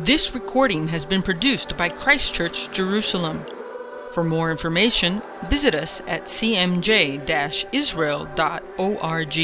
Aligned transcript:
This 0.00 0.34
recording 0.34 0.88
has 0.88 1.06
been 1.06 1.22
produced 1.22 1.74
by 1.78 1.88
Christchurch, 1.88 2.70
Jerusalem. 2.70 3.42
For 4.10 4.22
more 4.22 4.50
information, 4.50 5.22
visit 5.46 5.74
us 5.74 6.02
at 6.06 6.24
cmj 6.24 7.64
israel.org. 7.72 9.34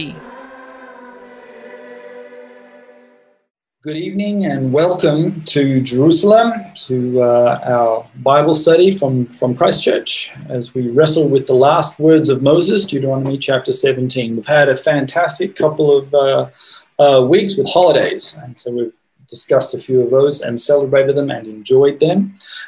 Good 3.83 3.97
evening 3.97 4.45
and 4.45 4.75
welcome 4.75 5.41
to 5.45 5.81
Jerusalem, 5.81 6.53
to 6.75 7.23
uh, 7.23 7.61
our 7.65 8.07
Bible 8.17 8.53
study 8.53 8.91
from, 8.91 9.25
from 9.29 9.57
Christchurch 9.57 10.33
as 10.51 10.75
we 10.75 10.91
wrestle 10.91 11.29
with 11.31 11.47
the 11.47 11.55
last 11.55 11.99
words 11.99 12.29
of 12.29 12.43
Moses, 12.43 12.85
Deuteronomy 12.85 13.39
chapter 13.39 13.73
17. 13.73 14.37
We've 14.37 14.45
had 14.45 14.69
a 14.69 14.77
fantastic 14.77 15.57
couple 15.57 15.97
of 15.97 16.13
uh, 16.13 16.51
uh, 16.99 17.25
weeks 17.25 17.57
with 17.57 17.71
holidays, 17.71 18.37
and 18.43 18.61
so 18.61 18.71
we've 18.71 18.93
discussed 19.37 19.73
a 19.73 19.79
few 19.87 19.99
of 20.03 20.11
those 20.11 20.43
and 20.43 20.61
celebrated 20.61 21.17
them 21.17 21.31
and 21.31 21.47
enjoyed 21.47 21.99
them. 22.01 22.19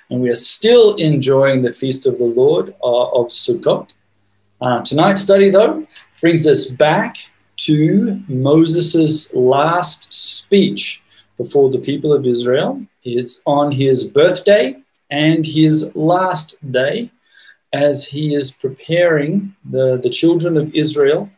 And 0.08 0.22
we 0.22 0.30
are 0.30 0.42
still 0.56 0.86
enjoying 1.10 1.60
the 1.60 1.78
feast 1.80 2.06
of 2.06 2.16
the 2.16 2.30
Lord 2.42 2.74
uh, 2.82 3.08
of 3.18 3.26
Sukkot. 3.26 3.90
Uh, 4.62 4.80
tonight's 4.82 5.20
study, 5.20 5.50
though, 5.50 5.82
brings 6.22 6.46
us 6.46 6.62
back 6.86 7.18
to 7.68 8.18
Moses' 8.28 9.34
last 9.34 10.00
speech 10.14 11.02
before 11.36 11.68
the 11.70 11.84
people 11.90 12.12
of 12.14 12.24
Israel. 12.34 12.70
It's 13.02 13.42
on 13.44 13.66
his 13.72 13.98
birthday 14.20 14.64
and 15.10 15.44
his 15.44 15.94
last 15.94 16.48
day 16.80 17.10
as 17.74 18.06
he 18.06 18.34
is 18.34 18.52
preparing 18.52 19.54
the, 19.74 19.98
the 20.04 20.14
children 20.20 20.56
of 20.56 20.74
Israel 20.74 21.28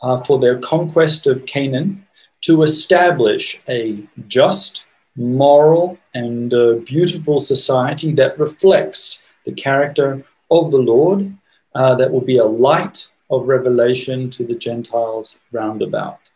uh, 0.00 0.18
for 0.18 0.40
their 0.40 0.58
conquest 0.58 1.26
of 1.28 1.46
Canaan 1.46 2.04
to 2.42 2.62
establish 2.62 3.60
a 3.68 4.04
just, 4.26 4.86
moral, 5.16 5.98
and 6.14 6.52
uh, 6.52 6.74
beautiful 6.84 7.38
society 7.38 8.12
that 8.12 8.38
reflects 8.38 9.24
the 9.44 9.52
character 9.52 10.24
of 10.50 10.70
the 10.70 10.78
Lord, 10.78 11.36
uh, 11.74 11.94
that 11.94 12.10
will 12.10 12.20
be 12.20 12.38
a 12.38 12.44
light 12.44 13.08
of 13.30 13.48
revelation 13.48 14.28
to 14.30 14.44
the 14.44 14.54
Gentiles 14.54 15.40
roundabout. 15.52 16.30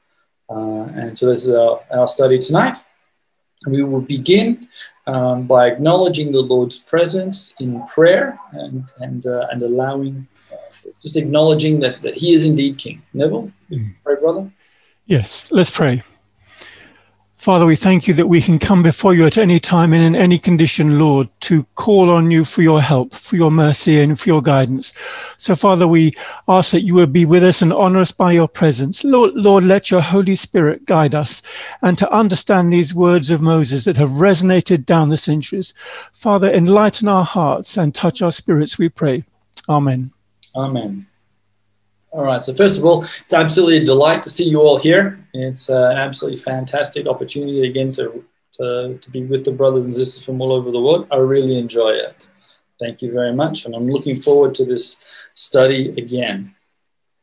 Uh, 0.48 0.84
and 0.94 1.18
so 1.18 1.26
this 1.26 1.44
is 1.44 1.50
our, 1.50 1.80
our 1.90 2.06
study 2.06 2.38
tonight. 2.38 2.84
We 3.66 3.82
will 3.82 4.00
begin 4.00 4.68
um, 5.06 5.46
by 5.46 5.66
acknowledging 5.66 6.32
the 6.32 6.40
Lord's 6.40 6.78
presence 6.78 7.54
in 7.58 7.84
prayer 7.86 8.38
and, 8.52 8.90
and, 8.98 9.26
uh, 9.26 9.46
and 9.50 9.62
allowing, 9.62 10.26
uh, 10.52 10.90
just 11.02 11.16
acknowledging 11.16 11.80
that, 11.80 12.00
that 12.02 12.14
He 12.14 12.32
is 12.32 12.44
indeed 12.44 12.78
King. 12.78 13.02
Neville, 13.12 13.50
mm. 13.70 13.94
pray, 14.04 14.16
brother. 14.20 14.50
Yes, 15.06 15.50
let's 15.52 15.70
pray. 15.70 16.02
Father, 17.46 17.64
we 17.64 17.76
thank 17.76 18.08
you 18.08 18.14
that 18.14 18.26
we 18.26 18.42
can 18.42 18.58
come 18.58 18.82
before 18.82 19.14
you 19.14 19.24
at 19.24 19.38
any 19.38 19.60
time 19.60 19.92
and 19.92 20.02
in 20.02 20.16
any 20.16 20.36
condition, 20.36 20.98
Lord, 20.98 21.28
to 21.42 21.62
call 21.76 22.10
on 22.10 22.28
you 22.28 22.44
for 22.44 22.62
your 22.62 22.82
help, 22.82 23.14
for 23.14 23.36
your 23.36 23.52
mercy, 23.52 24.00
and 24.00 24.18
for 24.18 24.28
your 24.28 24.42
guidance. 24.42 24.92
So, 25.36 25.54
Father, 25.54 25.86
we 25.86 26.12
ask 26.48 26.72
that 26.72 26.80
you 26.80 26.94
would 26.94 27.12
be 27.12 27.24
with 27.24 27.44
us 27.44 27.62
and 27.62 27.72
honor 27.72 28.00
us 28.00 28.10
by 28.10 28.32
your 28.32 28.48
presence. 28.48 29.04
Lord, 29.04 29.34
Lord, 29.34 29.62
let 29.62 29.92
your 29.92 30.00
Holy 30.00 30.34
Spirit 30.34 30.86
guide 30.86 31.14
us 31.14 31.40
and 31.82 31.96
to 31.98 32.10
understand 32.10 32.72
these 32.72 32.92
words 32.92 33.30
of 33.30 33.40
Moses 33.40 33.84
that 33.84 33.96
have 33.96 34.10
resonated 34.10 34.84
down 34.84 35.10
the 35.10 35.16
centuries. 35.16 35.72
Father, 36.14 36.52
enlighten 36.52 37.06
our 37.06 37.24
hearts 37.24 37.76
and 37.76 37.94
touch 37.94 38.22
our 38.22 38.32
spirits, 38.32 38.76
we 38.76 38.88
pray. 38.88 39.22
Amen. 39.68 40.10
Amen. 40.56 41.06
All 42.16 42.24
right. 42.24 42.42
So 42.42 42.54
first 42.54 42.78
of 42.78 42.84
all, 42.86 43.02
it's 43.02 43.34
absolutely 43.34 43.76
a 43.76 43.84
delight 43.84 44.22
to 44.22 44.30
see 44.30 44.48
you 44.48 44.60
all 44.62 44.78
here. 44.78 45.22
It's 45.34 45.68
uh, 45.68 45.90
an 45.90 45.98
absolutely 45.98 46.38
fantastic 46.38 47.06
opportunity 47.06 47.68
again 47.68 47.92
to, 47.92 48.24
to, 48.52 48.98
to 48.98 49.10
be 49.10 49.24
with 49.24 49.44
the 49.44 49.52
brothers 49.52 49.84
and 49.84 49.94
sisters 49.94 50.24
from 50.24 50.40
all 50.40 50.50
over 50.50 50.70
the 50.70 50.80
world. 50.80 51.06
I 51.10 51.16
really 51.16 51.58
enjoy 51.58 51.90
it. 51.90 52.26
Thank 52.80 53.02
you 53.02 53.12
very 53.12 53.34
much. 53.34 53.66
And 53.66 53.74
I'm 53.74 53.90
looking 53.90 54.16
forward 54.16 54.54
to 54.54 54.64
this 54.64 55.04
study 55.34 55.90
again. 55.90 56.54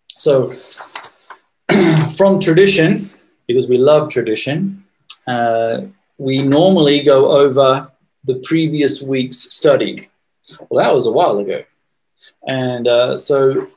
So 0.10 0.54
from 2.16 2.40
tradition, 2.40 3.10
because 3.48 3.68
we 3.68 3.80
love 3.80 4.12
tradition, 4.12 4.84
uh, 5.26 5.86
we 6.20 6.44
normally 6.44 7.02
go 7.02 7.32
over 7.32 7.92
the 8.26 8.36
previous 8.44 9.02
week's 9.02 9.40
study. 9.56 10.10
Well, 10.70 10.86
that 10.86 10.94
was 10.94 11.08
a 11.08 11.12
while 11.12 11.40
ago. 11.40 11.64
And 12.48 12.88
uh, 12.88 13.18
so 13.18 13.70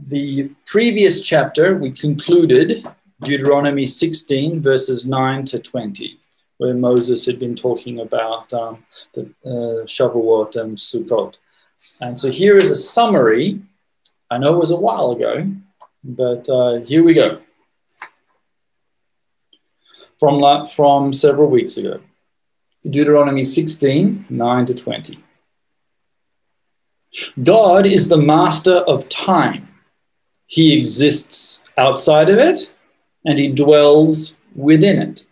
the 0.00 0.50
previous 0.66 1.22
chapter, 1.22 1.76
we 1.76 1.90
concluded 1.90 2.86
Deuteronomy 3.20 3.84
16, 3.84 4.62
verses 4.62 5.06
9 5.06 5.44
to 5.46 5.58
20, 5.58 6.18
where 6.58 6.74
Moses 6.74 7.26
had 7.26 7.38
been 7.38 7.56
talking 7.56 8.00
about 8.00 8.52
um, 8.52 8.84
the 9.14 9.22
uh, 9.44 9.84
Shavuot 9.86 10.56
and 10.56 10.78
Sukkot. 10.78 11.34
And 12.00 12.18
so 12.18 12.30
here 12.30 12.56
is 12.56 12.70
a 12.70 12.76
summary. 12.76 13.60
I 14.30 14.38
know 14.38 14.54
it 14.54 14.58
was 14.58 14.70
a 14.70 14.76
while 14.76 15.10
ago, 15.10 15.50
but 16.04 16.48
uh, 16.48 16.80
here 16.80 17.02
we 17.02 17.14
go. 17.14 17.40
From, 20.18 20.66
from 20.66 21.12
several 21.12 21.48
weeks 21.48 21.76
ago. 21.76 22.00
Deuteronomy 22.84 23.42
16, 23.42 24.26
9 24.28 24.66
to 24.66 24.74
20. 24.74 25.18
God 27.42 27.86
is 27.86 28.08
the 28.08 28.18
master 28.18 28.74
of 28.74 29.08
time 29.08 29.67
he 30.48 30.76
exists 30.76 31.62
outside 31.76 32.30
of 32.30 32.38
it 32.38 32.72
and 33.24 33.38
he 33.38 33.48
dwells 33.48 34.38
within 34.56 35.00
it. 35.00 35.24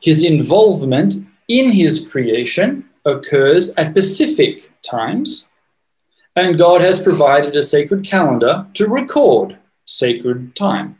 His 0.00 0.24
involvement 0.24 1.14
in 1.48 1.72
his 1.72 2.08
creation 2.08 2.88
occurs 3.04 3.74
at 3.76 3.90
specific 3.90 4.72
times, 4.82 5.50
and 6.36 6.56
God 6.56 6.80
has 6.80 7.02
provided 7.02 7.56
a 7.56 7.62
sacred 7.62 8.04
calendar 8.04 8.66
to 8.74 8.86
record 8.86 9.58
sacred 9.84 10.54
time. 10.54 10.96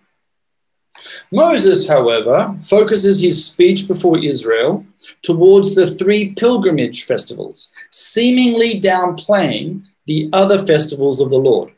Moses, 1.30 1.88
however, 1.88 2.56
focuses 2.60 3.20
his 3.20 3.46
speech 3.46 3.86
before 3.86 4.19
Israel 4.19 4.84
towards 5.22 5.74
the 5.74 5.86
three 5.86 6.34
pilgrimage 6.34 7.04
festivals, 7.04 7.72
seemingly 7.90 8.80
downplaying 8.80 9.84
the 10.06 10.28
other 10.32 10.58
festivals 10.58 11.20
of 11.20 11.30
the 11.30 11.38
Lord. 11.38 11.72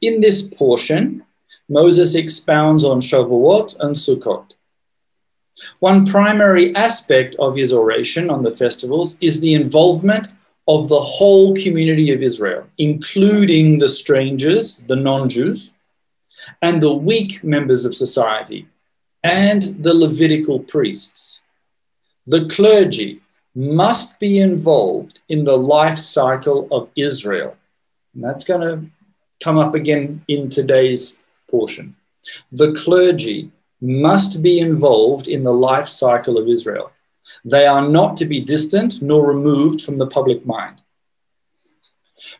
In 0.00 0.20
this 0.20 0.52
portion, 0.54 1.24
Moses 1.68 2.14
expounds 2.14 2.84
on 2.84 3.00
Shavuot 3.00 3.78
and 3.80 3.94
Sukkot. 3.94 4.54
One 5.78 6.06
primary 6.06 6.74
aspect 6.74 7.36
of 7.38 7.56
his 7.56 7.72
oration 7.72 8.30
on 8.30 8.42
the 8.42 8.50
festivals 8.50 9.18
is 9.20 9.40
the 9.40 9.54
involvement 9.54 10.28
of 10.66 10.88
the 10.88 11.00
whole 11.00 11.54
community 11.54 12.12
of 12.12 12.22
Israel, 12.22 12.66
including 12.78 13.78
the 13.78 13.88
strangers, 13.88 14.84
the 14.88 14.96
non 14.96 15.28
Jews, 15.28 15.72
and 16.62 16.80
the 16.80 16.94
weak 16.94 17.44
members 17.44 17.84
of 17.84 17.94
society, 17.94 18.68
and 19.22 19.62
the 19.84 19.94
Levitical 19.94 20.60
priests. 20.60 21.40
The 22.26 22.46
clergy 22.48 23.20
must 23.54 24.20
be 24.20 24.38
involved 24.38 25.20
in 25.28 25.44
the 25.44 25.58
life 25.58 25.98
cycle 25.98 26.68
of 26.70 26.88
Israel. 26.96 27.56
And 28.14 28.24
that's 28.24 28.44
going 28.44 28.60
to 28.60 28.90
come 29.42 29.58
up 29.58 29.74
again 29.74 30.22
in 30.28 30.48
today's 30.48 31.24
portion. 31.50 31.96
The 32.52 32.72
clergy 32.72 33.50
must 33.80 34.42
be 34.42 34.60
involved 34.60 35.26
in 35.28 35.42
the 35.42 35.52
life 35.52 35.88
cycle 35.88 36.38
of 36.38 36.48
Israel. 36.48 36.92
They 37.44 37.66
are 37.66 37.88
not 37.88 38.16
to 38.18 38.26
be 38.26 38.40
distant 38.40 39.02
nor 39.02 39.26
removed 39.26 39.80
from 39.80 39.96
the 39.96 40.06
public 40.06 40.44
mind. 40.44 40.82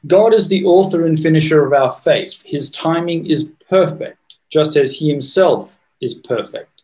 God 0.06 0.34
is 0.34 0.48
the 0.48 0.64
author 0.64 1.06
and 1.06 1.18
finisher 1.18 1.64
of 1.64 1.72
our 1.72 1.90
faith. 1.90 2.42
His 2.44 2.70
timing 2.70 3.26
is 3.26 3.52
perfect, 3.68 4.38
just 4.50 4.76
as 4.76 4.92
he 4.92 5.08
himself 5.08 5.78
is 6.00 6.14
perfect. 6.14 6.82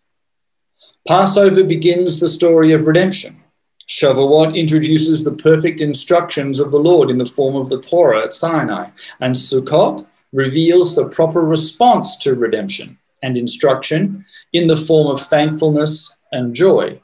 Passover 1.06 1.62
begins 1.62 2.18
the 2.18 2.28
story 2.28 2.72
of 2.72 2.86
redemption. 2.86 3.42
Shavuot 3.88 4.56
introduces 4.56 5.22
the 5.22 5.34
perfect 5.34 5.80
instructions 5.80 6.58
of 6.58 6.72
the 6.72 6.78
Lord 6.78 7.10
in 7.10 7.18
the 7.18 7.26
form 7.26 7.54
of 7.54 7.68
the 7.68 7.80
Torah 7.80 8.24
at 8.24 8.34
Sinai, 8.34 8.90
and 9.20 9.34
Sukkot 9.34 10.06
reveals 10.32 10.94
the 10.94 11.08
proper 11.08 11.40
response 11.40 12.18
to 12.18 12.34
redemption 12.34 12.98
and 13.22 13.36
instruction 13.36 14.24
in 14.52 14.66
the 14.66 14.76
form 14.76 15.06
of 15.06 15.20
thankfulness 15.20 16.16
and 16.32 16.54
joy. 16.54 17.00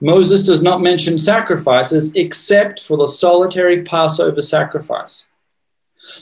Moses 0.00 0.46
does 0.46 0.62
not 0.62 0.82
mention 0.82 1.18
sacrifices 1.18 2.14
except 2.14 2.80
for 2.80 2.96
the 2.96 3.06
solitary 3.06 3.82
Passover 3.82 4.40
sacrifice. 4.40 5.28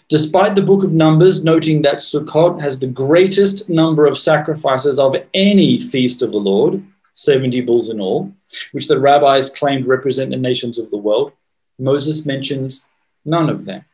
Despite 0.09 0.55
the 0.55 0.63
book 0.63 0.85
of 0.85 0.93
Numbers 0.93 1.45
noting 1.45 1.83
that 1.83 1.97
Sukkot 1.97 2.61
has 2.61 2.79
the 2.79 2.87
greatest 2.87 3.69
number 3.69 4.07
of 4.07 4.19
sacrifices 4.19 4.99
of 4.99 5.17
any 5.33 5.79
feast 5.79 6.23
of 6.23 6.33
the 6.33 6.39
Lord, 6.39 6.83
70 7.13 7.61
bulls 7.63 7.89
in 7.89 8.01
all, 8.01 8.33
which 8.73 8.89
the 8.89 9.01
rabbis 9.01 9.51
claimed 9.51 9.87
represent 9.87 10.31
the 10.31 10.37
nations 10.37 10.79
of 10.79 10.91
the 10.91 10.97
world, 10.97 11.33
Moses 11.79 12.27
mentions 12.27 12.89
none 13.25 13.49
of 13.49 13.65
them. 13.65 13.85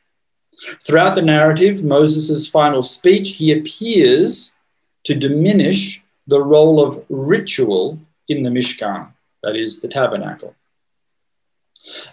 Throughout 0.85 1.15
the 1.15 1.23
narrative, 1.23 1.85
Moses' 1.85 2.49
final 2.49 2.83
speech, 2.83 3.37
he 3.37 3.53
appears 3.53 4.57
to 5.05 5.15
diminish 5.15 6.03
the 6.27 6.43
role 6.43 6.85
of 6.85 7.05
ritual 7.09 7.99
in 8.29 8.43
the 8.43 8.51
Mishkan, 8.51 9.09
that 9.43 9.55
is, 9.55 9.81
the 9.81 9.89
tabernacle. 9.89 10.55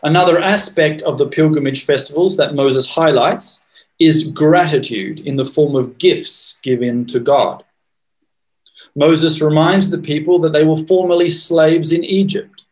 Another 0.03 0.39
aspect 0.39 1.01
of 1.01 1.17
the 1.17 1.27
pilgrimage 1.27 1.83
festivals 1.85 2.37
that 2.37 2.53
Moses 2.53 2.87
highlights 2.87 3.65
is 3.99 4.29
gratitude 4.29 5.21
in 5.21 5.35
the 5.35 5.45
form 5.45 5.75
of 5.75 5.97
gifts 5.97 6.59
given 6.61 7.05
to 7.05 7.19
God. 7.19 7.63
Moses 8.95 9.41
reminds 9.41 9.89
the 9.89 9.97
people 9.97 10.39
that 10.39 10.53
they 10.53 10.63
were 10.63 10.77
formerly 10.77 11.29
slaves 11.29 11.91
in 11.91 12.03
Egypt. 12.03 12.65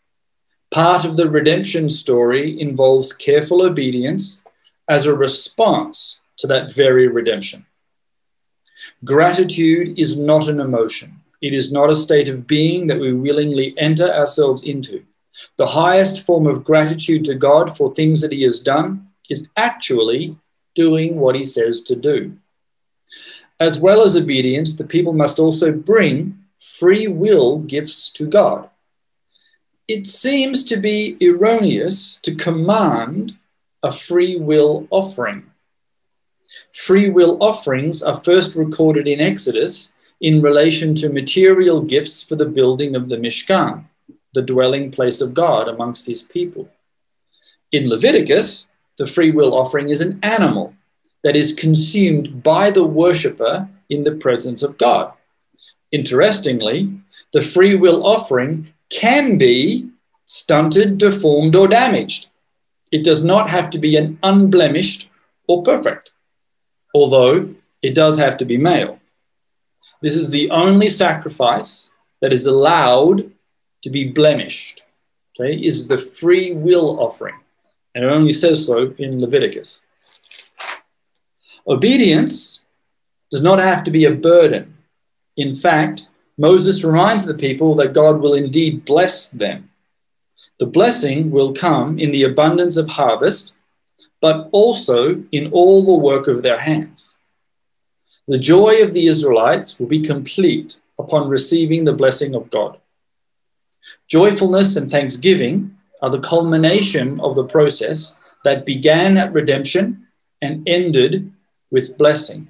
Part 0.70 1.04
of 1.04 1.18
the 1.18 1.30
redemption 1.30 1.90
story 1.90 2.60
involves 2.62 3.12
careful 3.12 3.62
obedience 3.62 4.44
as 4.88 5.06
a 5.06 5.16
response 5.16 6.20
to 6.38 6.48
that 6.48 6.72
very 6.72 7.08
redemption. 7.08 7.66
Gratitude 9.04 9.98
is 9.98 10.20
not 10.20 10.48
an 10.48 10.60
emotion. 10.60 11.22
It 11.42 11.54
is 11.56 11.72
not 11.72 11.90
a 11.90 11.96
state 11.96 12.30
of 12.30 12.46
being 12.46 12.88
that 12.88 13.00
we 13.00 13.14
willingly 13.14 13.74
enter 13.78 14.10
ourselves 14.10 14.64
into. 14.64 15.04
The 15.58 15.68
highest 15.68 16.24
form 16.26 16.46
of 16.46 16.64
gratitude 16.64 17.26
to 17.26 17.36
God 17.36 17.76
for 17.76 17.94
things 17.94 18.22
that 18.22 18.32
He 18.32 18.44
has 18.44 18.60
done 18.60 19.08
is 19.30 19.50
actually 19.58 20.38
doing 20.76 21.16
what 21.16 21.36
He 21.36 21.44
says 21.44 21.82
to 21.86 21.96
do. 21.96 22.38
As 23.62 23.80
well 23.80 24.02
as 24.02 24.18
obedience, 24.18 24.74
the 24.74 24.84
people 24.84 25.14
must 25.14 25.38
also 25.38 25.72
bring 25.72 26.40
free 26.58 27.08
will 27.08 27.60
gifts 27.60 28.12
to 28.14 28.26
God. 28.26 28.68
It 29.88 30.08
seems 30.08 30.66
to 30.66 30.78
be 30.78 31.16
erroneous 31.22 32.18
to 32.24 32.34
command 32.34 33.38
a 33.84 33.92
free 33.92 34.36
will 34.36 34.88
offering. 34.90 35.44
Free 36.74 37.12
will 37.12 37.38
offerings 37.40 38.02
are 38.02 38.18
first 38.18 38.56
recorded 38.56 39.08
in 39.08 39.22
Exodus 39.22 39.94
in 40.20 40.42
relation 40.42 40.96
to 40.96 41.14
material 41.14 41.82
gifts 41.82 42.24
for 42.24 42.36
the 42.36 42.48
building 42.48 42.96
of 42.96 43.10
the 43.10 43.18
Mishkan, 43.18 43.86
the 44.34 44.42
dwelling 44.42 44.90
place 44.90 45.22
of 45.22 45.36
God 45.36 45.68
amongst 45.68 46.08
his 46.08 46.24
people. 46.24 46.68
In 47.72 47.90
Leviticus, 47.90 48.70
the 48.98 49.06
free 49.06 49.30
will 49.30 49.54
offering 49.54 49.90
is 49.90 50.02
an 50.02 50.20
animal 50.24 50.74
that 51.24 51.36
is 51.36 51.54
consumed 51.54 52.44
by 52.44 52.72
the 52.72 52.86
worshipper 52.86 53.70
in 53.90 54.04
the 54.04 54.16
presence 54.16 54.64
of 54.64 54.78
God. 54.78 55.14
Interestingly, 55.92 56.92
the 57.34 57.42
free 57.42 57.76
will 57.76 58.06
offering 58.06 58.74
can 58.90 59.38
be 59.38 59.90
stunted, 60.26 60.98
deformed, 60.98 61.56
or 61.56 61.68
damaged. 61.68 62.30
It 62.92 63.04
does 63.04 63.24
not 63.24 63.50
have 63.50 63.70
to 63.72 63.80
be 63.80 63.96
an 63.96 64.18
unblemished 64.24 65.10
or 65.48 65.64
perfect, 65.64 66.12
although 66.94 67.54
it 67.82 67.96
does 67.96 68.18
have 68.18 68.38
to 68.38 68.46
be 68.46 68.58
male. 68.58 69.00
This 70.02 70.16
is 70.16 70.30
the 70.30 70.50
only 70.50 70.90
sacrifice 70.90 71.92
that 72.22 72.34
is 72.34 72.46
allowed 72.46 73.32
to 73.84 73.90
be 73.90 74.12
blemished, 74.12 74.84
okay, 75.32 75.56
is 75.56 75.88
the 75.88 75.98
free 75.98 76.54
will 76.54 77.00
offering. 77.00 77.36
And 77.94 78.06
it 78.06 78.08
only 78.08 78.32
says 78.32 78.66
so 78.66 78.94
in 78.98 79.20
Leviticus. 79.20 79.82
Obedience 81.72 82.66
does 83.32 83.42
not 83.42 83.58
have 83.58 83.82
to 83.86 83.92
be 83.92 84.04
a 84.04 84.14
burden. 84.14 84.76
In 85.38 85.56
fact, 85.56 86.06
Moses 86.38 86.84
reminds 86.84 87.26
the 87.26 87.34
people 87.34 87.76
that 87.76 87.94
God 87.94 88.20
will 88.20 88.34
indeed 88.34 88.84
bless 88.84 89.32
them. 89.32 89.70
The 90.60 90.66
blessing 90.66 91.32
will 91.32 91.54
come 91.54 91.98
in 91.98 92.12
the 92.12 92.24
abundance 92.24 92.76
of 92.76 92.90
harvest, 92.90 93.56
but 94.20 94.50
also 94.52 95.24
in 95.32 95.50
all 95.54 95.86
the 95.86 95.94
work 95.94 96.28
of 96.28 96.42
their 96.42 96.60
hands. 96.60 97.18
The 98.28 98.38
joy 98.38 98.84
of 98.84 98.92
the 98.92 99.08
Israelites 99.08 99.80
will 99.80 99.88
be 99.88 100.02
complete 100.02 100.82
upon 101.00 101.30
receiving 101.30 101.86
the 101.86 101.94
blessing 101.94 102.36
of 102.36 102.50
God. 102.50 102.80
Joyfulness 104.10 104.76
and 104.76 104.92
thanksgiving 104.92 105.78
are 106.02 106.10
the 106.10 106.20
culmination 106.20 107.22
of 107.22 107.38
the 107.38 107.46
process 107.46 108.20
that 108.44 108.66
began 108.66 109.18
at 109.18 109.32
redemption 109.32 110.08
and 110.42 110.68
ended 110.68 111.32
with 111.72 111.98
blessing. 111.98 112.50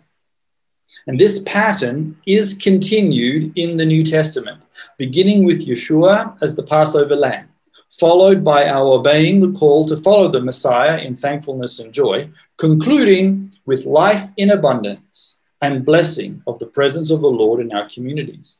And 1.07 1.19
this 1.19 1.41
pattern 1.43 2.17
is 2.25 2.53
continued 2.53 3.53
in 3.55 3.77
the 3.77 3.85
New 3.85 4.03
Testament, 4.03 4.61
beginning 4.97 5.45
with 5.45 5.65
Yeshua 5.65 6.37
as 6.41 6.55
the 6.55 6.63
Passover 6.63 7.15
lamb, 7.15 7.49
followed 7.99 8.43
by 8.43 8.67
our 8.67 8.85
obeying 8.99 9.41
the 9.41 9.57
call 9.57 9.87
to 9.87 9.97
follow 9.97 10.27
the 10.27 10.41
Messiah 10.41 10.97
in 10.99 11.15
thankfulness 11.15 11.79
and 11.79 11.93
joy, 11.93 12.29
concluding 12.57 13.53
with 13.65 13.85
life 13.85 14.29
in 14.37 14.51
abundance 14.51 15.39
and 15.61 15.85
blessing 15.85 16.43
of 16.45 16.59
the 16.59 16.67
presence 16.67 17.11
of 17.11 17.21
the 17.21 17.29
Lord 17.29 17.61
in 17.61 17.71
our 17.71 17.87
communities. 17.87 18.59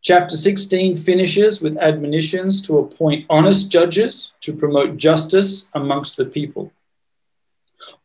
Chapter 0.00 0.36
16 0.36 0.96
finishes 0.96 1.60
with 1.60 1.76
admonitions 1.76 2.62
to 2.62 2.78
appoint 2.78 3.26
honest 3.28 3.70
judges 3.72 4.32
to 4.40 4.54
promote 4.54 4.96
justice 4.96 5.70
amongst 5.74 6.16
the 6.16 6.24
people. 6.24 6.72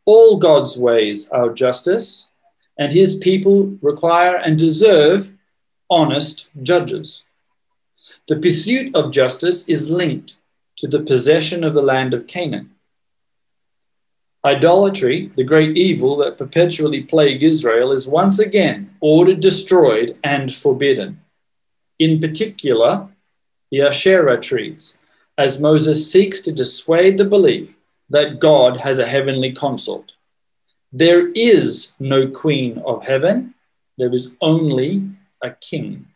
All 0.05 0.37
God's 0.37 0.77
ways 0.77 1.29
are 1.29 1.53
justice, 1.53 2.29
and 2.77 2.91
his 2.91 3.17
people 3.17 3.77
require 3.81 4.35
and 4.35 4.57
deserve 4.57 5.31
honest 5.89 6.49
judges. 6.61 7.23
The 8.27 8.37
pursuit 8.37 8.95
of 8.95 9.11
justice 9.11 9.69
is 9.69 9.89
linked 9.89 10.37
to 10.77 10.87
the 10.87 11.01
possession 11.01 11.63
of 11.63 11.73
the 11.73 11.81
land 11.81 12.13
of 12.13 12.27
Canaan. 12.27 12.71
Idolatry, 14.45 15.31
the 15.37 15.43
great 15.43 15.77
evil 15.77 16.17
that 16.17 16.37
perpetually 16.37 17.01
plagued 17.01 17.43
Israel, 17.43 17.91
is 17.91 18.07
once 18.07 18.39
again 18.39 18.93
ordered 18.99 19.39
destroyed 19.39 20.17
and 20.23 20.53
forbidden. 20.53 21.21
In 21.97 22.19
particular, 22.19 23.07
the 23.71 23.81
Asherah 23.81 24.41
trees, 24.41 24.97
as 25.37 25.61
Moses 25.61 26.11
seeks 26.11 26.41
to 26.41 26.51
dissuade 26.51 27.17
the 27.17 27.25
belief 27.25 27.72
that 28.13 28.39
God 28.39 28.77
has 28.77 29.00
a 29.00 29.07
heavenly 29.07 29.51
consort. 29.51 30.13
There 30.92 31.30
is 31.31 31.95
no 32.00 32.27
queen 32.27 32.77
of 32.86 33.06
heaven, 33.06 33.56
there 33.98 34.13
is 34.13 34.36
only 34.39 35.10
a 35.42 35.50
king. 35.50 36.07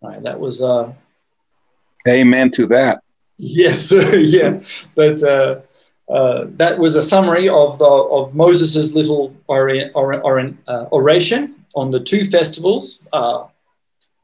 All 0.00 0.10
right, 0.10 0.22
that 0.22 0.38
was. 0.38 0.62
Uh, 0.62 0.92
Amen 2.06 2.50
to 2.52 2.66
that. 2.66 3.02
Yes, 3.36 3.92
yeah, 4.16 4.60
but 4.94 5.20
uh, 5.22 5.60
uh, 6.08 6.44
that 6.50 6.78
was 6.78 6.94
a 6.94 7.02
summary 7.02 7.48
of 7.48 7.78
the, 7.78 7.84
of 7.84 8.36
Moses's 8.36 8.94
little 8.94 9.34
ori- 9.48 9.90
or, 9.94 10.14
or, 10.22 10.52
uh, 10.68 10.86
oration 10.92 11.66
on 11.74 11.90
the 11.90 11.98
two 11.98 12.24
festivals 12.24 13.06
uh, 13.12 13.46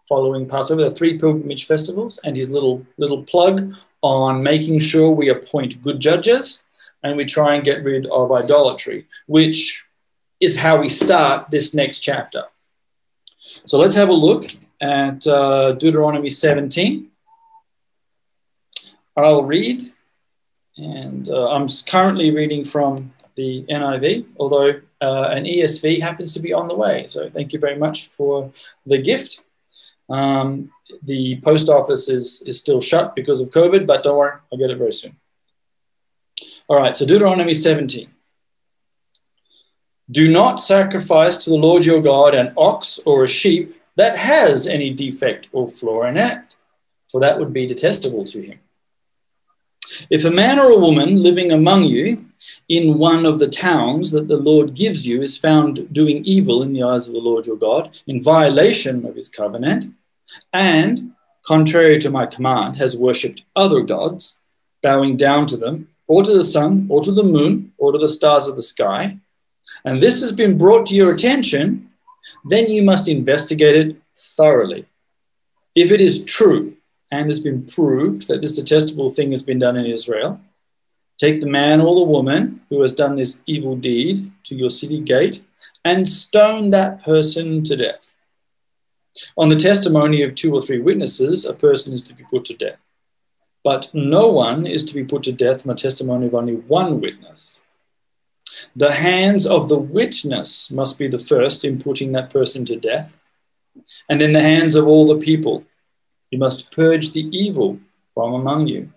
following 0.08 0.48
Passover, 0.48 0.84
the 0.84 0.90
three 0.92 1.18
pilgrimage 1.18 1.66
festivals, 1.66 2.20
and 2.24 2.36
his 2.36 2.50
little 2.50 2.86
little 2.96 3.24
plug 3.24 3.74
on 4.02 4.42
making 4.42 4.80
sure 4.80 5.10
we 5.10 5.28
appoint 5.28 5.82
good 5.82 6.00
judges 6.00 6.64
and 7.02 7.16
we 7.16 7.24
try 7.24 7.54
and 7.54 7.64
get 7.64 7.82
rid 7.82 8.06
of 8.06 8.30
idolatry, 8.32 9.06
which 9.26 9.84
is 10.40 10.58
how 10.58 10.80
we 10.80 10.88
start 10.88 11.50
this 11.50 11.74
next 11.74 12.00
chapter. 12.00 12.44
So 13.64 13.78
let's 13.78 13.96
have 13.96 14.08
a 14.08 14.12
look 14.12 14.44
at 14.80 15.26
uh, 15.26 15.72
Deuteronomy 15.72 16.30
17. 16.30 17.08
I'll 19.16 19.44
read, 19.44 19.82
and 20.76 21.28
uh, 21.28 21.50
I'm 21.50 21.66
currently 21.86 22.30
reading 22.30 22.64
from 22.64 23.12
the 23.36 23.64
NIV, 23.68 24.26
although 24.38 24.80
uh, 25.00 25.28
an 25.30 25.44
ESV 25.44 26.00
happens 26.00 26.34
to 26.34 26.40
be 26.40 26.52
on 26.52 26.66
the 26.66 26.74
way. 26.74 27.06
So 27.08 27.28
thank 27.28 27.52
you 27.52 27.58
very 27.58 27.76
much 27.76 28.08
for 28.08 28.52
the 28.86 28.98
gift. 28.98 29.42
Um, 30.08 30.66
the 31.02 31.40
post 31.40 31.68
office 31.68 32.08
is, 32.08 32.42
is 32.46 32.58
still 32.58 32.80
shut 32.80 33.14
because 33.14 33.40
of 33.40 33.50
COVID, 33.50 33.86
but 33.86 34.02
don't 34.02 34.16
worry, 34.16 34.38
I'll 34.52 34.58
get 34.58 34.70
it 34.70 34.78
very 34.78 34.92
soon. 34.92 35.16
All 36.68 36.76
right, 36.76 36.96
so 36.96 37.06
Deuteronomy 37.06 37.54
17. 37.54 38.08
Do 40.10 40.30
not 40.30 40.60
sacrifice 40.60 41.44
to 41.44 41.50
the 41.50 41.56
Lord 41.56 41.84
your 41.84 42.02
God 42.02 42.34
an 42.34 42.52
ox 42.56 43.00
or 43.06 43.24
a 43.24 43.28
sheep 43.28 43.80
that 43.96 44.18
has 44.18 44.66
any 44.66 44.90
defect 44.90 45.48
or 45.52 45.68
flaw 45.68 46.04
in 46.04 46.16
it, 46.16 46.38
for 47.10 47.20
that 47.20 47.38
would 47.38 47.52
be 47.52 47.66
detestable 47.66 48.24
to 48.26 48.42
him. 48.42 48.58
If 50.10 50.24
a 50.24 50.30
man 50.30 50.58
or 50.58 50.72
a 50.72 50.78
woman 50.78 51.22
living 51.22 51.52
among 51.52 51.84
you 51.84 52.26
in 52.68 52.98
one 52.98 53.26
of 53.26 53.38
the 53.38 53.48
towns 53.48 54.10
that 54.12 54.28
the 54.28 54.36
Lord 54.36 54.74
gives 54.74 55.06
you 55.06 55.22
is 55.22 55.36
found 55.36 55.92
doing 55.92 56.24
evil 56.24 56.62
in 56.62 56.72
the 56.72 56.82
eyes 56.82 57.06
of 57.06 57.14
the 57.14 57.20
Lord 57.20 57.46
your 57.46 57.56
God, 57.56 57.98
in 58.06 58.22
violation 58.22 59.04
of 59.06 59.16
his 59.16 59.28
covenant, 59.28 59.94
and, 60.52 61.12
contrary 61.44 61.98
to 62.00 62.10
my 62.10 62.26
command, 62.26 62.76
has 62.76 62.96
worshipped 62.96 63.44
other 63.56 63.82
gods, 63.82 64.40
bowing 64.82 65.16
down 65.16 65.46
to 65.46 65.56
them, 65.56 65.88
or 66.06 66.22
to 66.22 66.32
the 66.32 66.44
sun, 66.44 66.86
or 66.90 67.02
to 67.02 67.12
the 67.12 67.22
moon, 67.22 67.72
or 67.78 67.92
to 67.92 67.98
the 67.98 68.08
stars 68.08 68.48
of 68.48 68.56
the 68.56 68.62
sky, 68.62 69.18
and 69.84 70.00
this 70.00 70.20
has 70.20 70.32
been 70.32 70.58
brought 70.58 70.86
to 70.86 70.94
your 70.94 71.12
attention, 71.12 71.90
then 72.44 72.70
you 72.70 72.82
must 72.82 73.08
investigate 73.08 73.76
it 73.76 73.96
thoroughly. 74.14 74.86
If 75.74 75.90
it 75.90 76.00
is 76.00 76.24
true 76.24 76.76
and 77.10 77.26
has 77.26 77.40
been 77.40 77.66
proved 77.66 78.28
that 78.28 78.40
this 78.40 78.56
detestable 78.56 79.08
thing 79.08 79.30
has 79.30 79.42
been 79.42 79.58
done 79.58 79.76
in 79.76 79.86
Israel, 79.86 80.40
take 81.18 81.40
the 81.40 81.46
man 81.46 81.80
or 81.80 81.94
the 81.94 82.10
woman 82.10 82.60
who 82.68 82.80
has 82.82 82.94
done 82.94 83.16
this 83.16 83.42
evil 83.46 83.76
deed 83.76 84.30
to 84.44 84.54
your 84.54 84.70
city 84.70 85.00
gate 85.00 85.44
and 85.84 86.06
stone 86.06 86.70
that 86.70 87.02
person 87.02 87.62
to 87.64 87.76
death. 87.76 88.14
On 89.36 89.48
the 89.48 89.56
testimony 89.56 90.22
of 90.22 90.34
two 90.34 90.54
or 90.54 90.60
three 90.60 90.80
witnesses, 90.80 91.44
a 91.44 91.52
person 91.52 91.92
is 91.92 92.02
to 92.04 92.14
be 92.14 92.24
put 92.24 92.44
to 92.46 92.56
death. 92.56 92.80
But 93.64 93.90
no 93.92 94.28
one 94.28 94.66
is 94.66 94.84
to 94.86 94.94
be 94.94 95.04
put 95.04 95.22
to 95.24 95.32
death 95.32 95.66
on 95.66 95.74
the 95.74 95.80
testimony 95.80 96.26
of 96.26 96.34
only 96.34 96.56
one 96.56 97.00
witness. 97.00 97.60
The 98.74 98.92
hands 98.92 99.46
of 99.46 99.68
the 99.68 99.78
witness 99.78 100.70
must 100.70 100.98
be 100.98 101.08
the 101.08 101.18
first 101.18 101.64
in 101.64 101.78
putting 101.78 102.12
that 102.12 102.30
person 102.30 102.64
to 102.66 102.76
death, 102.76 103.14
and 104.08 104.20
then 104.20 104.32
the 104.32 104.42
hands 104.42 104.74
of 104.74 104.86
all 104.86 105.06
the 105.06 105.18
people. 105.18 105.64
You 106.30 106.38
must 106.38 106.72
purge 106.72 107.12
the 107.12 107.28
evil 107.36 107.78
from 108.14 108.34
among 108.34 108.66
you. 108.66 108.92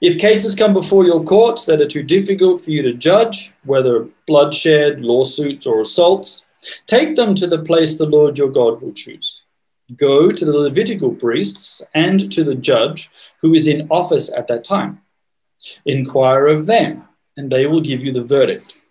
If 0.00 0.18
cases 0.18 0.56
come 0.56 0.72
before 0.72 1.04
your 1.04 1.22
courts 1.22 1.64
that 1.66 1.80
are 1.80 1.86
too 1.86 2.02
difficult 2.02 2.60
for 2.60 2.70
you 2.70 2.82
to 2.82 2.94
judge, 2.94 3.52
whether 3.64 4.08
bloodshed, 4.26 5.00
lawsuits, 5.00 5.66
or 5.66 5.80
assaults, 5.80 6.45
take 6.86 7.16
them 7.16 7.34
to 7.34 7.46
the 7.46 7.62
place 7.62 7.96
the 7.96 8.06
Lord 8.06 8.38
your 8.38 8.50
God 8.50 8.80
will 8.80 8.92
choose. 8.92 9.42
Go 9.94 10.30
to 10.30 10.44
the 10.44 10.58
Levitical 10.58 11.14
priests 11.14 11.82
and 11.94 12.30
to 12.32 12.42
the 12.42 12.56
judge 12.56 13.10
who 13.40 13.54
is 13.54 13.68
in 13.68 13.86
office 13.90 14.32
at 14.32 14.48
that 14.48 14.64
time. 14.64 15.00
Inquire 15.84 16.46
of 16.48 16.66
them, 16.66 17.04
and 17.36 17.50
they 17.50 17.66
will 17.66 17.80
give 17.80 18.04
you 18.04 18.12
the 18.12 18.24
verdict. 18.24 18.82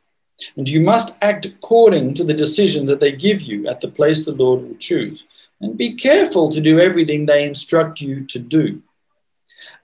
And 0.57 0.67
you 0.67 0.81
must 0.81 1.17
act 1.21 1.45
according 1.45 2.13
to 2.15 2.23
the 2.23 2.33
decision 2.33 2.85
that 2.85 2.99
they 2.99 3.11
give 3.11 3.41
you 3.41 3.67
at 3.67 3.81
the 3.81 3.87
place 3.87 4.25
the 4.25 4.33
Lord 4.33 4.61
will 4.61 4.75
choose. 4.75 5.27
And 5.61 5.77
be 5.77 5.93
careful 5.93 6.49
to 6.51 6.61
do 6.61 6.79
everything 6.79 7.25
they 7.25 7.45
instruct 7.45 8.01
you 8.01 8.25
to 8.25 8.39
do. 8.39 8.81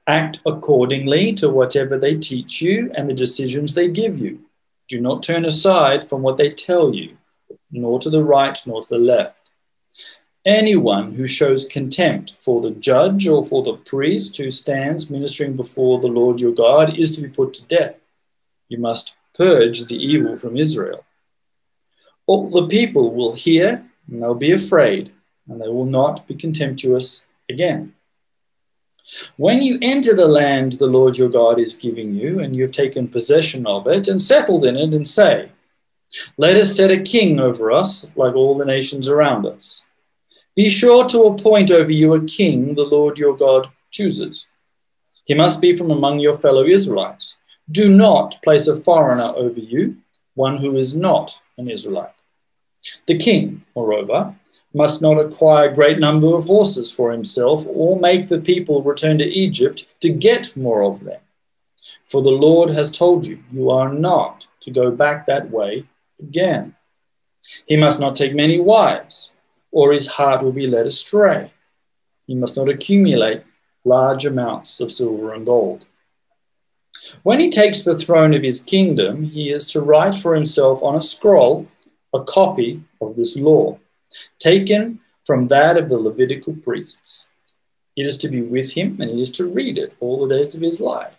Act 0.08 0.42
accordingly 0.46 1.34
to 1.34 1.50
whatever 1.50 1.98
they 1.98 2.16
teach 2.18 2.62
you 2.62 2.92
and 2.96 3.10
the 3.10 3.14
decisions 3.14 3.74
they 3.74 3.88
give 3.88 4.20
you. 4.20 4.42
Do 4.88 5.00
not 5.00 5.24
turn 5.24 5.46
aside 5.46 6.04
from 6.04 6.22
what 6.22 6.36
they 6.36 6.52
tell 6.52 6.94
you, 6.94 7.18
nor 7.72 8.00
to 8.00 8.10
the 8.10 8.24
right 8.24 8.58
nor 8.66 8.82
to 8.82 8.90
the 8.90 8.98
left. 8.98 9.38
Anyone 10.46 11.14
who 11.14 11.28
shows 11.28 11.68
contempt 11.68 12.34
for 12.34 12.62
the 12.62 12.72
judge 12.72 13.28
or 13.28 13.44
for 13.44 13.62
the 13.62 13.78
priest 13.78 14.38
who 14.38 14.50
stands 14.50 15.12
ministering 15.12 15.56
before 15.56 16.00
the 16.00 16.08
Lord 16.08 16.42
your 16.42 16.54
God 16.54 16.98
is 16.98 17.16
to 17.16 17.22
be 17.22 17.30
put 17.30 17.54
to 17.56 17.68
death. 17.68 18.00
You 18.68 18.80
must 18.80 19.16
purge 19.36 19.86
the 19.86 19.96
evil 19.96 20.38
from 20.38 20.58
Israel. 20.58 21.06
All 22.26 22.50
the 22.50 22.68
people 22.68 23.14
will 23.14 23.34
hear 23.34 23.86
and 24.08 24.22
they'll 24.22 24.34
be 24.34 24.52
afraid, 24.52 25.12
and 25.48 25.62
they 25.62 25.68
will 25.68 25.86
not 25.86 26.28
be 26.28 26.36
contemptuous 26.36 27.28
again. 27.50 27.94
When 29.38 29.62
you 29.62 29.78
enter 29.82 30.16
the 30.16 30.28
land 30.28 30.74
the 30.74 30.88
Lord 30.88 31.18
your 31.18 31.30
God 31.30 31.60
is 31.60 31.74
giving 31.76 32.14
you, 32.14 32.40
and 32.40 32.56
you 32.56 32.64
have 32.64 32.72
taken 32.72 33.08
possession 33.08 33.66
of 33.68 33.88
it 33.88 34.08
and 34.08 34.22
settled 34.22 34.66
in 34.66 34.76
it, 34.76 34.94
and 34.94 35.08
say, 35.08 35.52
Let 36.38 36.58
us 36.58 36.76
set 36.76 36.92
a 36.92 37.00
king 37.00 37.40
over 37.40 37.72
us, 37.72 38.16
like 38.16 38.36
all 38.36 38.58
the 38.58 38.66
nations 38.66 39.08
around 39.08 39.46
us. 39.46 39.84
Be 40.56 40.70
sure 40.70 41.08
to 41.10 41.24
appoint 41.24 41.72
over 41.72 41.92
you 41.92 42.14
a 42.14 42.26
king 42.26 42.76
the 42.76 42.84
Lord 42.84 43.18
your 43.18 43.36
God 43.36 43.70
chooses. 43.90 44.46
He 45.26 45.34
must 45.34 45.62
be 45.62 45.76
from 45.76 45.92
among 45.92 46.20
your 46.20 46.34
fellow 46.34 46.66
Israelites. 46.66 47.36
Do 47.70 47.90
not 47.90 48.42
place 48.44 48.68
a 48.68 48.76
foreigner 48.76 49.32
over 49.36 49.60
you, 49.60 49.98
one 50.34 50.58
who 50.58 50.78
is 50.78 50.96
not 50.96 51.40
an 51.58 51.70
Israelite. 51.70 52.16
The 53.06 53.18
king, 53.18 53.64
moreover, 53.76 54.36
must 54.74 55.02
not 55.02 55.20
acquire 55.20 55.70
a 55.70 55.74
great 55.74 56.00
number 56.00 56.36
of 56.36 56.46
horses 56.46 56.92
for 56.92 57.12
himself 57.12 57.66
or 57.68 58.00
make 58.00 58.28
the 58.28 58.40
people 58.40 58.82
return 58.82 59.18
to 59.20 59.26
Egypt 59.26 59.88
to 60.02 60.10
get 60.10 60.56
more 60.58 60.84
of 60.84 61.04
them. 61.04 61.20
For 62.06 62.22
the 62.22 62.30
Lord 62.30 62.72
has 62.72 62.92
told 62.92 63.26
you, 63.26 63.44
you 63.52 63.70
are 63.70 63.94
not 63.94 64.48
to 64.62 64.72
go 64.72 64.92
back 64.92 65.26
that 65.26 65.50
way 65.50 65.86
again. 66.22 66.76
He 67.66 67.76
must 67.76 68.00
not 68.00 68.16
take 68.16 68.34
many 68.34 68.60
wives, 68.60 69.34
or 69.72 69.92
his 69.92 70.08
heart 70.08 70.44
will 70.44 70.52
be 70.52 70.68
led 70.68 70.86
astray. 70.86 71.52
He 72.28 72.36
must 72.36 72.56
not 72.56 72.70
accumulate 72.70 73.44
large 73.84 74.26
amounts 74.26 74.80
of 74.80 74.92
silver 74.92 75.34
and 75.34 75.46
gold. 75.46 75.86
When 77.24 77.40
he 77.40 77.50
takes 77.50 77.84
the 77.84 77.98
throne 77.98 78.34
of 78.34 78.44
his 78.44 78.64
kingdom, 78.64 79.24
he 79.24 79.52
is 79.52 79.66
to 79.72 79.82
write 79.82 80.16
for 80.16 80.36
himself 80.36 80.84
on 80.84 80.96
a 80.96 81.02
scroll 81.02 81.68
a 82.14 82.24
copy 82.24 82.84
of 83.02 83.16
this 83.16 83.38
law 83.38 83.80
taken 84.40 85.00
from 85.26 85.48
that 85.48 85.78
of 85.78 85.90
the 85.90 85.98
Levitical 85.98 86.54
priests. 86.54 87.32
It 87.96 88.06
is 88.06 88.18
to 88.20 88.30
be 88.30 88.42
with 88.42 88.72
him 88.72 88.98
and 89.00 89.10
he 89.12 89.22
is 89.22 89.32
to 89.32 89.50
read 89.50 89.78
it 89.78 89.94
all 90.00 90.28
the 90.28 90.36
days 90.36 90.56
of 90.56 90.62
his 90.62 90.82
life, 90.82 91.18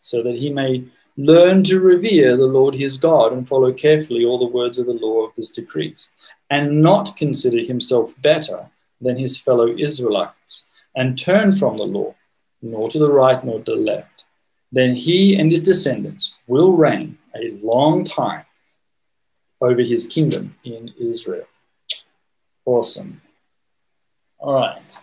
so 0.00 0.22
that 0.22 0.36
he 0.36 0.50
may 0.50 0.84
learn 1.26 1.62
to 1.64 1.80
revere 1.80 2.36
the 2.36 2.46
Lord 2.46 2.74
his 2.74 2.96
God 2.96 3.32
and 3.32 3.46
follow 3.46 3.72
carefully 3.72 4.24
all 4.24 4.38
the 4.38 4.46
words 4.46 4.78
of 4.78 4.86
the 4.86 4.92
law 4.92 5.26
of 5.26 5.34
his 5.34 5.50
decrees, 5.50 6.10
and 6.48 6.82
not 6.82 7.16
consider 7.16 7.62
himself 7.62 8.14
better 8.22 8.70
than 9.00 9.16
his 9.16 9.38
fellow 9.38 9.68
Israelites, 9.68 10.68
and 10.94 11.18
turn 11.18 11.52
from 11.52 11.76
the 11.76 11.84
law, 11.84 12.14
nor 12.62 12.88
to 12.88 12.98
the 12.98 13.12
right 13.12 13.42
nor 13.44 13.60
to 13.60 13.72
the 13.72 13.76
left. 13.76 14.24
Then 14.72 14.94
he 14.94 15.36
and 15.36 15.50
his 15.50 15.62
descendants 15.62 16.36
will 16.46 16.72
reign 16.72 17.18
a 17.34 17.58
long 17.62 18.04
time 18.04 18.44
over 19.60 19.82
his 19.82 20.06
kingdom 20.06 20.56
in 20.64 20.92
Israel. 20.98 21.46
Awesome. 22.64 23.20
All 24.38 24.54
right. 24.54 24.98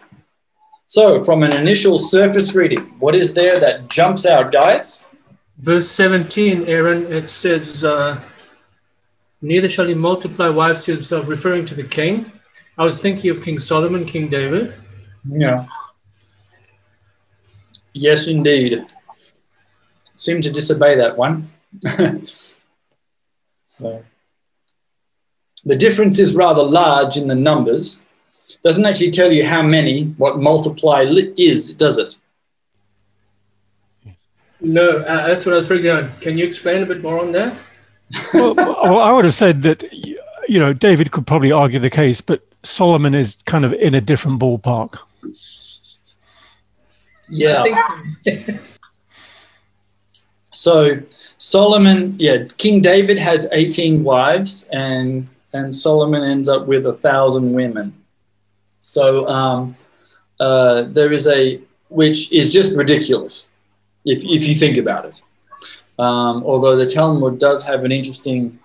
So, 0.86 1.24
from 1.24 1.44
an 1.44 1.54
initial 1.54 1.98
surface 1.98 2.56
reading, 2.56 2.96
what 3.00 3.14
is 3.14 3.34
there 3.34 3.60
that 3.60 3.90
jumps 3.90 4.26
out, 4.26 4.52
guys? 4.52 5.07
Verse 5.58 5.90
17, 5.90 6.66
Aaron, 6.68 7.12
it 7.12 7.30
says, 7.30 7.84
uh, 7.84 8.22
Neither 9.42 9.70
shall 9.70 9.86
he 9.86 9.94
multiply 9.94 10.50
wives 10.50 10.84
to 10.86 10.94
himself, 10.94 11.28
referring 11.28 11.66
to 11.68 11.76
the 11.76 11.84
king. 11.84 12.32
I 12.78 12.84
was 12.84 13.02
thinking 13.02 13.32
of 13.32 13.44
King 13.44 13.60
Solomon, 13.60 14.06
King 14.06 14.30
David. 14.30 14.74
Yeah. 15.28 15.66
Yes, 17.94 18.28
indeed. 18.28 18.86
Seem 20.16 20.42
to 20.42 20.52
disobey 20.52 20.96
that 20.96 21.18
one. 21.18 21.50
so 23.62 24.04
the 25.66 25.76
difference 25.76 26.18
is 26.20 26.36
rather 26.36 26.64
large 26.64 27.18
in 27.18 27.28
the 27.28 27.36
numbers. 27.36 28.04
Doesn't 28.64 28.86
actually 28.86 29.12
tell 29.12 29.32
you 29.32 29.46
how 29.46 29.62
many, 29.62 30.06
what 30.18 30.40
multiply 30.40 31.06
is, 31.38 31.74
does 31.74 31.98
it? 31.98 32.16
No, 34.62 34.98
uh, 34.98 35.28
that's 35.28 35.46
what 35.46 35.54
I 35.54 35.60
was 35.60 35.68
figuring 35.68 36.06
out. 36.06 36.20
Can 36.20 36.38
you 36.38 36.46
explain 36.46 36.84
a 36.84 36.86
bit 36.86 37.02
more 37.02 37.20
on 37.20 37.32
that? 37.34 37.56
well, 38.34 39.00
I 39.00 39.12
would 39.12 39.26
have 39.26 39.36
said 39.36 39.64
that, 39.64 39.84
you 39.94 40.60
know, 40.60 40.74
David 40.74 41.12
could 41.12 41.28
probably 41.28 41.52
argue 41.52 41.80
the 41.80 41.90
case, 41.90 42.22
but 42.22 42.42
Solomon 42.64 43.14
is 43.14 43.42
kind 43.46 43.66
of 43.66 43.74
in 43.74 43.94
a 43.96 44.02
different 44.02 44.40
ballpark. 44.40 44.98
Yeah. 47.30 47.66
so 50.54 51.02
Solomon, 51.38 52.16
yeah, 52.18 52.46
King 52.58 52.82
David 52.82 53.20
has 53.20 53.48
18 53.52 54.04
wives 54.04 54.68
and 54.72 55.28
and 55.54 55.74
Solomon 55.74 56.24
ends 56.24 56.50
up 56.50 56.68
with 56.68 56.86
a 56.86 56.94
thousand 56.94 57.54
women. 57.54 57.94
So 58.80 59.28
um, 59.28 59.76
uh, 60.40 60.84
there 60.84 61.12
is 61.12 61.26
a, 61.28 61.60
which 61.90 62.32
is 62.32 62.54
just 62.54 62.78
ridiculous 62.78 63.48
if, 64.08 64.24
if 64.24 64.48
you 64.48 64.56
think 64.56 64.78
about 64.78 65.06
it. 65.06 65.22
Um, 66.00 66.44
although 66.44 66.76
the 66.76 66.86
Talmud 66.86 67.40
does 67.40 67.66
have 67.66 67.84
an 67.84 67.92
interesting 67.92 68.60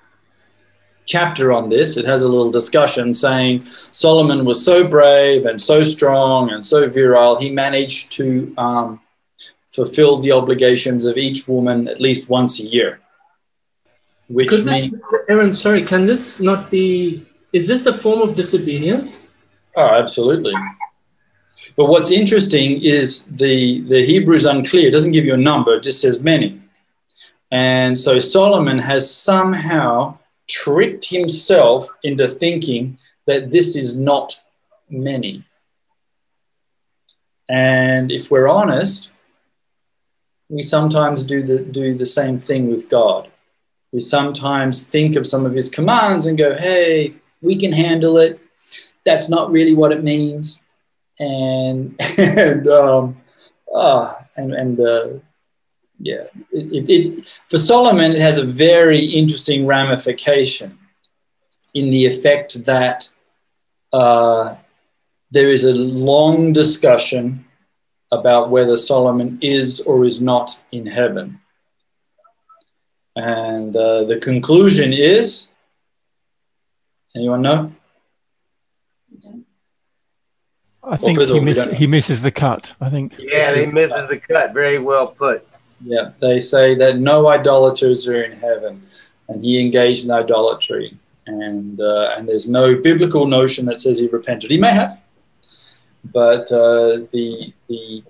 chapter 1.04 1.52
on 1.52 1.68
this, 1.68 1.96
it 1.96 2.04
has 2.04 2.22
a 2.22 2.28
little 2.28 2.50
discussion 2.50 3.14
saying 3.14 3.66
Solomon 3.92 4.44
was 4.44 4.64
so 4.64 4.86
brave 4.86 5.46
and 5.46 5.60
so 5.60 5.82
strong 5.82 6.50
and 6.50 6.64
so 6.64 6.88
virile, 6.88 7.36
he 7.36 7.50
managed 7.50 8.12
to 8.12 8.54
um, 8.56 9.00
fulfill 9.68 10.18
the 10.18 10.32
obligations 10.32 11.04
of 11.04 11.16
each 11.16 11.48
woman 11.48 11.88
at 11.88 12.00
least 12.00 12.28
once 12.30 12.60
a 12.60 12.64
year 12.64 13.02
which 14.32 14.48
Could 14.48 14.66
means 14.66 14.94
Aaron, 15.28 15.52
sorry, 15.52 15.82
can 15.82 16.06
this 16.06 16.40
not 16.40 16.70
be? 16.70 17.24
Is 17.52 17.66
this 17.66 17.86
a 17.86 17.92
form 17.92 18.22
of 18.22 18.34
disobedience? 18.34 19.20
oh, 19.76 19.88
absolutely. 19.88 20.54
But 21.76 21.86
what's 21.86 22.10
interesting 22.10 22.82
is 22.82 23.24
the 23.26 23.80
the 23.82 24.04
Hebrew 24.04 24.36
is 24.36 24.44
unclear. 24.44 24.88
It 24.88 24.92
doesn't 24.92 25.12
give 25.12 25.24
you 25.24 25.34
a 25.34 25.48
number; 25.50 25.74
it 25.74 25.82
just 25.82 26.00
says 26.00 26.22
many. 26.22 26.60
And 27.50 27.98
so 27.98 28.18
Solomon 28.18 28.78
has 28.78 29.14
somehow 29.14 30.18
tricked 30.48 31.08
himself 31.08 31.88
into 32.02 32.28
thinking 32.28 32.98
that 33.26 33.50
this 33.50 33.76
is 33.76 34.00
not 34.00 34.34
many. 34.88 35.44
And 37.48 38.10
if 38.10 38.30
we're 38.30 38.48
honest, 38.48 39.10
we 40.48 40.62
sometimes 40.62 41.24
do 41.24 41.42
the 41.42 41.60
do 41.60 41.94
the 41.94 42.06
same 42.06 42.38
thing 42.38 42.70
with 42.70 42.88
God 42.88 43.32
we 43.92 44.00
sometimes 44.00 44.88
think 44.88 45.16
of 45.16 45.26
some 45.26 45.44
of 45.44 45.52
his 45.52 45.68
commands 45.68 46.24
and 46.24 46.38
go, 46.38 46.56
hey, 46.56 47.14
we 47.42 47.56
can 47.56 47.72
handle 47.72 48.16
it. 48.16 48.40
That's 49.04 49.28
not 49.28 49.50
really 49.50 49.74
what 49.74 49.92
it 49.92 50.02
means. 50.02 50.61
And, 51.18 51.94
and, 52.18 52.66
um, 52.66 53.16
uh, 53.72 54.14
and, 54.36 54.54
and 54.54 54.80
uh, 54.80 55.08
yeah, 56.00 56.24
it, 56.50 56.88
it, 56.88 56.90
it, 56.90 57.26
for 57.48 57.58
Solomon, 57.58 58.12
it 58.12 58.20
has 58.20 58.38
a 58.38 58.44
very 58.44 59.04
interesting 59.04 59.66
ramification 59.66 60.78
in 61.74 61.90
the 61.90 62.06
effect 62.06 62.64
that 62.64 63.08
uh, 63.92 64.56
there 65.30 65.50
is 65.50 65.64
a 65.64 65.74
long 65.74 66.52
discussion 66.52 67.44
about 68.10 68.50
whether 68.50 68.76
Solomon 68.76 69.38
is 69.40 69.80
or 69.80 70.04
is 70.04 70.20
not 70.20 70.62
in 70.72 70.86
heaven. 70.86 71.40
And 73.14 73.76
uh, 73.76 74.04
the 74.04 74.18
conclusion 74.18 74.92
is 74.92 75.50
anyone 77.14 77.42
know? 77.42 77.72
I 80.84 80.96
think 80.96 81.18
first 81.18 81.30
of 81.30 81.34
he, 81.34 81.40
all, 81.40 81.44
miss, 81.44 81.64
he 81.64 81.86
misses 81.86 82.22
the 82.22 82.30
cut. 82.30 82.72
I 82.80 82.90
think. 82.90 83.14
Yeah, 83.18 83.54
he 83.54 83.66
misses 83.66 84.08
the 84.08 84.18
cut. 84.18 84.52
Very 84.52 84.78
well 84.78 85.08
put. 85.08 85.46
Yeah, 85.84 86.10
they 86.20 86.40
say 86.40 86.74
that 86.76 86.98
no 86.98 87.28
idolaters 87.28 88.08
are 88.08 88.22
in 88.22 88.32
heaven, 88.32 88.84
and 89.28 89.44
he 89.44 89.60
engaged 89.60 90.04
in 90.04 90.10
idolatry, 90.10 90.96
and 91.26 91.80
uh, 91.80 92.14
and 92.16 92.28
there's 92.28 92.48
no 92.48 92.76
biblical 92.76 93.26
notion 93.26 93.66
that 93.66 93.80
says 93.80 93.98
he 93.98 94.08
repented. 94.08 94.50
He 94.50 94.58
may 94.58 94.72
have, 94.72 95.00
but 96.04 96.50
uh, 96.52 97.06
the, 97.12 97.52
the 97.68 98.02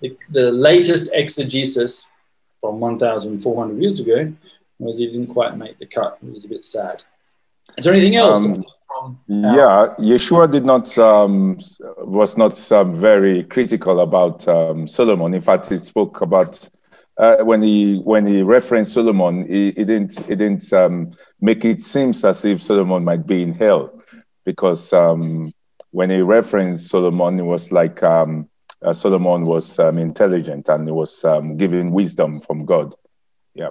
the 0.00 0.16
the 0.30 0.52
latest 0.52 1.12
exegesis 1.14 2.08
from 2.60 2.80
1,400 2.80 3.80
years 3.80 4.00
ago 4.00 4.32
was 4.78 4.98
he 4.98 5.06
didn't 5.06 5.26
quite 5.28 5.56
make 5.56 5.78
the 5.78 5.86
cut. 5.86 6.18
It 6.22 6.30
was 6.30 6.44
a 6.44 6.48
bit 6.48 6.64
sad. 6.64 7.02
Is 7.76 7.84
there 7.84 7.92
anything 7.92 8.16
else? 8.16 8.46
Um, 8.46 8.64
from, 9.04 9.18
Yeah, 9.28 9.94
Yeshua 9.98 10.50
did 10.50 10.64
not 10.64 10.96
um, 10.98 11.58
was 11.98 12.36
not 12.36 12.72
um, 12.72 12.94
very 12.94 13.44
critical 13.44 14.00
about 14.00 14.46
um, 14.48 14.86
Solomon. 14.86 15.34
In 15.34 15.40
fact, 15.40 15.68
he 15.68 15.76
spoke 15.78 16.20
about 16.20 16.68
uh, 17.18 17.36
when 17.44 17.62
he 17.62 17.98
when 17.98 18.26
he 18.26 18.42
referenced 18.42 18.92
Solomon, 18.92 19.46
he, 19.46 19.72
he 19.72 19.84
didn't 19.84 20.18
he 20.26 20.34
didn't 20.34 20.72
um, 20.72 21.10
make 21.40 21.64
it 21.64 21.80
seems 21.80 22.24
as 22.24 22.44
if 22.44 22.62
Solomon 22.62 23.04
might 23.04 23.26
be 23.26 23.42
in 23.42 23.52
hell, 23.52 23.92
because 24.44 24.92
um, 24.92 25.52
when 25.90 26.10
he 26.10 26.20
referenced 26.20 26.88
Solomon, 26.88 27.38
it 27.38 27.44
was 27.44 27.70
like 27.70 28.02
um, 28.02 28.48
uh, 28.82 28.92
Solomon 28.92 29.44
was 29.46 29.78
um, 29.78 29.98
intelligent 29.98 30.68
and 30.68 30.88
he 30.88 30.92
was 30.92 31.24
um, 31.24 31.56
given 31.56 31.90
wisdom 31.92 32.40
from 32.40 32.64
God. 32.64 32.94
Yeah. 33.54 33.70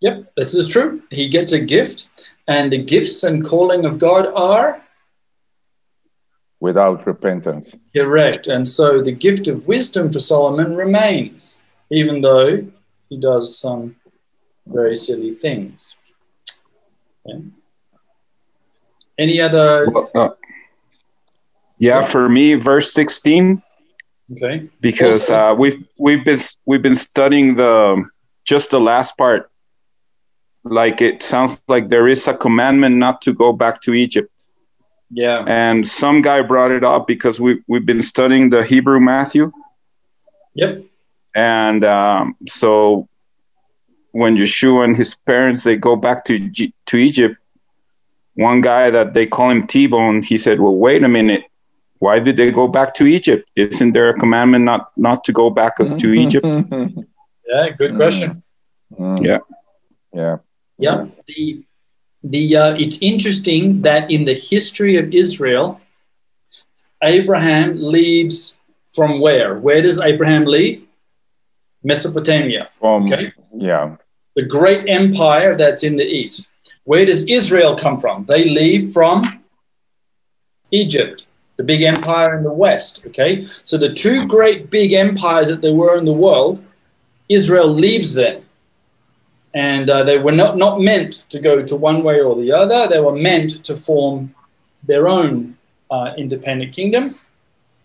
Yep, 0.00 0.32
this 0.36 0.54
is 0.54 0.68
true. 0.68 1.02
He 1.10 1.28
gets 1.28 1.52
a 1.52 1.60
gift, 1.60 2.08
and 2.46 2.72
the 2.72 2.82
gifts 2.82 3.22
and 3.24 3.44
calling 3.44 3.84
of 3.84 3.98
God 3.98 4.26
are 4.34 4.80
Without 6.60 7.04
repentance, 7.06 7.76
Correct. 7.94 8.46
And 8.46 8.66
so 8.66 9.02
the 9.02 9.12
gift 9.12 9.48
of 9.48 9.68
wisdom 9.68 10.10
for 10.10 10.18
Solomon 10.18 10.74
remains, 10.74 11.60
even 11.90 12.22
though 12.22 12.66
he 13.10 13.18
does 13.20 13.58
some 13.58 13.96
very 14.66 14.96
silly 14.96 15.32
things. 15.34 15.94
Okay. 17.28 17.44
Any 19.18 19.40
other? 19.42 19.90
Well, 19.90 20.10
uh, 20.14 20.30
Yeah, 21.78 22.00
for 22.00 22.30
me, 22.30 22.54
verse 22.54 22.94
16, 22.94 23.62
Okay. 24.32 24.70
because 24.80 25.30
uh, 25.30 25.54
we've 25.58 25.84
we've 25.98 26.24
been 26.24 26.40
we've 26.64 26.82
been 26.82 26.94
studying 26.96 27.56
the 27.56 28.08
just 28.46 28.70
the 28.70 28.80
last 28.80 29.18
part. 29.18 29.50
Like 30.64 31.00
it 31.02 31.22
sounds 31.22 31.60
like 31.68 31.88
there 31.90 32.08
is 32.08 32.26
a 32.26 32.34
commandment 32.34 32.96
not 32.96 33.20
to 33.22 33.34
go 33.34 33.52
back 33.52 33.80
to 33.82 33.92
Egypt, 33.92 34.30
Yeah. 35.10 35.44
and 35.46 35.86
some 35.86 36.22
guy 36.22 36.40
brought 36.42 36.70
it 36.70 36.82
up 36.84 37.06
because 37.06 37.38
we 37.40 37.62
we've 37.68 37.84
been 37.84 38.00
studying 38.02 38.50
the 38.50 38.64
Hebrew 38.64 38.98
Matthew, 39.00 39.52
Yep. 40.54 40.84
and 41.34 41.84
um, 41.84 42.36
so 42.48 43.08
when 44.12 44.36
Yeshua 44.38 44.84
and 44.84 44.96
his 44.96 45.14
parents 45.26 45.64
they 45.64 45.76
go 45.76 45.96
back 45.96 46.24
to 46.26 46.38
G- 46.38 46.72
to 46.86 46.96
Egypt, 46.96 47.36
one 48.34 48.60
guy 48.62 48.90
that 48.90 49.12
they 49.12 49.26
call 49.26 49.50
him 49.50 49.66
T-Bone, 49.66 50.22
he 50.22 50.38
said, 50.38 50.60
"Well, 50.60 50.76
wait 50.76 51.02
a 51.04 51.08
minute." 51.08 51.44
Why 52.00 52.18
did 52.18 52.36
they 52.36 52.50
go 52.50 52.68
back 52.68 52.92
to 52.96 53.06
Egypt? 53.06 53.48
Isn't 53.56 53.92
there 53.94 54.10
a 54.10 54.14
commandment 54.18 54.64
not, 54.64 54.90
not 54.96 55.24
to 55.24 55.32
go 55.32 55.48
back 55.48 55.76
to 55.76 56.12
Egypt? 56.12 56.44
Yeah. 57.46 57.68
Good 57.78 57.94
question. 57.96 58.42
Mm. 58.98 59.24
Yeah. 59.24 59.38
Yeah. 60.12 60.36
Yeah. 60.78 61.06
The 61.26 61.64
the 62.22 62.56
uh, 62.56 62.74
it's 62.78 63.00
interesting 63.02 63.82
that 63.82 64.10
in 64.10 64.24
the 64.24 64.34
history 64.34 64.96
of 64.96 65.12
Israel, 65.12 65.80
Abraham 67.02 67.76
leaves 67.78 68.58
from 68.94 69.20
where? 69.20 69.58
Where 69.60 69.82
does 69.82 70.00
Abraham 70.00 70.44
leave? 70.44 70.86
Mesopotamia. 71.82 72.68
From 72.80 73.04
Okay. 73.04 73.32
yeah. 73.56 73.96
the 74.36 74.42
great 74.42 74.88
empire 74.88 75.56
that's 75.56 75.84
in 75.84 75.96
the 75.96 76.04
east. 76.06 76.48
Where 76.84 77.04
does 77.04 77.28
Israel 77.28 77.76
come 77.76 77.98
from? 77.98 78.24
They 78.24 78.44
leave 78.44 78.92
from 78.92 79.44
Egypt, 80.70 81.26
the 81.56 81.62
big 81.62 81.82
empire 81.82 82.36
in 82.36 82.42
the 82.42 82.52
west. 82.52 83.06
Okay, 83.06 83.46
so 83.64 83.76
the 83.76 83.92
two 83.92 84.26
great 84.26 84.70
big 84.70 84.92
empires 84.92 85.48
that 85.48 85.62
there 85.62 85.74
were 85.74 85.96
in 85.98 86.04
the 86.04 86.12
world, 86.12 86.62
Israel 87.28 87.68
leaves 87.68 88.14
them. 88.14 88.43
And 89.54 89.88
uh, 89.88 90.02
they 90.02 90.18
were 90.18 90.32
not, 90.32 90.56
not 90.56 90.80
meant 90.80 91.26
to 91.30 91.38
go 91.38 91.62
to 91.62 91.76
one 91.76 92.02
way 92.02 92.20
or 92.20 92.34
the 92.34 92.52
other. 92.52 92.88
They 92.88 93.00
were 93.00 93.14
meant 93.14 93.64
to 93.64 93.76
form 93.76 94.34
their 94.82 95.06
own 95.08 95.56
uh, 95.90 96.12
independent 96.18 96.72
kingdom, 96.72 97.10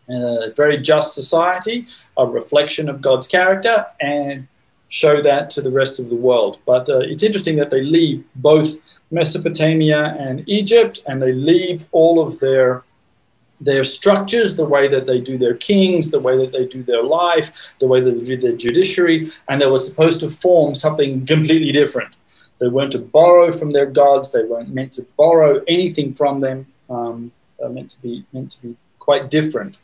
a 0.10 0.51
very 0.55 0.77
just 0.77 1.13
society, 1.13 1.86
a 2.17 2.25
reflection 2.25 2.89
of 2.89 3.01
God's 3.01 3.27
character, 3.27 3.86
and 4.01 4.47
show 4.88 5.21
that 5.21 5.51
to 5.51 5.62
the 5.62 5.69
rest 5.69 5.99
of 5.99 6.10
the 6.10 6.15
world. 6.15 6.58
But 6.65 6.89
uh, 6.89 6.99
it's 6.99 7.21
interesting 7.21 7.58
that 7.58 7.69
they 7.69 7.84
leave 7.84 8.25
both 8.36 8.77
Mesopotamia 9.12 10.15
and 10.19 10.43
Egypt, 10.47 11.03
and 11.08 11.21
they 11.21 11.34
leave 11.34 11.86
all 11.91 12.19
of 12.21 12.39
their 12.39 12.84
their 13.62 13.84
structures, 13.84 14.56
the 14.56 14.65
way 14.65 14.88
that 14.88 15.06
they 15.06 15.19
do 15.19 15.38
their 15.38 15.56
kings, 15.56 16.12
the 16.12 16.19
way 16.19 16.38
that 16.38 16.52
they 16.52 16.65
do 16.65 16.84
their 16.84 17.04
life, 17.04 17.74
the 17.80 17.88
way 17.88 18.00
that 18.02 18.12
they 18.12 18.24
do 18.24 18.38
their 18.38 18.56
judiciary, 18.56 19.32
and 19.48 19.62
they 19.62 19.69
were 19.69 19.78
supposed 19.78 20.19
to 20.22 20.30
form 20.30 20.74
something 20.74 21.26
completely 21.26 21.72
different. 21.72 22.13
They 22.60 22.67
weren't 22.67 22.91
to 22.91 23.00
borrow 23.00 23.52
from 23.52 23.72
their 23.72 23.86
gods. 23.86 24.32
They 24.32 24.43
weren't 24.43 24.69
meant 24.69 24.93
to 24.93 25.08
borrow 25.17 25.62
anything 25.67 26.13
from 26.13 26.39
them. 26.39 26.67
Um, 26.89 27.32
they're 27.58 27.69
meant 27.69 27.91
to 27.91 28.02
be 28.02 28.26
meant 28.34 28.52
to 28.52 28.67
be 28.67 28.76
quite 29.00 29.30
different. 29.30 29.80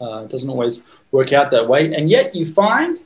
Uh, 0.00 0.22
it 0.24 0.30
doesn't 0.30 0.50
always 0.50 0.84
work 1.10 1.32
out 1.32 1.50
that 1.50 1.68
way, 1.68 1.92
and 1.92 2.08
yet 2.08 2.34
you 2.34 2.46
find 2.46 3.00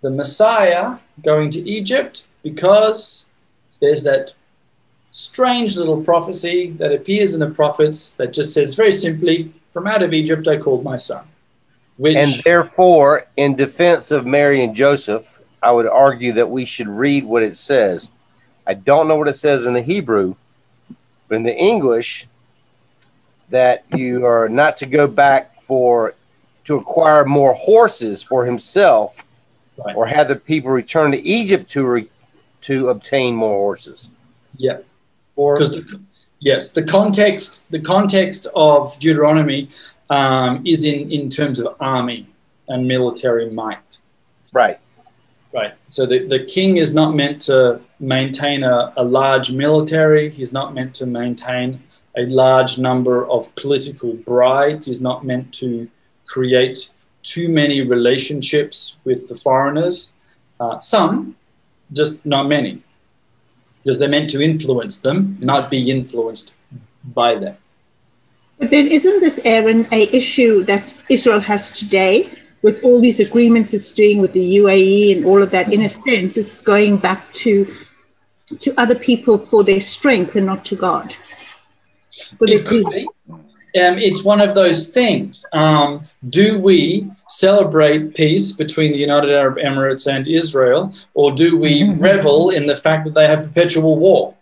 the 0.00 0.10
Messiah 0.10 0.98
going 1.22 1.48
to 1.50 1.60
Egypt 1.68 2.28
because 2.42 3.26
there's 3.80 4.04
that 4.04 4.34
strange 5.14 5.76
little 5.76 6.02
prophecy 6.02 6.70
that 6.72 6.92
appears 6.92 7.32
in 7.34 7.40
the 7.40 7.50
prophets 7.50 8.12
that 8.14 8.32
just 8.32 8.52
says 8.52 8.74
very 8.74 8.90
simply, 8.92 9.52
From 9.72 9.86
out 9.86 10.02
of 10.02 10.12
Egypt 10.12 10.48
I 10.48 10.56
called 10.58 10.82
my 10.84 10.96
son. 10.96 11.24
Which, 11.96 12.16
And 12.16 12.30
therefore, 12.44 13.26
in 13.36 13.54
defense 13.54 14.10
of 14.10 14.26
Mary 14.26 14.62
and 14.64 14.74
Joseph, 14.74 15.40
I 15.62 15.70
would 15.70 15.86
argue 15.86 16.32
that 16.32 16.50
we 16.50 16.64
should 16.64 16.88
read 16.88 17.24
what 17.24 17.44
it 17.44 17.56
says. 17.56 18.10
I 18.66 18.74
don't 18.74 19.06
know 19.06 19.16
what 19.16 19.28
it 19.28 19.34
says 19.34 19.66
in 19.66 19.74
the 19.74 19.82
Hebrew, 19.82 20.34
but 21.28 21.36
in 21.36 21.42
the 21.44 21.56
English, 21.56 22.26
that 23.50 23.84
you 23.94 24.26
are 24.26 24.48
not 24.48 24.76
to 24.78 24.86
go 24.86 25.06
back 25.06 25.54
for 25.54 26.14
to 26.64 26.74
acquire 26.76 27.24
more 27.24 27.54
horses 27.54 28.22
for 28.22 28.46
himself, 28.46 29.20
Right. 29.76 29.94
or 29.96 30.06
have 30.06 30.28
the 30.28 30.36
people 30.36 30.70
return 30.70 31.12
to 31.12 31.20
Egypt 31.22 31.68
to 31.70 31.84
re, 31.84 32.08
to 32.62 32.88
obtain 32.88 33.34
more 33.36 33.58
horses. 33.58 34.10
yeah, 34.56 34.78
Or 35.36 35.54
because 35.54 35.72
the, 35.72 36.00
yes, 36.40 36.72
the 36.72 36.82
context 36.82 37.64
the 37.70 37.80
context 37.80 38.46
of 38.54 38.98
Deuteronomy 38.98 39.70
um, 40.10 40.62
is 40.66 40.84
in 40.84 41.10
in 41.10 41.30
terms 41.30 41.60
of 41.60 41.76
army 41.80 42.28
and 42.68 42.86
military 42.86 43.50
might. 43.50 43.98
right, 44.52 44.78
Right. 45.54 45.74
So 45.86 46.04
the, 46.04 46.26
the 46.26 46.44
king 46.44 46.78
is 46.78 46.94
not 46.94 47.14
meant 47.14 47.40
to 47.42 47.80
maintain 48.00 48.64
a, 48.64 48.92
a 48.96 49.04
large 49.04 49.52
military. 49.52 50.28
He's 50.28 50.52
not 50.52 50.74
meant 50.74 50.94
to 50.96 51.06
maintain 51.06 51.80
a 52.16 52.26
large 52.26 52.76
number 52.76 53.24
of 53.30 53.54
political 53.54 54.14
brides. 54.14 54.86
He's 54.86 55.00
not 55.00 55.24
meant 55.24 55.54
to 55.54 55.88
create 56.26 56.92
too 57.22 57.48
many 57.48 57.84
relationships 57.84 58.98
with 59.04 59.28
the 59.28 59.36
foreigners. 59.36 60.12
Uh, 60.58 60.80
some, 60.80 61.36
just 61.92 62.26
not 62.26 62.48
many, 62.48 62.82
because 63.84 63.98
they're 63.98 64.08
meant 64.08 64.30
to 64.30 64.42
influence 64.42 65.00
them, 65.00 65.36
not 65.40 65.70
be 65.70 65.90
influenced 65.90 66.54
by 67.04 67.34
them. 67.34 67.56
But 68.58 68.70
then 68.70 68.86
isn't 68.86 69.20
this, 69.20 69.38
Aaron, 69.44 69.86
a 69.92 70.16
issue 70.16 70.64
that 70.64 70.82
Israel 71.10 71.40
has 71.40 71.72
today 71.72 72.30
with 72.62 72.82
all 72.82 73.00
these 73.00 73.20
agreements 73.20 73.74
it's 73.74 73.92
doing 73.92 74.20
with 74.20 74.32
the 74.32 74.56
UAE 74.56 75.16
and 75.16 75.24
all 75.26 75.42
of 75.42 75.50
that? 75.50 75.72
In 75.72 75.82
a 75.82 75.90
sense, 75.90 76.36
it's 76.36 76.62
going 76.62 76.96
back 76.96 77.32
to 77.34 77.72
to 78.46 78.74
other 78.78 78.94
people 78.94 79.38
for 79.38 79.64
their 79.64 79.80
strength 79.80 80.36
and 80.36 80.46
not 80.46 80.64
to 80.66 80.76
God. 80.76 81.16
It 82.40 82.66
could 82.66 82.84
be. 82.90 83.06
Um, 83.76 83.98
it's 83.98 84.22
one 84.22 84.40
of 84.40 84.54
those 84.54 84.88
things. 84.88 85.44
Um, 85.52 86.04
do 86.28 86.58
we 86.58 87.10
celebrate 87.28 88.14
peace 88.14 88.52
between 88.52 88.92
the 88.92 88.98
United 88.98 89.32
Arab 89.32 89.56
Emirates 89.56 90.06
and 90.06 90.28
Israel, 90.28 90.92
or 91.14 91.32
do 91.32 91.58
we 91.58 91.90
revel 91.98 92.50
in 92.50 92.66
the 92.66 92.76
fact 92.76 93.04
that 93.04 93.14
they 93.14 93.26
have 93.26 93.44
perpetual 93.44 93.98
war? 93.98 94.36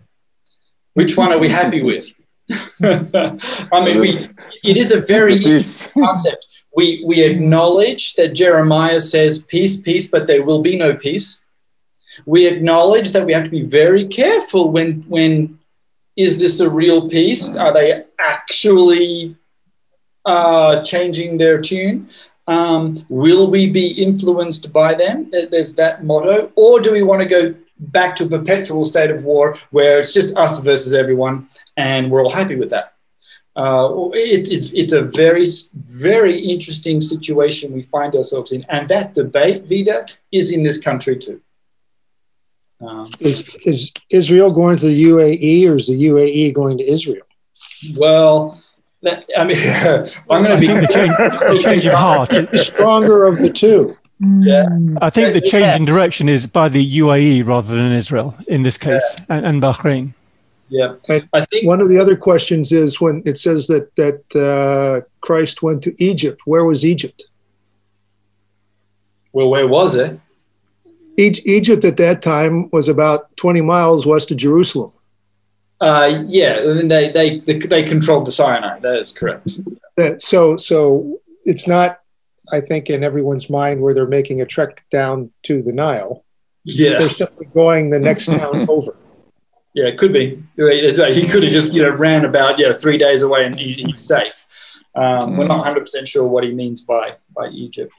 Which 0.94 1.16
one 1.16 1.32
are 1.32 1.38
we 1.38 1.48
happy 1.48 1.82
with? 1.90 2.12
I 3.72 3.84
mean, 3.84 4.00
we, 4.00 4.28
it 4.64 4.76
is 4.76 4.92
a 4.92 5.00
very 5.00 5.40
concept. 5.40 6.46
We, 6.76 7.02
we 7.06 7.22
acknowledge 7.22 8.14
that 8.14 8.34
Jeremiah 8.34 9.00
says 9.00 9.46
peace, 9.46 9.80
peace, 9.80 10.10
but 10.10 10.26
there 10.26 10.42
will 10.42 10.60
be 10.60 10.76
no 10.76 10.94
peace. 10.94 11.40
We 12.26 12.46
acknowledge 12.46 13.12
that 13.12 13.24
we 13.24 13.32
have 13.32 13.44
to 13.44 13.50
be 13.50 13.62
very 13.62 14.06
careful 14.06 14.70
when, 14.70 15.02
when 15.08 15.58
is 16.16 16.38
this 16.38 16.60
a 16.60 16.70
real 16.70 17.08
peace? 17.08 17.56
Are 17.56 17.72
they 17.72 18.04
actually 18.20 19.36
uh, 20.24 20.82
changing 20.82 21.38
their 21.38 21.60
tune? 21.60 22.08
Um, 22.46 22.96
will 23.08 23.50
we 23.50 23.70
be 23.70 23.90
influenced 23.90 24.72
by 24.72 24.94
them? 24.94 25.30
There's 25.30 25.74
that 25.76 26.04
motto. 26.04 26.52
Or 26.56 26.80
do 26.80 26.92
we 26.92 27.02
want 27.02 27.22
to 27.22 27.28
go 27.28 27.54
back 27.78 28.14
to 28.16 28.24
a 28.24 28.28
perpetual 28.28 28.84
state 28.84 29.10
of 29.10 29.24
war 29.24 29.56
where 29.70 29.98
it's 30.00 30.12
just 30.12 30.36
us 30.36 30.62
versus 30.62 30.94
everyone 30.94 31.48
and 31.76 32.10
we're 32.10 32.22
all 32.22 32.30
happy 32.30 32.56
with 32.56 32.70
that? 32.70 32.94
Uh, 33.54 34.08
it's, 34.14 34.50
it's, 34.50 34.72
it's 34.72 34.92
a 34.92 35.02
very, 35.02 35.44
very 35.74 36.38
interesting 36.38 37.00
situation 37.00 37.72
we 37.72 37.82
find 37.82 38.14
ourselves 38.14 38.50
in. 38.52 38.64
And 38.68 38.88
that 38.88 39.14
debate, 39.14 39.66
Vida, 39.66 40.06
is 40.32 40.52
in 40.52 40.62
this 40.62 40.80
country 40.80 41.16
too. 41.16 41.40
Um, 42.82 43.08
Is, 43.20 43.54
is 43.64 43.92
Israel 44.10 44.52
going 44.52 44.76
to 44.78 44.86
the 44.86 45.04
UAE 45.04 45.68
or 45.68 45.76
is 45.76 45.86
the 45.86 45.94
UAE 45.94 46.52
going 46.52 46.78
to 46.78 46.84
Israel? 46.84 47.26
well, 47.96 48.60
that, 49.02 49.24
I 49.36 49.44
mean, 49.44 49.56
I'm 50.30 50.44
going 50.44 50.60
to 50.60 50.60
be. 50.60 50.66
the 50.66 50.92
change, 50.92 51.16
the 51.16 51.60
change 51.62 51.86
of 51.86 51.94
heart. 51.94 52.30
The 52.30 52.58
stronger 52.58 53.26
of 53.26 53.38
the 53.38 53.50
two. 53.50 53.96
Yeah. 54.20 54.66
I 55.00 55.10
think 55.10 55.34
the 55.34 55.40
change 55.40 55.76
in 55.76 55.84
direction 55.84 56.28
is 56.28 56.46
by 56.46 56.68
the 56.68 56.98
UAE 57.00 57.46
rather 57.46 57.74
than 57.74 57.92
Israel 57.92 58.36
in 58.46 58.62
this 58.62 58.78
case, 58.78 59.16
and, 59.28 59.44
and 59.44 59.62
Bahrain. 59.62 60.14
Yeah. 60.68 60.94
And 61.08 61.28
I 61.32 61.44
think 61.46 61.66
One 61.66 61.80
of 61.80 61.88
the 61.88 61.98
other 61.98 62.16
questions 62.16 62.72
is 62.72 63.00
when 63.00 63.22
it 63.26 63.36
says 63.36 63.66
that 63.66 63.94
that 63.96 64.22
uh, 64.36 65.06
Christ 65.20 65.62
went 65.62 65.82
to 65.82 65.92
Egypt. 66.02 66.40
Where 66.44 66.64
was 66.64 66.84
Egypt? 66.84 67.24
Well, 69.32 69.48
where 69.50 69.66
was 69.66 69.96
it? 69.96 70.18
Egypt 71.16 71.84
at 71.84 71.96
that 71.98 72.22
time 72.22 72.70
was 72.70 72.88
about 72.88 73.36
20 73.36 73.60
miles 73.60 74.06
west 74.06 74.30
of 74.30 74.36
Jerusalem. 74.38 74.92
Uh, 75.80 76.24
yeah, 76.28 76.60
I 76.62 76.66
mean, 76.74 76.88
they, 76.88 77.10
they 77.10 77.38
they 77.40 77.82
controlled 77.82 78.26
the 78.26 78.30
Sinai. 78.30 78.78
That 78.78 78.96
is 78.96 79.10
correct. 79.10 79.58
That 79.96 80.22
so 80.22 80.56
so 80.56 81.20
it's 81.42 81.66
not, 81.66 81.98
I 82.52 82.60
think, 82.60 82.88
in 82.88 83.02
everyone's 83.02 83.50
mind 83.50 83.82
where 83.82 83.92
they're 83.92 84.06
making 84.06 84.40
a 84.40 84.46
trek 84.46 84.84
down 84.92 85.32
to 85.42 85.60
the 85.60 85.72
Nile. 85.72 86.24
Yeah, 86.64 86.98
They're 86.98 87.08
simply 87.08 87.46
going 87.46 87.90
the 87.90 87.98
next 87.98 88.26
town 88.26 88.64
over. 88.68 88.94
yeah, 89.74 89.86
it 89.86 89.98
could 89.98 90.12
be. 90.12 90.40
He 90.56 91.26
could 91.26 91.42
have 91.42 91.52
just 91.52 91.74
you 91.74 91.82
know 91.82 91.90
ran 91.90 92.24
about 92.24 92.60
yeah 92.60 92.72
three 92.72 92.96
days 92.96 93.22
away 93.22 93.44
and 93.44 93.58
he's 93.58 93.98
safe. 93.98 94.46
Um, 94.94 95.36
We're 95.36 95.48
not 95.48 95.58
100 95.58 95.80
percent 95.80 96.06
sure 96.06 96.24
what 96.24 96.44
he 96.44 96.52
means 96.52 96.82
by 96.82 97.16
by 97.34 97.48
Egypt. 97.48 97.92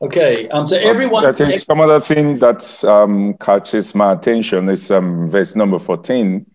Okay, 0.00 0.48
um, 0.50 0.64
so 0.64 0.76
everyone. 0.76 1.26
Okay, 1.26 1.50
some 1.56 1.80
other 1.80 1.98
thing 1.98 2.38
that 2.38 2.84
um, 2.84 3.34
catches 3.34 3.96
my 3.96 4.12
attention 4.12 4.68
is 4.68 4.92
um, 4.92 5.28
verse 5.28 5.56
number 5.56 5.80
14. 5.80 6.46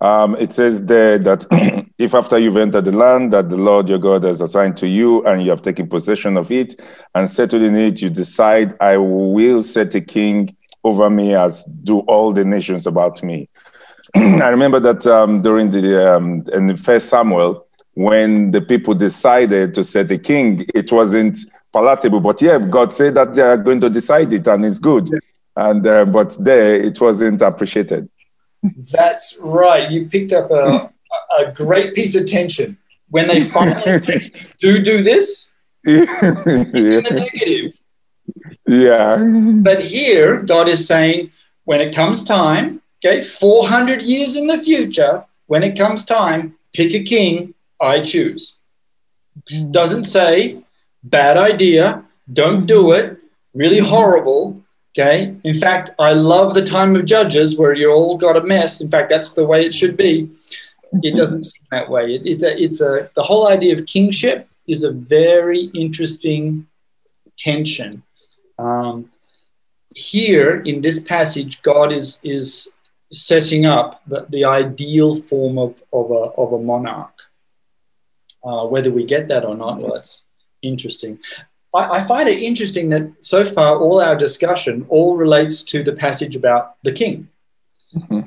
Um, 0.00 0.34
it 0.36 0.52
says 0.52 0.84
there 0.84 1.16
that 1.20 1.46
if 1.98 2.12
after 2.14 2.38
you've 2.38 2.56
entered 2.56 2.86
the 2.86 2.96
land 2.96 3.32
that 3.32 3.50
the 3.50 3.56
Lord 3.56 3.88
your 3.88 3.98
God 3.98 4.24
has 4.24 4.40
assigned 4.40 4.76
to 4.78 4.88
you 4.88 5.24
and 5.26 5.44
you 5.44 5.50
have 5.50 5.62
taken 5.62 5.88
possession 5.88 6.36
of 6.36 6.50
it 6.50 6.80
and 7.14 7.30
settled 7.30 7.62
in 7.62 7.76
it, 7.76 8.02
you 8.02 8.10
decide, 8.10 8.76
I 8.80 8.96
will 8.96 9.62
set 9.62 9.94
a 9.94 10.00
king 10.00 10.56
over 10.82 11.08
me 11.08 11.34
as 11.34 11.64
do 11.64 12.00
all 12.00 12.32
the 12.32 12.44
nations 12.44 12.84
about 12.84 13.22
me. 13.22 13.48
I 14.16 14.48
remember 14.48 14.80
that 14.80 15.06
um, 15.06 15.42
during 15.42 15.70
the 15.70 16.16
um, 16.16 16.42
in 16.52 16.66
the 16.66 16.76
first 16.76 17.10
Samuel, 17.10 17.64
when 17.94 18.50
the 18.50 18.60
people 18.60 18.94
decided 18.94 19.74
to 19.74 19.84
set 19.84 20.10
a 20.10 20.18
king, 20.18 20.66
it 20.74 20.90
wasn't 20.90 21.38
palatable. 21.78 22.20
But 22.20 22.42
yeah, 22.42 22.58
God 22.58 22.92
said 22.92 23.14
that 23.14 23.34
they 23.34 23.42
are 23.42 23.56
going 23.56 23.80
to 23.80 23.90
decide 23.90 24.32
it, 24.32 24.46
and 24.48 24.64
it's 24.64 24.78
good. 24.78 25.08
And 25.56 25.86
uh, 25.86 26.04
but 26.04 26.36
there, 26.40 26.76
it 26.88 27.00
wasn't 27.00 27.42
appreciated. 27.42 28.08
That's 28.92 29.38
right. 29.40 29.90
You 29.90 30.06
picked 30.06 30.32
up 30.32 30.50
a, 30.50 30.90
a 31.40 31.52
great 31.52 31.94
piece 31.94 32.14
of 32.16 32.26
tension 32.26 32.76
when 33.10 33.28
they 33.28 33.40
finally 33.40 34.32
do 34.58 34.80
do 34.90 35.02
this 35.02 35.50
in 35.84 36.06
the 37.06 37.12
negative. 37.22 37.72
yeah, 38.66 39.16
But 39.68 39.82
here, 39.82 40.42
God 40.42 40.68
is 40.68 40.86
saying, 40.86 41.30
when 41.64 41.80
it 41.80 41.94
comes 41.94 42.24
time, 42.24 42.82
okay, 42.98 43.22
400 43.22 44.02
years 44.02 44.36
in 44.36 44.46
the 44.48 44.58
future, 44.58 45.24
when 45.46 45.62
it 45.62 45.78
comes 45.78 46.04
time, 46.04 46.56
pick 46.74 46.92
a 46.94 47.02
king, 47.02 47.54
I 47.80 48.00
choose. 48.00 48.58
Doesn't 49.70 50.04
say, 50.04 50.60
bad 51.02 51.36
idea, 51.36 52.04
don't 52.32 52.66
do 52.66 52.92
it, 52.92 53.18
really 53.54 53.78
horrible, 53.78 54.62
okay? 54.92 55.36
In 55.44 55.54
fact, 55.54 55.90
I 55.98 56.12
love 56.12 56.54
the 56.54 56.64
time 56.64 56.96
of 56.96 57.04
Judges 57.04 57.58
where 57.58 57.74
you 57.74 57.90
all 57.90 58.16
got 58.16 58.36
a 58.36 58.42
mess. 58.42 58.80
In 58.80 58.90
fact, 58.90 59.10
that's 59.10 59.32
the 59.32 59.46
way 59.46 59.64
it 59.64 59.74
should 59.74 59.96
be. 59.96 60.30
It 61.02 61.14
doesn't 61.14 61.44
seem 61.44 61.62
that 61.70 61.90
way. 61.90 62.14
It, 62.14 62.26
it's 62.26 62.42
a, 62.42 62.62
it's 62.62 62.80
a, 62.80 63.10
the 63.14 63.22
whole 63.22 63.48
idea 63.48 63.74
of 63.74 63.86
kingship 63.86 64.48
is 64.66 64.84
a 64.84 64.92
very 64.92 65.70
interesting 65.74 66.66
tension. 67.36 68.02
Um, 68.58 69.10
here 69.94 70.60
in 70.62 70.80
this 70.80 71.02
passage, 71.02 71.62
God 71.62 71.92
is 71.92 72.20
is 72.24 72.74
setting 73.10 73.66
up 73.66 74.02
the, 74.06 74.26
the 74.28 74.44
ideal 74.44 75.16
form 75.16 75.58
of, 75.58 75.82
of, 75.92 76.10
a, 76.10 76.30
of 76.36 76.52
a 76.52 76.58
monarch. 76.58 77.22
Uh, 78.44 78.66
whether 78.66 78.90
we 78.90 79.04
get 79.04 79.28
that 79.28 79.44
or 79.44 79.56
not, 79.56 79.78
well, 79.78 79.94
that's 79.94 80.26
interesting. 80.62 81.18
I, 81.74 81.98
I 81.98 82.00
find 82.00 82.28
it 82.28 82.42
interesting 82.42 82.90
that 82.90 83.24
so 83.24 83.44
far 83.44 83.78
all 83.78 84.00
our 84.00 84.16
discussion 84.16 84.86
all 84.88 85.16
relates 85.16 85.62
to 85.64 85.82
the 85.82 85.92
passage 85.92 86.36
about 86.36 86.76
the 86.82 86.92
king. 86.92 87.28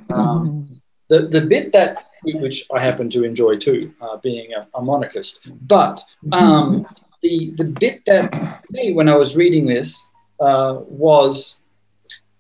Um, 0.10 0.82
the, 1.10 1.28
the 1.28 1.42
bit 1.42 1.74
that, 1.74 2.08
which 2.24 2.66
I 2.74 2.82
happen 2.82 3.10
to 3.12 3.24
enjoy 3.24 3.58
too, 3.58 3.94
uh, 4.02 4.18
being 4.18 4.54
a, 4.54 4.68
a 4.74 4.82
monarchist, 4.82 5.42
but 5.68 6.04
um, 6.32 6.88
the, 7.22 7.54
the 7.58 7.66
bit 7.66 8.04
that 8.06 8.64
me, 8.72 8.94
when 8.94 9.10
I 9.10 9.16
was 9.16 9.36
reading 9.36 9.66
this, 9.66 10.08
uh, 10.40 10.80
was 10.88 11.60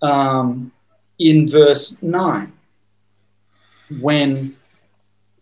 um, 0.01 0.71
in 1.19 1.47
verse 1.47 2.01
9 2.01 2.51
when 3.99 4.55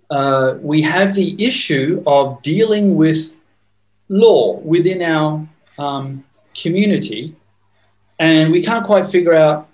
uh, 0.10 0.56
we 0.62 0.82
have 0.82 1.14
the 1.14 1.36
issue 1.44 2.04
of 2.08 2.42
dealing 2.42 2.96
with 2.96 3.36
law 4.10 4.58
within 4.58 5.02
our 5.02 5.48
um, 5.78 6.24
community, 6.54 7.36
and 8.20 8.52
we 8.52 8.62
can't 8.62 8.86
quite 8.86 9.08
figure 9.08 9.34
out 9.34 9.70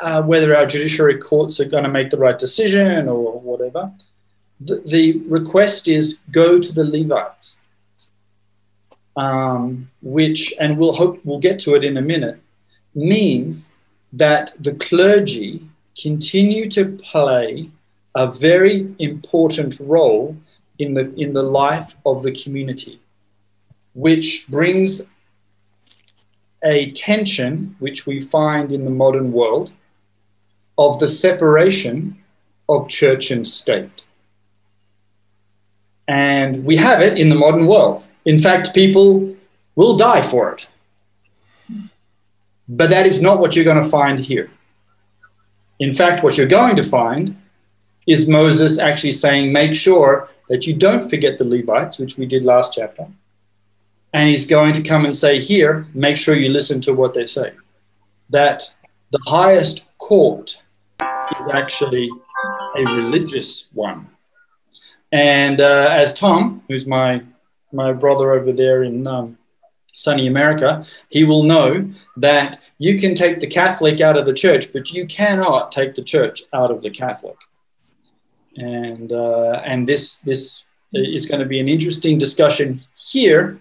uh, 0.00 0.22
whether 0.22 0.54
our 0.54 0.66
judiciary 0.66 1.18
courts 1.18 1.60
are 1.60 1.64
going 1.68 1.84
to 1.84 1.88
make 1.88 2.10
the 2.10 2.18
right 2.18 2.38
decision 2.38 3.08
or 3.08 3.40
whatever. 3.40 3.90
The, 4.60 4.82
the 4.84 5.22
request 5.26 5.88
is 5.88 6.20
go 6.30 6.58
to 6.58 6.74
the 6.74 6.84
Levites, 6.84 7.62
um, 9.16 9.90
which, 10.02 10.52
and 10.60 10.76
we'll 10.76 10.92
hope 10.92 11.20
we'll 11.24 11.38
get 11.38 11.58
to 11.60 11.74
it 11.74 11.84
in 11.84 11.96
a 11.96 12.02
minute, 12.02 12.38
means 12.94 13.74
that 14.12 14.52
the 14.58 14.74
clergy 14.74 15.62
continue 16.00 16.68
to 16.70 16.84
play 16.84 17.70
a 18.14 18.30
very 18.30 18.92
important 18.98 19.78
role 19.80 20.36
in 20.78 20.94
the 20.94 21.14
in 21.14 21.32
the 21.32 21.42
life 21.42 21.96
of 22.04 22.22
the 22.22 22.32
community, 22.32 23.00
which 23.94 24.46
brings 24.48 25.10
a 26.62 26.90
tension 26.92 27.74
which 27.78 28.06
we 28.06 28.20
find 28.20 28.70
in 28.72 28.84
the 28.84 28.90
modern 28.90 29.32
world 29.32 29.72
of 30.76 30.98
the 30.98 31.08
separation 31.08 32.18
of 32.68 32.88
church 32.88 33.30
and 33.30 33.46
state. 33.46 34.04
And 36.06 36.64
we 36.64 36.76
have 36.76 37.00
it 37.00 37.18
in 37.18 37.28
the 37.28 37.34
modern 37.34 37.66
world. 37.66 38.02
In 38.24 38.38
fact, 38.38 38.74
people 38.74 39.36
will 39.76 39.96
die 39.96 40.22
for 40.22 40.52
it. 40.52 40.66
But 42.68 42.90
that 42.90 43.06
is 43.06 43.22
not 43.22 43.40
what 43.40 43.56
you're 43.56 43.64
going 43.64 43.82
to 43.82 43.88
find 43.88 44.18
here. 44.18 44.50
In 45.78 45.92
fact, 45.92 46.22
what 46.22 46.36
you're 46.36 46.46
going 46.46 46.76
to 46.76 46.84
find 46.84 47.36
is 48.06 48.28
Moses 48.28 48.78
actually 48.78 49.12
saying, 49.12 49.52
make 49.52 49.74
sure 49.74 50.28
that 50.48 50.66
you 50.66 50.74
don't 50.74 51.08
forget 51.08 51.38
the 51.38 51.44
Levites, 51.44 51.98
which 51.98 52.18
we 52.18 52.26
did 52.26 52.44
last 52.44 52.74
chapter. 52.74 53.06
And 54.12 54.28
he's 54.28 54.46
going 54.46 54.72
to 54.74 54.82
come 54.82 55.04
and 55.04 55.14
say, 55.14 55.40
here, 55.40 55.86
make 55.94 56.16
sure 56.16 56.34
you 56.34 56.50
listen 56.50 56.80
to 56.82 56.94
what 56.94 57.14
they 57.14 57.26
say. 57.26 57.52
That 58.30 58.74
the 59.10 59.20
highest 59.26 59.88
court 59.98 60.64
is 61.00 61.50
actually 61.52 62.10
a 62.76 62.82
religious 62.82 63.70
one. 63.72 64.08
And 65.12 65.60
uh, 65.60 65.88
as 65.90 66.14
Tom, 66.14 66.62
who's 66.68 66.86
my, 66.86 67.22
my 67.72 67.92
brother 67.92 68.32
over 68.32 68.52
there 68.52 68.82
in 68.82 69.06
um, 69.06 69.38
sunny 69.94 70.26
America, 70.26 70.84
he 71.10 71.24
will 71.24 71.44
know 71.44 71.90
that 72.16 72.60
you 72.78 72.98
can 72.98 73.14
take 73.14 73.40
the 73.40 73.46
Catholic 73.46 74.00
out 74.00 74.16
of 74.16 74.26
the 74.26 74.32
church, 74.34 74.72
but 74.72 74.92
you 74.92 75.06
cannot 75.06 75.72
take 75.72 75.94
the 75.94 76.02
church 76.02 76.42
out 76.52 76.70
of 76.70 76.82
the 76.82 76.90
Catholic. 76.90 77.36
and 78.56 79.12
uh, 79.12 79.62
and 79.64 79.86
this 79.86 80.20
this 80.20 80.64
is 80.92 81.26
going 81.26 81.40
to 81.40 81.46
be 81.46 81.60
an 81.60 81.68
interesting 81.68 82.18
discussion 82.18 82.80
here 82.96 83.60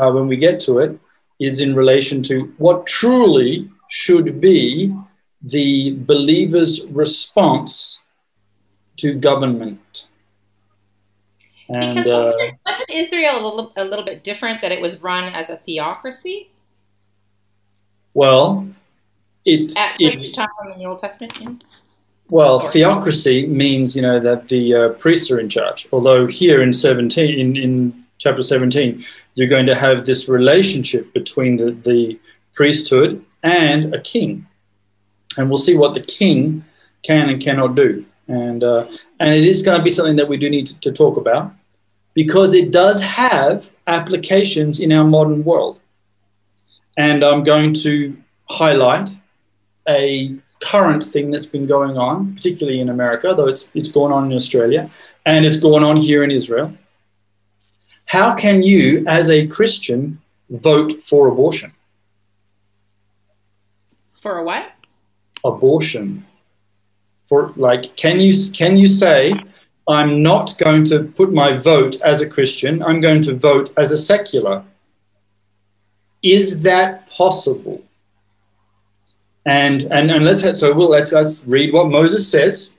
uh, 0.00 0.10
when 0.10 0.26
we 0.26 0.36
get 0.36 0.60
to 0.60 0.78
it. 0.78 0.98
Is 1.38 1.62
in 1.62 1.74
relation 1.74 2.22
to 2.24 2.52
what 2.58 2.86
truly 2.86 3.70
should 3.88 4.42
be 4.42 4.94
the 5.40 5.96
believer's 6.10 6.90
response 6.90 8.02
to 8.96 9.14
government. 9.14 10.10
And 11.70 11.96
Because 11.96 12.08
uh, 12.08 12.32
wasn't, 12.36 12.58
wasn't 12.66 12.90
Israel 12.90 13.36
a 13.38 13.42
little, 13.46 13.72
a 13.76 13.84
little 13.84 14.04
bit 14.04 14.22
different 14.22 14.60
that 14.60 14.70
it 14.70 14.82
was 14.82 15.00
run 15.00 15.32
as 15.32 15.48
a 15.48 15.56
theocracy 15.56 16.50
well, 18.14 18.66
it, 19.44 19.76
at 19.76 20.00
it 20.00 20.18
the 20.18 20.32
time 20.32 20.48
in 20.72 20.78
the 20.78 20.84
Old 20.84 20.98
Testament? 20.98 21.38
Yeah. 21.40 21.50
Well, 22.28 22.60
Sorry. 22.60 22.72
theocracy 22.72 23.48
means 23.48 23.96
you 23.96 24.02
know 24.02 24.20
that 24.20 24.48
the 24.48 24.74
uh, 24.74 24.88
priests 24.90 25.30
are 25.30 25.40
in 25.40 25.48
charge. 25.48 25.88
Although 25.92 26.26
here 26.26 26.62
in 26.62 26.72
seventeen, 26.72 27.38
in, 27.38 27.56
in 27.56 28.04
chapter 28.18 28.42
seventeen, 28.42 29.04
you're 29.34 29.48
going 29.48 29.66
to 29.66 29.74
have 29.74 30.04
this 30.04 30.28
relationship 30.28 31.12
between 31.12 31.56
the, 31.56 31.72
the 31.72 32.18
priesthood 32.52 33.24
and 33.42 33.94
a 33.94 34.00
king, 34.00 34.46
and 35.36 35.48
we'll 35.48 35.58
see 35.58 35.76
what 35.76 35.94
the 35.94 36.00
king 36.00 36.64
can 37.02 37.30
and 37.30 37.42
cannot 37.42 37.74
do. 37.74 38.04
And 38.28 38.62
uh, 38.62 38.86
and 39.18 39.30
it 39.34 39.44
is 39.44 39.62
going 39.62 39.78
to 39.78 39.84
be 39.84 39.90
something 39.90 40.16
that 40.16 40.28
we 40.28 40.36
do 40.36 40.48
need 40.48 40.66
to, 40.66 40.80
to 40.80 40.92
talk 40.92 41.16
about 41.16 41.52
because 42.14 42.54
it 42.54 42.72
does 42.72 43.00
have 43.02 43.70
applications 43.86 44.80
in 44.80 44.92
our 44.92 45.04
modern 45.04 45.44
world. 45.44 45.80
And 46.96 47.24
I'm 47.24 47.42
going 47.42 47.72
to 47.74 48.16
highlight 48.48 49.10
a 49.88 50.36
current 50.60 51.02
thing 51.02 51.30
that's 51.30 51.46
been 51.46 51.66
going 51.66 51.96
on, 51.96 52.34
particularly 52.34 52.80
in 52.80 52.88
America, 52.88 53.34
though 53.36 53.48
it's, 53.48 53.70
it's 53.74 53.90
going 53.90 54.12
on 54.12 54.26
in 54.26 54.32
Australia 54.32 54.90
and 55.24 55.44
it's 55.44 55.60
going 55.60 55.82
on 55.82 55.96
here 55.96 56.22
in 56.22 56.30
Israel. 56.30 56.72
How 58.10 58.34
can 58.34 58.64
you, 58.64 59.04
as 59.06 59.30
a 59.30 59.46
Christian, 59.46 60.20
vote 60.50 60.90
for 60.90 61.28
abortion? 61.28 61.70
For 64.20 64.38
a 64.38 64.42
what? 64.42 64.72
Abortion. 65.44 66.26
For 67.22 67.52
like, 67.54 67.94
can 67.94 68.18
you 68.18 68.34
can 68.52 68.76
you 68.76 68.88
say, 68.88 69.32
I'm 69.86 70.24
not 70.24 70.58
going 70.58 70.82
to 70.86 71.04
put 71.04 71.32
my 71.32 71.56
vote 71.56 72.00
as 72.00 72.20
a 72.20 72.28
Christian, 72.28 72.82
I'm 72.82 73.00
going 73.00 73.22
to 73.22 73.36
vote 73.36 73.72
as 73.76 73.92
a 73.92 73.96
secular? 73.96 74.64
Is 76.20 76.62
that 76.62 77.08
possible? 77.08 77.80
And 79.46 79.82
and, 79.84 80.10
and 80.10 80.24
let's 80.24 80.42
so 80.58 80.74
we'll 80.74 80.90
let's 80.90 81.12
let's 81.12 81.44
read 81.44 81.72
what 81.72 81.86
Moses 81.86 82.28
says, 82.28 82.74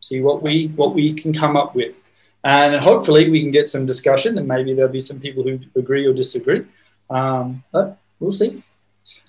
see 0.00 0.20
what 0.20 0.42
we 0.42 0.72
what 0.74 0.92
we 0.92 1.12
can 1.12 1.32
come 1.32 1.56
up 1.56 1.76
with. 1.76 2.01
And 2.44 2.82
hopefully 2.82 3.30
we 3.30 3.40
can 3.40 3.50
get 3.50 3.68
some 3.68 3.86
discussion, 3.86 4.36
and 4.36 4.48
maybe 4.48 4.74
there'll 4.74 4.90
be 4.90 5.00
some 5.00 5.20
people 5.20 5.44
who 5.44 5.60
agree 5.76 6.06
or 6.06 6.12
disagree. 6.12 6.64
Um, 7.08 7.62
but 7.72 7.98
we'll 8.18 8.32
see. 8.32 8.62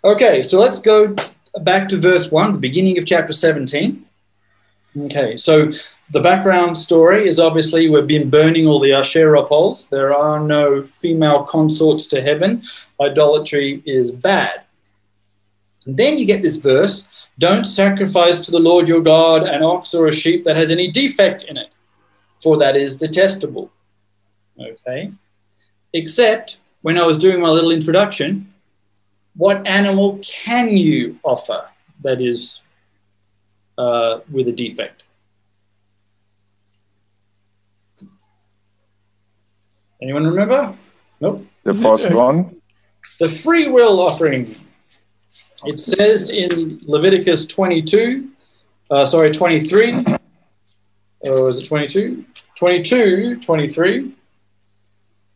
Okay, 0.03 0.41
so 0.41 0.59
let's 0.59 0.79
go 0.79 1.15
back 1.61 1.87
to 1.89 1.97
verse 1.97 2.31
1, 2.31 2.53
the 2.53 2.57
beginning 2.57 2.97
of 2.97 3.05
chapter 3.05 3.33
17. 3.33 4.05
Okay, 4.97 5.37
so 5.37 5.71
the 6.11 6.19
background 6.19 6.77
story 6.77 7.27
is 7.27 7.39
obviously 7.39 7.89
we've 7.89 8.07
been 8.07 8.29
burning 8.29 8.67
all 8.67 8.79
the 8.79 8.93
Asherah 8.93 9.45
poles. 9.45 9.89
There 9.89 10.13
are 10.15 10.39
no 10.39 10.83
female 10.83 11.43
consorts 11.43 12.07
to 12.07 12.21
heaven. 12.21 12.63
Idolatry 13.01 13.81
is 13.85 14.11
bad. 14.11 14.63
And 15.85 15.97
then 15.97 16.17
you 16.17 16.25
get 16.25 16.41
this 16.41 16.57
verse 16.57 17.09
don't 17.39 17.65
sacrifice 17.65 18.41
to 18.41 18.51
the 18.51 18.59
Lord 18.59 18.87
your 18.87 19.01
God 19.01 19.43
an 19.43 19.63
ox 19.63 19.93
or 19.93 20.07
a 20.07 20.11
sheep 20.11 20.45
that 20.45 20.55
has 20.55 20.69
any 20.69 20.91
defect 20.91 21.43
in 21.43 21.57
it, 21.57 21.71
for 22.43 22.57
that 22.57 22.75
is 22.75 22.97
detestable. 22.97 23.71
Okay, 24.59 25.11
except 25.93 26.59
when 26.81 26.97
I 26.97 27.05
was 27.05 27.17
doing 27.17 27.41
my 27.41 27.49
little 27.49 27.71
introduction, 27.71 28.53
what 29.35 29.65
animal 29.65 30.19
can 30.21 30.77
you 30.77 31.19
offer 31.23 31.65
that 32.03 32.21
is 32.21 32.61
uh, 33.77 34.19
with 34.31 34.47
a 34.47 34.51
defect? 34.51 35.05
Anyone 40.01 40.27
remember? 40.27 40.75
Nope. 41.21 41.47
The 41.63 41.73
first 41.73 42.11
one. 42.11 42.61
The 43.19 43.29
free 43.29 43.69
will 43.69 44.01
offering. 44.01 44.53
It 45.65 45.79
says 45.79 46.29
in 46.29 46.81
Leviticus 46.85 47.47
22, 47.47 48.29
uh, 48.91 49.05
sorry, 49.05 49.31
23, 49.31 50.03
or 51.21 51.49
is 51.49 51.59
it 51.59 51.67
22? 51.67 52.25
22, 52.55 53.39
23. 53.39 54.13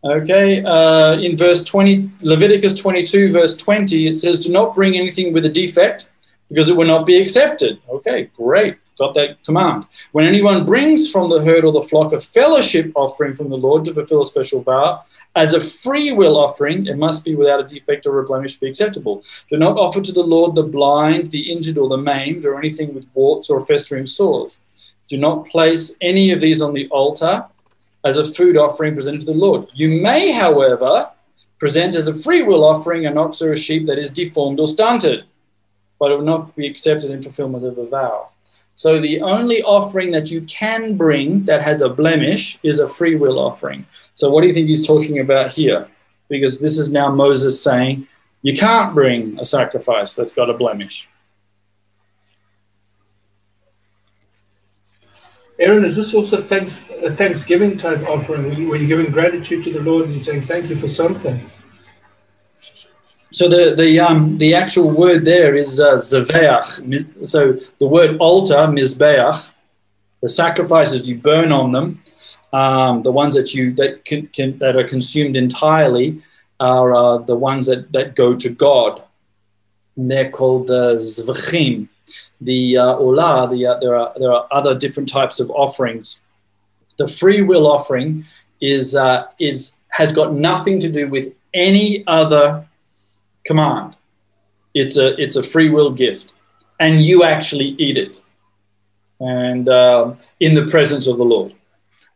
Okay, 0.03 0.63
uh, 0.63 1.13
in 1.13 1.35
verse 1.35 1.63
20, 1.63 2.09
Leviticus 2.21 2.75
22, 2.75 3.31
verse 3.31 3.57
20, 3.57 4.07
it 4.07 4.15
says, 4.15 4.45
Do 4.45 4.51
not 4.51 4.75
bring 4.75 4.95
anything 4.95 5.33
with 5.33 5.45
a 5.45 5.49
defect 5.49 6.07
because 6.49 6.69
it 6.69 6.77
will 6.77 6.87
not 6.87 7.05
be 7.05 7.21
accepted. 7.21 7.79
Okay, 7.89 8.29
great. 8.35 8.77
Got 8.97 9.13
that 9.15 9.43
command. 9.43 9.85
When 10.11 10.25
anyone 10.25 10.65
brings 10.65 11.11
from 11.11 11.29
the 11.29 11.43
herd 11.43 11.65
or 11.65 11.71
the 11.71 11.81
flock 11.81 12.13
a 12.13 12.19
fellowship 12.19 12.91
offering 12.95 13.35
from 13.35 13.49
the 13.49 13.57
Lord 13.57 13.85
to 13.85 13.93
fulfill 13.93 14.21
a 14.21 14.25
special 14.25 14.61
vow, 14.61 15.03
as 15.35 15.53
a 15.53 15.61
free 15.61 16.11
will 16.11 16.35
offering, 16.35 16.87
it 16.87 16.97
must 16.97 17.23
be 17.23 17.35
without 17.35 17.59
a 17.59 17.63
defect 17.63 18.07
or 18.07 18.19
a 18.19 18.25
blemish 18.25 18.55
to 18.55 18.61
be 18.61 18.69
acceptable. 18.69 19.23
Do 19.51 19.57
not 19.57 19.77
offer 19.77 20.01
to 20.01 20.11
the 20.11 20.23
Lord 20.23 20.55
the 20.55 20.63
blind, 20.63 21.29
the 21.29 21.51
injured, 21.51 21.77
or 21.77 21.89
the 21.89 21.97
maimed, 21.97 22.43
or 22.45 22.57
anything 22.57 22.95
with 22.95 23.07
warts 23.13 23.49
or 23.49 23.63
festering 23.65 24.07
sores. 24.07 24.59
Do 25.07 25.17
not 25.17 25.47
place 25.47 25.97
any 26.01 26.31
of 26.31 26.41
these 26.41 26.61
on 26.61 26.73
the 26.73 26.87
altar 26.89 27.45
as 28.03 28.17
a 28.17 28.25
food 28.25 28.57
offering 28.57 28.93
presented 28.93 29.21
to 29.21 29.27
the 29.27 29.33
Lord. 29.33 29.67
You 29.73 30.01
may, 30.01 30.31
however, 30.31 31.09
present 31.59 31.95
as 31.95 32.07
a 32.07 32.13
free 32.13 32.43
will 32.43 32.63
offering 32.63 33.05
an 33.05 33.17
ox 33.17 33.41
or 33.41 33.53
a 33.53 33.57
sheep 33.57 33.87
that 33.87 33.97
is 33.97 34.11
deformed 34.11 34.59
or 34.59 34.67
stunted, 34.67 35.25
but 35.99 36.11
it 36.11 36.17
will 36.17 36.25
not 36.25 36.55
be 36.55 36.67
accepted 36.67 37.11
in 37.11 37.21
fulfillment 37.21 37.65
of 37.65 37.77
a 37.77 37.87
vow. 37.87 38.31
So 38.75 38.99
the 38.99 39.21
only 39.21 39.63
offering 39.63 40.11
that 40.11 40.29
you 40.29 40.41
can 40.41 40.97
bring 40.97 41.45
that 41.45 41.63
has 41.63 41.81
a 41.81 41.89
blemish 41.89 42.59
is 42.61 42.79
a 42.79 42.87
free 42.87 43.15
will 43.15 43.39
offering. 43.39 43.87
So 44.13 44.29
what 44.29 44.41
do 44.41 44.47
you 44.47 44.53
think 44.53 44.67
he's 44.67 44.85
talking 44.85 45.19
about 45.19 45.51
here? 45.51 45.87
Because 46.29 46.61
this 46.61 46.77
is 46.77 46.91
now 46.91 47.09
Moses 47.09 47.61
saying 47.61 48.07
you 48.43 48.53
can't 48.53 48.93
bring 48.93 49.39
a 49.39 49.45
sacrifice 49.45 50.15
that's 50.15 50.33
got 50.33 50.51
a 50.51 50.53
blemish. 50.53 51.09
Aaron, 55.59 55.85
is 55.85 55.95
this 55.95 56.13
also 56.13 56.39
thanks, 56.39 56.89
a 57.03 57.09
Thanksgiving 57.09 57.77
type 57.77 58.07
offering 58.07 58.43
where, 58.43 58.53
you, 58.53 58.69
where 58.69 58.77
you're 58.77 58.87
giving 58.87 59.11
gratitude 59.11 59.63
to 59.63 59.73
the 59.73 59.81
Lord 59.81 60.05
and 60.05 60.13
you're 60.13 60.23
saying 60.23 60.41
thank 60.43 60.69
you 60.69 60.75
for 60.75 60.87
something? 60.87 61.39
So 63.31 63.49
the 63.49 63.75
the 63.75 63.99
um 63.99 64.37
the 64.37 64.55
actual 64.55 64.89
word 64.89 65.25
there 65.25 65.55
is 65.55 65.79
uh, 65.79 65.97
zaveach. 65.97 67.27
So 67.27 67.59
the 67.79 67.87
word 67.87 68.17
altar 68.19 68.67
mizbeach, 68.67 69.51
the 70.21 70.29
sacrifices 70.29 71.09
you 71.09 71.17
burn 71.17 71.51
on 71.51 71.71
them, 71.71 72.01
um, 72.53 73.03
the 73.03 73.11
ones 73.11 73.35
that 73.35 73.53
you 73.53 73.73
that 73.73 74.05
can, 74.05 74.27
can 74.27 74.57
that 74.59 74.75
are 74.75 74.87
consumed 74.87 75.35
entirely 75.35 76.21
are 76.59 76.95
uh, 76.95 77.17
the 77.17 77.35
ones 77.35 77.67
that 77.67 77.91
that 77.91 78.15
go 78.15 78.35
to 78.35 78.49
God. 78.49 79.03
And 79.97 80.09
they're 80.09 80.31
called 80.31 80.67
the 80.67 80.95
zvachim. 80.95 81.89
The 82.41 82.77
uh, 82.77 82.95
olah, 82.95 83.49
the 83.49 83.65
uh, 83.65 83.79
there 83.79 83.95
are 83.95 84.13
there 84.17 84.31
are 84.31 84.47
other 84.51 84.75
different 84.77 85.09
types 85.09 85.39
of 85.39 85.49
offerings. 85.51 86.21
The 86.97 87.07
free 87.07 87.41
will 87.41 87.65
offering 87.67 88.25
is 88.61 88.95
uh, 88.95 89.27
is 89.39 89.77
has 89.89 90.11
got 90.11 90.33
nothing 90.33 90.79
to 90.79 90.91
do 90.91 91.09
with 91.09 91.33
any 91.53 92.03
other 92.07 92.67
command. 93.45 93.95
It's 94.73 94.97
a 94.97 95.19
it's 95.21 95.35
a 95.35 95.43
free 95.43 95.69
will 95.69 95.91
gift, 95.91 96.33
and 96.79 97.01
you 97.01 97.23
actually 97.23 97.69
eat 97.79 97.97
it, 97.97 98.21
and 99.19 99.67
um, 99.69 100.17
in 100.39 100.53
the 100.53 100.67
presence 100.67 101.07
of 101.07 101.17
the 101.17 101.25
Lord. 101.25 101.53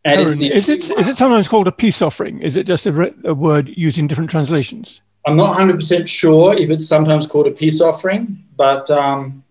And 0.03 0.21
Aaron, 0.21 0.39
the, 0.39 0.53
is 0.53 0.69
it 0.69 0.91
is 0.91 1.07
it 1.07 1.17
sometimes 1.17 1.47
called 1.47 1.67
a 1.67 1.71
peace 1.71 2.01
offering? 2.01 2.41
Is 2.41 2.55
it 2.55 2.65
just 2.65 2.86
a, 2.86 3.13
a 3.23 3.34
word 3.34 3.69
used 3.75 3.97
in 3.97 4.07
different 4.07 4.29
translations? 4.29 5.01
I'm 5.25 5.36
not 5.36 5.49
100 5.49 5.75
percent 5.75 6.10
sure 6.10 6.53
if 6.53 6.69
it's 6.69 6.88
sometimes 6.88 7.27
called 7.27 7.47
a 7.47 7.51
peace 7.51 7.81
offering, 7.81 8.43
but 8.55 8.89
um, 8.89 9.43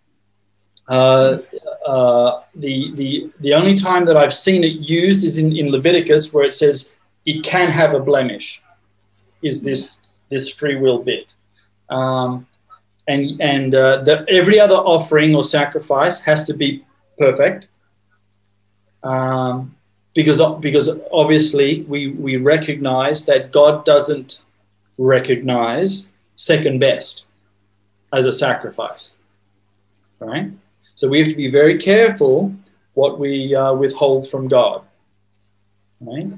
uh, 0.90 1.38
uh, 1.86 2.42
the 2.56 2.92
the 2.94 3.32
the 3.40 3.54
only 3.54 3.74
time 3.74 4.04
that 4.06 4.16
I've 4.16 4.34
seen 4.34 4.64
it 4.64 4.90
used 4.90 5.24
is 5.24 5.38
in, 5.38 5.56
in 5.56 5.70
Leviticus, 5.70 6.34
where 6.34 6.44
it 6.44 6.52
says 6.52 6.92
it 7.24 7.44
can 7.44 7.70
have 7.70 7.94
a 7.94 8.00
blemish. 8.00 8.60
Is 9.40 9.62
this 9.62 10.02
this 10.30 10.52
free 10.52 10.76
will 10.76 10.98
bit? 10.98 11.34
Um, 11.88 12.46
and 13.06 13.40
and 13.40 13.74
uh, 13.74 14.02
the, 14.02 14.26
every 14.28 14.58
other 14.58 14.74
offering 14.74 15.34
or 15.34 15.44
sacrifice 15.44 16.24
has 16.24 16.44
to 16.48 16.54
be 16.54 16.84
perfect, 17.16 17.68
um, 19.04 19.76
because 20.14 20.42
because 20.60 20.90
obviously 21.12 21.82
we 21.82 22.08
we 22.08 22.36
recognize 22.36 23.26
that 23.26 23.52
God 23.52 23.84
doesn't 23.84 24.42
recognize 24.98 26.08
second 26.34 26.80
best 26.80 27.28
as 28.12 28.26
a 28.26 28.32
sacrifice, 28.32 29.16
right? 30.18 30.50
So 31.00 31.08
we 31.08 31.18
have 31.20 31.30
to 31.30 31.34
be 31.34 31.50
very 31.50 31.78
careful 31.78 32.54
what 32.92 33.18
we 33.18 33.54
uh, 33.54 33.72
withhold 33.72 34.28
from 34.28 34.48
God, 34.48 34.82
right? 35.98 36.30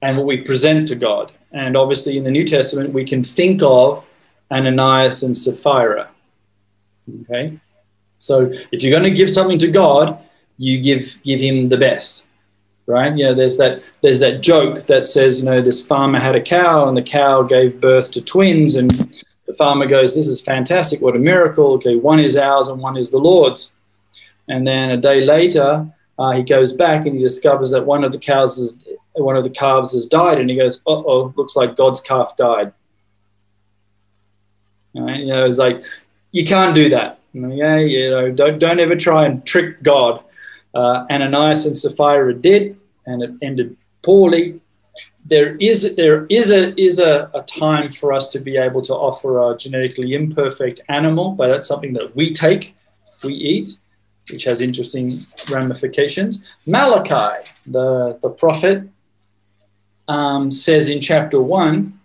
And 0.00 0.16
what 0.16 0.26
we 0.26 0.42
present 0.42 0.86
to 0.86 0.94
God. 0.94 1.32
And 1.50 1.76
obviously, 1.76 2.16
in 2.16 2.22
the 2.22 2.30
New 2.30 2.44
Testament, 2.44 2.92
we 2.92 3.04
can 3.04 3.24
think 3.24 3.64
of 3.64 4.06
Ananias 4.48 5.24
and 5.24 5.36
Sapphira. 5.36 6.12
Okay, 7.22 7.58
so 8.20 8.48
if 8.70 8.84
you're 8.84 8.92
going 8.92 9.10
to 9.12 9.18
give 9.20 9.28
something 9.28 9.58
to 9.58 9.68
God, 9.68 10.16
you 10.56 10.80
give 10.80 11.20
give 11.24 11.40
Him 11.40 11.68
the 11.68 11.76
best, 11.76 12.26
right? 12.86 13.12
You 13.16 13.24
know, 13.24 13.34
there's 13.34 13.56
that 13.56 13.82
there's 14.02 14.20
that 14.20 14.40
joke 14.40 14.82
that 14.82 15.08
says, 15.08 15.40
you 15.40 15.46
know, 15.46 15.60
this 15.60 15.84
farmer 15.84 16.20
had 16.20 16.36
a 16.36 16.40
cow 16.40 16.86
and 16.86 16.96
the 16.96 17.02
cow 17.02 17.42
gave 17.42 17.80
birth 17.80 18.12
to 18.12 18.22
twins, 18.22 18.76
and 18.76 18.88
the 19.48 19.54
farmer 19.54 19.86
goes, 19.86 20.14
"This 20.14 20.28
is 20.28 20.40
fantastic! 20.40 21.02
What 21.02 21.16
a 21.16 21.18
miracle! 21.18 21.72
Okay, 21.72 21.96
one 21.96 22.20
is 22.20 22.36
ours 22.36 22.68
and 22.68 22.80
one 22.80 22.96
is 22.96 23.10
the 23.10 23.18
Lord's." 23.18 23.75
And 24.48 24.66
then 24.66 24.90
a 24.90 24.96
day 24.96 25.24
later, 25.24 25.88
uh, 26.18 26.32
he 26.32 26.42
goes 26.42 26.72
back 26.72 27.06
and 27.06 27.16
he 27.16 27.22
discovers 27.22 27.70
that 27.72 27.84
one 27.84 28.04
of 28.04 28.12
the 28.12 28.18
cows 28.18 28.58
is 28.58 28.84
one 29.14 29.36
of 29.36 29.44
the 29.44 29.50
calves 29.50 29.92
has 29.92 30.06
died, 30.06 30.38
and 30.38 30.48
he 30.48 30.56
goes, 30.56 30.82
"Uh 30.86 30.92
oh, 30.92 31.32
looks 31.36 31.56
like 31.56 31.76
God's 31.76 32.00
calf 32.00 32.36
died." 32.36 32.72
Right? 34.94 35.20
You 35.20 35.26
know, 35.26 35.44
it's 35.44 35.58
like 35.58 35.84
you 36.32 36.44
can't 36.44 36.74
do 36.74 36.88
that. 36.90 37.18
Yeah, 37.32 37.78
you 37.78 38.10
know, 38.10 38.30
don't 38.30 38.58
don't 38.58 38.80
ever 38.80 38.96
try 38.96 39.26
and 39.26 39.44
trick 39.44 39.82
God. 39.82 40.22
Uh, 40.74 41.06
Ananias 41.10 41.66
and 41.66 41.76
Sapphira 41.76 42.34
did, 42.34 42.76
and 43.06 43.22
it 43.22 43.30
ended 43.42 43.76
poorly. 44.02 44.60
There 45.24 45.56
is 45.56 45.96
there 45.96 46.26
is 46.26 46.50
a 46.50 46.78
is 46.80 46.98
a, 46.98 47.30
a 47.34 47.42
time 47.42 47.90
for 47.90 48.12
us 48.12 48.28
to 48.28 48.38
be 48.38 48.56
able 48.56 48.80
to 48.82 48.94
offer 48.94 49.50
a 49.50 49.56
genetically 49.56 50.14
imperfect 50.14 50.80
animal, 50.88 51.32
but 51.32 51.48
that's 51.48 51.66
something 51.66 51.92
that 51.94 52.14
we 52.14 52.32
take, 52.32 52.74
we 53.24 53.34
eat 53.34 53.78
which 54.30 54.44
has 54.44 54.60
interesting 54.60 55.20
ramifications. 55.50 56.46
Malachi, 56.66 57.50
the, 57.66 58.18
the 58.22 58.30
prophet, 58.30 58.88
um, 60.08 60.50
says 60.50 60.88
in 60.88 61.00
chapter 61.00 61.40
1, 61.40 61.98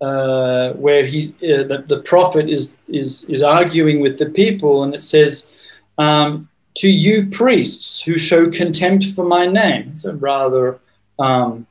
uh, 0.00 0.72
where 0.72 1.06
he, 1.06 1.34
uh, 1.42 1.62
the, 1.64 1.84
the 1.86 2.00
prophet 2.00 2.48
is, 2.48 2.76
is, 2.88 3.24
is 3.30 3.42
arguing 3.42 4.00
with 4.00 4.18
the 4.18 4.26
people, 4.26 4.82
and 4.82 4.94
it 4.94 5.02
says, 5.02 5.50
um, 5.98 6.48
To 6.76 6.90
you 6.90 7.26
priests 7.28 8.02
who 8.02 8.18
show 8.18 8.50
contempt 8.50 9.04
for 9.06 9.24
my 9.24 9.46
name. 9.46 9.88
It's 9.88 10.04
a 10.04 10.14
rather 10.14 10.78
um, 11.18 11.66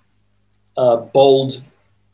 uh, 0.78 0.98
bold 0.98 1.64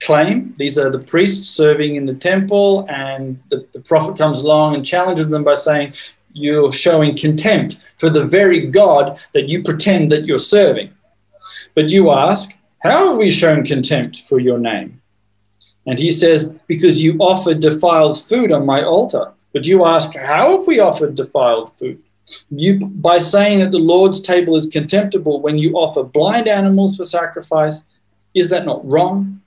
claim. 0.01 0.53
These 0.57 0.77
are 0.77 0.89
the 0.89 0.99
priests 0.99 1.49
serving 1.49 1.95
in 1.95 2.05
the 2.05 2.13
temple, 2.13 2.85
and 2.89 3.41
the, 3.49 3.67
the 3.71 3.81
prophet 3.81 4.17
comes 4.17 4.41
along 4.41 4.75
and 4.75 4.85
challenges 4.85 5.29
them 5.29 5.43
by 5.43 5.53
saying, 5.53 5.93
you're 6.33 6.71
showing 6.71 7.15
contempt 7.15 7.79
for 7.97 8.09
the 8.09 8.25
very 8.25 8.67
God 8.67 9.19
that 9.33 9.49
you 9.49 9.63
pretend 9.63 10.11
that 10.11 10.25
you're 10.25 10.37
serving. 10.37 10.91
But 11.75 11.89
you 11.89 12.11
ask, 12.11 12.57
How 12.83 13.09
have 13.09 13.17
we 13.17 13.31
shown 13.31 13.63
contempt 13.63 14.17
for 14.17 14.39
your 14.39 14.59
name? 14.59 15.01
And 15.85 15.99
he 15.99 16.11
says, 16.11 16.57
Because 16.67 17.01
you 17.01 17.17
offered 17.17 17.59
defiled 17.59 18.19
food 18.19 18.51
on 18.51 18.65
my 18.65 18.83
altar. 18.83 19.33
But 19.53 19.65
you 19.65 19.85
ask, 19.85 20.15
How 20.15 20.57
have 20.57 20.67
we 20.67 20.79
offered 20.79 21.15
defiled 21.15 21.73
food? 21.73 22.01
You, 22.51 22.85
by 22.85 23.17
saying 23.17 23.59
that 23.59 23.71
the 23.71 23.79
Lord's 23.79 24.21
table 24.21 24.55
is 24.55 24.67
contemptible 24.67 25.41
when 25.41 25.57
you 25.57 25.73
offer 25.73 26.03
blind 26.03 26.47
animals 26.47 26.95
for 26.95 27.05
sacrifice, 27.05 27.85
is 28.35 28.49
that 28.49 28.65
not 28.65 28.87
wrong? 28.87 29.41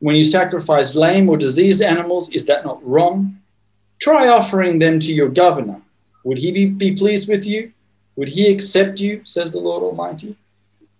When 0.00 0.16
you 0.16 0.24
sacrifice 0.24 0.96
lame 0.96 1.28
or 1.28 1.36
diseased 1.36 1.80
animals, 1.80 2.32
is 2.34 2.46
that 2.46 2.64
not 2.64 2.84
wrong? 2.84 3.38
Try 4.00 4.28
offering 4.28 4.80
them 4.80 4.98
to 5.00 5.12
your 5.12 5.28
governor 5.28 5.80
would 6.26 6.38
he 6.38 6.50
be, 6.50 6.66
be 6.66 6.92
pleased 6.92 7.28
with 7.28 7.46
you? 7.46 7.72
Would 8.16 8.28
he 8.28 8.50
accept 8.50 8.98
you, 8.98 9.22
says 9.24 9.52
the 9.52 9.60
Lord 9.60 9.84
Almighty? 9.84 10.34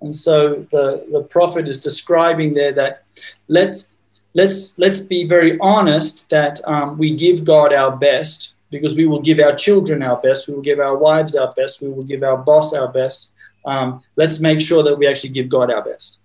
And 0.01 0.15
so 0.15 0.67
the, 0.71 1.05
the 1.11 1.23
prophet 1.23 1.67
is 1.67 1.81
describing 1.81 2.55
there 2.55 2.73
that 2.75 3.03
let's 3.49 3.95
let's 4.35 4.79
let's 4.79 5.01
be 5.01 5.27
very 5.27 5.59
honest 5.61 6.31
that 6.31 6.61
um, 6.69 6.97
we 6.97 7.17
give 7.17 7.45
God 7.45 7.73
our 7.73 7.97
best 7.97 8.55
because 8.71 8.95
we 8.95 9.07
will 9.07 9.21
give 9.21 9.41
our 9.41 9.55
children 9.55 10.01
our 10.03 10.21
best, 10.21 10.47
we 10.47 10.55
will 10.55 10.63
give 10.71 10.79
our 10.79 10.97
wives 10.97 11.35
our 11.35 11.53
best, 11.55 11.83
we 11.83 11.89
will 11.89 12.05
give 12.05 12.23
our 12.23 12.37
boss 12.37 12.73
our 12.73 12.89
best. 12.89 13.31
Um, 13.65 14.03
let's 14.15 14.39
make 14.41 14.61
sure 14.61 14.85
that 14.85 14.97
we 14.97 15.09
actually 15.09 15.31
give 15.31 15.49
God 15.49 15.73
our 15.73 15.83
best. 15.83 16.19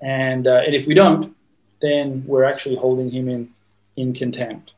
And, 0.00 0.48
uh, 0.48 0.62
and 0.66 0.74
if 0.74 0.88
we 0.88 0.94
don't, 0.94 1.36
then 1.80 2.24
we're 2.26 2.44
actually 2.44 2.76
holding 2.76 3.08
him 3.08 3.28
in, 3.28 3.50
in 3.96 4.12
contempt. 4.12 4.72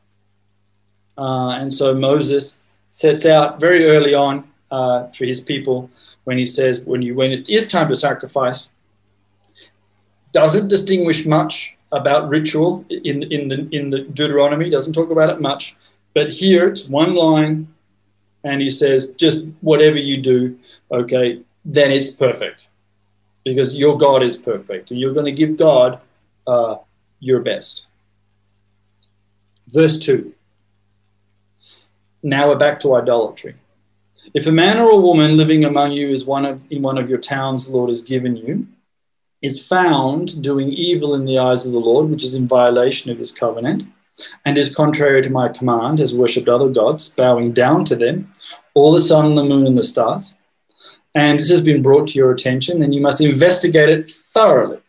Uh, 1.17 1.51
and 1.51 1.73
so 1.73 1.95
Moses 1.95 2.61
sets 2.95 3.25
out 3.25 3.59
very 3.59 3.85
early 3.87 4.13
on 4.13 4.49
uh, 4.71 5.05
for 5.07 5.25
his 5.25 5.41
people 5.41 5.89
when 6.23 6.37
he 6.37 6.45
says, 6.45 6.79
when, 6.79 7.01
you, 7.01 7.13
when 7.13 7.29
it 7.33 7.49
is 7.49 7.67
time 7.67 7.89
to 7.89 7.95
sacrifice, 7.95 8.69
doesn't 10.31 10.69
distinguish 10.69 11.25
much 11.25 11.75
about 11.91 12.29
ritual 12.29 12.85
in, 12.89 13.23
in, 13.23 13.49
the, 13.49 13.67
in 13.73 13.89
the 13.89 13.99
Deuteronomy, 13.99 14.69
doesn't 14.69 14.93
talk 14.93 15.11
about 15.11 15.29
it 15.29 15.41
much. 15.41 15.75
But 16.13 16.29
here 16.29 16.69
it's 16.69 16.87
one 16.87 17.15
line, 17.15 17.67
and 18.45 18.61
he 18.61 18.69
says, 18.69 19.13
just 19.15 19.45
whatever 19.59 19.97
you 19.97 20.21
do, 20.21 20.57
okay, 20.89 21.41
then 21.65 21.91
it's 21.91 22.11
perfect 22.11 22.69
because 23.43 23.75
your 23.75 23.97
God 23.97 24.23
is 24.23 24.37
perfect 24.37 24.91
and 24.91 24.99
you're 25.01 25.13
going 25.13 25.25
to 25.25 25.33
give 25.33 25.57
God 25.57 25.99
uh, 26.47 26.77
your 27.19 27.41
best. 27.41 27.87
Verse 29.67 29.99
2 29.99 30.34
now 32.25 32.49
we're 32.49 32.57
back 32.57 32.79
to 32.79 32.95
idolatry. 32.95 33.53
If 34.33 34.47
a 34.47 34.51
man 34.51 34.79
or 34.79 34.89
a 34.89 34.97
woman 34.97 35.37
living 35.37 35.63
among 35.63 35.91
you 35.91 36.09
is 36.09 36.25
one 36.25 36.43
of 36.43 36.59
in 36.71 36.81
one 36.81 36.97
of 36.97 37.07
your 37.07 37.19
towns 37.19 37.67
the 37.67 37.77
Lord 37.77 37.89
has 37.89 38.01
given 38.01 38.35
you, 38.35 38.67
is 39.43 39.65
found 39.65 40.41
doing 40.41 40.71
evil 40.71 41.13
in 41.13 41.25
the 41.25 41.37
eyes 41.37 41.67
of 41.67 41.71
the 41.71 41.79
Lord, 41.79 42.09
which 42.09 42.23
is 42.23 42.33
in 42.33 42.47
violation 42.47 43.11
of 43.11 43.19
his 43.19 43.31
covenant, 43.31 43.83
and 44.43 44.57
is 44.57 44.75
contrary 44.75 45.21
to 45.21 45.29
my 45.29 45.49
command, 45.49 45.99
has 45.99 46.17
worshipped 46.17 46.49
other 46.49 46.69
gods, 46.69 47.09
bowing 47.09 47.53
down 47.53 47.85
to 47.85 47.95
them, 47.95 48.33
or 48.73 48.91
the 48.91 48.99
sun, 48.99 49.35
the 49.35 49.43
moon, 49.43 49.67
and 49.67 49.77
the 49.77 49.83
stars, 49.83 50.35
and 51.13 51.37
this 51.37 51.51
has 51.51 51.61
been 51.61 51.83
brought 51.83 52.07
to 52.09 52.17
your 52.17 52.31
attention, 52.31 52.79
then 52.79 52.91
you 52.91 53.01
must 53.01 53.21
investigate 53.21 53.89
it 53.89 54.09
thoroughly. 54.09 54.79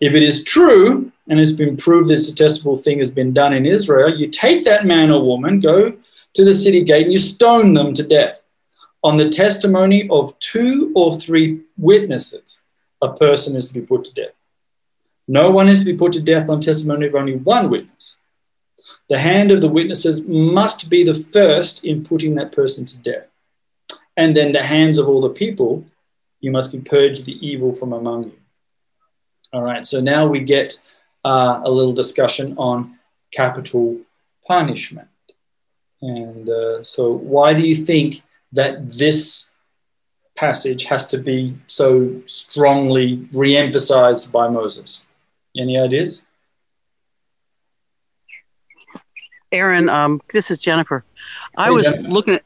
If 0.00 0.14
it 0.14 0.22
is 0.22 0.44
true 0.44 1.12
and 1.28 1.38
it's 1.38 1.52
been 1.52 1.76
proved 1.76 2.08
that 2.08 2.14
this 2.14 2.30
detestable 2.30 2.76
thing 2.76 3.00
has 3.00 3.12
been 3.12 3.34
done 3.34 3.52
in 3.52 3.66
Israel, 3.66 4.16
you 4.16 4.28
take 4.28 4.64
that 4.64 4.86
man 4.86 5.10
or 5.10 5.22
woman, 5.22 5.60
go 5.60 5.92
to 6.38 6.44
the 6.44 6.52
city 6.52 6.84
gate 6.84 7.02
and 7.02 7.12
you 7.12 7.18
stone 7.18 7.74
them 7.74 7.92
to 7.92 8.06
death. 8.06 8.44
On 9.02 9.16
the 9.16 9.28
testimony 9.28 10.08
of 10.08 10.38
two 10.38 10.92
or 10.94 11.12
three 11.12 11.62
witnesses, 11.76 12.62
a 13.02 13.12
person 13.12 13.56
is 13.56 13.72
to 13.72 13.80
be 13.80 13.84
put 13.84 14.04
to 14.04 14.14
death. 14.14 14.36
No 15.26 15.50
one 15.50 15.68
is 15.68 15.80
to 15.80 15.92
be 15.92 15.98
put 15.98 16.12
to 16.12 16.22
death 16.22 16.48
on 16.48 16.60
testimony 16.60 17.06
of 17.06 17.16
only 17.16 17.34
one 17.34 17.70
witness. 17.70 18.16
The 19.08 19.18
hand 19.18 19.50
of 19.50 19.60
the 19.60 19.68
witnesses 19.68 20.28
must 20.28 20.88
be 20.88 21.02
the 21.02 21.12
first 21.12 21.84
in 21.84 22.04
putting 22.04 22.36
that 22.36 22.52
person 22.52 22.84
to 22.84 22.98
death. 23.00 23.28
And 24.16 24.36
then 24.36 24.52
the 24.52 24.62
hands 24.62 24.96
of 24.96 25.08
all 25.08 25.20
the 25.20 25.30
people, 25.30 25.84
you 26.38 26.52
must 26.52 26.70
be 26.70 26.78
purged 26.78 27.24
the 27.24 27.44
evil 27.44 27.72
from 27.72 27.92
among 27.92 28.24
you. 28.24 28.38
All 29.52 29.62
right, 29.62 29.84
so 29.84 30.00
now 30.00 30.28
we 30.28 30.38
get 30.38 30.80
uh, 31.24 31.62
a 31.64 31.70
little 31.70 31.92
discussion 31.92 32.56
on 32.58 32.96
capital 33.32 33.98
punishment. 34.46 35.08
And 36.00 36.48
uh, 36.48 36.82
so, 36.82 37.12
why 37.12 37.54
do 37.54 37.60
you 37.60 37.74
think 37.74 38.22
that 38.52 38.90
this 38.90 39.50
passage 40.36 40.84
has 40.84 41.08
to 41.08 41.18
be 41.18 41.56
so 41.66 42.22
strongly 42.26 43.28
re 43.32 43.56
emphasized 43.56 44.32
by 44.32 44.48
Moses? 44.48 45.02
Any 45.56 45.78
ideas? 45.78 46.24
Aaron, 49.50 49.88
um, 49.88 50.20
this 50.32 50.50
is 50.50 50.60
Jennifer. 50.60 51.04
I 51.56 51.66
hey, 51.66 51.70
was 51.70 51.84
Jennifer. 51.84 52.08
looking 52.08 52.34
at, 52.34 52.44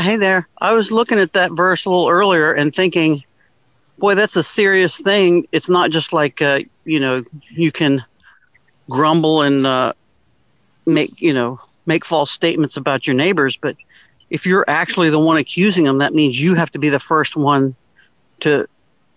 hey 0.00 0.16
there, 0.16 0.48
I 0.58 0.72
was 0.72 0.90
looking 0.90 1.18
at 1.18 1.34
that 1.34 1.52
verse 1.52 1.84
a 1.84 1.90
little 1.90 2.08
earlier 2.08 2.52
and 2.52 2.74
thinking, 2.74 3.22
boy, 3.98 4.14
that's 4.14 4.36
a 4.36 4.42
serious 4.42 4.98
thing. 4.98 5.46
It's 5.52 5.68
not 5.68 5.90
just 5.90 6.12
like, 6.12 6.40
uh, 6.40 6.60
you 6.84 7.00
know, 7.00 7.24
you 7.50 7.70
can 7.70 8.04
grumble 8.88 9.42
and 9.42 9.66
uh, 9.66 9.92
make, 10.86 11.20
you 11.20 11.34
know, 11.34 11.60
make 11.88 12.04
false 12.04 12.30
statements 12.30 12.76
about 12.76 13.06
your 13.06 13.16
neighbors, 13.16 13.56
but 13.56 13.74
if 14.30 14.44
you're 14.44 14.64
actually 14.68 15.08
the 15.10 15.18
one 15.18 15.38
accusing 15.38 15.84
them, 15.84 15.98
that 15.98 16.14
means 16.14 16.40
you 16.40 16.54
have 16.54 16.70
to 16.72 16.78
be 16.78 16.90
the 16.90 17.00
first 17.00 17.34
one 17.34 17.74
to 18.40 18.68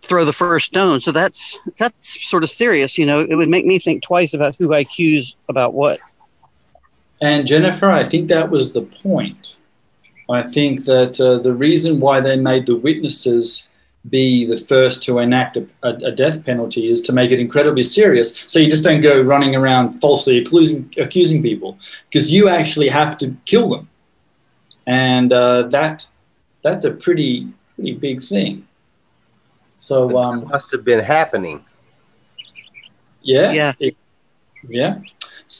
throw 0.03 0.24
the 0.26 0.34
first 0.34 0.67
stone. 0.67 1.01
So 1.01 1.11
that's 1.11 1.59
that's 1.78 2.28
sort 2.28 2.43
of 2.43 2.49
serious. 2.49 2.97
You 2.97 3.05
know, 3.05 3.19
it 3.19 3.36
would 3.36 3.49
make 3.49 3.65
me 3.65 3.78
think 3.78 4.01
twice 4.01 4.34
about 4.34 4.55
who 4.57 4.74
I 4.74 4.80
accuse 4.80 5.36
about 5.49 5.74
what. 5.74 5.99
And 7.22 7.45
Jennifer, 7.45 7.91
I 7.91 8.03
think 8.03 8.30
that 8.30 8.49
was 8.49 8.74
the 8.74 8.82
point. 8.82 9.55
I 10.30 10.43
think 10.43 10.86
that 10.86 11.19
uh, 11.19 11.39
the 11.39 11.53
reason 11.53 11.99
why 11.99 12.22
they 12.22 12.38
made 12.38 12.65
the 12.65 12.78
witnesses 12.78 13.67
be 14.10 14.45
the 14.45 14.58
first 14.58 15.04
to 15.04 15.20
enact 15.20 15.58
a, 15.58 15.68
a, 15.84 16.12
death 16.12 16.43
penalty 16.43 16.89
is 16.89 17.02
to 17.02 17.14
make 17.14 17.30
it 17.32 17.39
incredibly 17.39 17.84
serious. 17.84 18.43
So 18.47 18.58
you 18.58 18.70
just 18.70 18.84
don't 18.84 19.02
go 19.02 19.22
running 19.22 19.56
around 19.56 19.99
falsely 19.99 20.39
accusing, 20.39 20.91
accusing 20.97 21.43
people 21.43 21.78
because 22.10 22.32
you 22.32 22.49
actually 22.49 22.89
have 22.89 23.18
to 23.20 23.36
kill 23.45 23.70
them. 23.70 23.89
And 24.88 25.32
uh, 25.32 25.68
that 25.68 26.08
that's 26.64 26.84
a 26.86 26.91
pretty 26.91 27.47
pretty 27.76 27.93
big 27.93 28.24
thing. 28.24 28.68
So 29.76 30.18
um, 30.18 30.47
must 30.47 30.72
have 30.72 30.84
been 30.84 31.04
happening. 31.04 31.64
Yeah. 33.22 33.52
Yeah. 33.52 33.74
It- 33.80 33.97
yeah. 34.68 34.99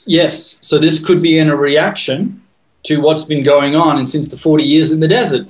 Yes. 0.06 0.58
So 0.62 0.78
this 0.78 1.04
could 1.04 1.20
be 1.20 1.38
in 1.38 1.50
a 1.50 1.56
reaction 1.56 2.42
to 2.84 3.00
what's 3.00 3.24
been 3.24 3.42
going 3.42 3.76
on 3.76 3.98
and 3.98 4.08
since 4.08 4.28
the 4.28 4.36
40 4.36 4.64
years 4.64 4.92
in 4.92 5.00
the 5.00 5.08
desert. 5.08 5.48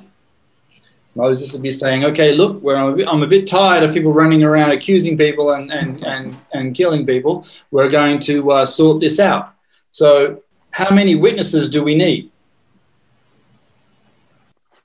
Moses 1.15 1.53
would 1.53 1.63
be 1.63 1.71
saying, 1.71 2.05
okay, 2.05 2.33
look, 2.33 2.61
where 2.63 2.77
I'm 2.77 2.91
a 2.91 2.97
bit, 2.97 3.09
I'm 3.09 3.23
a 3.23 3.27
bit 3.27 3.47
tired 3.47 3.83
of 3.83 3.93
people 3.95 4.13
running 4.13 4.43
around 4.43 4.71
accusing 4.71 5.19
people 5.19 5.53
and, 5.53 5.71
and, 5.71 6.05
and, 6.13 6.37
and 6.53 6.75
killing 6.75 7.07
people. 7.07 7.47
We're 7.71 7.91
going 7.91 8.19
to 8.21 8.53
uh, 8.53 8.65
sort 8.65 9.01
this 9.01 9.21
out. 9.21 9.55
So, 9.91 10.43
how 10.71 10.95
many 10.95 11.15
witnesses 11.15 11.69
do 11.69 11.85
we 11.85 11.95
need? 11.95 12.31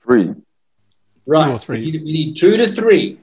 Three. 0.02 0.34
Right. 1.26 1.50
or 1.50 1.58
three. 1.58 1.80
We 1.80 1.90
need, 1.92 2.04
we 2.04 2.12
need 2.12 2.36
two 2.36 2.56
to 2.58 2.66
three. 2.66 3.18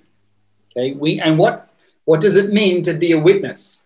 Okay. 0.72 0.94
We 0.94 1.20
and 1.20 1.38
what 1.38 1.70
what 2.06 2.22
does 2.22 2.36
it 2.36 2.52
mean 2.52 2.84
to 2.84 2.94
be 2.94 3.12
a 3.12 3.20
witness? 3.20 3.84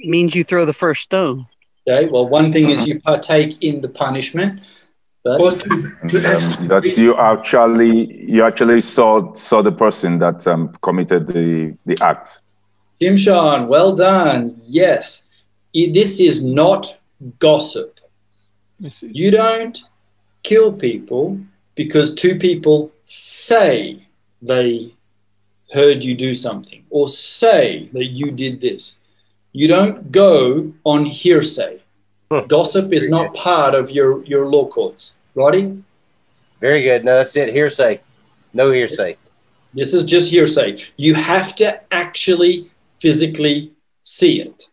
means 0.00 0.34
you 0.34 0.44
throw 0.44 0.64
the 0.64 0.72
first 0.72 1.02
stone. 1.02 1.46
Okay. 1.86 2.10
Well, 2.10 2.28
one 2.28 2.52
thing 2.52 2.70
is 2.70 2.86
you 2.86 3.00
partake 3.00 3.62
in 3.62 3.80
the 3.80 3.88
punishment, 3.88 4.60
but 5.24 5.40
Or 5.40 5.50
to, 5.50 5.68
to 6.08 6.28
act- 6.28 6.58
Um, 6.60 6.68
that 6.68 6.84
you 6.96 7.16
actually 7.16 7.94
you 8.30 8.44
actually 8.44 8.80
saw 8.82 9.32
saw 9.34 9.62
the 9.62 9.72
person 9.72 10.18
that 10.18 10.46
um, 10.46 10.68
committed 10.82 11.26
the 11.26 11.74
the 11.86 11.96
act. 12.02 12.42
Shimshon, 13.00 13.66
well 13.68 13.92
done. 13.94 14.56
Yes, 14.62 15.24
this 15.72 16.20
is 16.20 16.44
not 16.44 17.00
gossip. 17.38 18.00
You 19.00 19.30
don't 19.30 19.82
kill 20.42 20.72
people 20.72 21.38
because 21.74 22.14
two 22.14 22.38
people 22.38 22.92
say 23.04 24.06
they 24.42 24.94
heard 25.72 26.04
you 26.04 26.14
do 26.14 26.34
something 26.34 26.84
or 26.90 27.08
say 27.08 27.88
that 27.92 28.04
you 28.04 28.30
did 28.30 28.60
this. 28.60 29.00
You 29.52 29.68
don't 29.68 30.12
go 30.12 30.72
on 30.84 31.06
hearsay. 31.06 31.80
Huh. 32.30 32.44
Gossip 32.48 32.92
is 32.92 33.08
not 33.08 33.34
part 33.34 33.74
of 33.74 33.90
your, 33.90 34.24
your 34.24 34.46
law 34.46 34.66
courts. 34.66 35.14
Roddy? 35.34 35.82
Very 36.60 36.82
good. 36.82 37.04
No, 37.04 37.18
that's 37.18 37.36
it. 37.36 37.54
Hearsay. 37.54 38.00
No 38.52 38.70
hearsay. 38.70 39.16
This 39.74 39.92
is 39.92 40.04
just 40.04 40.30
hearsay. 40.30 40.84
You 40.96 41.14
have 41.14 41.54
to 41.56 41.80
actually 41.92 42.70
physically 43.00 43.72
see 44.00 44.40
it. 44.40 44.70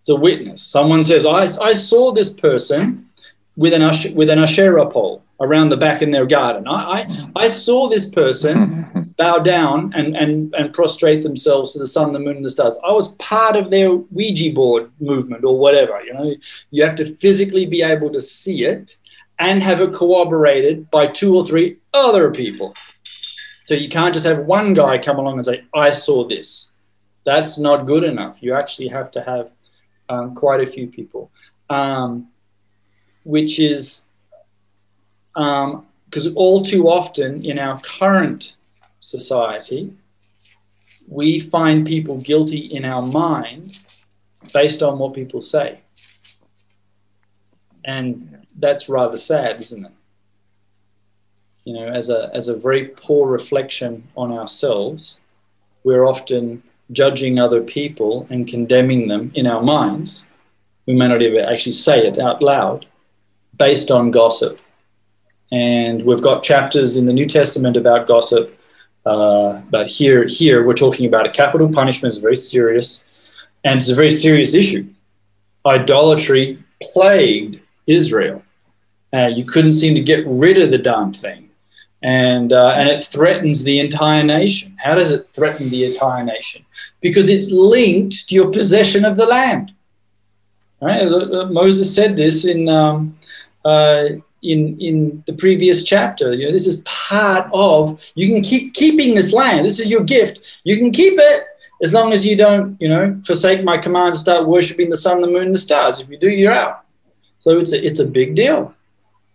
It's 0.00 0.08
a 0.08 0.16
witness. 0.16 0.62
Someone 0.62 1.04
says, 1.04 1.24
I, 1.26 1.44
I 1.62 1.72
saw 1.72 2.12
this 2.12 2.32
person 2.32 3.09
with 3.56 3.72
an, 3.72 3.82
Ash- 3.82 4.10
with 4.10 4.30
an 4.30 4.38
Asherah 4.38 4.90
pole 4.90 5.22
around 5.40 5.70
the 5.70 5.76
back 5.76 6.02
in 6.02 6.10
their 6.10 6.26
garden. 6.26 6.68
I, 6.68 6.72
I, 6.74 7.30
I 7.36 7.48
saw 7.48 7.88
this 7.88 8.08
person 8.08 8.86
bow 9.18 9.38
down 9.38 9.92
and, 9.94 10.16
and, 10.16 10.54
and 10.54 10.72
prostrate 10.72 11.22
themselves 11.22 11.72
to 11.72 11.78
the 11.78 11.86
sun, 11.86 12.12
the 12.12 12.18
moon, 12.18 12.36
and 12.36 12.44
the 12.44 12.50
stars. 12.50 12.78
I 12.86 12.92
was 12.92 13.14
part 13.14 13.56
of 13.56 13.70
their 13.70 13.92
Ouija 13.92 14.52
board 14.52 14.90
movement 15.00 15.44
or 15.44 15.58
whatever. 15.58 16.00
You 16.02 16.14
know, 16.14 16.34
you 16.70 16.84
have 16.84 16.96
to 16.96 17.04
physically 17.04 17.66
be 17.66 17.82
able 17.82 18.10
to 18.10 18.20
see 18.20 18.64
it 18.64 18.96
and 19.38 19.62
have 19.62 19.80
it 19.80 19.94
corroborated 19.94 20.90
by 20.90 21.06
two 21.06 21.34
or 21.34 21.46
three 21.46 21.78
other 21.94 22.30
people. 22.30 22.74
So 23.64 23.74
you 23.74 23.88
can't 23.88 24.12
just 24.12 24.26
have 24.26 24.40
one 24.40 24.74
guy 24.74 24.98
come 24.98 25.18
along 25.18 25.36
and 25.36 25.44
say, 25.44 25.64
I 25.74 25.90
saw 25.90 26.26
this. 26.26 26.70
That's 27.24 27.58
not 27.58 27.86
good 27.86 28.04
enough. 28.04 28.36
You 28.40 28.54
actually 28.54 28.88
have 28.88 29.10
to 29.12 29.22
have 29.22 29.50
um, 30.08 30.34
quite 30.34 30.60
a 30.60 30.70
few 30.70 30.88
people, 30.88 31.30
um, 31.68 32.28
which 33.24 33.58
is 33.58 34.02
um, 35.36 35.86
because 36.10 36.32
all 36.34 36.62
too 36.62 36.88
often 36.88 37.44
in 37.44 37.58
our 37.58 37.80
current 37.80 38.54
society, 38.98 39.92
we 41.06 41.38
find 41.38 41.86
people 41.86 42.18
guilty 42.18 42.58
in 42.58 42.84
our 42.84 43.02
mind 43.02 43.78
based 44.52 44.82
on 44.82 44.98
what 44.98 45.14
people 45.14 45.40
say. 45.40 45.80
And 47.84 48.44
that's 48.58 48.88
rather 48.88 49.16
sad, 49.16 49.60
isn't 49.60 49.86
it? 49.86 49.92
You 51.64 51.74
know, 51.74 51.88
as 51.88 52.10
a, 52.10 52.30
as 52.34 52.48
a 52.48 52.56
very 52.56 52.86
poor 52.88 53.28
reflection 53.28 54.08
on 54.16 54.32
ourselves, 54.32 55.20
we're 55.84 56.04
often 56.04 56.62
judging 56.90 57.38
other 57.38 57.62
people 57.62 58.26
and 58.30 58.48
condemning 58.48 59.06
them 59.06 59.30
in 59.34 59.46
our 59.46 59.62
minds. 59.62 60.26
We 60.86 60.94
may 60.94 61.06
not 61.06 61.22
ever 61.22 61.40
actually 61.40 61.72
say 61.72 62.04
it 62.06 62.18
out 62.18 62.42
loud 62.42 62.86
based 63.60 63.90
on 63.90 64.10
gossip. 64.10 64.58
And 65.52 66.04
we've 66.06 66.22
got 66.22 66.42
chapters 66.42 66.96
in 66.96 67.04
the 67.06 67.12
New 67.12 67.26
Testament 67.26 67.76
about 67.76 68.06
gossip. 68.06 68.58
Uh, 69.04 69.60
but 69.70 69.86
here, 69.86 70.24
here 70.26 70.64
we're 70.66 70.82
talking 70.84 71.06
about 71.06 71.26
a 71.26 71.30
capital 71.30 71.68
punishment. 71.68 72.12
It's 72.12 72.22
very 72.22 72.36
serious, 72.36 73.04
and 73.64 73.78
it's 73.78 73.90
a 73.90 73.94
very 73.94 74.10
serious 74.10 74.54
issue. 74.54 74.84
Idolatry 75.66 76.62
plagued 76.92 77.60
Israel. 77.86 78.42
Uh, 79.12 79.30
you 79.38 79.44
couldn't 79.44 79.74
seem 79.74 79.94
to 79.94 80.00
get 80.00 80.26
rid 80.26 80.56
of 80.58 80.70
the 80.70 80.78
darn 80.78 81.12
thing, 81.12 81.50
and 82.02 82.52
uh, 82.52 82.72
and 82.78 82.88
it 82.88 83.02
threatens 83.02 83.64
the 83.64 83.78
entire 83.80 84.22
nation. 84.22 84.76
How 84.84 84.94
does 84.94 85.10
it 85.10 85.28
threaten 85.28 85.68
the 85.68 85.84
entire 85.84 86.24
nation? 86.24 86.64
Because 87.00 87.28
it's 87.28 87.50
linked 87.52 88.28
to 88.28 88.34
your 88.34 88.50
possession 88.50 89.04
of 89.04 89.16
the 89.16 89.26
land. 89.26 89.72
Right? 90.80 91.02
As, 91.02 91.12
uh, 91.12 91.48
Moses 91.50 91.94
said 91.94 92.16
this 92.16 92.44
in. 92.44 92.68
Um, 92.68 93.16
uh, 93.64 94.08
in 94.42 94.78
in 94.80 95.22
the 95.26 95.32
previous 95.34 95.84
chapter. 95.84 96.32
You 96.32 96.46
know, 96.46 96.52
this 96.52 96.66
is 96.66 96.82
part 96.82 97.48
of 97.52 98.02
you 98.14 98.28
can 98.28 98.42
keep 98.42 98.74
keeping 98.74 99.14
this 99.14 99.32
land. 99.32 99.66
This 99.66 99.80
is 99.80 99.90
your 99.90 100.02
gift. 100.02 100.40
You 100.64 100.76
can 100.76 100.90
keep 100.90 101.14
it 101.16 101.44
as 101.82 101.94
long 101.94 102.12
as 102.12 102.26
you 102.26 102.36
don't, 102.36 102.80
you 102.80 102.88
know, 102.88 103.18
forsake 103.24 103.64
my 103.64 103.78
command 103.78 104.12
to 104.12 104.18
start 104.18 104.46
worshiping 104.46 104.90
the 104.90 104.96
sun, 104.96 105.20
the 105.20 105.28
moon, 105.28 105.52
the 105.52 105.58
stars. 105.58 106.00
If 106.00 106.08
you 106.08 106.18
do, 106.18 106.28
you're 106.28 106.52
out. 106.52 106.84
So 107.40 107.58
it's 107.58 107.72
a 107.72 107.84
it's 107.84 108.00
a 108.00 108.06
big 108.06 108.34
deal, 108.34 108.74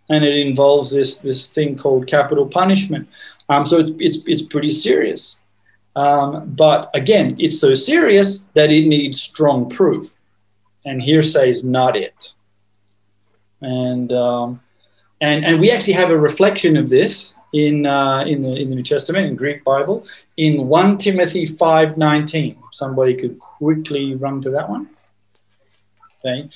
and 0.08 0.24
it 0.24 0.36
involves 0.46 0.90
this 0.90 1.18
this 1.18 1.50
thing 1.50 1.76
called 1.76 2.06
capital 2.06 2.46
punishment. 2.46 3.08
Um, 3.48 3.66
so 3.66 3.78
it's 3.78 3.92
it's 3.98 4.26
it's 4.26 4.42
pretty 4.42 4.70
serious. 4.70 5.40
Um, 5.96 6.52
but 6.54 6.90
again, 6.94 7.36
it's 7.38 7.58
so 7.58 7.72
serious 7.74 8.40
that 8.54 8.70
it 8.70 8.86
needs 8.86 9.20
strong 9.20 9.68
proof, 9.68 10.18
and 10.84 11.02
hearsay 11.02 11.50
is 11.50 11.64
not 11.64 11.96
it. 11.96 12.34
And 13.62 14.12
um, 14.12 14.60
and 15.20 15.44
and 15.44 15.60
we 15.60 15.70
actually 15.70 15.94
have 15.94 16.10
a 16.10 16.18
reflection 16.18 16.76
of 16.76 16.90
this 16.90 17.34
in 17.52 17.86
uh, 17.86 18.20
in 18.20 18.42
the 18.42 18.60
in 18.60 18.68
the 18.68 18.76
New 18.76 18.82
Testament 18.82 19.26
in 19.26 19.36
Greek 19.36 19.64
Bible 19.64 20.06
in 20.36 20.68
one 20.68 20.98
Timothy 20.98 21.46
five 21.46 21.96
nineteen. 21.96 22.56
Somebody 22.70 23.14
could 23.14 23.38
quickly 23.38 24.14
run 24.14 24.40
to 24.42 24.50
that 24.50 24.68
one. 24.68 24.90
Okay, 26.24 26.50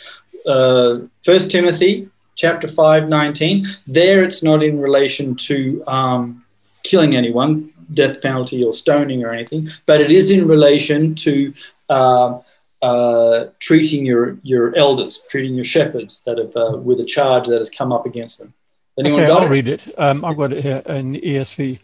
uh, 0.47 1.07
First 1.23 1.51
Timothy 1.51 2.11
chapter 2.35 2.69
five 2.69 3.09
nineteen. 3.09 3.67
There, 3.87 4.23
it's 4.23 4.43
not 4.43 4.63
in 4.63 4.79
relation 4.79 5.37
to 5.37 5.83
um, 5.87 6.45
killing 6.83 7.17
anyone, 7.17 7.73
death 7.95 8.21
penalty 8.21 8.63
or 8.63 8.75
stoning 8.75 9.25
or 9.25 9.33
anything, 9.33 9.71
but 9.87 10.01
it 10.01 10.11
is 10.11 10.31
in 10.31 10.47
relation 10.47 11.15
to. 11.17 11.55
Uh, 11.89 12.41
uh, 12.83 13.47
treating 13.59 14.07
your 14.07 14.39
your 14.43 14.77
elders, 14.77 15.27
treating 15.31 15.55
your 15.55 15.65
shepherds 15.65 16.23
that 16.25 16.39
have 16.39 16.57
uh, 16.57 16.77
with 16.77 17.01
a 17.01 17.05
charge 17.05 17.47
that 17.49 17.57
has 17.57 17.71
come 17.71 17.93
up 17.93 18.07
against 18.07 18.39
them. 18.39 18.55
Anyone 18.99 19.21
okay, 19.21 19.29
got 19.29 19.43
I'll 19.43 19.47
it? 19.47 19.51
read 19.51 19.69
it. 19.69 19.95
Um, 19.99 20.25
I've 20.25 20.37
got 20.37 20.53
it 20.53 20.63
here 20.63 20.83
in 20.87 21.13
the 21.13 21.21
ESV. 21.21 21.79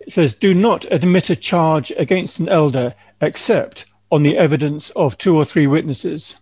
It 0.00 0.12
says, 0.12 0.34
"Do 0.34 0.54
not 0.54 0.84
admit 0.90 1.30
a 1.30 1.36
charge 1.36 1.92
against 1.96 2.40
an 2.40 2.48
elder 2.48 2.94
except 3.20 3.86
on 4.10 4.22
the 4.22 4.36
evidence 4.36 4.90
of 4.90 5.18
two 5.18 5.36
or 5.36 5.44
three 5.44 5.66
witnesses." 5.66 6.36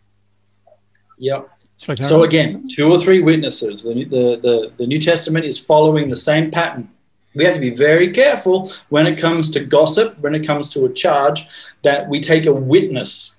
Yep. 1.19 1.49
Shall 1.79 1.93
I 1.93 1.97
carry 1.97 2.09
So 2.09 2.23
again, 2.25 2.69
two 2.69 2.91
or 2.91 2.99
three 2.99 3.23
witnesses. 3.23 3.85
The, 3.85 4.05
the, 4.05 4.41
the, 4.41 4.73
the 4.77 4.87
New 4.87 5.01
Testament 5.01 5.45
is 5.45 5.59
following 5.59 6.09
the 6.09 6.17
same 6.17 6.51
pattern. 6.51 6.91
We 7.35 7.45
have 7.45 7.55
to 7.55 7.61
be 7.61 7.71
very 7.71 8.11
careful 8.11 8.73
when 8.89 9.07
it 9.07 9.17
comes 9.17 9.51
to 9.53 9.65
gossip, 9.65 10.19
when 10.19 10.35
it 10.35 10.47
comes 10.47 10.71
to 10.71 10.87
a 10.87 10.93
charge, 10.93 11.47
that 11.83 12.09
we 12.09 12.21
take 12.21 12.47
a 12.47 12.53
witness, 12.53 13.37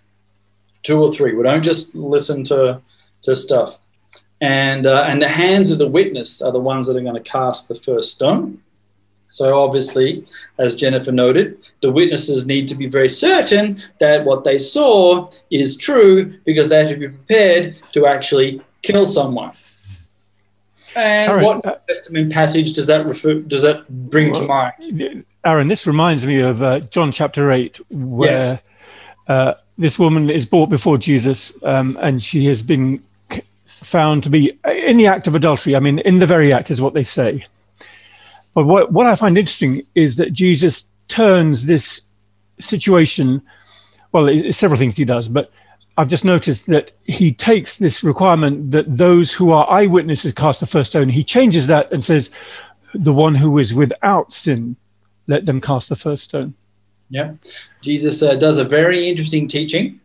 two 0.83 1.01
or 1.01 1.11
three. 1.11 1.33
We 1.35 1.43
don't 1.43 1.63
just 1.63 1.95
listen 1.95 2.43
to, 2.45 2.81
to 3.23 3.35
stuff. 3.35 3.79
And, 4.41 4.85
uh, 4.85 5.05
and 5.07 5.21
the 5.21 5.27
hands 5.27 5.71
of 5.71 5.79
the 5.79 5.87
witness 5.87 6.41
are 6.41 6.51
the 6.51 6.59
ones 6.59 6.87
that 6.87 6.95
are 6.95 7.01
going 7.01 7.21
to 7.21 7.31
cast 7.31 7.67
the 7.67 7.75
first 7.75 8.13
stone. 8.13 8.61
So 9.29 9.61
obviously, 9.61 10.25
as 10.57 10.75
Jennifer 10.75 11.11
noted, 11.11 11.59
the 11.81 11.91
witnesses 11.91 12.47
need 12.47 12.67
to 12.69 12.75
be 12.75 12.87
very 12.87 13.09
certain 13.09 13.81
that 13.99 14.25
what 14.25 14.43
they 14.43 14.57
saw 14.57 15.29
is 15.51 15.77
true 15.77 16.39
because 16.45 16.69
they 16.69 16.79
have 16.79 16.89
to 16.89 16.95
be 16.95 17.09
prepared 17.09 17.75
to 17.91 18.07
actually 18.07 18.61
kill 18.81 19.05
someone. 19.05 19.51
And 20.95 21.31
right, 21.31 21.43
what 21.43 21.65
uh, 21.65 21.75
Testament 21.87 22.33
passage 22.33 22.73
does 22.73 22.87
that 22.87 23.05
refer? 23.05 23.35
Does 23.35 23.61
that 23.61 23.87
bring 24.09 24.33
to 24.33 24.45
mind? 24.45 25.25
Aaron, 25.45 25.67
this 25.67 25.85
reminds 25.85 26.25
me 26.25 26.39
of 26.39 26.63
uh, 26.63 26.79
John 26.79 27.11
chapter 27.11 27.51
8, 27.51 27.79
where 27.91 28.31
Yes. 28.31 28.61
uh, 29.27 29.53
this 29.79 29.97
woman 29.97 30.29
is 30.29 30.45
brought 30.45 30.69
before 30.69 30.97
Jesus 30.97 31.57
um, 31.63 31.97
and 32.01 32.21
she 32.21 32.45
has 32.47 32.61
been 32.61 33.01
found 33.65 34.23
to 34.25 34.29
be 34.29 34.51
in 34.65 34.97
the 34.97 35.07
act 35.07 35.25
of 35.25 35.35
adultery. 35.35 35.75
I 35.75 35.79
mean, 35.79 35.99
in 35.99 36.19
the 36.19 36.27
very 36.27 36.51
act 36.51 36.69
is 36.69 36.81
what 36.81 36.93
they 36.93 37.03
say. 37.03 37.45
But 38.53 38.65
what, 38.65 38.91
what 38.91 39.07
I 39.07 39.15
find 39.15 39.37
interesting 39.37 39.81
is 39.95 40.17
that 40.17 40.33
Jesus 40.33 40.89
turns 41.07 41.65
this 41.65 42.01
situation, 42.59 43.41
well, 44.11 44.27
it's 44.27 44.57
several 44.57 44.77
things 44.77 44.97
he 44.97 45.05
does, 45.05 45.29
but 45.29 45.49
I've 45.97 46.09
just 46.09 46.25
noticed 46.25 46.67
that 46.67 46.91
he 47.05 47.33
takes 47.33 47.77
this 47.77 48.03
requirement 48.03 48.71
that 48.71 48.97
those 48.97 49.31
who 49.31 49.51
are 49.51 49.69
eyewitnesses 49.69 50.33
cast 50.33 50.59
the 50.59 50.67
first 50.67 50.91
stone, 50.91 51.07
he 51.07 51.23
changes 51.23 51.67
that 51.67 51.91
and 51.91 52.03
says, 52.03 52.31
the 52.93 53.13
one 53.13 53.35
who 53.35 53.57
is 53.59 53.73
without 53.73 54.33
sin, 54.33 54.75
let 55.27 55.45
them 55.45 55.61
cast 55.61 55.87
the 55.87 55.95
first 55.95 56.25
stone. 56.25 56.53
Yeah. 57.09 57.33
Jesus 57.81 58.21
uh, 58.21 58.35
does 58.35 58.57
a 58.57 58.63
very 58.63 59.07
interesting 59.07 59.47
teaching. 59.47 59.99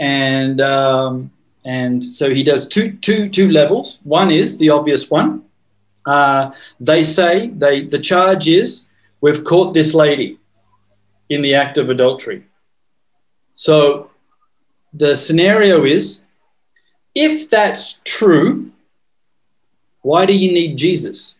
And 0.00 0.60
um, 0.60 1.30
and 1.64 2.04
so 2.04 2.30
he 2.30 2.42
does 2.42 2.68
two, 2.68 2.92
two, 2.98 3.28
two 3.28 3.50
levels. 3.50 4.00
One 4.02 4.30
is 4.30 4.58
the 4.58 4.70
obvious 4.70 5.10
one. 5.10 5.44
Uh, 6.04 6.52
they 6.78 7.02
say 7.02 7.48
they 7.48 7.86
the 7.86 7.98
charge 7.98 8.48
is 8.48 8.88
we've 9.22 9.44
caught 9.44 9.72
this 9.72 9.94
lady 9.94 10.38
in 11.30 11.40
the 11.40 11.54
act 11.54 11.78
of 11.78 11.88
adultery. 11.88 12.44
So 13.54 14.10
the 14.92 15.16
scenario 15.16 15.84
is 15.84 16.24
if 17.14 17.48
that's 17.48 18.02
true, 18.04 18.70
why 20.02 20.26
do 20.26 20.34
you 20.36 20.52
need 20.52 20.76
Jesus? 20.76 21.34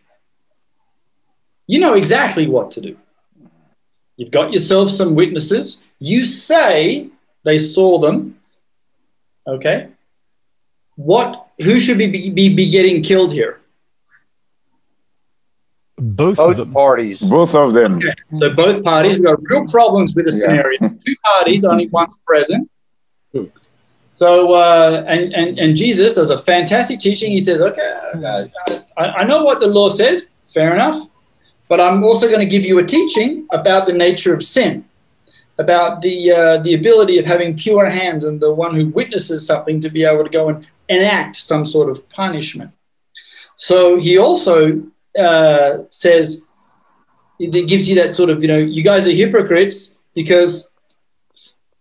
You 1.67 1.79
know 1.79 1.93
exactly 1.93 2.47
what 2.47 2.71
to 2.71 2.81
do. 2.81 2.97
You've 4.17 4.31
got 4.31 4.51
yourself 4.51 4.89
some 4.89 5.15
witnesses. 5.15 5.83
You 5.99 6.25
say 6.25 7.09
they 7.43 7.59
saw 7.59 7.99
them. 7.99 8.39
Okay. 9.47 9.89
What? 10.95 11.47
Who 11.63 11.79
should 11.79 11.97
be, 11.97 12.07
be, 12.29 12.53
be 12.53 12.69
getting 12.69 13.01
killed 13.03 13.31
here? 13.33 13.59
Both, 15.97 16.37
Both 16.37 16.51
of 16.51 16.57
them. 16.57 16.73
parties. 16.73 17.21
Both 17.21 17.55
of 17.55 17.73
them. 17.73 17.97
Okay. 17.97 18.13
So 18.35 18.53
both 18.53 18.83
parties, 18.83 19.15
we've 19.15 19.25
got 19.25 19.39
real 19.43 19.65
problems 19.65 20.13
with 20.15 20.25
the 20.25 20.31
Yeah. 20.31 20.45
scenario. 20.47 20.79
Two 21.05 21.15
parties, 21.23 21.63
only 21.65 21.87
one's 21.87 22.19
present. 22.25 22.69
So, 24.11 24.53
uh, 24.53 25.03
and, 25.07 25.33
and, 25.33 25.59
and 25.59 25.75
Jesus 25.75 26.13
does 26.13 26.29
a 26.31 26.37
fantastic 26.37 26.99
teaching. 26.99 27.31
He 27.33 27.41
says, 27.41 27.59
okay, 27.59 27.99
uh, 28.25 28.45
I, 28.97 29.07
I 29.07 29.23
know 29.25 29.43
what 29.43 29.59
the 29.59 29.67
law 29.67 29.89
says, 29.89 30.29
fair 30.53 30.73
enough, 30.73 30.95
but 31.67 31.79
I'm 31.79 32.03
also 32.03 32.27
going 32.27 32.39
to 32.39 32.45
give 32.45 32.65
you 32.65 32.79
a 32.79 32.85
teaching 32.85 33.47
about 33.51 33.85
the 33.85 33.93
nature 33.93 34.33
of 34.33 34.43
sin, 34.43 34.85
about 35.57 36.01
the, 36.01 36.31
uh, 36.31 36.57
the 36.57 36.73
ability 36.75 37.17
of 37.17 37.25
having 37.25 37.55
pure 37.55 37.89
hands 37.89 38.25
and 38.25 38.39
the 38.39 38.53
one 38.53 38.75
who 38.75 38.87
witnesses 38.89 39.45
something 39.45 39.79
to 39.79 39.89
be 39.89 40.03
able 40.03 40.23
to 40.23 40.29
go 40.29 40.49
and 40.49 40.67
enact 40.89 41.35
some 41.35 41.65
sort 41.65 41.89
of 41.89 42.07
punishment. 42.09 42.71
So 43.55 43.97
he 43.97 44.17
also 44.17 44.83
uh, 45.17 45.77
says, 45.89 46.45
it 47.39 47.67
gives 47.67 47.89
you 47.89 47.95
that 47.95 48.13
sort 48.13 48.29
of, 48.29 48.41
you 48.41 48.47
know, 48.47 48.57
you 48.57 48.83
guys 48.83 49.07
are 49.07 49.11
hypocrites 49.11 49.95
because 50.13 50.69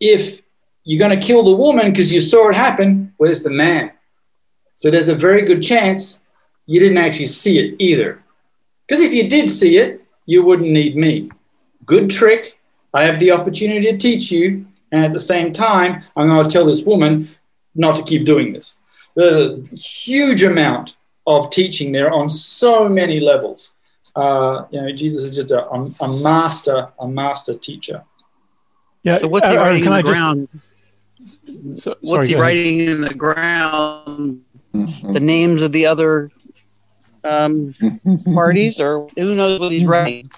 if 0.01 0.43
you're 0.85 0.99
going 0.99 1.19
to 1.19 1.27
kill 1.27 1.43
the 1.43 1.55
woman 1.55 1.91
because 1.91 2.13
you 2.13 2.21
saw 2.21 2.49
it 2.49 2.55
happen, 2.55 3.15
where's 3.19 3.43
the 3.43 3.51
man? 3.51 3.93
So 4.75 4.91
there's 4.91 5.09
a 5.09 5.15
very 5.15 5.43
good 5.43 5.63
chance 5.63 6.19
you 6.67 6.81
didn't 6.81 6.99
actually 6.99 7.27
see 7.27 7.59
it 7.59 7.77
either. 7.79 8.24
Because 8.87 9.03
if 9.03 9.13
you 9.13 9.29
did 9.29 9.51
see 9.51 9.79
it, 9.79 10.05
you 10.27 10.43
wouldn't 10.43 10.71
need 10.71 10.97
me. 10.97 11.31
Good 11.87 12.11
trick. 12.11 12.59
I 12.93 13.05
have 13.05 13.19
the 13.19 13.31
opportunity 13.33 13.91
to 13.91 13.97
teach 13.99 14.31
you. 14.31 14.67
And 14.93 15.05
at 15.05 15.13
the 15.13 15.21
same 15.21 15.53
time, 15.53 16.03
I'm 16.17 16.29
going 16.29 16.45
to 16.45 16.51
tell 16.51 16.65
this 16.65 16.85
woman 16.85 17.29
not 17.75 17.97
to 17.97 18.03
keep 18.05 18.25
doing 18.25 18.53
this. 18.53 18.77
There's 19.17 19.37
a 19.73 19.77
huge 19.77 20.43
amount 20.43 20.97
of 21.27 21.51
teaching 21.51 21.93
there 21.93 22.13
on 22.13 22.29
so 22.29 22.89
many 22.89 23.19
levels. 23.21 23.75
Uh, 24.15 24.67
you 24.71 24.81
know, 24.81 24.93
Jesus 24.93 25.25
is 25.25 25.35
just 25.37 25.51
a, 25.51 25.67
a, 25.69 25.89
a 26.03 26.23
master, 26.23 26.89
a 27.01 27.09
master 27.09 27.55
teacher. 27.55 28.05
Yeah. 29.03 29.19
So 29.19 29.29
what's 29.29 29.49
he 29.49 29.57
uh, 29.57 29.61
writing 29.63 29.83
can 29.83 29.93
in 29.93 29.99
I 29.99 30.03
the 30.03 30.09
just- 30.09 30.21
ground? 30.21 30.49
so- 31.81 31.97
What's 32.01 32.09
sorry, 32.11 32.27
he 32.29 32.35
go 32.35 32.41
ahead. 32.41 32.41
writing 32.43 32.79
in 32.81 33.01
the 33.01 33.15
ground? 33.15 34.45
The 34.73 35.21
names 35.21 35.63
of 35.63 35.73
the 35.73 35.87
other 35.87 36.31
um, 37.25 37.75
parties, 38.35 38.81
or 38.81 39.09
who 39.17 39.35
knows 39.35 39.61
what 39.61 39.73
he's 39.73 39.85
writing? 39.85 40.31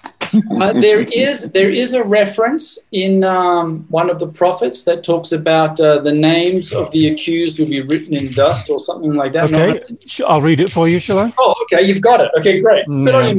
Uh, 0.59 0.73
there 0.73 1.01
is 1.01 1.53
there 1.53 1.69
is 1.69 1.93
a 1.93 2.03
reference 2.03 2.87
in 2.91 3.23
um, 3.23 3.85
one 3.89 4.09
of 4.09 4.19
the 4.19 4.27
prophets 4.27 4.83
that 4.83 5.03
talks 5.03 5.31
about 5.31 5.79
uh, 5.79 5.99
the 5.99 6.11
names 6.11 6.73
of 6.73 6.91
the 6.91 7.07
accused 7.07 7.59
will 7.59 7.67
be 7.67 7.81
written 7.81 8.13
in 8.13 8.33
dust 8.33 8.69
or 8.69 8.79
something 8.79 9.13
like 9.13 9.31
that. 9.31 9.45
Okay, 9.53 9.81
sh- 10.05 10.21
I'll 10.27 10.41
read 10.41 10.59
it 10.59 10.71
for 10.71 10.89
you, 10.89 10.99
shall 10.99 11.19
I? 11.19 11.33
Oh, 11.37 11.55
okay, 11.63 11.81
you've 11.81 12.01
got 12.01 12.19
it. 12.19 12.29
Okay, 12.37 12.59
great. 12.59 12.85
Good 12.87 13.15
on. 13.15 13.37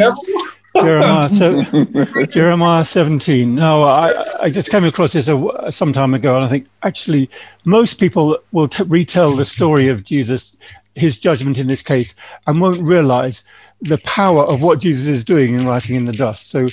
Jeremiah, 0.77 1.29
so, 1.29 1.63
Jeremiah 2.27 2.85
17. 2.85 3.55
No, 3.55 3.83
I, 3.83 4.45
I 4.45 4.51
just 4.51 4.71
came 4.71 4.85
across 4.85 5.13
this 5.13 5.29
a, 5.29 5.73
some 5.73 5.93
time 5.93 6.15
ago, 6.15 6.37
and 6.37 6.45
I 6.45 6.49
think 6.49 6.67
actually 6.83 7.31
most 7.65 7.95
people 7.95 8.39
will 8.53 8.69
t- 8.69 8.83
retell 8.85 9.35
the 9.35 9.45
story 9.45 9.89
of 9.89 10.05
Jesus, 10.05 10.57
his 10.99 11.19
judgment 11.19 11.59
in 11.59 11.67
this 11.67 11.83
case, 11.83 12.15
and 12.47 12.61
won't 12.61 12.83
realize 12.83 13.45
the 13.81 13.99
power 13.99 14.45
of 14.45 14.63
what 14.63 14.81
Jesus 14.81 15.07
is 15.07 15.25
doing 15.25 15.55
in 15.55 15.67
writing 15.67 15.97
in 15.97 16.05
the 16.05 16.13
dust. 16.13 16.51
So, 16.51 16.67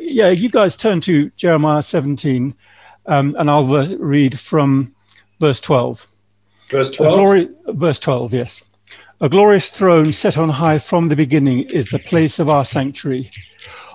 yeah, 0.00 0.30
you 0.30 0.48
guys 0.48 0.76
turn 0.76 1.00
to 1.02 1.30
Jeremiah 1.36 1.82
17, 1.82 2.54
um, 3.06 3.36
and 3.38 3.50
I'll 3.50 3.66
verse, 3.66 3.92
read 3.92 4.38
from 4.38 4.94
verse 5.40 5.60
12. 5.60 6.06
Verse 6.70 6.92
A 6.94 6.96
12. 6.96 7.14
glory, 7.14 7.48
verse 7.68 8.00
12, 8.00 8.34
yes. 8.34 8.64
A 9.20 9.28
glorious 9.28 9.68
throne 9.68 10.12
set 10.12 10.36
on 10.36 10.48
high 10.48 10.78
from 10.78 11.08
the 11.08 11.16
beginning 11.16 11.60
is 11.70 11.88
the 11.88 12.00
place 12.00 12.38
of 12.38 12.48
our 12.48 12.64
sanctuary. 12.64 13.30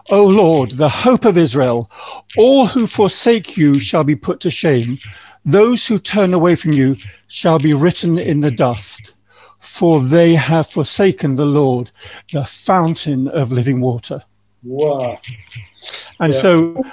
O 0.10 0.26
Lord, 0.26 0.72
the 0.72 0.89
hope 0.89 1.26
of 1.26 1.38
Israel, 1.38 1.91
all 2.38 2.66
who 2.66 2.88
forsake 2.88 3.57
you 3.57 3.80
shall 3.80 4.03
be 4.03 4.16
put 4.16 4.39
to 4.39 4.49
shame. 4.49 4.97
Those 5.45 5.86
who 5.86 5.99
turn 5.99 6.34
away 6.34 6.55
from 6.55 6.74
you 6.74 6.97
shall 7.28 7.60
be 7.60 7.74
written 7.74 8.18
in 8.18 8.39
the 8.39 8.49
dust, 8.49 9.14
for 9.60 10.01
they 10.01 10.36
have 10.36 10.68
forsaken 10.68 11.36
the 11.36 11.45
Lord, 11.45 11.91
the 12.34 12.45
fountain 12.45 13.28
of 13.28 13.51
living 13.51 13.82
water. 13.82 14.22
Wow. 14.64 15.20
And 16.20 16.34
Yeah. 16.34 16.39
so 16.39 16.84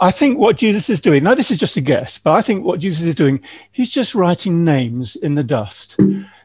I 0.00 0.12
think 0.12 0.38
what 0.38 0.56
Jesus 0.56 0.88
is 0.88 1.00
doing, 1.00 1.24
now 1.24 1.34
this 1.34 1.50
is 1.50 1.58
just 1.58 1.76
a 1.76 1.80
guess, 1.80 2.18
but 2.18 2.32
I 2.32 2.42
think 2.42 2.64
what 2.64 2.78
Jesus 2.78 3.04
is 3.04 3.14
doing, 3.14 3.40
he's 3.72 3.90
just 3.90 4.14
writing 4.14 4.64
names 4.64 5.16
in 5.16 5.34
the 5.34 5.42
dust. 5.42 5.98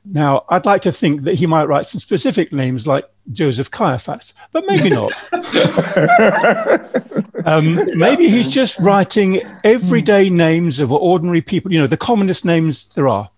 Now, 0.05 0.43
I'd 0.49 0.65
like 0.65 0.81
to 0.81 0.91
think 0.91 1.21
that 1.21 1.35
he 1.35 1.45
might 1.45 1.65
write 1.65 1.85
some 1.85 1.99
specific 1.99 2.51
names 2.51 2.87
like 2.87 3.05
Joseph 3.31 3.71
Caiaphas, 3.71 4.33
but 4.51 4.65
maybe 4.67 4.89
not. 4.89 5.13
um, 7.45 7.97
maybe 7.97 8.27
he's 8.27 8.49
just 8.49 8.79
writing 8.79 9.41
everyday 9.63 10.29
names 10.29 10.79
of 10.79 10.91
ordinary 10.91 11.41
people, 11.41 11.71
you 11.71 11.79
know, 11.79 11.87
the 11.87 11.95
commonest 11.95 12.43
names 12.43 12.87
there 12.95 13.07
are. 13.07 13.29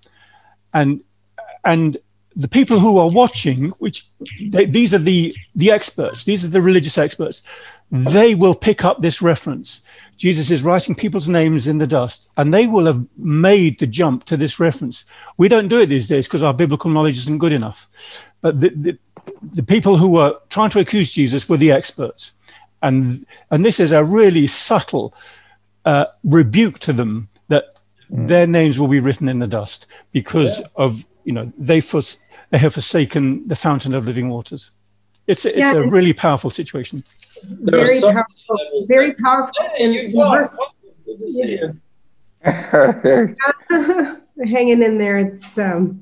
And 0.73 1.01
and 1.65 1.97
the 2.35 2.47
people 2.47 2.79
who 2.79 2.97
are 2.97 3.09
watching, 3.09 3.69
which 3.79 4.07
they, 4.49 4.65
these 4.65 4.93
are 4.93 4.99
the 4.99 5.33
the 5.55 5.71
experts, 5.71 6.25
these 6.25 6.43
are 6.43 6.49
the 6.49 6.61
religious 6.61 6.97
experts, 6.97 7.43
they 7.91 8.35
will 8.35 8.55
pick 8.55 8.83
up 8.83 8.99
this 8.99 9.21
reference. 9.21 9.81
Jesus 10.17 10.51
is 10.51 10.63
writing 10.63 10.95
people's 10.95 11.27
names 11.27 11.67
in 11.67 11.77
the 11.77 11.87
dust, 11.87 12.27
and 12.37 12.53
they 12.53 12.67
will 12.67 12.85
have 12.85 13.05
made 13.17 13.79
the 13.79 13.87
jump 13.87 14.25
to 14.25 14.37
this 14.37 14.59
reference. 14.59 15.05
We 15.37 15.47
don't 15.47 15.67
do 15.67 15.79
it 15.79 15.87
these 15.87 16.07
days 16.07 16.27
because 16.27 16.43
our 16.43 16.53
biblical 16.53 16.89
knowledge 16.89 17.17
isn't 17.17 17.37
good 17.37 17.53
enough. 17.53 17.89
But 18.41 18.61
the, 18.61 18.69
the, 18.69 18.97
the 19.53 19.63
people 19.63 19.97
who 19.97 20.07
were 20.07 20.35
trying 20.49 20.69
to 20.71 20.79
accuse 20.79 21.11
Jesus 21.11 21.49
were 21.49 21.57
the 21.57 21.71
experts. 21.71 22.31
And, 22.81 23.25
and 23.51 23.65
this 23.65 23.79
is 23.79 23.91
a 23.91 24.03
really 24.03 24.47
subtle 24.47 25.13
uh, 25.85 26.05
rebuke 26.23 26.79
to 26.79 26.93
them 26.93 27.27
that 27.47 27.65
their 28.09 28.45
names 28.45 28.77
will 28.77 28.87
be 28.87 28.99
written 28.99 29.27
in 29.27 29.39
the 29.39 29.47
dust 29.47 29.87
because 30.11 30.61
of, 30.75 31.03
you 31.23 31.33
know, 31.33 31.51
they, 31.57 31.81
fors- 31.81 32.17
they 32.51 32.57
have 32.57 32.73
forsaken 32.73 33.47
the 33.47 33.55
fountain 33.55 33.93
of 33.93 34.05
living 34.05 34.29
waters. 34.29 34.71
It's, 35.27 35.45
a- 35.45 35.49
it's 35.49 35.59
Yeah, 35.59 35.73
a 35.73 35.81
and- 35.81 35.91
really 35.91 36.13
powerful 36.13 36.49
situation. 36.49 37.03
Very 37.43 37.85
so 37.97 38.11
powerful. 38.13 38.55
levels 38.57 38.87
Very 38.87 39.13
powerful. 39.15 39.65
And 39.79 39.93
you 39.93 40.09
the 40.11 40.17
got 40.17 40.39
verse- 40.41 40.59
Good 41.05 41.19
to 41.19 41.27
see 41.27 41.59
you. 41.59 41.79
hanging 44.47 44.83
in 44.83 44.97
there. 44.97 45.17
It's 45.17 45.57
um, 45.57 46.01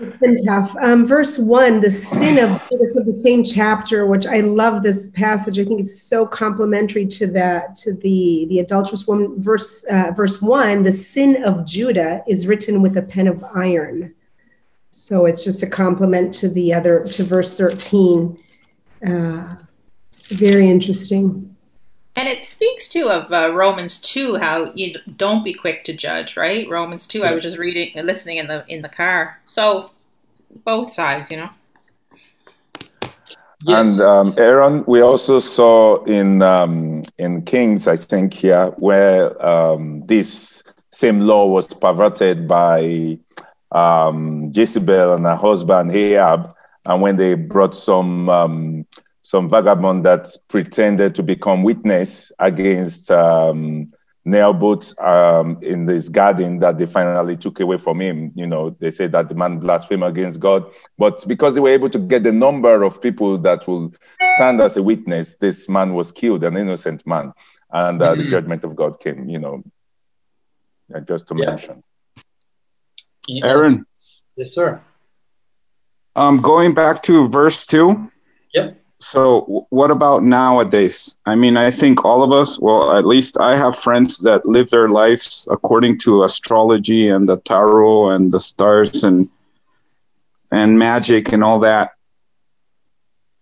it's 0.00 0.16
been 0.18 0.36
tough. 0.44 0.76
Um, 0.80 1.06
verse 1.06 1.38
one, 1.38 1.80
the 1.80 1.90
sin 1.90 2.38
of 2.38 2.62
Judas 2.68 2.96
of 2.96 3.06
the 3.06 3.14
same 3.14 3.42
chapter, 3.44 4.06
which 4.06 4.26
I 4.26 4.40
love 4.40 4.82
this 4.82 5.10
passage. 5.10 5.58
I 5.58 5.64
think 5.64 5.80
it's 5.80 6.00
so 6.02 6.26
complementary 6.26 7.06
to 7.06 7.26
that 7.28 7.74
to 7.76 7.94
the 7.94 8.46
the 8.48 8.58
adulterous 8.60 9.06
woman. 9.06 9.34
Verse 9.42 9.84
uh, 9.90 10.12
verse 10.16 10.40
one, 10.42 10.82
the 10.84 10.92
sin 10.92 11.42
of 11.44 11.64
Judah 11.66 12.22
is 12.28 12.46
written 12.46 12.80
with 12.82 12.96
a 12.96 13.02
pen 13.02 13.26
of 13.26 13.44
iron. 13.54 14.14
So 14.90 15.26
it's 15.26 15.44
just 15.44 15.62
a 15.62 15.66
complement 15.66 16.34
to 16.34 16.48
the 16.48 16.74
other 16.74 17.04
to 17.04 17.24
verse 17.24 17.56
thirteen. 17.56 18.38
Uh, 19.06 19.48
very 20.28 20.68
interesting. 20.68 21.56
And 22.16 22.28
it 22.28 22.44
speaks 22.44 22.88
too 22.88 23.08
of 23.08 23.32
uh, 23.32 23.54
Romans 23.54 24.00
two, 24.00 24.36
how 24.36 24.72
you 24.74 24.96
don't 25.16 25.44
be 25.44 25.54
quick 25.54 25.84
to 25.84 25.92
judge, 25.92 26.36
right? 26.36 26.68
Romans 26.68 27.06
two. 27.06 27.22
I 27.22 27.32
was 27.32 27.44
just 27.44 27.58
reading, 27.58 27.92
listening 28.04 28.38
in 28.38 28.48
the 28.48 28.64
in 28.66 28.82
the 28.82 28.88
car. 28.88 29.40
So 29.46 29.92
both 30.64 30.90
sides, 30.90 31.30
you 31.30 31.36
know. 31.36 31.50
Yes. 33.64 34.00
And 34.00 34.08
um, 34.08 34.34
Aaron, 34.36 34.84
we 34.86 35.00
also 35.00 35.38
saw 35.38 36.02
in 36.04 36.42
um, 36.42 37.04
in 37.18 37.42
Kings, 37.42 37.86
I 37.86 37.96
think, 37.96 38.34
here, 38.34 38.66
where 38.78 39.40
um, 39.44 40.04
this 40.06 40.64
same 40.90 41.20
law 41.20 41.46
was 41.46 41.72
perverted 41.72 42.48
by 42.48 43.18
um, 43.72 44.50
Jezebel 44.54 45.14
and 45.14 45.24
her 45.24 45.36
husband 45.36 45.90
Ahab, 45.92 46.54
and 46.86 47.02
when 47.02 47.16
they 47.16 47.34
brought 47.34 47.74
some 47.74 48.28
um, 48.28 48.86
some 49.22 49.48
vagabond 49.48 50.04
that 50.06 50.26
pretended 50.48 51.14
to 51.14 51.22
become 51.22 51.62
witness 51.62 52.32
against 52.38 53.10
um, 53.10 53.92
Naboth 54.24 54.98
um, 55.00 55.58
in 55.62 55.84
this 55.86 56.08
garden 56.08 56.58
that 56.60 56.78
they 56.78 56.86
finally 56.86 57.36
took 57.36 57.60
away 57.60 57.76
from 57.78 58.00
him. 58.00 58.32
You 58.34 58.46
know, 58.46 58.70
they 58.80 58.90
said 58.90 59.12
that 59.12 59.28
the 59.28 59.34
man 59.34 59.58
blasphemed 59.58 60.02
against 60.02 60.40
God, 60.40 60.64
but 60.96 61.26
because 61.28 61.54
they 61.54 61.60
were 61.60 61.68
able 61.70 61.90
to 61.90 61.98
get 61.98 62.22
the 62.24 62.32
number 62.32 62.82
of 62.82 63.02
people 63.02 63.36
that 63.38 63.66
will 63.68 63.92
stand 64.36 64.60
as 64.62 64.76
a 64.78 64.82
witness, 64.82 65.36
this 65.36 65.68
man 65.68 65.92
was 65.94 66.10
killed, 66.12 66.42
an 66.44 66.56
innocent 66.56 67.06
man, 67.06 67.32
and 67.70 68.00
uh, 68.02 68.14
Mhm. 68.14 68.18
the 68.18 68.30
judgment 68.30 68.64
of 68.64 68.74
God 68.76 68.98
came. 69.00 69.28
You 69.28 69.38
know, 69.40 69.62
uh, 70.94 71.00
just 71.00 71.28
to 71.28 71.34
Yeah. 71.36 71.46
mention. 71.50 71.82
Yes. 73.28 73.44
Aaron, 73.44 73.86
Yes, 74.36 74.52
sir. 74.54 74.80
um, 76.16 76.40
going 76.40 76.72
back 76.74 77.02
to 77.04 77.28
verse 77.28 77.66
two. 77.66 78.10
Yep. 78.54 78.80
So, 79.00 79.66
what 79.70 79.90
about 79.92 80.24
nowadays? 80.24 81.16
I 81.26 81.36
mean, 81.36 81.56
I 81.56 81.70
think 81.70 82.04
all 82.04 82.22
of 82.24 82.32
us, 82.32 82.58
well, 82.58 82.96
at 82.96 83.04
least 83.06 83.38
I 83.38 83.54
have 83.56 83.76
friends 83.76 84.18
that 84.20 84.44
live 84.46 84.70
their 84.70 84.88
lives 84.88 85.46
according 85.52 85.98
to 86.00 86.24
astrology 86.24 87.08
and 87.08 87.28
the 87.28 87.36
tarot 87.36 88.10
and 88.10 88.32
the 88.32 88.40
stars 88.40 89.04
and 89.04 89.28
and 90.50 90.78
magic 90.78 91.30
and 91.32 91.44
all 91.44 91.60
that. 91.60 91.90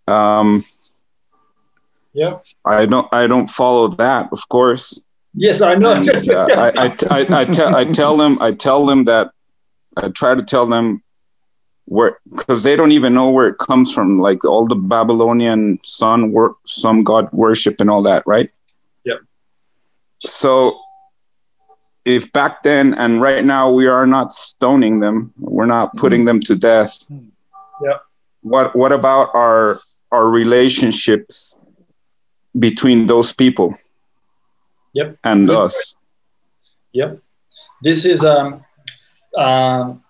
Um, 0.08 0.64
Yeah. 2.12 2.38
I 2.64 2.86
don't, 2.86 3.06
I 3.12 3.26
don't 3.26 3.46
follow 3.48 3.88
that, 3.88 4.28
of 4.32 4.48
course. 4.48 5.00
Yes, 5.34 5.60
I 5.62 5.74
know. 5.74 5.92
And, 5.92 6.08
uh, 6.30 6.46
I, 6.50 6.86
I, 6.86 6.86
I, 7.10 7.40
I, 7.40 7.44
tell, 7.44 7.76
I 7.76 7.84
tell 7.84 8.16
them, 8.16 8.38
I 8.40 8.52
tell 8.52 8.86
them 8.86 9.04
that 9.04 9.30
I 9.96 10.08
try 10.08 10.34
to 10.34 10.42
tell 10.42 10.66
them 10.66 11.02
where, 11.86 12.18
because 12.30 12.64
they 12.64 12.76
don't 12.76 12.92
even 12.92 13.14
know 13.14 13.30
where 13.30 13.46
it 13.46 13.58
comes 13.58 13.92
from, 13.92 14.18
like 14.18 14.44
all 14.44 14.66
the 14.66 14.74
Babylonian 14.74 15.78
sun 15.84 16.32
work, 16.32 16.56
some 16.66 17.04
god 17.04 17.32
worship 17.32 17.80
and 17.80 17.88
all 17.88 18.02
that, 18.02 18.22
right? 18.26 18.48
Yep. 19.04 19.20
So, 20.24 20.78
if 22.04 22.32
back 22.32 22.62
then 22.62 22.94
and 22.94 23.20
right 23.20 23.44
now 23.44 23.70
we 23.70 23.86
are 23.86 24.06
not 24.06 24.32
stoning 24.32 25.00
them, 25.00 25.32
we're 25.38 25.66
not 25.66 25.96
putting 25.96 26.24
them 26.24 26.40
to 26.40 26.56
death. 26.56 27.08
Yep. 27.10 28.02
What 28.42 28.76
What 28.76 28.92
about 28.92 29.30
our 29.34 29.80
our 30.12 30.28
relationships 30.28 31.58
between 32.58 33.06
those 33.06 33.32
people 33.32 33.74
Yep. 34.92 35.16
and 35.24 35.46
Good 35.46 35.56
us? 35.56 35.96
Yep. 36.92 37.20
This 37.82 38.04
is 38.04 38.24
um 38.24 38.64
um 39.36 40.02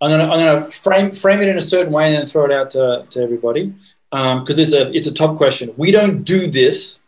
I'm 0.00 0.10
gonna 0.10 0.24
I'm 0.24 0.38
gonna 0.38 0.70
frame 0.70 1.12
frame 1.12 1.40
it 1.40 1.48
in 1.48 1.58
a 1.58 1.62
certain 1.62 1.92
way 1.92 2.06
and 2.06 2.14
then 2.14 2.26
throw 2.26 2.46
it 2.46 2.52
out 2.52 2.70
to, 2.72 3.06
to 3.10 3.22
everybody 3.22 3.74
because 4.10 4.58
it's 4.58 4.72
a 4.72 4.90
it's 4.96 5.06
a 5.06 5.14
top 5.14 5.36
question. 5.36 5.72
We 5.76 5.92
don't 5.92 6.24
do 6.24 6.50
this, 6.50 7.00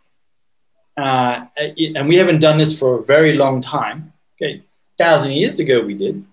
uh, 0.97 1.47
and 1.57 2.09
we 2.09 2.17
haven't 2.17 2.41
done 2.41 2.59
this 2.59 2.79
for 2.79 3.01
a 3.01 3.05
very 3.05 3.35
long 3.35 3.61
time. 3.61 4.13
Okay, 4.37 4.61
thousand 4.99 5.33
years 5.33 5.59
ago 5.59 5.81
we 5.81 5.95
did. 5.95 6.25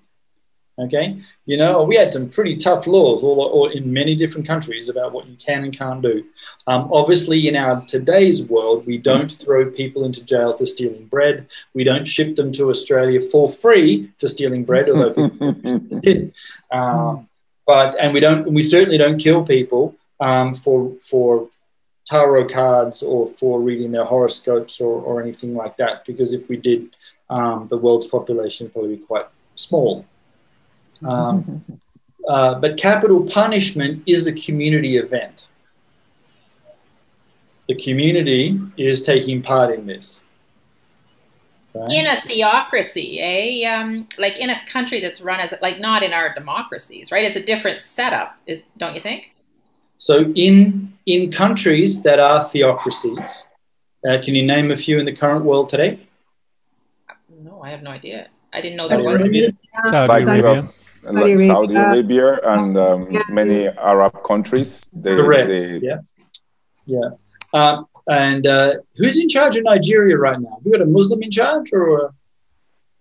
Okay, 0.79 1.21
you 1.45 1.57
know 1.57 1.83
we 1.83 1.97
had 1.97 2.11
some 2.11 2.29
pretty 2.29 2.55
tough 2.55 2.87
laws 2.87 3.21
all, 3.21 3.41
all 3.41 3.69
in 3.69 3.91
many 3.91 4.15
different 4.15 4.47
countries 4.47 4.87
about 4.87 5.11
what 5.11 5.27
you 5.27 5.35
can 5.35 5.65
and 5.65 5.77
can't 5.77 6.01
do. 6.01 6.23
Um, 6.67 6.89
obviously, 6.93 7.47
in 7.49 7.55
our 7.57 7.81
today's 7.81 8.47
world, 8.47 8.85
we 8.85 8.97
don't 8.97 9.31
throw 9.31 9.69
people 9.69 10.05
into 10.05 10.23
jail 10.23 10.53
for 10.53 10.65
stealing 10.65 11.05
bread. 11.07 11.47
We 11.73 11.83
don't 11.83 12.05
ship 12.07 12.35
them 12.35 12.53
to 12.53 12.69
Australia 12.69 13.19
for 13.19 13.49
free 13.49 14.11
for 14.17 14.27
stealing 14.29 14.63
bread, 14.63 14.89
although 14.89 15.13
people 15.29 15.99
did. 15.99 16.33
Um, 16.71 17.27
but 17.67 17.95
and 17.99 18.13
we 18.13 18.19
don't, 18.19 18.51
we 18.51 18.63
certainly 18.63 18.97
don't 18.97 19.19
kill 19.19 19.43
people 19.43 19.95
um, 20.19 20.55
for 20.55 20.91
for 20.99 21.49
tarot 22.09 22.47
cards 22.47 23.03
or 23.03 23.27
for 23.27 23.61
reading 23.61 23.91
their 23.91 24.05
horoscopes 24.05 24.81
or, 24.81 24.99
or 25.01 25.21
anything 25.21 25.53
like 25.55 25.77
that. 25.77 26.05
Because 26.05 26.33
if 26.33 26.49
we 26.49 26.57
did, 26.57 26.95
um, 27.29 27.67
the 27.67 27.77
world's 27.77 28.07
population 28.07 28.65
would 28.65 28.73
probably 28.73 28.95
be 28.95 29.03
quite 29.03 29.27
small. 29.53 30.05
Um, 31.05 31.63
uh, 32.27 32.55
but 32.55 32.77
capital 32.77 33.23
punishment 33.23 34.03
is 34.05 34.27
a 34.27 34.33
community 34.33 34.97
event. 34.97 35.47
The 37.67 37.75
community 37.75 38.59
is 38.77 39.01
taking 39.01 39.41
part 39.41 39.73
in 39.73 39.85
this. 39.85 40.23
Right? 41.73 41.91
In 41.91 42.07
a 42.07 42.19
theocracy, 42.19 43.19
eh? 43.21 43.71
Um, 43.71 44.07
like 44.17 44.37
in 44.37 44.49
a 44.49 44.65
country 44.65 44.99
that's 44.99 45.21
run 45.21 45.39
as 45.39 45.53
like 45.61 45.79
not 45.79 46.01
in 46.01 46.13
our 46.13 46.33
democracies, 46.33 47.11
right? 47.11 47.25
It's 47.25 47.37
a 47.37 47.43
different 47.43 47.83
setup, 47.83 48.37
is 48.47 48.63
don't 48.77 48.95
you 48.95 49.01
think? 49.01 49.35
So, 49.97 50.31
in 50.33 50.93
in 51.05 51.29
countries 51.29 52.01
that 52.03 52.19
are 52.19 52.43
theocracies, 52.43 53.47
uh, 54.07 54.17
can 54.23 54.33
you 54.33 54.45
name 54.45 54.71
a 54.71 54.75
few 54.75 54.97
in 54.97 55.05
the 55.05 55.13
current 55.13 55.45
world 55.45 55.69
today? 55.69 55.99
No, 57.29 57.61
I 57.61 57.69
have 57.69 57.83
no 57.83 57.91
idea. 57.91 58.29
I 58.51 58.61
didn't 58.61 58.77
know 58.77 58.87
there 58.87 58.97
Saudi 58.97 59.07
was. 59.07 59.21
Arabia. 59.21 59.49
like, 60.07 60.25
Saudi 60.25 60.39
Arabia. 60.39 60.69
Uh, 61.07 61.13
like 61.13 61.23
Saudi 61.39 61.47
Saudi 61.47 61.75
Arabia. 61.75 62.25
Arabia 62.25 62.39
and 62.53 62.77
um, 62.77 63.07
many 63.29 63.67
Arab 63.67 64.13
countries. 64.23 64.89
They, 64.93 65.15
Correct. 65.15 65.47
they- 65.49 65.79
Yeah. 65.89 65.99
Yeah. 66.85 67.09
Um, 67.53 67.85
and 68.07 68.45
uh, 68.47 68.73
who's 68.97 69.19
in 69.19 69.29
charge 69.29 69.55
of 69.57 69.63
Nigeria 69.63 70.17
right 70.17 70.39
now? 70.39 70.49
Have 70.55 70.61
you 70.65 70.71
got 70.71 70.81
a 70.81 70.85
Muslim 70.85 71.21
in 71.23 71.31
charge 71.31 71.71
or? 71.73 72.13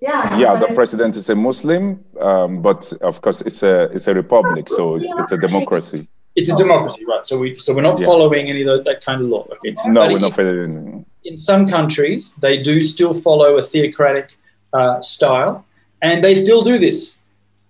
Yeah. 0.01 0.39
yeah, 0.39 0.55
the 0.55 0.73
president 0.75 1.17
is 1.17 1.29
a 1.29 1.35
Muslim, 1.35 2.05
um, 2.21 2.63
but 2.63 2.93
of 3.01 3.21
course 3.21 3.41
it's 3.41 3.65
a 3.65 3.91
it's 3.93 4.07
a 4.07 4.15
republic, 4.15 4.69
so 4.69 4.95
it's, 4.95 5.13
it's 5.19 5.33
a 5.33 5.37
democracy. 5.37 6.07
It's 6.37 6.53
a 6.53 6.57
democracy, 6.57 7.05
right? 7.05 7.27
So 7.27 7.37
we 7.41 7.57
so 7.59 7.75
we're 7.75 7.83
not 7.83 7.99
Yeah. 7.99 8.07
following 8.07 8.49
any 8.49 8.63
of 8.63 8.69
the, 8.69 8.83
that 8.85 9.05
kind 9.05 9.21
of 9.23 9.27
law. 9.29 9.45
Okay. 9.55 9.75
No, 9.87 10.03
But 10.03 10.11
we're 10.11 10.17
in- 10.17 10.23
not 10.23 10.35
following. 10.35 11.05
in 11.25 11.37
some 11.37 11.67
countries, 11.67 12.37
they 12.37 12.59
do 12.63 12.81
still 12.81 13.13
follow 13.13 13.57
a 13.59 13.63
theocratic 13.63 14.37
uh, 14.73 15.01
style, 15.01 15.65
and 16.01 16.23
they 16.23 16.37
still 16.37 16.63
do 16.63 16.79
this. 16.79 17.18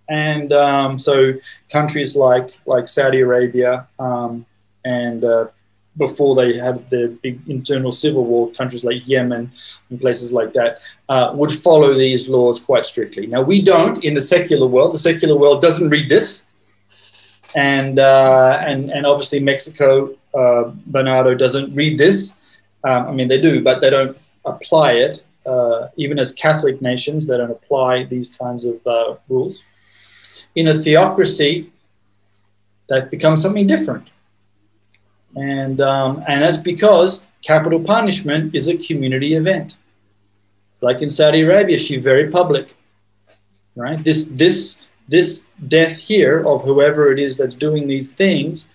And 0.09 0.53
um, 0.53 0.99
so, 0.99 1.35
countries 1.71 2.17
like 2.17 2.51
like 2.67 2.89
Saudi 2.89 3.21
Arabia 3.21 3.87
um, 3.99 4.47
and 4.85 5.23
uh, 5.25 5.49
before 5.99 6.35
they 6.35 6.57
had 6.57 6.89
their 6.91 7.09
big 7.09 7.41
internal 7.49 7.93
civil 7.93 8.25
war, 8.25 8.51
countries 8.53 8.85
like 8.85 9.07
Yemen 9.07 9.53
and 9.91 10.01
places 10.01 10.33
like 10.33 10.53
that 10.55 10.79
uh, 11.09 11.33
would 11.35 11.51
follow 11.51 11.93
these 11.93 12.29
laws 12.29 12.63
quite 12.63 12.87
strictly. 12.87 13.27
Now, 13.27 13.43
we 13.43 13.61
don't 13.61 14.03
in 14.03 14.15
the 14.15 14.21
secular 14.21 14.67
world. 14.67 14.93
The 14.93 14.99
secular 14.99 15.37
world 15.37 15.61
doesn't 15.61 15.91
read 15.91 16.09
this, 16.09 16.45
and 17.55 17.99
uh, 17.99 18.63
and 18.65 18.91
and 18.91 19.05
obviously 19.05 19.41
Mexico, 19.41 20.15
uh, 20.35 20.71
Bernardo 20.87 21.35
doesn't 21.35 21.75
read 21.75 21.99
this. 21.99 22.37
Um, 22.85 23.09
I 23.09 23.13
mean, 23.13 23.29
they 23.29 23.41
do, 23.41 23.63
but 23.63 23.81
they 23.81 23.91
don't 23.91 24.17
apply 24.45 24.93
it. 24.93 25.25
Uh, 25.45 25.89
even 25.97 26.19
as 26.19 26.33
Catholic 26.33 26.81
nations, 26.81 27.27
they 27.27 27.37
don't 27.37 27.51
apply 27.51 28.05
these 28.05 28.37
kinds 28.37 28.65
of 28.65 28.87
uh, 28.87 29.17
rules. 29.29 29.67
In 30.61 30.67
a 30.69 30.75
theocracy, 30.85 31.53
that 32.89 33.11
becomes 33.15 33.39
something 33.43 33.67
different, 33.75 34.07
and 35.37 35.79
um, 35.81 36.11
and 36.29 36.43
that's 36.43 36.63
because 36.73 37.11
capital 37.43 37.81
punishment 37.95 38.55
is 38.59 38.67
a 38.69 38.77
community 38.89 39.31
event. 39.43 39.79
Like 40.81 41.03
in 41.05 41.11
Saudi 41.11 41.41
Arabia, 41.43 41.79
she 41.79 41.97
very 42.11 42.27
public, 42.39 42.67
right? 43.77 44.03
This 44.03 44.21
this 44.43 44.59
this 45.09 45.49
death 45.77 45.97
here 45.97 46.37
of 46.47 46.63
whoever 46.63 47.13
it 47.13 47.19
is 47.19 47.37
that's 47.39 47.55
doing 47.55 47.87
these 47.87 48.13
things, 48.13 48.69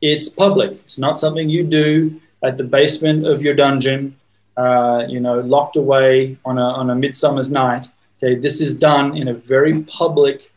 it's 0.00 0.28
public. 0.28 0.72
It's 0.84 0.98
not 0.98 1.18
something 1.18 1.48
you 1.48 1.64
do 1.64 2.20
at 2.42 2.56
the 2.56 2.64
basement 2.64 3.26
of 3.26 3.42
your 3.42 3.54
dungeon, 3.54 4.16
uh, 4.56 5.04
you 5.08 5.20
know, 5.20 5.40
locked 5.40 5.76
away 5.76 6.36
on 6.44 6.58
a, 6.58 6.68
on 6.80 6.90
a 6.90 6.94
midsummer's 6.94 7.50
night. 7.50 7.90
Okay, 8.16 8.34
this 8.34 8.60
is 8.60 8.74
done 8.74 9.16
in 9.16 9.28
a 9.28 9.34
very 9.34 9.82
public 9.84 10.52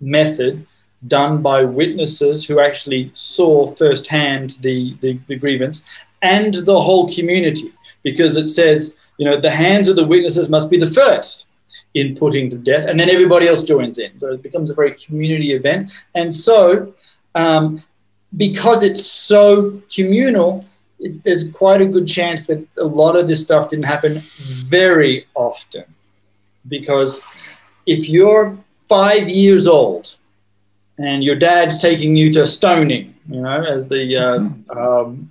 method, 0.00 0.66
done 1.06 1.42
by 1.42 1.64
witnesses 1.64 2.46
who 2.46 2.60
actually 2.60 3.10
saw 3.12 3.66
firsthand 3.66 4.56
the, 4.62 4.96
the, 5.00 5.18
the 5.28 5.36
grievance 5.36 5.88
and 6.22 6.54
the 6.54 6.80
whole 6.80 7.08
community, 7.14 7.72
because 8.02 8.36
it 8.36 8.48
says, 8.48 8.96
you 9.18 9.26
know, 9.26 9.38
the 9.38 9.50
hands 9.50 9.88
of 9.88 9.96
the 9.96 10.06
witnesses 10.06 10.48
must 10.48 10.70
be 10.70 10.78
the 10.78 10.86
first 10.86 11.46
in 11.94 12.14
putting 12.14 12.50
to 12.50 12.56
death, 12.56 12.86
and 12.86 12.98
then 12.98 13.10
everybody 13.10 13.46
else 13.46 13.62
joins 13.62 13.98
in. 13.98 14.18
So 14.18 14.32
it 14.32 14.42
becomes 14.42 14.70
a 14.70 14.74
very 14.74 14.94
community 14.94 15.52
event. 15.52 15.92
And 16.14 16.32
so, 16.32 16.94
um, 17.34 17.82
because 18.36 18.82
it's 18.82 19.06
so 19.06 19.82
communal, 19.94 20.64
it's, 20.98 21.20
there's 21.20 21.50
quite 21.50 21.80
a 21.80 21.86
good 21.86 22.06
chance 22.06 22.46
that 22.46 22.66
a 22.78 22.84
lot 22.84 23.14
of 23.16 23.28
this 23.28 23.42
stuff 23.42 23.68
didn't 23.68 23.84
happen 23.84 24.22
very 24.38 25.26
often. 25.34 25.84
Because 26.66 27.22
if 27.86 28.08
you're 28.08 28.56
five 28.88 29.28
years 29.28 29.66
old 29.66 30.16
and 30.98 31.24
your 31.24 31.36
dad's 31.36 31.78
taking 31.78 32.16
you 32.16 32.32
to 32.32 32.46
stoning, 32.46 33.14
you 33.28 33.40
know, 33.40 33.64
as 33.64 33.88
the 33.88 34.16
uh, 34.16 34.76
um, 35.04 35.30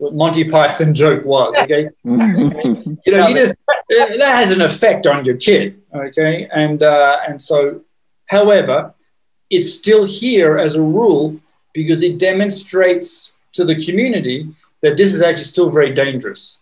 Monty 0.00 0.44
Python 0.44 0.94
joke 0.94 1.24
was. 1.24 1.54
Okay, 1.58 1.88
you 2.04 2.98
know, 3.06 3.28
you 3.28 3.34
just 3.34 3.54
that 3.90 4.18
has 4.20 4.50
an 4.50 4.62
effect 4.62 5.06
on 5.06 5.24
your 5.24 5.36
kid. 5.36 5.80
Okay, 5.94 6.48
and 6.52 6.82
uh, 6.82 7.20
and 7.26 7.40
so, 7.40 7.82
however, 8.26 8.94
it's 9.50 9.72
still 9.72 10.04
here 10.04 10.58
as 10.58 10.76
a 10.76 10.82
rule 10.82 11.40
because 11.72 12.02
it 12.02 12.18
demonstrates 12.18 13.34
to 13.52 13.64
the 13.64 13.84
community 13.84 14.48
that 14.82 14.96
this 14.96 15.14
is 15.14 15.22
actually 15.22 15.44
still 15.44 15.70
very 15.70 15.92
dangerous. 15.92 16.58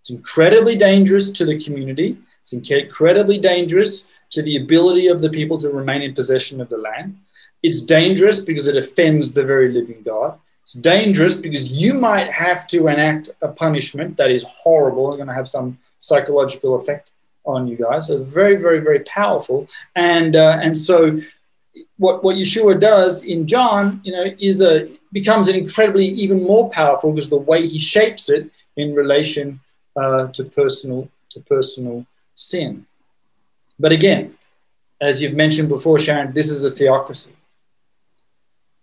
It's 0.00 0.10
incredibly 0.10 0.76
dangerous 0.76 1.30
to 1.32 1.44
the 1.44 1.58
community. 1.58 2.16
It's 2.40 2.52
incredibly 2.52 3.38
dangerous 3.38 4.09
to 4.30 4.42
the 4.42 4.56
ability 4.56 5.08
of 5.08 5.20
the 5.20 5.30
people 5.30 5.58
to 5.58 5.70
remain 5.70 6.02
in 6.02 6.14
possession 6.14 6.60
of 6.60 6.68
the 6.68 6.78
land. 6.78 7.18
It's 7.62 7.82
dangerous 7.82 8.40
because 8.40 8.66
it 8.68 8.76
offends 8.76 9.32
the 9.32 9.44
very 9.44 9.70
living 9.72 10.02
God. 10.02 10.38
It's 10.62 10.74
dangerous 10.74 11.40
because 11.40 11.72
you 11.72 11.94
might 11.94 12.30
have 12.30 12.66
to 12.68 12.88
enact 12.88 13.30
a 13.42 13.48
punishment 13.48 14.16
that 14.16 14.30
is 14.30 14.44
horrible 14.44 15.08
and 15.08 15.16
going 15.16 15.28
to 15.28 15.34
have 15.34 15.48
some 15.48 15.78
psychological 15.98 16.76
effect 16.76 17.10
on 17.44 17.66
you 17.66 17.76
guys. 17.76 18.06
So 18.06 18.18
it's 18.18 18.30
very, 18.30 18.56
very, 18.56 18.80
very 18.80 19.00
powerful. 19.00 19.68
And 19.96 20.36
uh, 20.36 20.58
and 20.62 20.78
so 20.78 21.20
what 21.96 22.22
what 22.24 22.36
Yeshua 22.36 22.78
does 22.78 23.24
in 23.24 23.46
John, 23.46 24.00
you 24.04 24.12
know, 24.12 24.26
is 24.38 24.60
a 24.60 24.90
becomes 25.12 25.48
an 25.48 25.56
incredibly 25.56 26.06
even 26.06 26.42
more 26.42 26.70
powerful 26.70 27.12
because 27.12 27.30
the 27.30 27.36
way 27.36 27.66
he 27.66 27.78
shapes 27.78 28.28
it 28.30 28.50
in 28.76 28.94
relation 28.94 29.60
uh, 29.96 30.28
to 30.28 30.44
personal 30.44 31.08
to 31.30 31.40
personal 31.40 32.06
sin. 32.34 32.86
But 33.80 33.92
again, 33.92 34.34
as 35.00 35.22
you've 35.22 35.34
mentioned 35.34 35.70
before, 35.70 35.98
Sharon, 35.98 36.34
this 36.34 36.50
is 36.50 36.64
a 36.64 36.70
theocracy. 36.70 37.32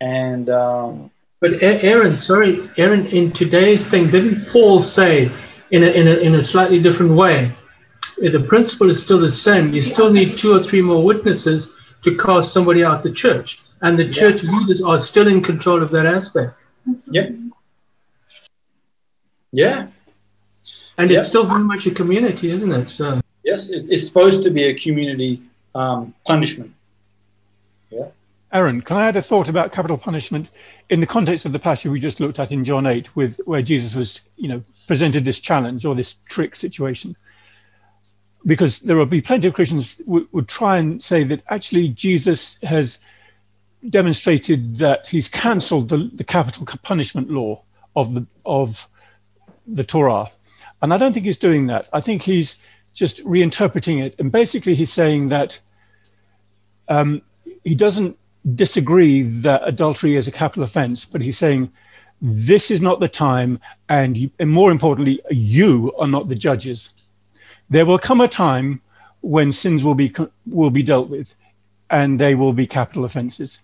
And 0.01 0.49
um, 0.49 1.11
but 1.39 1.61
Aaron, 1.61 2.11
sorry, 2.11 2.59
Aaron, 2.77 3.05
in 3.07 3.31
today's 3.31 3.87
thing, 3.87 4.09
didn't 4.09 4.47
Paul 4.49 4.81
say 4.81 5.29
in 5.69 5.83
a, 5.83 5.87
in 5.87 6.07
a, 6.07 6.15
in 6.27 6.35
a 6.35 6.41
slightly 6.41 6.81
different 6.81 7.11
way? 7.13 7.51
The 8.17 8.43
principle 8.47 8.89
is 8.89 9.01
still 9.01 9.19
the 9.19 9.29
same. 9.29 9.71
You 9.71 9.83
still 9.83 10.11
need 10.11 10.31
two 10.31 10.51
or 10.51 10.59
three 10.59 10.81
more 10.81 11.03
witnesses 11.05 11.95
to 12.01 12.17
cast 12.17 12.51
somebody 12.51 12.83
out 12.83 12.97
of 12.97 13.03
the 13.03 13.11
church, 13.11 13.61
and 13.83 13.97
the 13.97 14.05
yeah. 14.05 14.13
church 14.13 14.43
leaders 14.43 14.81
are 14.81 14.99
still 14.99 15.27
in 15.27 15.43
control 15.43 15.83
of 15.83 15.91
that 15.91 16.07
aspect. 16.07 16.53
Yep. 17.11 17.29
Yeah. 19.51 19.87
And 20.97 21.11
yep. 21.11 21.19
it's 21.19 21.27
still 21.27 21.45
very 21.45 21.63
much 21.63 21.85
a 21.85 21.91
community, 21.91 22.49
isn't 22.49 22.71
it? 22.71 22.89
So. 22.89 23.21
Yes, 23.47 23.69
it's 23.69 24.05
supposed 24.05 24.43
to 24.43 24.51
be 24.51 24.65
a 24.65 24.73
community 24.73 25.41
um, 25.73 26.13
punishment. 26.25 26.73
Yeah. 27.89 28.07
Aaron, 28.51 28.81
can 28.81 28.97
I 28.97 29.07
add 29.07 29.15
a 29.15 29.21
thought 29.21 29.47
about 29.47 29.71
capital 29.71 29.97
punishment 29.97 30.51
in 30.89 30.99
the 30.99 31.07
context 31.07 31.45
of 31.45 31.53
the 31.53 31.59
passage 31.59 31.89
we 31.89 32.01
just 32.01 32.19
looked 32.19 32.39
at 32.39 32.51
in 32.51 32.65
John 32.65 32.85
8, 32.85 33.15
with 33.15 33.39
where 33.45 33.61
Jesus 33.61 33.95
was, 33.95 34.27
you 34.35 34.49
know, 34.49 34.61
presented 34.85 35.23
this 35.23 35.39
challenge 35.39 35.85
or 35.85 35.95
this 35.95 36.15
trick 36.27 36.57
situation? 36.57 37.15
Because 38.45 38.81
there 38.81 38.97
will 38.97 39.05
be 39.05 39.21
plenty 39.21 39.47
of 39.47 39.53
Christians 39.53 40.01
would 40.05 40.49
try 40.49 40.77
and 40.77 41.01
say 41.01 41.23
that 41.23 41.41
actually 41.49 41.87
Jesus 41.87 42.57
has 42.63 42.99
demonstrated 43.89 44.75
that 44.79 45.07
he's 45.07 45.29
cancelled 45.29 45.87
the, 45.87 46.11
the 46.13 46.25
capital 46.25 46.67
punishment 46.83 47.29
law 47.29 47.61
of 47.95 48.13
the 48.13 48.27
of 48.45 48.89
the 49.65 49.85
Torah, 49.85 50.31
and 50.81 50.93
I 50.93 50.97
don't 50.97 51.13
think 51.13 51.25
he's 51.25 51.37
doing 51.37 51.67
that. 51.67 51.87
I 51.93 52.01
think 52.01 52.23
he's 52.23 52.57
just 52.97 53.23
reinterpreting 53.23 54.03
it, 54.03 54.15
and 54.17 54.31
basically 54.31 54.73
he's 54.73 54.91
saying 54.91 55.29
that 55.29 55.59
um, 56.87 57.21
he 57.63 57.75
doesn't 57.75 58.17
disagree 58.55 59.21
that 59.21 59.61
adultery 59.65 60.15
is 60.15 60.27
a 60.27 60.31
capital 60.31 60.63
offense, 60.63 61.05
but 61.05 61.21
he's 61.21 61.37
saying 61.37 61.71
this 62.21 62.71
is 62.71 62.81
not 62.81 62.99
the 62.99 63.07
time, 63.07 63.59
and, 63.87 64.17
you, 64.17 64.31
and 64.39 64.49
more 64.49 64.71
importantly, 64.71 65.21
you 65.29 65.93
are 65.99 66.07
not 66.07 66.27
the 66.27 66.33
judges. 66.33 66.89
There 67.69 67.85
will 67.85 67.99
come 67.99 68.19
a 68.19 68.27
time 68.27 68.81
when 69.21 69.51
sins 69.51 69.83
will 69.83 69.93
be 69.93 70.11
will 70.47 70.71
be 70.71 70.81
dealt 70.81 71.07
with, 71.09 71.35
and 71.91 72.17
they 72.17 72.33
will 72.33 72.53
be 72.53 72.65
capital 72.65 73.05
offenses. 73.05 73.59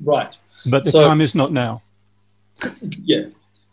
Right. 0.00 0.34
But 0.64 0.84
the 0.84 0.92
so, 0.92 1.06
time 1.06 1.20
is 1.20 1.34
not 1.34 1.52
now. 1.52 1.82
Yeah, 2.80 3.24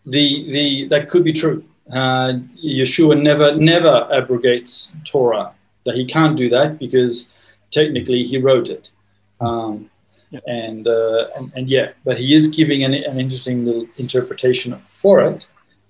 the 0.05 0.51
the 0.51 0.87
that 0.89 1.07
could 1.07 1.23
be 1.23 1.31
true. 1.31 1.63
Uh, 1.91 2.39
Yeshua 2.63 3.21
never 3.21 3.55
never 3.55 4.07
abrogates 4.11 4.91
Torah. 5.05 5.53
That 5.85 5.95
he 5.95 6.05
can't 6.05 6.37
do 6.37 6.49
that 6.49 6.77
because 6.77 7.29
technically 7.71 8.23
he 8.23 8.37
wrote 8.37 8.69
it. 8.69 8.91
Um, 9.39 9.89
yeah. 10.29 10.39
And, 10.45 10.87
uh, 10.87 11.27
and, 11.35 11.51
and 11.55 11.69
yeah, 11.69 11.91
but 12.05 12.17
he 12.17 12.35
is 12.35 12.47
giving 12.47 12.83
an, 12.83 12.93
an 12.93 13.19
interesting 13.19 13.65
little 13.65 13.87
interpretation 13.97 14.79
for 14.85 15.21
it. 15.21 15.47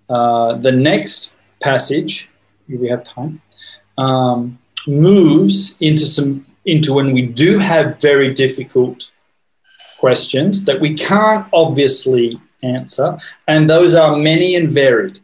Uh, 0.10 0.54
the 0.54 0.72
next 0.72 1.36
passage, 1.62 2.30
if 2.70 2.80
we 2.80 2.88
have 2.90 3.04
time, 3.04 3.42
um, 3.98 4.60
moves 4.88 5.78
into 5.82 6.06
some 6.06 6.46
into 6.66 6.94
when 6.94 7.14
we 7.14 7.22
do 7.24 7.58
have 7.58 8.00
very 8.00 8.34
difficult 8.34 9.12
questions 10.00 10.66
that 10.66 10.80
we 10.80 10.94
can't 10.94 11.48
obviously 11.52 12.40
answer, 12.64 13.18
and 13.48 13.70
those 13.70 13.96
are 13.96 14.16
many 14.16 14.56
and 14.56 14.70
varied. 14.70 15.19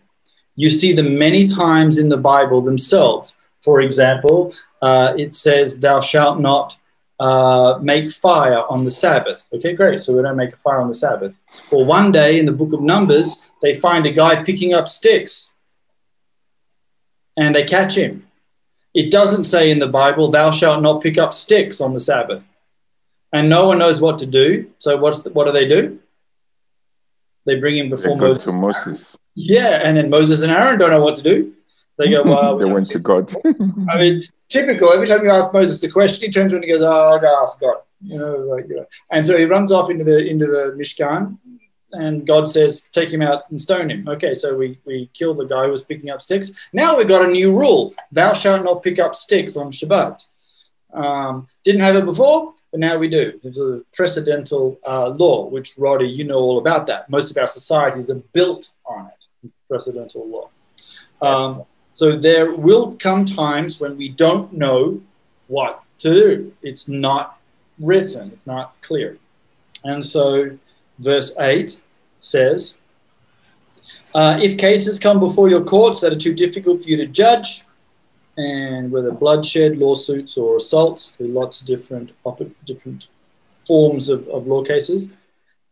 You 0.55 0.69
see 0.69 0.93
them 0.93 1.17
many 1.17 1.47
times 1.47 1.97
in 1.97 2.09
the 2.09 2.17
Bible 2.17 2.61
themselves. 2.61 3.35
For 3.61 3.81
example, 3.81 4.53
uh, 4.81 5.13
it 5.17 5.33
says, 5.33 5.79
"Thou 5.79 5.99
shalt 5.99 6.39
not." 6.39 6.77
uh, 7.19 7.79
make 7.81 8.11
fire 8.11 8.63
on 8.69 8.83
the 8.83 8.91
Sabbath. 8.91 9.47
Okay, 9.53 9.73
great. 9.73 9.99
So 10.01 10.15
we 10.15 10.21
don't 10.21 10.35
make 10.35 10.53
a 10.53 10.57
fire 10.57 10.81
on 10.81 10.87
the 10.87 10.93
Sabbath. 10.93 11.37
Well, 11.71 11.85
one 11.85 12.11
day 12.11 12.39
in 12.39 12.45
the 12.45 12.51
book 12.51 12.73
of 12.73 12.81
Numbers, 12.81 13.49
they 13.61 13.73
find 13.73 14.05
a 14.05 14.11
guy 14.11 14.43
picking 14.43 14.73
up 14.73 14.87
sticks 14.87 15.53
and 17.37 17.55
they 17.55 17.63
catch 17.63 17.97
him. 17.97 18.27
It 18.93 19.11
doesn't 19.11 19.43
say 19.45 19.71
in 19.71 19.79
the 19.79 19.87
Bible, 19.87 20.29
thou 20.29 20.51
shalt 20.51 20.81
not 20.81 21.01
pick 21.01 21.17
up 21.17 21.33
sticks 21.33 21.81
on 21.81 21.93
the 21.93 21.99
Sabbath. 21.99 22.45
And 23.33 23.49
no 23.49 23.67
one 23.67 23.79
knows 23.79 23.99
what 23.99 24.17
to 24.19 24.25
do. 24.25 24.71
So 24.79 24.95
what's 24.97 25.23
the, 25.23 25.31
what 25.31 25.45
do 25.45 25.51
they 25.51 25.67
do? 25.67 25.99
They 27.45 27.59
bring 27.59 27.77
him 27.77 27.89
before 27.89 28.15
Moses. 28.15 28.43
To 28.45 28.57
Moses. 28.57 29.17
Yeah, 29.35 29.81
and 29.83 29.95
then 29.95 30.09
Moses 30.09 30.43
and 30.43 30.51
Aaron 30.51 30.79
don't 30.79 30.91
know 30.91 31.01
what 31.01 31.17
to 31.17 31.21
do. 31.21 31.53
They 31.97 32.09
go, 32.09 32.23
well, 32.23 32.55
they 32.57 32.65
went 32.65 32.89
to 32.91 32.99
God. 32.99 33.33
I 33.89 33.99
mean, 33.99 34.23
typical. 34.49 34.91
Every 34.91 35.07
time 35.07 35.23
you 35.23 35.29
ask 35.29 35.53
Moses 35.53 35.83
a 35.83 35.91
question, 35.91 36.27
he 36.27 36.31
turns 36.31 36.53
around 36.53 36.63
and 36.63 36.71
he 36.71 36.77
goes, 36.77 36.81
"Oh, 36.81 37.13
I 37.13 37.19
gotta 37.19 37.41
ask 37.41 37.59
God." 37.59 37.77
You 38.01 38.19
know, 38.19 38.35
like, 38.53 38.67
you 38.69 38.77
know. 38.77 38.85
and 39.11 39.25
so 39.25 39.37
he 39.37 39.45
runs 39.45 39.71
off 39.71 39.89
into 39.89 40.03
the 40.03 40.25
into 40.27 40.45
the 40.45 40.75
Mishkan, 40.77 41.37
and 41.91 42.25
God 42.25 42.47
says, 42.47 42.89
"Take 42.91 43.11
him 43.11 43.21
out 43.21 43.49
and 43.49 43.61
stone 43.61 43.89
him." 43.89 44.07
Okay, 44.07 44.33
so 44.33 44.55
we 44.55 44.79
we 44.85 45.09
kill 45.13 45.33
the 45.33 45.45
guy 45.45 45.65
who 45.65 45.71
was 45.71 45.83
picking 45.83 46.09
up 46.09 46.21
sticks. 46.21 46.51
Now 46.73 46.97
we've 46.97 47.07
got 47.07 47.27
a 47.27 47.31
new 47.31 47.57
rule: 47.57 47.93
Thou 48.11 48.33
shalt 48.33 48.63
not 48.63 48.83
pick 48.83 48.99
up 48.99 49.15
sticks 49.15 49.57
on 49.57 49.71
Shabbat. 49.71 50.27
Um, 50.93 51.47
didn't 51.63 51.81
have 51.81 51.95
it 51.97 52.05
before, 52.05 52.53
but 52.71 52.79
now 52.79 52.97
we 52.97 53.09
do. 53.09 53.39
There's 53.41 53.57
a 53.57 53.81
precedental 53.93 54.79
uh, 54.87 55.09
law, 55.09 55.47
which 55.47 55.77
Roddy, 55.77 56.07
you 56.07 56.23
know 56.23 56.39
all 56.39 56.57
about 56.57 56.87
that. 56.87 57.09
Most 57.09 57.31
of 57.31 57.37
our 57.37 57.47
societies 57.47 58.09
are 58.09 58.21
built 58.33 58.71
on 58.85 59.07
it. 59.07 59.14
Precedental 59.67 60.27
law. 60.27 60.49
Um, 61.21 61.57
yes. 61.57 61.67
So 61.93 62.15
there 62.17 62.53
will 62.53 62.95
come 62.99 63.25
times 63.25 63.79
when 63.79 63.97
we 63.97 64.09
don't 64.09 64.51
know 64.53 65.01
what 65.47 65.81
to 65.99 66.13
do. 66.13 66.53
It's 66.61 66.89
not 66.89 67.39
written, 67.79 68.31
it's 68.33 68.45
not 68.45 68.75
clear. 68.81 69.17
And 69.83 70.03
so 70.03 70.57
verse 70.99 71.37
8 71.39 71.81
says, 72.19 72.77
uh, 74.13 74.39
if 74.41 74.57
cases 74.57 74.99
come 74.99 75.19
before 75.19 75.49
your 75.49 75.63
courts 75.63 76.01
that 76.01 76.11
are 76.11 76.17
too 76.17 76.33
difficult 76.33 76.81
for 76.81 76.89
you 76.89 76.97
to 76.97 77.05
judge, 77.05 77.63
and 78.37 78.91
whether 78.91 79.11
bloodshed, 79.11 79.77
lawsuits, 79.77 80.37
or 80.37 80.57
assaults, 80.57 81.13
there 81.17 81.27
are 81.27 81.31
lots 81.31 81.61
of 81.61 81.67
different, 81.67 82.11
different 82.65 83.07
forms 83.65 84.09
of, 84.09 84.27
of 84.27 84.47
law 84.47 84.63
cases, 84.63 85.13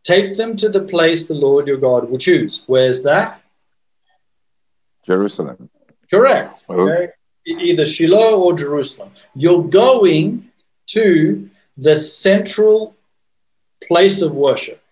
take 0.02 0.36
them 0.36 0.56
to 0.56 0.68
the 0.68 0.82
place 0.82 1.28
the 1.28 1.34
Lord 1.34 1.66
your 1.68 1.76
God 1.76 2.08
will 2.08 2.18
choose. 2.18 2.64
Where's 2.66 3.02
that? 3.02 3.42
Jerusalem. 5.04 5.70
Correct. 6.10 6.64
Okay? 6.68 7.08
Either 7.46 7.84
Shiloh 7.84 8.40
or 8.40 8.54
Jerusalem. 8.54 9.10
You're 9.34 9.64
going 9.64 10.50
to 10.88 11.50
the 11.76 11.96
central 11.96 12.96
place 13.86 14.22
of 14.22 14.32
worship. 14.32 14.82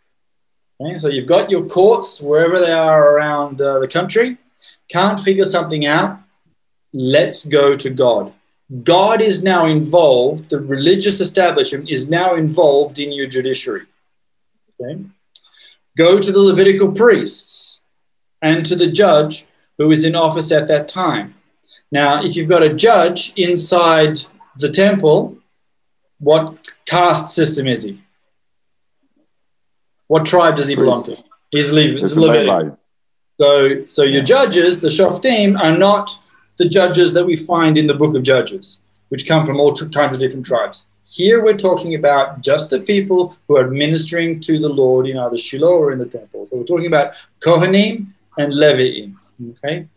Okay? 0.80 0.98
So 0.98 1.08
you've 1.08 1.26
got 1.26 1.50
your 1.50 1.64
courts 1.66 2.20
wherever 2.20 2.58
they 2.58 2.72
are 2.72 3.14
around 3.14 3.60
uh, 3.60 3.78
the 3.78 3.88
country. 3.88 4.38
Can't 4.88 5.18
figure 5.18 5.44
something 5.44 5.86
out. 5.86 6.20
Let's 6.92 7.46
go 7.46 7.76
to 7.76 7.88
God. 7.88 8.32
God 8.82 9.20
is 9.20 9.42
now 9.42 9.66
involved, 9.66 10.48
the 10.48 10.60
religious 10.60 11.20
establishment 11.20 11.90
is 11.90 12.08
now 12.08 12.36
involved 12.36 12.98
in 12.98 13.12
your 13.12 13.26
judiciary. 13.26 13.86
Okay? 14.80 15.04
Go 15.96 16.18
to 16.18 16.32
the 16.32 16.40
Levitical 16.40 16.92
priests 16.92 17.80
and 18.40 18.64
to 18.64 18.74
the 18.74 18.90
judge 18.90 19.46
who 19.78 19.88
was 19.88 20.04
in 20.04 20.14
office 20.14 20.52
at 20.52 20.68
that 20.68 20.88
time. 20.88 21.34
Now, 21.90 22.22
if 22.22 22.36
you've 22.36 22.48
got 22.48 22.62
a 22.62 22.72
judge 22.72 23.32
inside 23.36 24.18
the 24.58 24.70
temple, 24.70 25.36
what 26.18 26.74
caste 26.86 27.34
system 27.34 27.66
is 27.66 27.82
he? 27.82 28.00
What 30.06 30.26
tribe 30.26 30.56
does 30.56 30.68
he 30.68 30.74
belong 30.74 31.04
to? 31.04 31.16
He's 31.50 31.72
Levi. 31.72 32.00
It's 32.00 32.12
It's 32.12 32.20
Levitic. 32.20 32.58
Levi. 32.58 32.74
So, 33.40 33.86
so 33.86 34.02
your 34.02 34.22
judges, 34.22 34.80
the 34.80 34.88
Shoftim, 34.88 35.58
are 35.58 35.76
not 35.76 36.10
the 36.58 36.68
judges 36.68 37.12
that 37.14 37.24
we 37.24 37.36
find 37.36 37.76
in 37.76 37.86
the 37.86 37.94
book 37.94 38.14
of 38.14 38.22
Judges, 38.22 38.80
which 39.08 39.26
come 39.26 39.44
from 39.44 39.58
all 39.58 39.74
kinds 39.74 40.14
of 40.14 40.20
different 40.20 40.46
tribes. 40.46 40.86
Here 41.04 41.42
we're 41.42 41.56
talking 41.56 41.94
about 41.94 42.42
just 42.42 42.70
the 42.70 42.80
people 42.80 43.36
who 43.48 43.56
are 43.56 43.66
administering 43.66 44.38
to 44.40 44.58
the 44.58 44.68
Lord 44.68 45.06
in 45.06 45.18
either 45.18 45.36
Shiloh 45.36 45.76
or 45.76 45.92
in 45.92 45.98
the 45.98 46.06
temple. 46.06 46.46
So 46.48 46.56
we're 46.56 46.64
talking 46.64 46.86
about 46.86 47.14
Kohanim 47.40 48.06
and 48.38 48.52
Leviim. 48.52 49.16
Okay, 49.50 49.88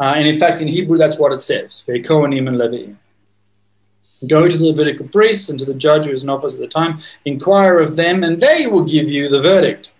uh, 0.00 0.14
and 0.16 0.26
in 0.26 0.36
fact, 0.36 0.60
in 0.60 0.68
Hebrew, 0.68 0.96
that's 0.96 1.18
what 1.18 1.32
it 1.32 1.42
says: 1.42 1.84
okay, 1.88 2.00
Kohanim 2.00 2.48
and. 2.48 2.96
Go 4.26 4.48
to 4.48 4.56
the 4.56 4.64
Levitical 4.64 5.06
priests 5.08 5.50
and 5.50 5.58
to 5.58 5.66
the 5.66 5.74
judge 5.74 6.06
who 6.06 6.12
is 6.12 6.22
in 6.22 6.30
office 6.30 6.54
at 6.54 6.60
the 6.60 6.66
time, 6.66 7.00
inquire 7.26 7.78
of 7.80 7.96
them, 7.96 8.24
and 8.24 8.40
they 8.40 8.66
will 8.66 8.82
give 8.82 9.10
you 9.10 9.28
the 9.28 9.40
verdict. 9.40 9.92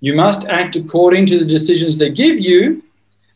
You 0.00 0.14
must 0.14 0.46
act 0.48 0.76
according 0.76 1.24
to 1.26 1.38
the 1.38 1.46
decisions 1.46 1.96
they 1.96 2.10
give 2.10 2.38
you 2.38 2.82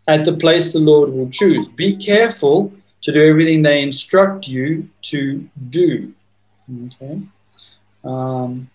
at 0.07 0.27
the 0.27 0.37
place 0.37 0.73
the 0.73 0.79
Lord 0.81 1.09
will 1.09 1.31
choose. 1.31 1.69
Be 1.69 1.97
careful 1.97 2.73
to 3.01 3.12
do 3.12 3.25
everything 3.25 3.62
they 3.62 3.81
instruct 3.83 4.49
you 4.49 4.91
to 5.03 5.49
do. 5.71 6.12
Okay. 6.87 7.23
Um, 8.05 8.69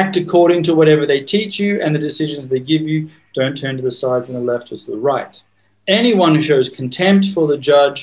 act 0.00 0.16
according 0.16 0.62
to 0.64 0.74
whatever 0.74 1.04
they 1.06 1.20
teach 1.20 1.54
you 1.58 1.80
and 1.82 1.94
the 1.94 2.06
decisions 2.10 2.48
they 2.48 2.60
give 2.72 2.82
you. 2.82 3.08
Don't 3.34 3.56
turn 3.56 3.76
to 3.76 3.82
the 3.82 3.90
side 3.90 4.24
from 4.24 4.34
the 4.34 4.40
left 4.52 4.72
or 4.72 4.76
to 4.76 4.90
the 4.90 4.96
right. 5.12 5.34
Anyone 5.86 6.34
who 6.34 6.42
shows 6.42 6.68
contempt 6.68 7.26
for 7.34 7.46
the 7.46 7.58
judge 7.58 8.00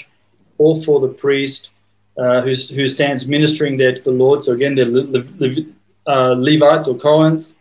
or 0.58 0.76
for 0.86 1.00
the 1.00 1.14
priest 1.26 1.72
uh, 2.18 2.42
who's, 2.42 2.70
who 2.70 2.86
stands 2.86 3.28
ministering 3.28 3.78
there 3.78 3.94
to 3.94 4.04
the 4.04 4.12
Lord, 4.24 4.44
so 4.44 4.52
again, 4.54 4.76
they're 4.76 4.86
Le- 4.86 5.24
Le- 5.40 5.66
uh, 6.06 6.36
Levites 6.38 6.88
or 6.88 6.96
Cohens, 6.96 7.56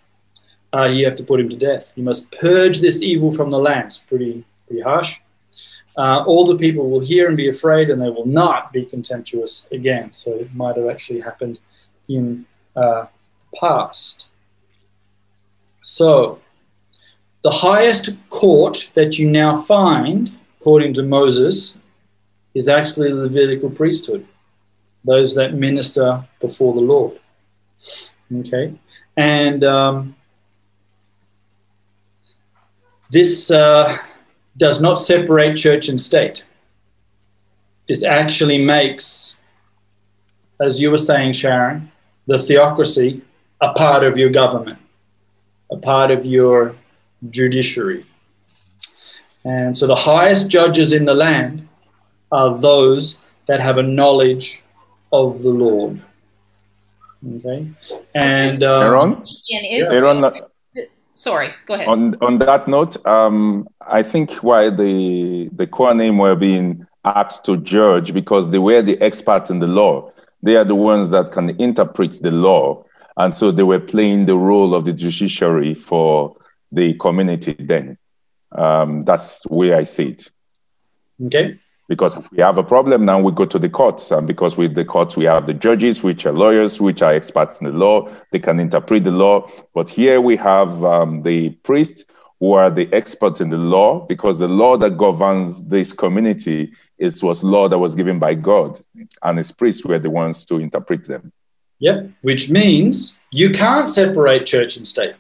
uh, 0.73 0.85
you 0.85 1.05
have 1.05 1.17
to 1.17 1.25
put 1.25 1.41
him 1.41 1.49
to 1.49 1.57
death. 1.57 1.93
You 1.97 2.05
must 2.05 2.37
purge 2.39 2.81
this 2.81 3.03
evil 3.03 3.33
from 3.33 3.51
the 3.51 3.59
land. 3.59 3.87
It's 3.87 3.99
pretty, 3.99 4.45
pretty 4.67 4.83
harsh. 4.83 5.17
Uh, 5.97 6.23
all 6.27 6.45
the 6.45 6.57
people 6.57 6.91
will 6.91 7.01
hear 7.01 7.29
and 7.29 7.37
be 7.37 7.49
afraid, 7.49 7.91
and 7.91 8.01
they 8.01 8.09
will 8.09 8.27
not 8.27 8.73
be 8.73 8.85
contemptuous 8.85 9.69
again. 9.73 10.13
So 10.13 10.33
it 10.33 10.55
might 10.55 10.77
have 10.77 10.89
actually 10.89 11.21
happened 11.21 11.59
in 12.09 12.47
uh, 12.77 13.07
past. 13.59 14.29
So 15.83 16.41
the 17.43 17.51
highest 17.51 18.17
court 18.29 18.93
that 18.95 19.19
you 19.19 19.31
now 19.31 19.55
find, 19.57 20.31
according 20.61 20.95
to 20.95 21.03
Moses, 21.03 21.79
is 22.55 22.69
actually 22.69 23.11
the 23.11 23.23
Levitical 23.23 23.71
priesthood, 23.71 24.27
those 25.05 25.35
that 25.35 25.55
minister 25.55 26.25
before 26.41 26.75
the 26.75 26.81
Lord. 26.81 27.19
Okay, 28.33 28.75
and 29.17 29.65
um, 29.65 30.15
this 33.11 33.51
uh, 33.51 33.97
does 34.57 34.81
not 34.83 34.99
separate 34.99 35.57
church 35.57 35.89
and 35.89 35.99
state. 35.99 36.45
This 37.89 38.05
actually 38.05 38.59
makes, 38.59 39.37
as 40.61 40.81
you 40.81 40.91
were 40.91 40.97
saying, 40.97 41.33
Sharon, 41.33 41.91
the 42.27 42.39
theocracy 42.39 43.23
a 43.61 43.73
part 43.73 44.05
of 44.05 44.17
your 44.17 44.31
government, 44.31 44.79
a 45.71 45.77
part 45.77 46.11
of 46.11 46.25
your 46.25 46.75
judiciary. 47.31 48.07
And 49.45 49.77
so 49.77 49.87
the 49.87 49.95
highest 49.95 50.51
judges 50.51 50.93
in 50.93 51.05
the 51.05 51.15
land 51.15 51.69
are 52.31 52.59
those 52.59 53.23
that 53.47 53.61
have 53.61 53.79
a 53.79 53.83
knowledge 53.83 54.63
of 55.13 55.43
the 55.43 55.51
Lord. 55.51 56.01
Okay. 57.37 57.71
And 58.15 58.63
um, 58.63 58.83
Aaron, 58.83 59.25
In 59.49 59.65
Israel, 59.65 60.25
Aaron, 60.25 60.43
sorry, 61.15 61.51
go 61.67 61.75
ahead. 61.75 61.89
on 61.89 62.17
on 62.23 62.39
that 62.39 62.67
note, 62.67 63.05
um, 63.07 63.69
I 63.81 64.03
think 64.03 64.33
why 64.43 64.71
the 64.71 65.51
the 65.53 65.67
Kohanim 65.67 66.19
were 66.19 66.37
being 66.37 66.87
asked 67.05 67.45
to 67.47 67.57
judge 67.59 68.15
because 68.15 68.51
they 68.51 68.59
were 68.59 68.83
the 68.83 68.99
experts 69.01 69.51
in 69.51 69.59
the 69.59 69.67
law. 69.67 70.13
They 70.43 70.57
are 70.57 70.65
the 70.65 70.75
ones 70.75 71.11
that 71.11 71.31
can 71.33 71.51
interpret 71.61 72.13
the 72.23 72.31
law, 72.31 72.85
and 73.17 73.35
so 73.35 73.51
they 73.51 73.63
were 73.63 73.81
playing 73.81 74.27
the 74.27 74.37
role 74.37 74.75
of 74.75 74.85
the 74.85 74.93
judiciary 74.93 75.75
for 75.75 76.37
the 76.73 76.95
community. 76.95 77.55
Then, 77.59 77.99
um, 78.53 79.05
that's 79.05 79.45
where 79.47 79.77
I 79.77 79.85
see 79.85 80.09
it. 80.09 80.31
okay. 81.27 81.59
Because 81.89 82.17
if 82.17 82.31
we 82.31 82.39
have 82.41 82.57
a 82.57 82.63
problem 82.63 83.05
now, 83.05 83.19
we 83.19 83.33
go 83.33 83.45
to 83.45 83.59
the 83.59 83.69
courts, 83.69 84.13
and 84.13 84.25
because 84.25 84.57
with 84.57 84.77
the 84.77 84.85
courts 84.85 85.17
we 85.17 85.25
have 85.25 85.47
the 85.47 85.55
judges, 85.55 86.05
which 86.05 86.25
are 86.25 86.33
lawyers, 86.33 86.81
which 86.81 87.03
are 87.03 87.13
experts 87.13 87.61
in 87.61 87.67
the 87.67 87.77
law, 87.77 88.09
they 88.31 88.39
can 88.39 88.61
interpret 88.61 89.03
the 89.03 89.11
law. 89.11 89.51
But 89.75 89.91
here 89.91 90.21
we 90.21 90.37
have 90.37 90.85
um, 90.85 91.23
the 91.23 91.51
priests 91.51 92.05
who 92.39 92.53
are 92.53 92.71
the 92.71 92.89
experts 92.93 93.41
in 93.41 93.51
the 93.51 93.57
law, 93.57 94.07
because 94.07 94.39
the 94.39 94.47
law 94.47 94.77
that 94.77 94.97
governs 94.97 95.67
this 95.67 95.93
community 95.93 96.73
is 96.97 97.25
was 97.25 97.43
law 97.43 97.67
that 97.69 97.79
was 97.79 97.97
given 97.97 98.21
by 98.21 98.35
God, 98.35 98.79
and 99.25 99.39
his 99.39 99.51
priests 99.51 99.85
were 99.85 99.99
the 99.99 100.11
ones 100.11 100.45
to 100.45 100.59
interpret 100.59 101.07
them. 101.07 101.33
Yep. 101.81 102.11
Which 102.23 102.51
means 102.51 103.19
you 103.31 103.51
can't 103.51 103.89
separate 103.89 104.47
church 104.47 104.77
and 104.77 104.87
state. 104.87 105.15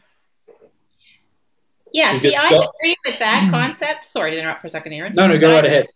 Yeah, 1.92 2.12
Because 2.12 2.30
see, 2.30 2.36
I 2.36 2.50
God- 2.50 2.68
agree 2.78 2.96
with 3.04 3.18
that 3.18 3.50
concept. 3.50 4.06
Sorry 4.06 4.30
to 4.30 4.38
interrupt 4.38 4.60
for 4.60 4.68
a 4.68 4.70
second, 4.70 4.92
Aaron. 4.92 5.14
No, 5.14 5.26
no, 5.26 5.36
go 5.38 5.48
But 5.48 5.54
right 5.54 5.64
I- 5.64 5.68
ahead. 5.68 5.86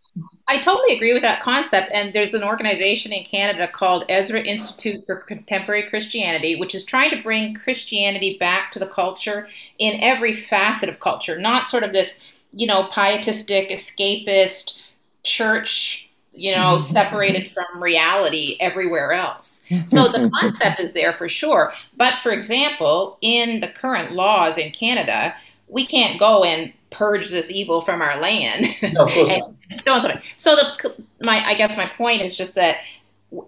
I 0.46 0.58
totally 0.58 0.94
agree 0.96 1.12
with 1.14 1.22
that 1.22 1.40
concept. 1.40 1.90
And 1.92 2.12
there's 2.12 2.34
an 2.34 2.42
organization 2.42 3.12
in 3.12 3.24
Canada 3.24 3.66
called 3.66 4.04
Ezra 4.08 4.42
Institute 4.42 5.04
for 5.06 5.16
Contemporary 5.16 5.84
Christianity, 5.84 6.56
which 6.56 6.74
is 6.74 6.84
trying 6.84 7.10
to 7.10 7.22
bring 7.22 7.54
Christianity 7.54 8.36
back 8.38 8.70
to 8.72 8.78
the 8.78 8.86
culture 8.86 9.48
in 9.78 10.00
every 10.02 10.34
facet 10.34 10.88
of 10.88 11.00
culture, 11.00 11.38
not 11.38 11.68
sort 11.68 11.82
of 11.82 11.92
this, 11.92 12.18
you 12.52 12.66
know, 12.66 12.88
pietistic, 12.92 13.70
escapist 13.70 14.78
church, 15.22 16.08
you 16.34 16.52
know, 16.52 16.76
mm-hmm. 16.76 16.92
separated 16.92 17.50
from 17.50 17.82
reality 17.82 18.56
everywhere 18.60 19.12
else. 19.12 19.62
So 19.86 20.08
the 20.08 20.30
concept 20.40 20.80
is 20.80 20.92
there 20.92 21.12
for 21.12 21.28
sure. 21.28 21.72
But 21.96 22.18
for 22.18 22.32
example, 22.32 23.18
in 23.20 23.60
the 23.60 23.68
current 23.68 24.12
laws 24.12 24.58
in 24.58 24.72
Canada, 24.72 25.34
we 25.68 25.86
can't 25.86 26.18
go 26.18 26.44
and 26.44 26.72
purge 26.90 27.30
this 27.30 27.50
evil 27.50 27.80
from 27.80 28.02
our 28.02 28.20
land. 28.20 28.66
No, 28.92 29.04
of 29.04 29.10
course 29.10 29.30
not. 29.30 29.54
no, 29.86 29.96
it's 29.96 30.04
okay. 30.06 30.20
So 30.36 30.56
the 30.56 31.04
my 31.22 31.44
I 31.44 31.54
guess 31.54 31.76
my 31.76 31.86
point 31.86 32.22
is 32.22 32.36
just 32.36 32.54
that 32.54 32.78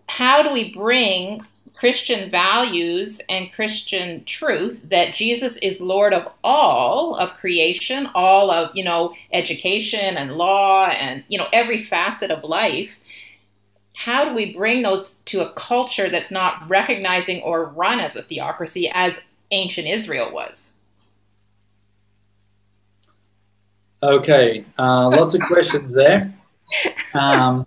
how 0.09 0.43
do 0.43 0.51
we 0.51 0.75
bring 0.75 1.43
Christian 1.77 2.31
values 2.31 3.21
and 3.29 3.53
Christian 3.53 4.25
truth 4.25 4.89
that 4.89 5.15
Jesus 5.15 5.59
is 5.59 5.81
Lord 5.81 6.15
of 6.15 6.33
all 6.43 7.15
of 7.17 7.35
creation, 7.35 8.09
all 8.15 8.51
of 8.51 8.71
you 8.75 8.83
know 8.83 9.15
education 9.33 10.17
and 10.17 10.33
law 10.33 10.87
and 10.87 11.23
you 11.29 11.37
know 11.37 11.49
every 11.53 11.85
facet 11.85 12.31
of 12.31 12.45
life. 12.45 12.99
How 13.95 14.25
do 14.27 14.35
we 14.35 14.55
bring 14.55 14.83
those 14.83 15.15
to 15.27 15.41
a 15.41 15.53
culture 15.53 16.11
that's 16.11 16.31
not 16.31 16.69
recognizing 16.69 17.43
or 17.43 17.67
run 17.67 18.01
as 18.01 18.17
a 18.17 18.23
theocracy 18.23 18.91
as 18.93 19.21
ancient 19.51 19.87
Israel 19.87 20.33
was? 20.33 20.73
Okay, 24.03 24.65
uh, 24.79 25.09
lots 25.09 25.35
of 25.35 25.43
questions 25.43 25.93
there. 25.93 26.33
Um, 27.15 27.65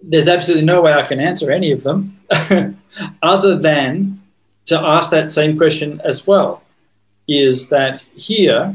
there's 0.00 0.28
absolutely 0.28 0.64
no 0.64 0.80
way 0.80 0.92
I 0.92 1.02
can 1.02 1.20
answer 1.20 1.50
any 1.50 1.72
of 1.72 1.82
them 1.82 2.18
other 3.22 3.58
than 3.58 4.22
to 4.66 4.78
ask 4.78 5.10
that 5.10 5.30
same 5.30 5.56
question 5.56 6.00
as 6.04 6.26
well. 6.26 6.62
Is 7.26 7.68
that 7.70 7.98
here 8.16 8.74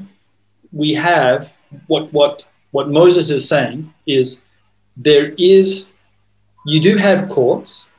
we 0.71 0.93
have 0.93 1.53
what 1.87 2.11
what 2.13 2.47
what 2.71 2.89
Moses 2.89 3.29
is 3.29 3.47
saying 3.47 3.93
is 4.05 4.43
there 4.97 5.33
is 5.37 5.89
you 6.65 6.79
do 6.79 6.97
have 6.97 7.29
courts 7.29 7.89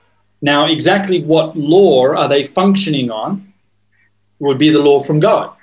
now 0.43 0.67
exactly 0.67 1.23
what 1.23 1.57
law 1.57 2.07
are 2.07 2.29
they 2.29 2.45
functioning 2.45 3.11
on 3.11 3.53
would 4.39 4.59
be 4.59 4.71
the 4.71 4.83
law 4.83 5.01
from 5.01 5.19
God 5.19 5.55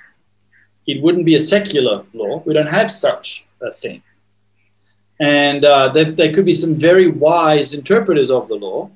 it 0.86 1.02
wouldn't 1.02 1.24
be 1.24 1.34
a 1.34 1.40
secular 1.40 2.04
law. 2.12 2.42
We 2.44 2.54
don't 2.54 2.68
have 2.68 2.90
such 2.90 3.46
a 3.60 3.70
thing. 3.72 4.02
And 5.20 5.64
uh, 5.64 5.92
could 6.34 6.44
be 6.44 6.52
some 6.52 6.74
very 6.74 7.08
wise 7.08 7.74
interpreters 7.74 8.30
of 8.30 8.48
the 8.48 8.56
law 8.56 8.90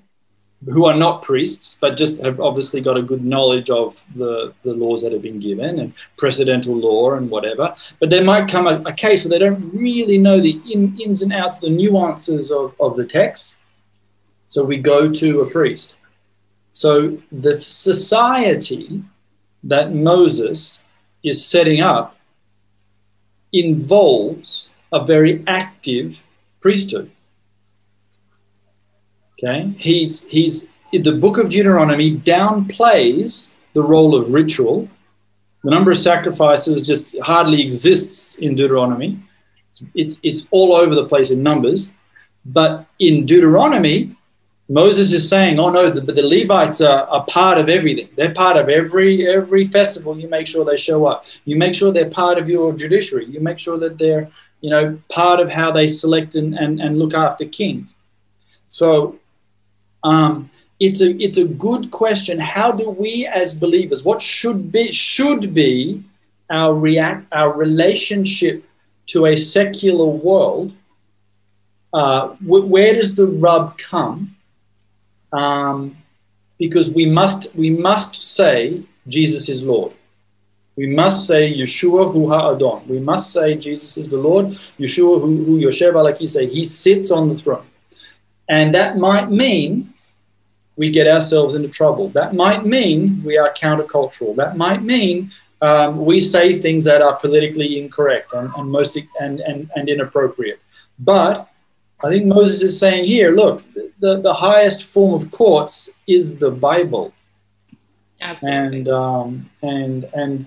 who 0.64 0.86
are 0.86 0.96
not 0.96 1.22
priests, 1.22 1.78
but 1.80 1.96
just 1.96 2.22
have 2.24 2.40
obviously 2.40 2.80
got 2.80 2.96
a 2.96 3.02
good 3.02 3.24
knowledge 3.24 3.70
of 3.70 4.04
the, 4.16 4.52
the 4.62 4.72
laws 4.74 5.02
that 5.02 5.12
have 5.12 5.22
been 5.22 5.38
given 5.38 5.78
and 5.78 5.92
precedental 6.16 6.74
law 6.74 7.12
and 7.12 7.30
whatever. 7.30 7.74
But 8.00 8.10
there 8.10 8.24
might 8.24 8.48
come 8.48 8.66
a, 8.66 8.82
a 8.86 8.92
case 8.92 9.24
where 9.24 9.30
they 9.30 9.44
don't 9.44 9.72
really 9.72 10.18
know 10.18 10.40
the 10.40 10.60
in, 10.72 10.98
ins 11.00 11.22
and 11.22 11.32
outs, 11.32 11.58
the 11.58 11.70
nuances 11.70 12.50
of, 12.50 12.74
of 12.80 12.96
the 12.96 13.04
text. 13.06 13.56
So 14.48 14.64
we 14.64 14.78
go 14.78 15.10
to 15.10 15.40
a 15.40 15.50
priest. 15.50 15.96
So 16.70 17.18
the 17.30 17.56
society 17.56 19.02
that 19.64 19.92
Moses 19.92 20.84
is 21.22 21.44
setting 21.44 21.80
up 21.80 22.16
involves 23.52 24.75
a 24.92 25.04
very 25.04 25.42
active 25.46 26.24
priesthood. 26.60 27.10
Okay, 29.38 29.74
he's 29.78 30.24
he's 30.24 30.68
the 30.92 31.12
book 31.12 31.38
of 31.38 31.48
Deuteronomy 31.48 32.16
downplays 32.16 33.52
the 33.74 33.82
role 33.82 34.14
of 34.14 34.32
ritual 34.32 34.88
The 35.64 35.70
number 35.70 35.90
of 35.90 35.98
sacrifices 35.98 36.86
just 36.86 37.18
hardly 37.20 37.60
exists 37.60 38.36
in 38.36 38.54
Deuteronomy. 38.54 39.18
It's, 39.94 40.20
it's 40.22 40.48
all 40.52 40.74
over 40.74 40.94
the 40.94 41.06
place 41.06 41.30
in 41.30 41.42
Numbers. 41.42 41.92
But 42.44 42.86
in 43.00 43.26
Deuteronomy, 43.26 44.16
Moses 44.68 45.12
is 45.12 45.28
saying, 45.28 45.58
"Oh 45.58 45.70
no, 45.70 45.90
the, 45.90 46.00
but 46.00 46.14
the 46.14 46.26
Levites 46.26 46.80
are, 46.80 47.04
are 47.08 47.24
part 47.26 47.58
of 47.58 47.68
everything. 47.68 48.08
They're 48.16 48.34
part 48.34 48.56
of 48.56 48.68
every 48.68 49.28
every 49.28 49.64
festival. 49.64 50.18
You 50.18 50.28
make 50.28 50.46
sure 50.46 50.64
they 50.64 50.76
show 50.76 51.06
up. 51.06 51.24
You 51.44 51.56
make 51.56 51.74
sure 51.74 51.92
they're 51.92 52.10
part 52.10 52.38
of 52.38 52.48
your 52.48 52.76
judiciary. 52.76 53.26
You 53.26 53.40
make 53.40 53.58
sure 53.58 53.78
that 53.78 53.98
they're 53.98 54.28
you 54.60 54.70
know 54.70 54.98
part 55.08 55.40
of 55.40 55.50
how 55.50 55.70
they 55.70 55.88
select 55.88 56.34
and 56.34 56.54
and, 56.54 56.80
and 56.80 56.98
look 56.98 57.14
after 57.14 57.44
kings." 57.44 57.96
So, 58.68 59.18
um, 60.02 60.50
it's 60.80 61.00
a 61.00 61.16
it's 61.22 61.36
a 61.36 61.46
good 61.46 61.90
question. 61.90 62.38
How 62.38 62.72
do 62.72 62.90
we 62.90 63.26
as 63.26 63.58
believers? 63.58 64.04
What 64.04 64.20
should 64.22 64.72
be 64.72 64.92
should 64.92 65.54
be 65.54 66.02
our 66.50 66.74
react 66.74 67.32
our 67.32 67.52
relationship 67.52 68.64
to 69.06 69.26
a 69.26 69.36
secular 69.36 70.06
world? 70.06 70.74
Uh, 71.92 72.28
where 72.44 72.92
does 72.92 73.14
the 73.14 73.26
rub 73.26 73.78
come? 73.78 74.36
um, 75.32 75.96
because 76.58 76.94
we 76.94 77.06
must 77.06 77.54
we 77.54 77.70
must 77.70 78.22
say 78.22 78.82
Jesus 79.06 79.48
is 79.48 79.64
Lord. 79.64 79.92
We 80.76 80.86
must 80.86 81.26
say 81.26 81.52
Yeshua 81.54 82.12
hu 82.12 82.28
ha'adon. 82.28 82.86
We 82.86 83.00
must 83.00 83.32
say 83.32 83.54
Jesus 83.54 83.96
is 83.96 84.10
the 84.10 84.18
Lord. 84.18 84.46
Yeshua 84.78 85.20
hu, 85.20 85.44
hu 85.44 85.58
Yoshev 85.58 85.92
alaki 85.92 86.28
say 86.28 86.46
he 86.46 86.64
sits 86.64 87.10
on 87.10 87.28
the 87.28 87.36
throne, 87.36 87.66
and 88.48 88.74
that 88.74 88.98
might 88.98 89.30
mean 89.30 89.86
we 90.76 90.90
get 90.90 91.08
ourselves 91.08 91.54
into 91.54 91.68
trouble. 91.68 92.10
That 92.10 92.34
might 92.34 92.66
mean 92.66 93.22
we 93.24 93.38
are 93.38 93.52
countercultural. 93.54 94.36
That 94.36 94.56
might 94.58 94.82
mean 94.82 95.32
um, 95.62 96.04
we 96.04 96.20
say 96.20 96.54
things 96.54 96.84
that 96.84 97.00
are 97.00 97.16
politically 97.16 97.78
incorrect 97.78 98.34
and, 98.34 98.52
and 98.56 98.70
most 98.70 98.98
and, 99.20 99.40
and, 99.40 99.70
and 99.74 99.88
inappropriate. 99.88 100.60
But 100.98 101.48
I 102.04 102.08
think 102.10 102.26
Moses 102.26 102.62
is 102.62 102.78
saying 102.78 103.06
here, 103.06 103.34
look, 103.34 103.64
the, 104.00 104.20
the 104.20 104.34
highest 104.34 104.92
form 104.92 105.14
of 105.14 105.30
courts 105.30 105.90
is 106.06 106.38
the 106.38 106.50
Bible. 106.50 107.14
Absolutely. 108.20 108.78
And 108.78 108.88
um, 108.88 109.50
and 109.62 110.04
and 110.14 110.46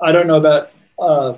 I 0.00 0.12
don't 0.12 0.26
know 0.26 0.36
about 0.36 0.70
uh, 0.98 1.36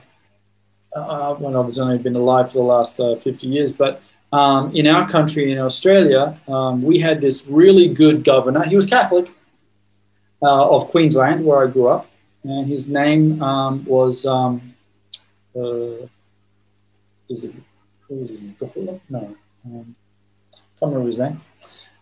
uh, 0.94 1.36
well, 1.38 1.64
I've 1.64 1.78
only 1.78 1.98
been 1.98 2.16
alive 2.16 2.50
for 2.50 2.58
the 2.58 2.64
last 2.64 2.98
uh, 3.00 3.16
50 3.16 3.48
years, 3.48 3.74
but 3.74 4.02
um, 4.32 4.74
in 4.74 4.86
our 4.86 5.08
country, 5.08 5.50
in 5.50 5.58
Australia, 5.58 6.38
um, 6.48 6.82
we 6.82 6.98
had 6.98 7.20
this 7.20 7.48
really 7.50 7.88
good 7.88 8.24
governor. 8.24 8.64
He 8.64 8.76
was 8.76 8.86
Catholic 8.86 9.30
uh, 10.42 10.70
of 10.70 10.88
Queensland, 10.88 11.44
where 11.44 11.66
I 11.66 11.70
grew 11.70 11.88
up, 11.88 12.08
and 12.44 12.68
his 12.68 12.90
name 12.90 13.42
um, 13.42 13.84
was 13.84 14.26
um, 14.26 14.74
uh, 15.56 16.06
is 17.28 17.44
it, 17.44 17.54
was 18.08 18.30
his 18.30 18.40
name? 18.40 18.56
No. 19.08 19.36
Um, 19.64 19.96
can't 20.78 20.92
remember 20.92 21.08
his 21.08 21.18
name. 21.18 21.40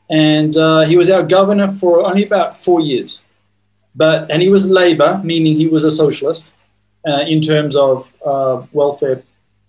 And 0.08 0.56
uh, 0.56 0.80
he 0.80 0.96
was 0.96 1.10
our 1.10 1.22
governor 1.22 1.68
for 1.68 2.06
only 2.06 2.24
about 2.24 2.56
four 2.56 2.80
years. 2.80 3.22
But, 3.96 4.30
and 4.30 4.42
he 4.42 4.50
was 4.50 4.70
Labour, 4.70 5.20
meaning 5.24 5.56
he 5.56 5.66
was 5.66 5.84
a 5.84 5.90
socialist 5.90 6.52
uh, 7.06 7.24
in 7.26 7.40
terms 7.40 7.76
of 7.76 8.12
uh, 8.24 8.62
welfare 8.72 9.22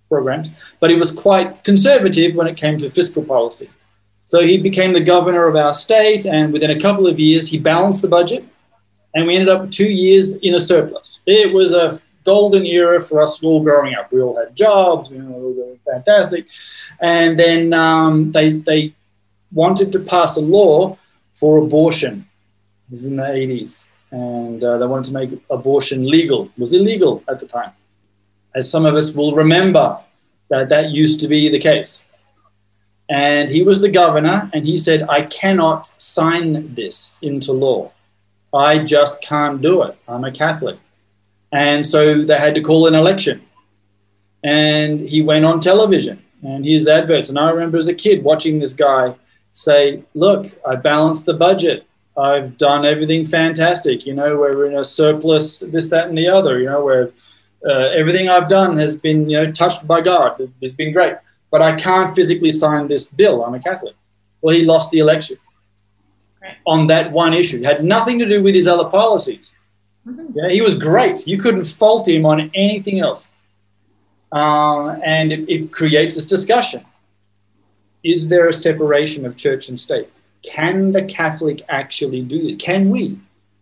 programs, 0.09 0.53
but 0.79 0.89
he 0.89 0.97
was 0.97 1.11
quite 1.11 1.63
conservative 1.63 2.35
when 2.35 2.47
it 2.47 2.57
came 2.57 2.77
to 2.77 2.89
fiscal 2.89 3.23
policy. 3.23 3.69
So 4.25 4.41
he 4.41 4.57
became 4.57 4.91
the 4.91 5.01
governor 5.01 5.47
of 5.47 5.55
our 5.55 5.73
state, 5.73 6.25
and 6.25 6.51
within 6.51 6.71
a 6.71 6.79
couple 6.79 7.07
of 7.07 7.19
years, 7.19 7.47
he 7.47 7.57
balanced 7.57 8.01
the 8.01 8.09
budget, 8.09 8.43
and 9.15 9.25
we 9.25 9.35
ended 9.35 9.49
up 9.49 9.71
two 9.71 9.89
years 9.89 10.37
in 10.39 10.55
a 10.55 10.59
surplus. 10.59 11.21
It 11.25 11.53
was 11.53 11.73
a 11.73 12.01
golden 12.25 12.65
era 12.65 13.01
for 13.01 13.21
us 13.21 13.41
all 13.41 13.63
growing 13.63 13.95
up. 13.95 14.11
We 14.11 14.21
all 14.21 14.37
had 14.37 14.53
jobs, 14.53 15.09
we 15.09 15.19
were 15.19 15.77
fantastic. 15.85 16.47
And 16.99 17.39
then 17.39 17.73
um, 17.73 18.33
they, 18.33 18.49
they 18.49 18.93
wanted 19.53 19.93
to 19.93 19.99
pass 19.99 20.35
a 20.35 20.41
law 20.41 20.97
for 21.33 21.57
abortion. 21.59 22.27
This 22.89 23.05
is 23.05 23.11
in 23.11 23.17
the 23.17 23.23
80s. 23.23 23.87
And 24.11 24.63
uh, 24.63 24.77
they 24.77 24.85
wanted 24.85 25.05
to 25.05 25.13
make 25.13 25.31
abortion 25.49 26.09
legal. 26.09 26.45
It 26.45 26.59
was 26.59 26.73
illegal 26.73 27.23
at 27.27 27.39
the 27.39 27.47
time. 27.47 27.71
As 28.55 28.71
some 28.71 28.85
of 28.85 28.95
us 28.95 29.15
will 29.15 29.33
remember, 29.33 29.99
that 30.49 30.69
that 30.69 30.91
used 30.91 31.19
to 31.21 31.27
be 31.27 31.49
the 31.49 31.59
case. 31.59 32.05
And 33.09 33.49
he 33.49 33.63
was 33.63 33.81
the 33.81 33.89
governor, 33.89 34.49
and 34.53 34.65
he 34.65 34.77
said, 34.77 35.03
I 35.09 35.23
cannot 35.23 35.87
sign 36.01 36.73
this 36.73 37.19
into 37.21 37.53
law. 37.53 37.91
I 38.53 38.79
just 38.79 39.21
can't 39.21 39.61
do 39.61 39.83
it. 39.83 39.97
I'm 40.07 40.23
a 40.23 40.31
Catholic. 40.31 40.77
And 41.51 41.85
so 41.85 42.23
they 42.23 42.37
had 42.37 42.55
to 42.55 42.61
call 42.61 42.87
an 42.87 42.95
election. 42.95 43.41
And 44.43 44.99
he 44.99 45.21
went 45.21 45.45
on 45.45 45.59
television 45.59 46.23
and 46.43 46.65
his 46.65 46.87
adverts. 46.87 47.29
And 47.29 47.39
I 47.39 47.49
remember 47.49 47.77
as 47.77 47.87
a 47.87 47.95
kid 47.95 48.23
watching 48.23 48.59
this 48.59 48.73
guy 48.73 49.15
say, 49.51 50.03
look, 50.13 50.47
I 50.67 50.75
balanced 50.75 51.25
the 51.25 51.33
budget. 51.33 51.85
I've 52.17 52.57
done 52.57 52.85
everything 52.85 53.25
fantastic. 53.25 54.05
You 54.05 54.13
know, 54.15 54.37
we're 54.37 54.65
in 54.65 54.77
a 54.77 54.83
surplus, 54.83 55.59
this, 55.59 55.89
that, 55.89 56.09
and 56.09 56.17
the 56.17 56.27
other, 56.27 56.59
you 56.59 56.65
know, 56.65 56.83
where 56.83 57.11
uh, 57.65 57.89
everything 57.89 58.29
I've 58.29 58.47
done 58.47 58.77
has 58.77 58.99
been, 58.99 59.29
you 59.29 59.37
know, 59.37 59.51
touched 59.51 59.85
by 59.85 60.01
God. 60.01 60.51
It's 60.61 60.73
been 60.73 60.93
great. 60.93 61.15
But 61.51 61.61
I 61.61 61.75
can't 61.75 62.13
physically 62.13 62.51
sign 62.51 62.87
this 62.87 63.09
bill. 63.09 63.43
I'm 63.43 63.53
a 63.53 63.59
Catholic. 63.59 63.95
Well, 64.41 64.55
he 64.55 64.65
lost 64.65 64.91
the 64.91 64.99
election 64.99 65.37
on 66.65 66.87
that 66.87 67.11
one 67.11 67.33
issue. 67.33 67.59
It 67.59 67.65
had 67.65 67.83
nothing 67.83 68.19
to 68.19 68.25
do 68.25 68.41
with 68.41 68.55
his 68.55 68.67
other 68.67 68.85
policies. 68.85 69.53
Mm-hmm. 70.07 70.33
Yeah, 70.35 70.49
he 70.49 70.61
was 70.61 70.77
great. 70.77 71.27
You 71.27 71.37
couldn't 71.37 71.65
fault 71.65 72.07
him 72.07 72.25
on 72.25 72.49
anything 72.53 72.99
else. 72.99 73.27
Uh, 74.31 74.93
and 75.03 75.31
it, 75.31 75.49
it 75.49 75.71
creates 75.71 76.15
this 76.15 76.25
discussion 76.25 76.85
is 78.03 78.29
there 78.29 78.47
a 78.47 78.53
separation 78.53 79.25
of 79.25 79.35
church 79.35 79.69
and 79.69 79.79
state? 79.79 80.09
Can 80.43 80.91
the 80.91 81.03
Catholic 81.03 81.61
actually 81.69 82.21
do 82.21 82.49
it? 82.49 82.59
Can 82.59 82.89
we? 82.89 83.19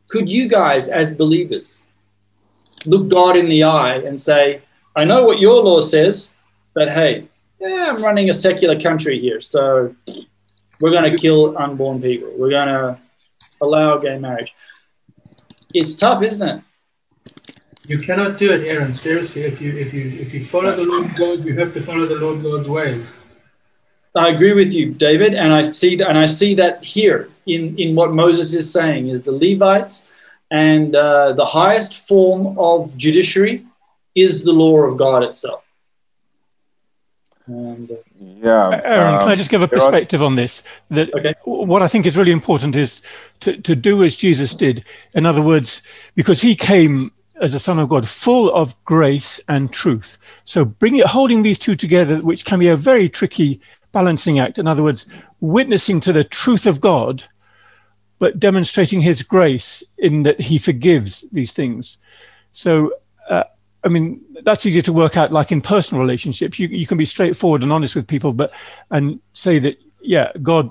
Could 0.09 0.29
you 0.29 0.47
guys, 0.47 0.87
as 0.87 1.15
believers, 1.15 1.83
look 2.85 3.09
God 3.09 3.35
in 3.37 3.49
the 3.49 3.63
eye 3.63 3.97
and 3.97 4.19
say, 4.19 4.61
I 4.95 5.03
know 5.03 5.23
what 5.23 5.39
your 5.39 5.61
law 5.63 5.79
says, 5.79 6.33
but 6.73 6.89
hey, 6.89 7.27
yeah, 7.59 7.87
I'm 7.89 8.03
running 8.03 8.29
a 8.29 8.33
secular 8.33 8.79
country 8.79 9.19
here, 9.19 9.41
so 9.41 9.95
we're 10.81 10.91
going 10.91 11.09
to 11.09 11.17
kill 11.17 11.57
unborn 11.57 12.01
people. 12.01 12.31
We're 12.37 12.49
going 12.49 12.67
to 12.67 12.99
allow 13.61 13.97
gay 13.97 14.19
marriage. 14.19 14.53
It's 15.73 15.95
tough, 15.95 16.21
isn't 16.21 16.47
it? 16.47 16.63
You 17.87 17.99
cannot 17.99 18.37
do 18.37 18.51
it, 18.51 18.65
Aaron. 18.67 18.93
Seriously, 18.93 19.43
if 19.43 19.61
you 19.61 19.77
if 19.77 19.93
you 19.93 20.07
if 20.07 20.33
you 20.33 20.43
follow 20.43 20.73
the 20.75 20.85
Lord 20.85 21.15
God, 21.15 21.45
you 21.45 21.57
have 21.59 21.71
to 21.75 21.81
follow 21.83 22.07
the 22.07 22.15
Lord 22.15 22.41
God's 22.41 22.67
ways. 22.67 23.15
I 24.15 24.29
agree 24.29 24.53
with 24.53 24.73
you, 24.73 24.91
David, 24.91 25.33
and 25.33 25.51
I 25.51 25.61
see 25.61 25.95
that, 25.97 26.07
and 26.09 26.17
I 26.17 26.25
see 26.25 26.53
that 26.55 26.83
here 26.83 27.29
in 27.45 27.77
in 27.77 27.95
what 27.95 28.13
Moses 28.13 28.53
is 28.53 28.71
saying 28.71 29.09
is 29.09 29.23
the 29.23 29.31
Levites 29.31 30.07
and 30.51 30.95
uh, 30.95 31.33
the 31.33 31.45
highest 31.45 32.07
form 32.07 32.57
of 32.57 32.95
judiciary 32.97 33.65
is 34.13 34.43
the 34.43 34.53
law 34.53 34.79
of 34.81 34.97
God 34.97 35.23
itself. 35.23 35.63
And, 37.47 37.91
uh, 37.91 37.95
yeah, 38.19 38.81
Aaron, 38.83 39.15
um, 39.15 39.19
can 39.19 39.29
I 39.29 39.35
just 39.35 39.51
give 39.51 39.61
a 39.61 39.67
perspective 39.67 40.23
on 40.23 40.35
this? 40.35 40.63
That 40.89 41.13
okay. 41.13 41.35
what 41.43 41.83
I 41.83 41.87
think 41.87 42.05
is 42.05 42.17
really 42.17 42.31
important 42.31 42.75
is 42.75 43.01
to, 43.41 43.57
to 43.61 43.75
do 43.75 44.03
as 44.03 44.15
Jesus 44.15 44.55
did. 44.55 44.83
In 45.13 45.25
other 45.25 45.41
words, 45.41 45.81
because 46.15 46.41
he 46.41 46.55
came 46.55 47.11
as 47.41 47.53
a 47.53 47.59
son 47.59 47.77
of 47.77 47.89
God, 47.89 48.07
full 48.07 48.51
of 48.53 48.73
grace 48.85 49.39
and 49.49 49.71
truth. 49.71 50.17
So 50.43 50.65
bring 50.65 50.95
it, 50.95 51.05
holding 51.05 51.43
these 51.43 51.59
two 51.59 51.75
together, 51.75 52.19
which 52.19 52.45
can 52.45 52.59
be 52.59 52.69
a 52.69 52.77
very 52.77 53.09
tricky 53.09 53.61
balancing 53.95 54.39
act. 54.39 54.59
In 54.59 54.67
other 54.67 54.83
words, 54.83 55.07
witnessing 55.39 56.01
to 56.01 56.11
the 56.11 56.25
truth 56.25 56.65
of 56.65 56.81
God, 56.81 57.23
but 58.19 58.39
demonstrating 58.39 59.01
his 59.01 59.23
grace 59.23 59.83
in 59.97 60.23
that 60.23 60.39
he 60.39 60.57
forgives 60.57 61.23
these 61.31 61.53
things. 61.53 61.97
So, 62.51 62.91
uh, 63.29 63.45
I 63.85 63.87
mean, 63.87 64.21
that's 64.43 64.65
easier 64.65 64.81
to 64.83 64.93
work 64.93 65.15
out 65.15 65.31
like 65.31 65.51
in 65.51 65.61
personal 65.61 66.01
relationships. 66.01 66.59
You, 66.59 66.67
you 66.67 66.85
can 66.85 66.97
be 66.97 67.05
straightforward 67.05 67.63
and 67.63 67.71
honest 67.71 67.95
with 67.95 68.05
people, 68.05 68.33
but 68.33 68.51
and 68.91 69.21
say 69.31 69.59
that, 69.59 69.77
yeah, 70.01 70.31
God 70.41 70.69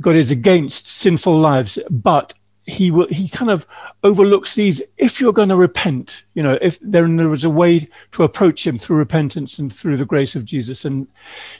God 0.00 0.16
is 0.16 0.30
against 0.30 0.86
sinful 0.86 1.38
lives, 1.38 1.78
but 1.90 2.34
he 2.68 2.90
will 2.90 3.08
he 3.08 3.28
kind 3.28 3.50
of 3.50 3.66
overlooks 4.04 4.54
these 4.54 4.82
if 4.98 5.20
you're 5.20 5.32
going 5.32 5.48
to 5.48 5.56
repent 5.56 6.24
you 6.34 6.42
know 6.42 6.58
if 6.60 6.78
there, 6.80 7.08
there 7.08 7.32
is 7.32 7.44
a 7.44 7.50
way 7.50 7.88
to 8.12 8.22
approach 8.22 8.66
him 8.66 8.78
through 8.78 8.96
repentance 8.96 9.58
and 9.58 9.72
through 9.72 9.96
the 9.96 10.04
grace 10.04 10.36
of 10.36 10.44
jesus 10.44 10.84
and 10.84 11.06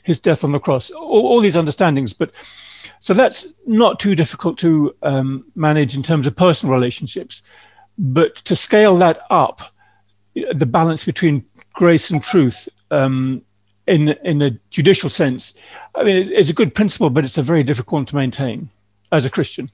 his 0.02 0.20
death 0.20 0.44
on 0.44 0.52
the 0.52 0.60
cross 0.60 0.90
all, 1.08 1.26
all 1.26 1.40
these 1.40 1.56
understandings. 1.56 2.12
But 2.12 2.32
so 3.00 3.14
that's 3.14 3.54
not 3.66 4.00
too 4.00 4.14
difficult 4.14 4.58
to 4.58 4.94
um, 5.02 5.44
manage 5.54 5.96
in 5.96 6.02
terms 6.02 6.26
of 6.26 6.36
personal 6.36 6.74
relationships. 6.74 7.42
But 7.98 8.36
to 8.36 8.54
scale 8.54 8.96
that 8.98 9.20
up 9.30 9.60
the 10.54 10.66
balance 10.66 11.04
between 11.04 11.44
grace 11.72 12.10
and 12.10 12.22
truth 12.22 12.68
um, 12.90 13.42
in 13.86 14.10
in 14.24 14.42
a 14.42 14.50
judicial 14.70 15.08
sense 15.08 15.54
i 15.94 16.04
mean 16.04 16.16
it's, 16.16 16.28
it's 16.28 16.50
a 16.50 16.52
good 16.52 16.74
principle 16.74 17.08
but 17.08 17.24
it's 17.24 17.38
a 17.38 17.42
very 17.42 17.62
difficult 17.62 18.00
one 18.00 18.04
to 18.04 18.14
maintain 18.14 18.68
as 19.12 19.24
a 19.24 19.30
christian 19.30 19.70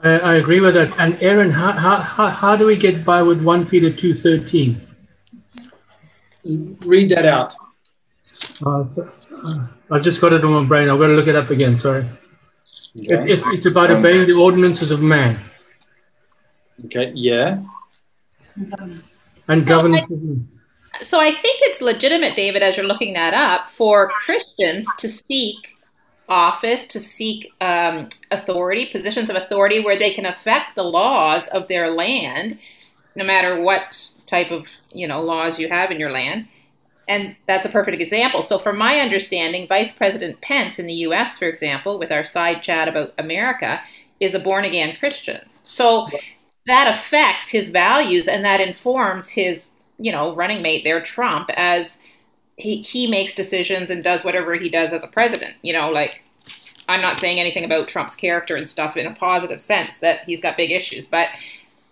I, 0.00 0.10
I 0.10 0.34
agree 0.36 0.60
with 0.60 0.74
that. 0.74 0.98
And 0.98 1.20
Aaron, 1.22 1.50
how, 1.50 1.72
how, 1.72 1.96
how, 1.96 2.28
how 2.28 2.56
do 2.56 2.66
we 2.66 2.76
get 2.76 3.04
by 3.04 3.22
with 3.22 3.42
1 3.42 3.66
Peter 3.66 3.90
2.13? 3.90 4.76
Read 6.86 7.10
that 7.10 7.24
out. 7.24 7.54
Uh, 8.64 8.88
so, 8.88 9.10
uh, 9.44 9.66
I 9.90 9.98
just 9.98 10.20
got 10.20 10.32
it 10.32 10.42
in 10.42 10.50
my 10.50 10.64
brain. 10.64 10.88
I've 10.88 10.98
got 10.98 11.08
to 11.08 11.14
look 11.14 11.26
it 11.26 11.36
up 11.36 11.50
again. 11.50 11.76
Sorry. 11.76 12.04
Okay. 12.96 13.14
It's, 13.14 13.26
it's, 13.26 13.46
it's 13.48 13.66
about 13.66 13.90
obeying 13.90 14.26
the 14.26 14.32
ordinances 14.34 14.90
of 14.90 15.02
man 15.02 15.36
Okay, 16.86 17.12
yeah. 17.14 17.62
and 19.48 19.66
governance. 19.66 20.06
So 21.02 21.20
I 21.20 21.32
think 21.32 21.58
it's 21.62 21.80
legitimate, 21.80 22.36
David, 22.36 22.62
as 22.62 22.76
you're 22.76 22.86
looking 22.86 23.14
that 23.14 23.34
up, 23.34 23.68
for 23.68 24.08
Christians 24.08 24.88
to 24.98 25.08
seek 25.08 25.76
office, 26.28 26.86
to 26.86 27.00
seek 27.00 27.52
um, 27.60 28.08
authority, 28.30 28.86
positions 28.86 29.30
of 29.30 29.36
authority 29.36 29.82
where 29.82 29.98
they 29.98 30.12
can 30.12 30.26
affect 30.26 30.76
the 30.76 30.84
laws 30.84 31.46
of 31.48 31.68
their 31.68 31.90
land, 31.90 32.58
no 33.16 33.24
matter 33.24 33.60
what 33.60 34.10
type 34.26 34.50
of 34.50 34.66
you 34.92 35.08
know 35.08 35.22
laws 35.22 35.58
you 35.58 35.68
have 35.68 35.90
in 35.90 35.98
your 35.98 36.12
land. 36.12 36.46
And 37.08 37.36
that's 37.46 37.64
a 37.64 37.70
perfect 37.70 38.02
example. 38.02 38.42
So, 38.42 38.58
from 38.58 38.76
my 38.76 38.98
understanding, 39.00 39.66
Vice 39.66 39.92
President 39.92 40.40
Pence 40.42 40.78
in 40.78 40.86
the 40.86 40.92
US, 40.94 41.38
for 41.38 41.48
example, 41.48 41.98
with 41.98 42.12
our 42.12 42.24
side 42.24 42.62
chat 42.62 42.86
about 42.86 43.14
America, 43.18 43.80
is 44.20 44.34
a 44.34 44.38
born 44.38 44.64
again 44.64 44.96
Christian. 45.00 45.40
So, 45.64 46.08
that 46.66 46.94
affects 46.94 47.50
his 47.50 47.70
values 47.70 48.28
and 48.28 48.44
that 48.44 48.60
informs 48.60 49.30
his, 49.30 49.72
you 49.96 50.12
know, 50.12 50.34
running 50.34 50.60
mate 50.60 50.84
there, 50.84 51.00
Trump, 51.00 51.48
as 51.54 51.96
he, 52.58 52.82
he 52.82 53.06
makes 53.06 53.34
decisions 53.34 53.88
and 53.88 54.04
does 54.04 54.24
whatever 54.24 54.54
he 54.54 54.68
does 54.68 54.92
as 54.92 55.02
a 55.02 55.06
president. 55.06 55.54
You 55.62 55.72
know, 55.72 55.90
like, 55.90 56.22
I'm 56.88 57.00
not 57.00 57.18
saying 57.18 57.38
anything 57.38 57.64
about 57.64 57.88
Trump's 57.88 58.16
character 58.16 58.56
and 58.56 58.66
stuff 58.66 58.96
in 58.96 59.06
a 59.06 59.14
positive 59.14 59.62
sense 59.62 59.98
that 59.98 60.24
he's 60.24 60.40
got 60.40 60.56
big 60.56 60.70
issues, 60.70 61.06
but 61.06 61.28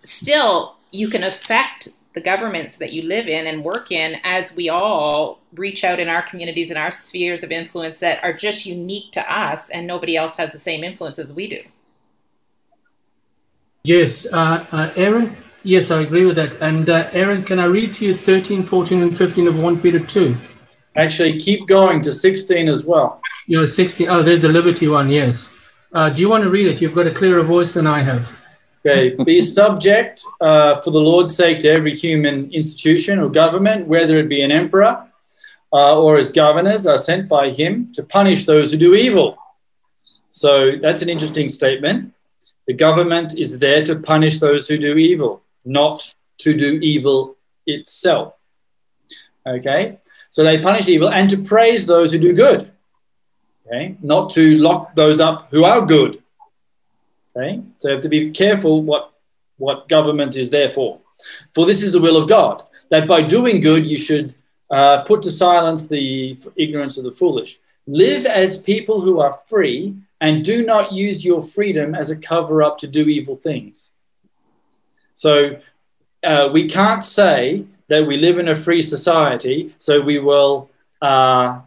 still, 0.02 0.76
you 0.90 1.08
can 1.08 1.22
affect 1.22 1.88
the 2.14 2.20
governments 2.20 2.78
that 2.78 2.92
you 2.92 3.02
live 3.02 3.28
in 3.28 3.46
and 3.46 3.62
work 3.62 3.92
in 3.92 4.16
as 4.24 4.54
we 4.54 4.68
all 4.70 5.38
reach 5.54 5.84
out 5.84 6.00
in 6.00 6.08
our 6.08 6.22
communities 6.22 6.70
and 6.70 6.78
our 6.78 6.90
spheres 6.90 7.42
of 7.42 7.52
influence 7.52 7.98
that 7.98 8.22
are 8.24 8.32
just 8.32 8.64
unique 8.64 9.12
to 9.12 9.32
us 9.32 9.68
and 9.70 9.86
nobody 9.86 10.16
else 10.16 10.34
has 10.36 10.52
the 10.52 10.58
same 10.58 10.82
influence 10.82 11.18
as 11.18 11.32
we 11.32 11.48
do. 11.48 11.62
Yes, 13.84 14.26
uh, 14.32 14.64
uh, 14.72 14.90
Aaron. 14.96 15.30
Yes, 15.62 15.90
I 15.90 16.00
agree 16.00 16.24
with 16.24 16.36
that. 16.36 16.52
And 16.62 16.88
uh, 16.88 17.10
Aaron, 17.12 17.42
can 17.42 17.58
I 17.58 17.66
read 17.66 17.94
to 17.96 18.06
you 18.06 18.14
13, 18.14 18.62
14, 18.62 19.02
and 19.02 19.16
15 19.16 19.48
of 19.48 19.58
1 19.60 19.80
Peter 19.80 20.00
2? 20.00 20.34
Actually, 20.96 21.38
keep 21.38 21.66
going 21.66 22.00
to 22.02 22.12
16 22.12 22.68
as 22.68 22.84
well. 22.84 23.20
You're 23.46 23.66
16. 23.66 24.08
Oh, 24.08 24.22
there's 24.22 24.42
the 24.42 24.48
Liberty 24.48 24.88
one, 24.88 25.10
yes. 25.10 25.52
Uh, 25.92 26.10
do 26.10 26.20
you 26.20 26.28
want 26.28 26.44
to 26.44 26.50
read 26.50 26.66
it? 26.66 26.80
You've 26.80 26.94
got 26.94 27.06
a 27.06 27.10
clearer 27.10 27.42
voice 27.42 27.74
than 27.74 27.86
I 27.86 28.00
have. 28.00 28.42
Okay, 28.84 29.16
be 29.24 29.40
subject 29.40 30.22
uh, 30.40 30.80
for 30.80 30.92
the 30.92 31.00
Lord's 31.00 31.34
sake 31.34 31.58
to 31.60 31.68
every 31.68 31.92
human 31.92 32.52
institution 32.52 33.18
or 33.18 33.28
government, 33.28 33.88
whether 33.88 34.16
it 34.18 34.28
be 34.28 34.42
an 34.42 34.52
emperor 34.52 35.06
uh, 35.72 35.98
or 36.00 36.16
his 36.16 36.30
governors 36.30 36.86
are 36.86 36.98
sent 36.98 37.28
by 37.28 37.50
him 37.50 37.90
to 37.92 38.02
punish 38.04 38.44
those 38.46 38.70
who 38.70 38.78
do 38.78 38.94
evil. 38.94 39.36
So 40.28 40.76
that's 40.80 41.02
an 41.02 41.08
interesting 41.08 41.48
statement. 41.48 42.12
The 42.66 42.74
government 42.74 43.38
is 43.38 43.58
there 43.58 43.82
to 43.84 43.96
punish 43.96 44.38
those 44.38 44.68
who 44.68 44.78
do 44.78 44.96
evil, 44.96 45.42
not 45.64 46.14
to 46.38 46.56
do 46.56 46.78
evil 46.80 47.36
itself. 47.66 48.34
Okay, 49.46 49.98
so 50.36 50.44
they 50.44 50.58
punish 50.58 50.86
evil 50.86 51.08
and 51.08 51.30
to 51.30 51.38
praise 51.38 51.86
those 51.86 52.12
who 52.12 52.18
do 52.18 52.34
good. 52.34 52.70
Okay, 53.66 53.96
not 54.02 54.28
to 54.32 54.58
lock 54.58 54.94
those 54.94 55.18
up 55.18 55.48
who 55.50 55.64
are 55.64 55.80
good. 55.80 56.22
Okay, 57.34 57.62
so 57.78 57.88
you 57.88 57.94
have 57.94 58.02
to 58.02 58.10
be 58.10 58.32
careful 58.32 58.82
what 58.82 59.14
what 59.56 59.88
government 59.88 60.36
is 60.36 60.50
there 60.50 60.68
for. 60.68 61.00
For 61.54 61.64
this 61.64 61.82
is 61.82 61.90
the 61.90 62.02
will 62.02 62.18
of 62.18 62.28
God, 62.28 62.64
that 62.90 63.08
by 63.08 63.22
doing 63.22 63.62
good 63.62 63.86
you 63.86 63.96
should 63.96 64.34
uh, 64.70 65.04
put 65.04 65.22
to 65.22 65.30
silence 65.30 65.88
the 65.88 66.38
ignorance 66.54 66.98
of 66.98 67.04
the 67.04 67.12
foolish. 67.12 67.58
Live 67.86 68.26
as 68.26 68.62
people 68.62 69.00
who 69.00 69.20
are 69.20 69.40
free, 69.46 69.96
and 70.20 70.44
do 70.44 70.66
not 70.66 70.92
use 70.92 71.24
your 71.24 71.40
freedom 71.40 71.94
as 71.94 72.10
a 72.10 72.20
cover 72.30 72.62
up 72.62 72.76
to 72.80 72.86
do 72.86 73.08
evil 73.08 73.36
things. 73.36 73.90
So 75.14 75.60
uh, 76.22 76.50
we 76.52 76.68
can't 76.68 77.02
say 77.02 77.64
that 77.88 78.06
we 78.06 78.16
live 78.16 78.38
in 78.38 78.48
a 78.48 78.56
free 78.56 78.82
society, 78.82 79.74
so 79.78 80.00
we 80.00 80.18
will 80.18 80.70
uh, 81.02 81.60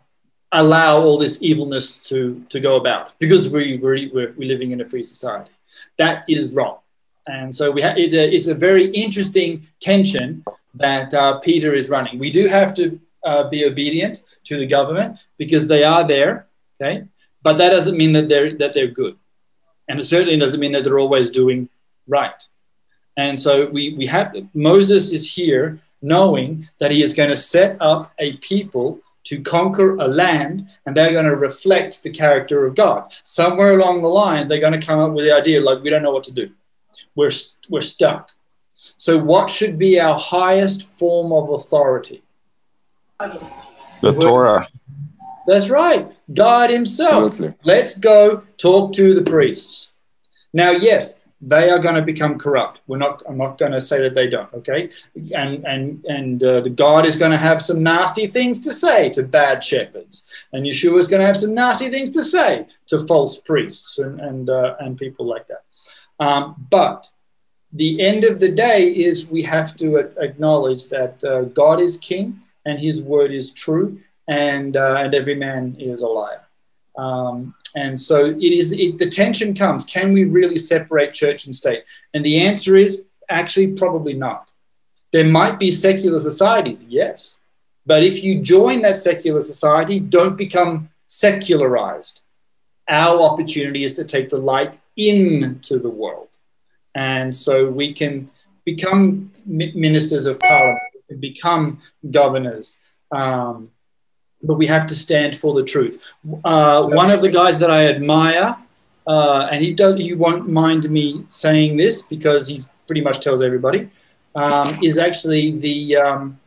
allow 0.51 0.97
all 0.97 1.17
this 1.17 1.41
evilness 1.41 2.01
to, 2.09 2.43
to 2.49 2.59
go 2.59 2.76
about 2.76 3.17
because 3.20 3.49
we, 3.49 3.78
we're, 3.78 4.09
we're, 4.13 4.34
we're 4.38 4.47
living 4.47 4.72
in 4.72 4.82
a 4.82 4.89
free 4.89 5.03
society. 5.03 5.51
That 5.97 6.26
is 6.28 6.53
wrong. 6.53 6.80
And 7.28 7.55
so 7.55 7.72
we 7.72 7.82
ha- 7.82 7.93
it, 7.95 8.13
uh, 8.13 8.36
it's 8.36 8.47
a 8.47 8.55
very 8.55 8.86
interesting 8.91 9.67
tension 9.80 10.43
that 10.76 11.13
uh, 11.13 11.39
Peter 11.39 11.74
is 11.74 11.89
running. 11.89 12.17
We 12.20 12.32
do 12.32 12.47
have 12.47 12.74
to 12.76 12.99
uh, 13.24 13.49
be 13.49 13.65
obedient 13.65 14.24
to 14.45 14.57
the 14.57 14.65
government 14.65 15.20
because 15.38 15.67
they 15.67 15.84
are 15.84 16.07
there, 16.07 16.47
okay? 16.82 17.05
But 17.43 17.57
that 17.57 17.70
doesn't 17.70 17.97
mean 17.97 18.13
that 18.13 18.28
they're, 18.28 18.53
that 18.57 18.74
they're 18.74 18.88
good. 18.88 19.15
And 19.88 19.99
it 19.99 20.05
certainly 20.05 20.38
doesn't 20.38 20.59
mean 20.59 20.72
that 20.74 20.84
they're 20.84 20.99
always 20.99 21.30
doing 21.32 21.70
right. 22.07 22.41
And 23.17 23.39
so 23.39 23.67
we, 23.67 23.93
we 23.93 24.05
have 24.07 24.36
Moses 24.53 25.11
is 25.11 25.34
here 25.34 25.80
knowing 26.02 26.70
that 26.80 26.91
he 26.91 27.02
is 27.02 27.14
going 27.14 27.30
to 27.30 27.38
set 27.38 27.78
up 27.82 28.14
a 28.20 28.38
people 28.38 29.00
to 29.26 29.41
conquer 29.41 29.95
a 29.97 30.08
land 30.08 30.68
and 30.86 30.95
they're 30.95 31.12
going 31.12 31.26
to 31.26 31.36
reflect 31.36 32.02
the 32.04 32.10
character 32.10 32.66
of 32.66 32.76
God. 32.76 33.12
Somewhere 33.24 33.78
along 33.78 34.02
the 34.02 34.08
line, 34.08 34.47
they're 34.47 34.60
going 34.60 34.80
to 34.80 34.86
come 34.86 35.00
up 35.00 35.12
with 35.12 35.26
the 35.26 35.36
idea 35.36 35.62
like, 35.62 35.84
we 35.84 35.89
don't 35.89 36.04
know 36.04 36.12
what 36.12 36.24
to 36.26 36.32
do. 36.32 36.50
We're, 37.16 37.32
we're 37.70 37.82
stuck. 37.82 38.32
So, 38.97 39.18
what 39.18 39.50
should 39.50 39.78
be 39.78 40.00
our 40.00 40.18
highest 40.18 40.89
form 40.97 41.32
of 41.32 41.50
authority? 41.52 42.22
The 44.02 44.12
Torah. 44.20 44.68
That's 45.47 45.70
right. 45.70 46.12
God 46.34 46.70
Himself. 46.70 47.32
Absolutely. 47.32 47.58
Let's 47.64 47.97
go 47.97 48.43
talk 48.58 48.93
to 48.93 49.14
the 49.14 49.24
priests. 49.24 49.91
Now, 50.54 50.72
yes, 50.72 51.22
they 51.41 51.69
are 51.69 51.79
going 51.79 51.95
to 51.95 52.01
become 52.01 52.37
corrupt. 52.37 52.81
We're 52.87 52.97
not. 52.97 53.23
I'm 53.27 53.37
not 53.37 53.57
going 53.57 53.71
to 53.71 53.79
say 53.79 54.01
that 54.01 54.13
they 54.13 54.27
don't. 54.27 54.53
Okay, 54.53 54.89
and 55.35 55.65
and 55.65 56.03
and 56.05 56.43
uh, 56.43 56.61
the 56.61 56.69
God 56.69 57.05
is 57.05 57.15
going 57.15 57.31
to 57.31 57.37
have 57.37 57.61
some 57.61 57.81
nasty 57.81 58.27
things 58.27 58.59
to 58.65 58.73
say 58.73 59.09
to 59.11 59.23
bad 59.23 59.63
shepherds, 59.63 60.29
and 60.51 60.65
Yeshua 60.65 60.99
is 60.99 61.07
going 61.07 61.21
to 61.21 61.27
have 61.27 61.37
some 61.37 61.53
nasty 61.53 61.89
things 61.89 62.11
to 62.11 62.23
say 62.23 62.67
to 62.87 62.99
false 63.07 63.41
priests 63.41 63.99
and 63.99 64.19
and 64.19 64.49
uh, 64.49 64.75
and 64.79 64.97
people 64.97 65.25
like 65.25 65.47
that. 65.47 65.63
Um, 66.20 66.67
but 66.70 67.09
the 67.71 68.01
end 68.01 68.25
of 68.25 68.39
the 68.39 68.51
day 68.51 68.89
is 68.89 69.28
we 69.28 69.43
have 69.43 69.75
to 69.78 69.97
acknowledge 70.20 70.87
that 70.89 71.24
uh, 71.24 71.43
God 71.43 71.79
is 71.79 71.97
King 71.97 72.41
and 72.66 72.79
His 72.79 73.01
word 73.01 73.32
is 73.32 73.53
true, 73.53 74.01
and 74.28 74.75
uh, 74.75 74.95
and 74.99 75.16
every 75.16 75.36
man 75.36 75.78
is 75.79 76.01
a 76.01 76.07
liar. 76.07 76.41
Um, 76.97 77.55
and 77.75 78.00
so 78.00 78.25
it 78.25 78.41
is. 78.41 78.71
It, 78.71 78.97
the 78.97 79.09
tension 79.09 79.54
comes: 79.54 79.86
Can 79.86 80.13
we 80.13 80.24
really 80.24 80.58
separate 80.58 81.13
church 81.13 81.46
and 81.46 81.55
state? 81.55 81.83
And 82.13 82.24
the 82.24 82.41
answer 82.41 82.75
is 82.75 83.05
actually 83.29 83.74
probably 83.74 84.13
not. 84.13 84.51
There 85.12 85.25
might 85.25 85.59
be 85.59 85.71
secular 85.71 86.20
societies, 86.20 86.86
yes, 86.87 87.37
but 87.86 88.04
if 88.04 88.24
you 88.24 88.41
join 88.41 88.82
that 88.82 88.97
secular 88.97 89.41
society, 89.41 90.00
don't 90.00 90.37
become 90.37 90.89
secularized. 91.08 92.21
Our 92.87 93.21
opportunity 93.21 93.83
is 93.83 93.93
to 93.96 94.04
take 94.04 94.29
the 94.29 94.39
light 94.39 94.78
into 94.97 95.79
the 95.79 95.89
world, 95.89 96.29
and 96.96 97.36
so 97.36 97.70
we 97.70 97.93
can 97.93 98.29
become 98.66 99.32
ministers 99.46 100.25
of 100.25 100.39
parliament, 100.39 100.79
become 101.20 101.82
governors. 102.09 102.79
Um, 103.12 103.71
but 104.41 104.55
we 104.55 104.67
have 104.67 104.87
to 104.87 104.95
stand 104.95 105.36
for 105.36 105.53
the 105.53 105.63
truth. 105.63 106.01
Uh, 106.43 106.86
one 106.87 107.11
of 107.11 107.21
the 107.21 107.29
guys 107.29 107.59
that 107.59 107.70
I 107.70 107.87
admire, 107.87 108.55
uh, 109.05 109.47
and 109.51 109.61
he 109.63 109.74
does, 109.74 110.01
he 110.01 110.13
won't 110.13 110.47
mind 110.47 110.89
me 110.89 111.25
saying 111.29 111.78
this 111.78 112.03
because 112.03 112.47
he 112.47 112.59
pretty 112.87 113.01
much 113.01 113.20
tells 113.20 113.41
everybody, 113.41 113.89
um, 114.36 114.67
is 114.83 114.97
actually 114.97 115.57
the 115.57 115.97
um, 115.97 116.39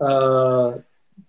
uh, 0.00 0.72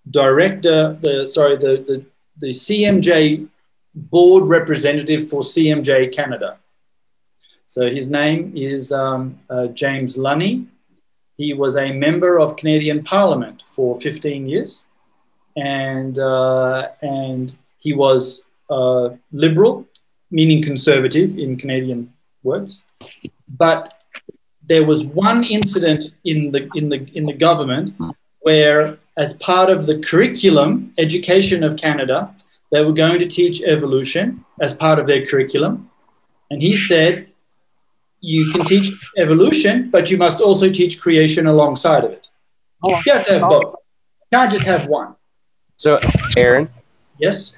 director, 0.09 0.97
the 1.01 1.27
sorry, 1.27 1.55
the, 1.57 1.83
the 1.87 2.05
the 2.37 2.49
CMJ 2.49 3.47
board 3.93 4.45
representative 4.45 5.27
for 5.27 5.41
CMJ 5.41 6.13
Canada. 6.13 6.57
So 7.67 7.89
his 7.89 8.09
name 8.11 8.53
is 8.55 8.91
um, 8.91 9.39
uh, 9.49 9.67
James 9.67 10.17
Lunney. 10.17 10.65
He 11.37 11.53
was 11.53 11.77
a 11.77 11.91
member 11.91 12.39
of 12.39 12.55
Canadian 12.55 13.03
Parliament 13.03 13.63
for 13.65 13.99
15 13.99 14.47
years 14.47 14.85
and 15.55 16.19
uh, 16.19 16.89
and 17.01 17.55
he 17.79 17.93
was 17.93 18.45
uh, 18.69 19.09
liberal, 19.31 19.85
meaning 20.31 20.61
conservative 20.61 21.37
in 21.37 21.57
Canadian 21.57 22.13
words. 22.43 22.83
But 23.47 23.93
there 24.67 24.85
was 24.85 25.05
one 25.05 25.43
incident 25.43 26.15
in 26.23 26.51
the 26.51 26.69
in 26.75 26.89
the 26.89 27.07
in 27.13 27.23
the 27.23 27.33
government 27.33 27.93
where, 28.39 28.97
as 29.17 29.33
part 29.33 29.69
of 29.69 29.85
the 29.87 29.99
curriculum 29.99 30.93
education 30.97 31.63
of 31.63 31.77
Canada, 31.77 32.35
they 32.71 32.83
were 32.83 32.93
going 32.93 33.19
to 33.19 33.27
teach 33.27 33.61
evolution 33.63 34.45
as 34.61 34.73
part 34.73 34.99
of 34.99 35.07
their 35.07 35.25
curriculum, 35.25 35.89
and 36.49 36.61
he 36.61 36.75
said, 36.75 37.27
you 38.21 38.49
can 38.51 38.65
teach 38.65 38.91
evolution, 39.17 39.89
but 39.91 40.09
you 40.09 40.17
must 40.17 40.41
also 40.41 40.69
teach 40.69 40.99
creation 40.99 41.45
alongside 41.45 42.03
of 42.03 42.11
it. 42.11 42.27
You 42.83 42.95
have 42.95 43.25
to 43.25 43.33
have 43.33 43.41
both. 43.41 43.75
You 44.31 44.37
can't 44.37 44.51
just 44.51 44.65
have 44.65 44.87
one. 44.87 45.15
So, 45.85 45.99
Aaron, 46.35 46.67
Yes? 47.19 47.57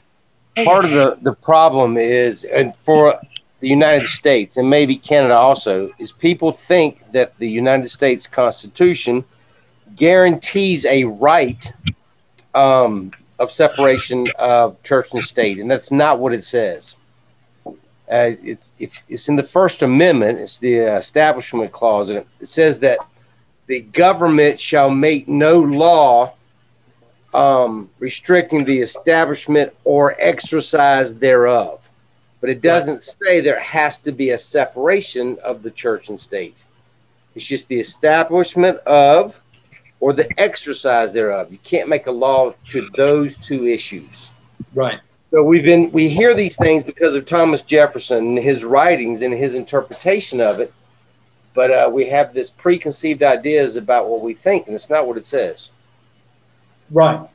part 0.65 0.83
of 0.83 0.91
the, 0.91 1.17
the 1.21 1.31
problem 1.31 1.95
is, 1.95 2.43
and 2.43 2.75
for 2.83 3.21
the 3.61 3.69
United 3.69 4.09
States 4.09 4.57
and 4.57 4.69
maybe 4.69 4.97
Canada 4.97 5.35
also, 5.35 5.91
is 5.97 6.11
people 6.11 6.51
think 6.51 7.09
that 7.13 7.37
the 7.37 7.49
United 7.49 7.87
States 7.87 8.27
Constitution 8.27 9.23
guarantees 9.95 10.85
a 10.85 11.05
right 11.05 11.71
um, 12.53 13.11
of 13.39 13.49
separation 13.49 14.25
of 14.37 14.83
church 14.83 15.13
and 15.13 15.23
state, 15.23 15.57
and 15.57 15.71
that's 15.71 15.89
not 15.89 16.19
what 16.19 16.33
it 16.33 16.43
says. 16.43 16.97
Uh, 17.65 18.35
it's, 18.43 18.73
if, 18.77 19.03
it's 19.07 19.29
in 19.29 19.37
the 19.37 19.41
First 19.57 19.81
Amendment, 19.81 20.39
it's 20.39 20.57
the 20.57 20.79
Establishment 20.79 21.71
Clause, 21.71 22.09
and 22.09 22.19
it, 22.19 22.27
it 22.41 22.47
says 22.47 22.81
that 22.81 22.99
the 23.67 23.79
government 23.79 24.59
shall 24.59 24.89
make 24.89 25.29
no 25.29 25.61
law 25.61 26.33
um, 27.33 27.89
restricting 27.99 28.65
the 28.65 28.79
establishment 28.79 29.73
or 29.83 30.15
exercise 30.19 31.15
thereof. 31.15 31.89
But 32.39 32.49
it 32.49 32.61
doesn't 32.61 33.01
say 33.03 33.41
there 33.41 33.59
has 33.59 33.97
to 33.99 34.11
be 34.11 34.29
a 34.29 34.37
separation 34.37 35.37
of 35.43 35.63
the 35.63 35.71
church 35.71 36.09
and 36.09 36.19
state. 36.19 36.63
It's 37.35 37.45
just 37.45 37.67
the 37.67 37.79
establishment 37.79 38.77
of 38.79 39.41
or 39.99 40.13
the 40.13 40.29
exercise 40.39 41.13
thereof. 41.13 41.51
You 41.51 41.57
can't 41.63 41.89
make 41.89 42.07
a 42.07 42.11
law 42.11 42.53
to 42.69 42.89
those 42.95 43.37
two 43.37 43.65
issues. 43.65 44.31
Right. 44.73 44.99
So 45.31 45.43
we've 45.43 45.63
been 45.63 45.91
we 45.91 46.09
hear 46.09 46.33
these 46.33 46.55
things 46.55 46.83
because 46.83 47.15
of 47.15 47.25
Thomas 47.25 47.61
Jefferson 47.61 48.17
and 48.17 48.39
his 48.39 48.63
writings 48.63 49.21
and 49.21 49.33
his 49.33 49.53
interpretation 49.55 50.39
of 50.39 50.59
it, 50.59 50.73
but 51.53 51.71
uh, 51.71 51.89
we 51.91 52.05
have 52.07 52.33
this 52.33 52.49
preconceived 52.49 53.21
ideas 53.23 53.75
about 53.75 54.07
what 54.07 54.21
we 54.21 54.33
think, 54.33 54.67
and 54.67 54.75
it's 54.75 54.89
not 54.89 55.05
what 55.05 55.17
it 55.17 55.25
says. 55.25 55.71
Right. 56.91 57.27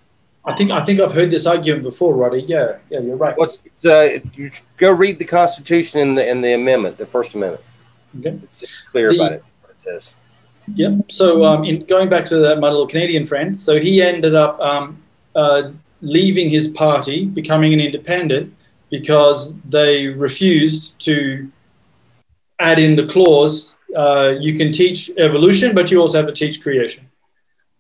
I 0.44 0.54
think 0.54 0.72
I 0.72 0.84
think 0.84 0.98
I've 0.98 1.12
heard 1.12 1.30
this 1.30 1.46
argument 1.46 1.84
before, 1.84 2.14
Roddy. 2.14 2.42
Yeah, 2.42 2.78
yeah, 2.90 3.00
you're 3.00 3.16
right. 3.16 3.36
What's 3.38 3.62
uh, 3.84 4.18
you 4.34 4.50
go 4.76 4.90
read 4.90 5.18
the 5.18 5.24
Constitution 5.24 6.00
and 6.00 6.18
the 6.18 6.28
and 6.28 6.42
the 6.42 6.52
amendment, 6.52 6.98
the 6.98 7.06
First 7.06 7.34
Amendment. 7.34 7.62
Okay. 8.18 8.40
It's 8.42 8.82
clear 8.90 9.08
The- 9.08 9.14
about 9.14 9.32
it. 9.32 9.44
What 9.60 9.70
it 9.70 9.78
says. 9.78 10.14
Yep. 10.74 11.10
So, 11.10 11.44
um, 11.44 11.64
in 11.64 11.84
going 11.86 12.08
back 12.08 12.24
to 12.26 12.36
that, 12.38 12.60
my 12.60 12.68
little 12.68 12.86
Canadian 12.86 13.24
friend, 13.24 13.60
so 13.60 13.80
he 13.80 14.00
ended 14.00 14.34
up 14.34 14.60
um, 14.60 14.96
uh, 15.34 15.70
leaving 16.02 16.48
his 16.50 16.68
party, 16.68 17.24
becoming 17.24 17.72
an 17.72 17.80
independent, 17.80 18.54
because 18.88 19.58
they 19.62 20.06
refused 20.06 21.00
to 21.00 21.50
add 22.60 22.78
in 22.78 22.94
the 22.94 23.06
clause 23.06 23.76
uh, 23.96 24.32
you 24.40 24.54
can 24.54 24.72
teach 24.72 25.10
evolution, 25.18 25.74
but 25.74 25.90
you 25.90 26.00
also 26.00 26.18
have 26.18 26.26
to 26.26 26.32
teach 26.32 26.62
creation. 26.62 27.08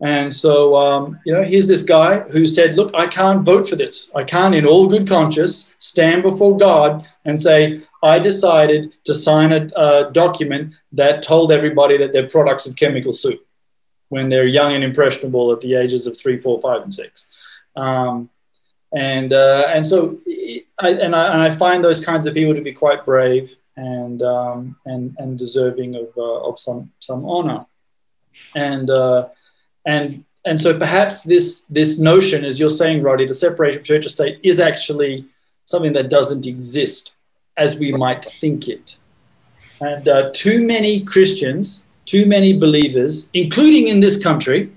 And 0.02 0.34
so, 0.34 0.74
um, 0.76 1.20
you 1.24 1.32
know, 1.32 1.44
here's 1.44 1.68
this 1.68 1.84
guy 1.84 2.20
who 2.20 2.44
said, 2.44 2.74
Look, 2.74 2.90
I 2.92 3.06
can't 3.06 3.44
vote 3.44 3.68
for 3.68 3.76
this. 3.76 4.10
I 4.14 4.24
can't, 4.24 4.54
in 4.54 4.66
all 4.66 4.88
good 4.88 5.06
conscience, 5.06 5.72
stand 5.78 6.24
before 6.24 6.56
God 6.56 7.06
and 7.24 7.40
say, 7.40 7.82
I 8.02 8.18
decided 8.18 8.92
to 9.04 9.14
sign 9.14 9.52
a, 9.52 9.70
a 9.76 10.10
document 10.10 10.74
that 10.90 11.22
told 11.22 11.52
everybody 11.52 11.96
that 11.98 12.12
they're 12.12 12.28
products 12.28 12.66
of 12.66 12.74
chemical 12.74 13.12
soup 13.12 13.46
when 14.08 14.28
they're 14.28 14.46
young 14.46 14.74
and 14.74 14.82
impressionable 14.82 15.52
at 15.52 15.60
the 15.60 15.76
ages 15.76 16.08
of 16.08 16.18
three, 16.18 16.36
four, 16.36 16.60
five, 16.60 16.82
and 16.82 16.92
six. 16.92 17.26
Um, 17.76 18.28
and 18.92 19.32
uh, 19.32 19.68
and 19.68 19.86
so 19.86 20.18
I, 20.80 20.90
and 20.90 21.14
I, 21.14 21.32
and 21.32 21.42
I 21.42 21.50
find 21.50 21.82
those 21.82 22.04
kinds 22.04 22.26
of 22.26 22.34
people 22.34 22.54
to 22.54 22.60
be 22.60 22.72
quite 22.72 23.06
brave 23.06 23.56
and 23.76 24.20
um, 24.20 24.76
and 24.84 25.14
and 25.18 25.38
deserving 25.38 25.94
of 25.94 26.08
uh, 26.16 26.48
of 26.48 26.58
some 26.58 26.90
some 26.98 27.24
honor 27.24 27.64
and 28.54 28.90
uh, 28.90 29.28
and 29.84 30.24
and 30.44 30.60
so 30.60 30.76
perhaps 30.78 31.22
this 31.22 31.62
this 31.64 31.98
notion 31.98 32.44
as 32.44 32.58
you're 32.58 32.68
saying 32.68 33.02
Roddy 33.02 33.26
the 33.26 33.34
separation 33.34 33.80
of 33.80 33.86
church 33.86 34.04
and 34.04 34.12
state 34.12 34.38
is 34.42 34.60
actually 34.60 35.24
something 35.64 35.92
that 35.92 36.10
doesn't 36.10 36.46
exist 36.46 37.14
as 37.56 37.78
we 37.78 37.92
might 37.92 38.24
think 38.24 38.68
it. 38.68 38.96
And 39.80 40.08
uh, 40.08 40.30
too 40.32 40.64
many 40.64 41.00
Christians 41.00 41.82
too 42.04 42.26
many 42.26 42.52
believers 42.52 43.28
including 43.32 43.88
in 43.88 44.00
this 44.00 44.22
country 44.22 44.70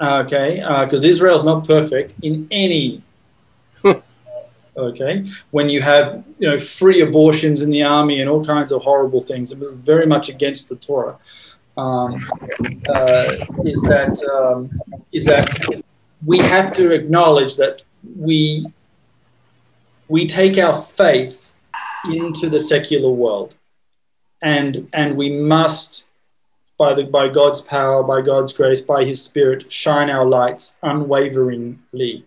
okay 0.00 0.56
because 0.84 1.04
Israel's 1.04 1.44
not 1.44 1.66
perfect 1.66 2.14
in 2.22 2.46
any 2.50 3.02
okay 4.76 5.26
when 5.50 5.68
you 5.68 5.80
have 5.80 6.24
you 6.38 6.48
know 6.48 6.58
free 6.58 7.00
abortions 7.00 7.62
in 7.62 7.70
the 7.70 7.82
army 7.82 8.20
and 8.20 8.28
all 8.28 8.44
kinds 8.44 8.72
of 8.72 8.82
horrible 8.82 9.20
things 9.20 9.52
it 9.52 9.58
was 9.58 9.72
very 9.72 10.06
much 10.06 10.28
against 10.28 10.68
the 10.68 10.76
torah 10.76 11.16
um, 11.80 12.30
uh, 12.88 13.36
is 13.64 13.80
that 13.82 14.14
um, 14.36 14.58
is 15.12 15.24
that 15.24 15.46
we 16.24 16.38
have 16.38 16.72
to 16.74 16.92
acknowledge 16.92 17.56
that 17.56 17.82
we 18.16 18.66
we 20.08 20.26
take 20.26 20.58
our 20.58 20.74
faith 20.74 21.50
into 22.12 22.48
the 22.48 22.60
secular 22.60 23.10
world 23.10 23.54
and 24.42 24.88
and 24.92 25.16
we 25.16 25.28
must 25.30 26.08
by 26.78 26.94
the 26.94 27.04
by 27.04 27.28
God's 27.28 27.60
power 27.60 28.02
by 28.02 28.20
God's 28.20 28.52
grace 28.52 28.80
by 28.80 29.04
his 29.04 29.22
spirit 29.22 29.70
shine 29.72 30.10
our 30.10 30.26
lights 30.26 30.78
unwaveringly 30.82 32.24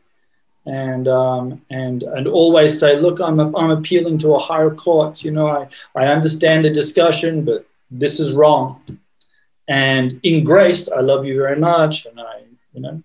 and 0.66 1.08
um, 1.08 1.62
and 1.70 2.04
and 2.04 2.28
always 2.28 2.80
say, 2.80 2.96
look, 2.98 3.20
I'm 3.20 3.40
I'm 3.40 3.72
appealing 3.72 4.18
to 4.20 4.36
a 4.36 4.40
higher 4.40 4.74
court. 4.74 5.24
You 5.24 5.32
know, 5.32 5.48
I 5.48 5.68
I 5.96 6.08
understand 6.08 6.64
the 6.64 6.70
discussion, 6.70 7.44
but 7.44 7.66
this 7.92 8.20
is 8.20 8.34
wrong. 8.34 8.82
And 9.68 10.20
in 10.24 10.44
grace, 10.44 10.92
I 10.92 11.00
love 11.00 11.26
you 11.26 11.38
very 11.38 11.60
much, 11.60 12.06
and 12.06 12.20
I 12.20 12.44
you 12.74 12.82
know 12.82 13.04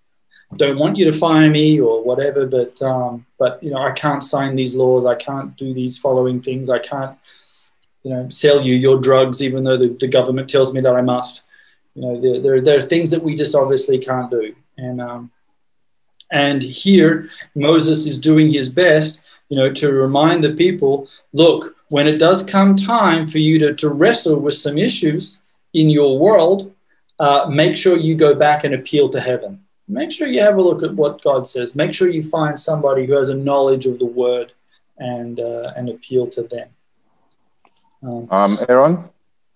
don't 0.56 0.78
want 0.78 0.96
you 0.96 1.04
to 1.04 1.12
fire 1.12 1.50
me 1.50 1.78
or 1.80 2.02
whatever. 2.02 2.46
But 2.46 2.80
um, 2.82 3.26
but 3.38 3.62
you 3.62 3.70
know, 3.70 3.78
I 3.78 3.92
can't 3.92 4.24
sign 4.24 4.56
these 4.56 4.74
laws. 4.74 5.06
I 5.06 5.14
can't 5.14 5.56
do 5.56 5.72
these 5.72 5.98
following 5.98 6.40
things. 6.40 6.70
I 6.70 6.78
can't 6.78 7.16
you 8.02 8.10
know 8.10 8.28
sell 8.28 8.62
you 8.62 8.74
your 8.74 9.00
drugs, 9.00 9.42
even 9.42 9.64
though 9.64 9.76
the, 9.76 9.96
the 10.00 10.08
government 10.08 10.50
tells 10.50 10.72
me 10.74 10.80
that 10.80 10.96
I 10.96 11.02
must. 11.02 11.46
You 11.94 12.02
know, 12.02 12.20
there, 12.20 12.40
there 12.40 12.60
there 12.60 12.78
are 12.78 12.82
things 12.82 13.10
that 13.10 13.22
we 13.22 13.34
just 13.34 13.54
obviously 13.54 13.98
can't 13.98 14.30
do, 14.30 14.54
and 14.76 15.00
um, 15.00 15.30
and 16.30 16.62
here, 16.62 17.30
Moses 17.54 18.06
is 18.06 18.18
doing 18.18 18.52
his 18.52 18.68
best, 18.68 19.22
you 19.48 19.56
know, 19.56 19.72
to 19.72 19.92
remind 19.92 20.44
the 20.44 20.52
people 20.52 21.08
look, 21.32 21.76
when 21.88 22.06
it 22.06 22.18
does 22.18 22.44
come 22.44 22.76
time 22.76 23.26
for 23.26 23.38
you 23.38 23.58
to, 23.60 23.74
to 23.74 23.88
wrestle 23.88 24.38
with 24.38 24.54
some 24.54 24.76
issues 24.76 25.40
in 25.80 25.88
your 25.98 26.18
world, 26.18 26.60
uh, 27.18 27.46
make 27.62 27.74
sure 27.82 27.96
you 27.96 28.14
go 28.26 28.34
back 28.46 28.64
and 28.64 28.72
appeal 28.74 29.06
to 29.14 29.20
heaven. 29.20 29.52
Make 29.88 30.10
sure 30.12 30.26
you 30.26 30.42
have 30.48 30.56
a 30.56 30.62
look 30.68 30.82
at 30.82 30.92
what 30.94 31.22
God 31.22 31.46
says. 31.46 31.74
Make 31.82 31.92
sure 31.94 32.08
you 32.08 32.22
find 32.22 32.58
somebody 32.58 33.02
who 33.06 33.14
has 33.14 33.30
a 33.30 33.38
knowledge 33.48 33.86
of 33.86 33.98
the 33.98 34.10
word 34.22 34.52
and, 34.98 35.40
uh, 35.40 35.72
and 35.76 35.88
appeal 35.88 36.26
to 36.36 36.42
them. 36.42 36.68
Um, 38.02 38.28
Um, 38.30 38.58
Aaron? 38.68 38.94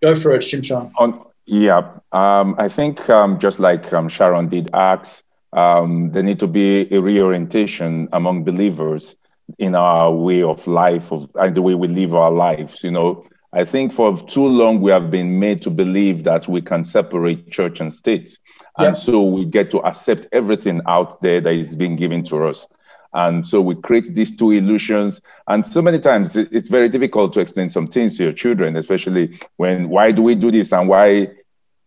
go 0.02 0.14
for 0.16 0.30
it, 0.36 0.42
Shimshon. 0.42 0.90
On, 0.98 1.08
yeah, 1.46 1.80
um, 2.12 2.48
I 2.58 2.68
think 2.68 3.08
um, 3.08 3.38
just 3.38 3.58
like 3.60 3.92
um, 3.92 4.08
Sharon 4.08 4.48
did 4.48 4.66
ask, 4.74 5.22
um, 5.52 6.10
there 6.12 6.22
need 6.22 6.40
to 6.40 6.46
be 6.46 6.92
a 6.92 7.00
reorientation 7.00 8.08
among 8.12 8.44
believers 8.44 9.16
in 9.58 9.74
our 9.74 10.10
way 10.12 10.42
of 10.42 10.66
life, 10.66 11.12
of 11.12 11.28
and 11.34 11.54
the 11.54 11.62
way 11.62 11.74
we 11.74 11.88
live 11.88 12.14
our 12.14 12.30
lives. 12.30 12.82
You 12.82 12.92
know, 12.96 13.24
I 13.52 13.64
think 13.64 13.92
for 13.92 14.16
too 14.16 14.46
long 14.46 14.80
we 14.80 14.90
have 14.90 15.10
been 15.10 15.38
made 15.38 15.60
to 15.62 15.70
believe 15.70 16.24
that 16.24 16.48
we 16.48 16.62
can 16.62 16.84
separate 16.84 17.50
church 17.50 17.80
and 17.80 17.92
state, 17.92 18.38
and 18.78 18.86
Yeah. 18.88 18.92
so 18.92 19.22
we 19.22 19.44
get 19.44 19.70
to 19.72 19.80
accept 19.82 20.26
everything 20.32 20.80
out 20.86 21.20
there 21.20 21.40
that 21.40 21.52
is 21.52 21.76
being 21.76 21.96
given 21.96 22.22
to 22.24 22.44
us. 22.46 22.66
And 23.14 23.46
so 23.46 23.60
we 23.60 23.74
create 23.74 24.14
these 24.14 24.34
two 24.34 24.52
illusions. 24.52 25.20
And 25.46 25.66
so 25.66 25.82
many 25.82 25.98
times 25.98 26.34
it's 26.34 26.68
very 26.68 26.88
difficult 26.88 27.34
to 27.34 27.40
explain 27.40 27.68
some 27.68 27.86
things 27.86 28.16
to 28.16 28.22
your 28.24 28.32
children, 28.32 28.74
especially 28.76 29.38
when 29.58 29.90
why 29.90 30.12
do 30.12 30.22
we 30.22 30.34
do 30.34 30.50
this 30.50 30.72
and 30.72 30.88
why 30.88 31.28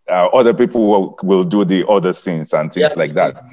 uh, 0.07 0.27
other 0.27 0.53
people 0.53 0.87
will, 0.87 1.17
will 1.23 1.43
do 1.43 1.65
the 1.65 1.83
other 1.89 2.13
things 2.13 2.53
and 2.53 2.71
things 2.71 2.91
Yeah. 2.91 2.99
like 2.99 3.13
that. 3.15 3.43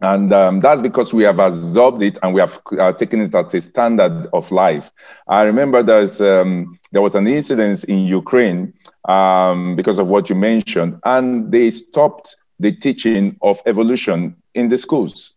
And 0.00 0.32
um, 0.32 0.60
that's 0.60 0.82
because 0.82 1.12
we 1.14 1.22
have 1.24 1.38
absorbed 1.38 2.02
it 2.02 2.18
and 2.22 2.34
we 2.34 2.40
have 2.40 2.60
uh, 2.76 2.92
taken 2.92 3.20
it 3.20 3.34
as 3.34 3.54
a 3.54 3.60
standard 3.60 4.26
of 4.32 4.50
life. 4.50 4.90
I 5.28 5.42
remember 5.42 5.82
there's, 5.84 6.20
um, 6.20 6.77
there 6.92 7.02
was 7.02 7.14
an 7.14 7.26
incident 7.26 7.84
in 7.84 8.00
Ukraine 8.06 8.72
um, 9.08 9.76
because 9.76 9.98
of 9.98 10.08
what 10.10 10.28
you 10.30 10.36
mentioned, 10.36 11.00
and 11.04 11.50
they 11.52 11.70
stopped 11.70 12.36
the 12.58 12.72
teaching 12.72 13.36
of 13.42 13.60
evolution 13.66 14.36
in 14.54 14.68
the 14.68 14.78
schools. 14.78 15.34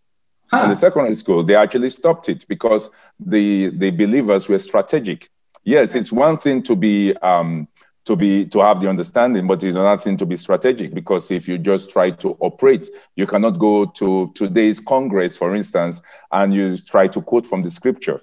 In 0.54 0.70
the 0.70 0.76
secondary 0.76 1.16
school, 1.16 1.44
they 1.44 1.56
actually 1.56 1.90
stopped 1.90 2.28
it 2.28 2.46
because 2.48 2.90
the, 3.18 3.70
the 3.70 3.90
believers 3.92 4.50
were 4.50 4.60
strategic. 4.60 5.30
Yes, 5.64 5.96
it's 5.96 6.12
one 6.12 6.38
thing 6.38 6.62
to 6.64 6.76
be 6.76 7.16
um, 7.18 7.68
to 8.06 8.16
be 8.16 8.46
to 8.48 8.60
have 8.60 8.82
the 8.82 8.90
understanding 8.90 9.46
but 9.46 9.64
it's 9.64 9.76
another 9.76 10.02
thing 10.02 10.18
to 10.18 10.26
be 10.26 10.36
strategic 10.36 10.92
because 10.94 11.30
if 11.30 11.48
you 11.48 11.58
just 11.60 11.92
try 11.92 12.10
to 12.10 12.36
operate 12.40 12.90
you 13.16 13.28
cannot 13.28 13.60
go 13.60 13.86
to 13.86 14.32
today's 14.34 14.80
congress 14.80 15.38
for 15.38 15.56
instance 15.56 16.02
and 16.32 16.52
you 16.52 16.76
try 16.80 17.08
to 17.08 17.22
quote 17.22 17.46
from 17.46 17.62
the 17.62 17.70
scripture 17.70 18.20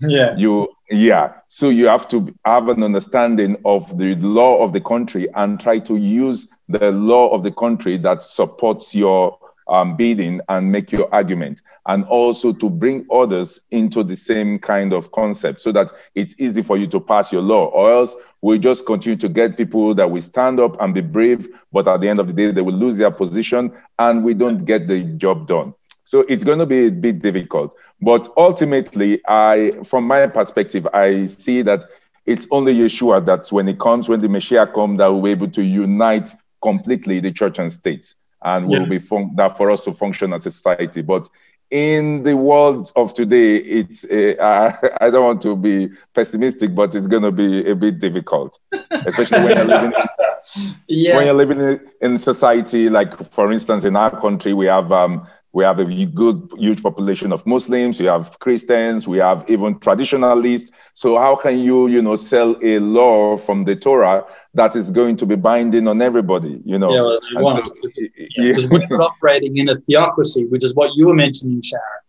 Yeah. 0.00 0.34
you 0.36 0.68
Yeah. 0.92 1.32
So 1.48 1.70
you 1.70 1.86
have 1.88 2.06
to 2.08 2.34
have 2.44 2.68
an 2.68 2.82
understanding 2.82 3.56
of 3.64 3.96
the 3.96 4.14
law 4.16 4.62
of 4.62 4.74
the 4.74 4.80
country 4.80 5.26
and 5.34 5.58
try 5.58 5.78
to 5.78 5.96
use 5.96 6.48
the 6.68 6.90
law 6.92 7.30
of 7.30 7.42
the 7.42 7.50
country 7.50 7.96
that 7.98 8.24
supports 8.24 8.94
your 8.94 9.38
um, 9.68 9.96
bidding 9.96 10.42
and 10.50 10.70
make 10.70 10.92
your 10.92 11.08
argument, 11.14 11.62
and 11.86 12.04
also 12.04 12.52
to 12.52 12.68
bring 12.68 13.06
others 13.10 13.60
into 13.70 14.02
the 14.02 14.16
same 14.16 14.58
kind 14.58 14.92
of 14.92 15.10
concept 15.12 15.62
so 15.62 15.72
that 15.72 15.90
it's 16.14 16.34
easy 16.38 16.60
for 16.60 16.76
you 16.76 16.86
to 16.88 17.00
pass 17.00 17.32
your 17.32 17.42
law, 17.42 17.66
or 17.66 17.90
else 17.90 18.14
we 18.42 18.58
just 18.58 18.84
continue 18.84 19.16
to 19.16 19.28
get 19.28 19.56
people 19.56 19.94
that 19.94 20.10
will 20.10 20.20
stand 20.20 20.60
up 20.60 20.78
and 20.82 20.92
be 20.92 21.00
brave, 21.00 21.48
but 21.72 21.88
at 21.88 22.00
the 22.02 22.08
end 22.08 22.18
of 22.18 22.26
the 22.26 22.32
day, 22.34 22.50
they 22.50 22.60
will 22.60 22.74
lose 22.74 22.98
their 22.98 23.10
position 23.10 23.72
and 23.98 24.22
we 24.24 24.34
don't 24.34 24.66
get 24.66 24.88
the 24.88 25.00
job 25.16 25.46
done. 25.46 25.72
So 26.12 26.26
it's 26.28 26.44
going 26.44 26.58
to 26.58 26.66
be 26.66 26.88
a 26.88 26.90
bit 26.90 27.20
difficult. 27.20 27.74
But 27.98 28.28
ultimately, 28.36 29.22
I, 29.26 29.70
from 29.82 30.04
my 30.06 30.26
perspective, 30.26 30.86
I 30.92 31.24
see 31.24 31.62
that 31.62 31.84
it's 32.26 32.46
only 32.50 32.74
Yeshua 32.74 33.24
that 33.24 33.50
when 33.50 33.66
it 33.66 33.80
comes, 33.80 34.10
when 34.10 34.20
the 34.20 34.28
Messiah 34.28 34.66
comes, 34.66 34.98
that 34.98 35.06
we'll 35.10 35.22
be 35.22 35.30
able 35.30 35.48
to 35.48 35.62
unite 35.62 36.34
completely 36.60 37.18
the 37.20 37.32
church 37.32 37.58
and 37.58 37.72
state 37.72 38.14
and 38.42 38.68
will 38.68 38.84
be 38.84 38.98
fun- 38.98 39.34
that 39.36 39.56
for 39.56 39.70
us 39.70 39.84
to 39.84 39.92
function 39.94 40.34
as 40.34 40.44
a 40.44 40.50
society. 40.50 41.00
But 41.00 41.30
in 41.70 42.22
the 42.24 42.36
world 42.36 42.92
of 42.94 43.14
today, 43.14 43.56
it's 43.56 44.04
uh, 44.04 44.70
I 45.00 45.08
don't 45.08 45.24
want 45.24 45.40
to 45.40 45.56
be 45.56 45.88
pessimistic, 46.12 46.74
but 46.74 46.94
it's 46.94 47.06
going 47.06 47.22
to 47.22 47.32
be 47.32 47.70
a 47.70 47.74
bit 47.74 47.98
difficult, 47.98 48.58
especially 48.90 49.44
when 49.44 49.56
you're 49.56 49.64
living 49.64 49.92
in, 49.96 50.02
Yeah. 50.88 51.16
when 51.16 51.24
you're 51.24 51.34
living 51.42 51.60
in, 51.60 51.80
in 52.02 52.18
society. 52.18 52.90
Like 52.90 53.14
for 53.16 53.50
instance, 53.50 53.86
in 53.86 53.96
our 53.96 54.10
country, 54.10 54.52
we 54.52 54.66
have 54.66 54.92
um, 54.92 55.26
we 55.52 55.64
have 55.64 55.78
a 55.78 55.84
good 56.06 56.50
huge 56.56 56.82
population 56.82 57.30
of 57.32 57.46
Muslims. 57.46 58.00
We 58.00 58.06
have 58.06 58.38
Christians. 58.38 59.06
We 59.06 59.18
have 59.18 59.44
even 59.48 59.78
traditionalists. 59.78 60.70
So 60.94 61.18
how 61.18 61.36
can 61.36 61.58
you 61.58 61.88
you 61.88 62.00
know 62.02 62.16
sell 62.16 62.56
a 62.62 62.78
law 62.78 63.36
from 63.36 63.64
the 63.64 63.76
Torah 63.76 64.24
that 64.54 64.74
is 64.76 64.90
going 64.90 65.16
to 65.16 65.26
be 65.26 65.36
binding 65.36 65.86
on 65.88 66.00
everybody? 66.00 66.60
You 66.64 66.78
know. 66.78 66.92
Yeah, 66.94 67.02
well, 67.02 67.20
they 67.20 67.36
And 67.36 67.44
won't, 67.44 67.66
so- 67.66 67.74
because- 67.74 67.98
yeah. 67.98 68.48
because 68.48 68.68
we're 68.68 69.02
operating 69.02 69.56
in 69.58 69.68
a 69.68 69.76
theocracy, 69.76 70.46
which 70.46 70.64
is 70.64 70.74
what 70.74 70.90
you 70.96 71.06
were 71.08 71.14
mentioning, 71.14 71.60
Sharon. 71.62 72.02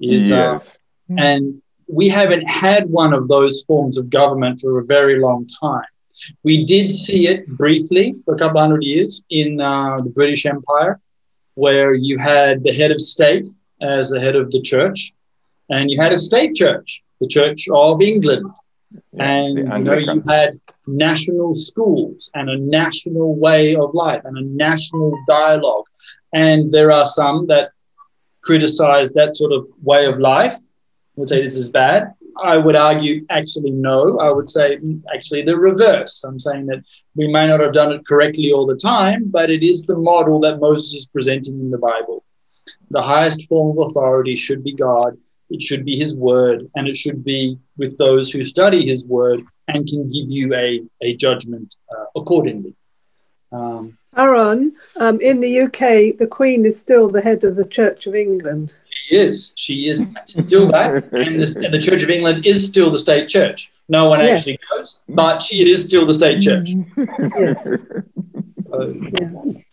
Is 0.00 0.30
uh, 0.32 0.34
yes. 0.36 0.78
and 1.16 1.62
we 1.88 2.08
haven't 2.08 2.46
had 2.48 2.90
one 2.90 3.12
of 3.14 3.28
those 3.28 3.62
forms 3.62 3.96
of 3.96 4.10
government 4.10 4.60
for 4.60 4.78
a 4.78 4.84
very 4.84 5.20
long 5.20 5.46
time. 5.60 5.84
We 6.42 6.64
did 6.64 6.90
see 6.90 7.28
it 7.28 7.46
briefly 7.46 8.14
for 8.24 8.34
a 8.34 8.38
couple 8.38 8.60
hundred 8.60 8.82
years 8.82 9.22
in 9.30 9.60
uh, 9.60 9.96
the 9.98 10.10
British 10.10 10.44
Empire, 10.46 10.98
where 11.56 11.94
you 11.94 12.18
had 12.18 12.62
the 12.62 12.72
head 12.72 12.90
of 12.90 13.00
state 13.00 13.48
as 13.82 14.10
the 14.10 14.20
head 14.20 14.36
of 14.36 14.50
the 14.50 14.62
church, 14.62 15.12
and 15.68 15.90
you 15.90 16.00
had 16.00 16.12
a 16.12 16.18
state 16.18 16.54
church, 16.54 17.02
the 17.20 17.26
Church 17.26 17.66
of 17.72 18.00
England, 18.00 18.50
and 19.18 19.56
the 19.56 19.78
you 19.78 19.84
know 19.84 19.98
you 19.98 20.22
had 20.28 20.60
national 20.86 21.54
schools 21.54 22.30
and 22.34 22.48
a 22.48 22.58
national 22.58 23.34
way 23.36 23.74
of 23.74 23.94
life 23.94 24.22
and 24.24 24.36
a 24.38 24.42
national 24.42 25.12
dialogue, 25.26 25.86
and 26.32 26.70
there 26.70 26.92
are 26.92 27.04
some 27.04 27.46
that 27.48 27.70
criticize 28.42 29.12
that 29.14 29.34
sort 29.34 29.52
of 29.52 29.66
way 29.82 30.06
of 30.06 30.20
life 30.20 30.56
would 31.16 31.28
say 31.28 31.42
this 31.42 31.56
is 31.56 31.70
bad. 31.70 32.14
I 32.42 32.56
would 32.56 32.76
argue, 32.76 33.24
actually, 33.30 33.70
no. 33.70 34.18
I 34.18 34.30
would 34.30 34.50
say, 34.50 34.78
actually, 35.14 35.42
the 35.42 35.56
reverse. 35.56 36.24
I'm 36.24 36.38
saying 36.38 36.66
that 36.66 36.84
we 37.14 37.28
may 37.28 37.46
not 37.46 37.60
have 37.60 37.72
done 37.72 37.92
it 37.92 38.06
correctly 38.06 38.52
all 38.52 38.66
the 38.66 38.76
time, 38.76 39.24
but 39.26 39.50
it 39.50 39.62
is 39.62 39.86
the 39.86 39.96
model 39.96 40.40
that 40.40 40.60
Moses 40.60 40.92
is 40.92 41.06
presenting 41.06 41.58
in 41.60 41.70
the 41.70 41.78
Bible. 41.78 42.24
The 42.90 43.02
highest 43.02 43.48
form 43.48 43.78
of 43.78 43.88
authority 43.88 44.36
should 44.36 44.62
be 44.62 44.74
God, 44.74 45.16
it 45.50 45.62
should 45.62 45.84
be 45.84 45.96
His 45.96 46.16
word, 46.16 46.68
and 46.74 46.88
it 46.88 46.96
should 46.96 47.24
be 47.24 47.58
with 47.76 47.96
those 47.98 48.30
who 48.30 48.44
study 48.44 48.86
His 48.86 49.06
word 49.06 49.42
and 49.68 49.86
can 49.86 50.04
give 50.08 50.28
you 50.28 50.54
a, 50.54 50.82
a 51.02 51.16
judgment 51.16 51.76
uh, 51.90 52.04
accordingly. 52.16 52.74
Um, 53.52 53.98
Aaron, 54.16 54.74
um, 54.96 55.20
in 55.20 55.40
the 55.40 55.60
UK, 55.60 56.16
the 56.16 56.28
Queen 56.28 56.64
is 56.64 56.78
still 56.80 57.08
the 57.08 57.20
head 57.20 57.44
of 57.44 57.56
the 57.56 57.66
Church 57.66 58.06
of 58.06 58.14
England. 58.14 58.74
She 59.08 59.16
is. 59.16 59.52
She 59.56 59.88
is 59.88 60.06
still 60.24 60.66
that, 60.68 61.12
and, 61.12 61.40
this, 61.40 61.54
and 61.54 61.72
the 61.72 61.78
Church 61.78 62.02
of 62.02 62.10
England 62.10 62.44
is 62.44 62.66
still 62.66 62.90
the 62.90 62.98
state 62.98 63.28
church. 63.28 63.72
No 63.88 64.08
one 64.08 64.18
Yes. 64.20 64.40
actually 64.40 64.58
goes, 64.70 64.98
but 65.08 65.40
she, 65.42 65.62
it 65.62 65.68
is 65.68 65.84
still 65.84 66.04
the 66.06 66.14
state 66.14 66.40
church. 66.40 66.70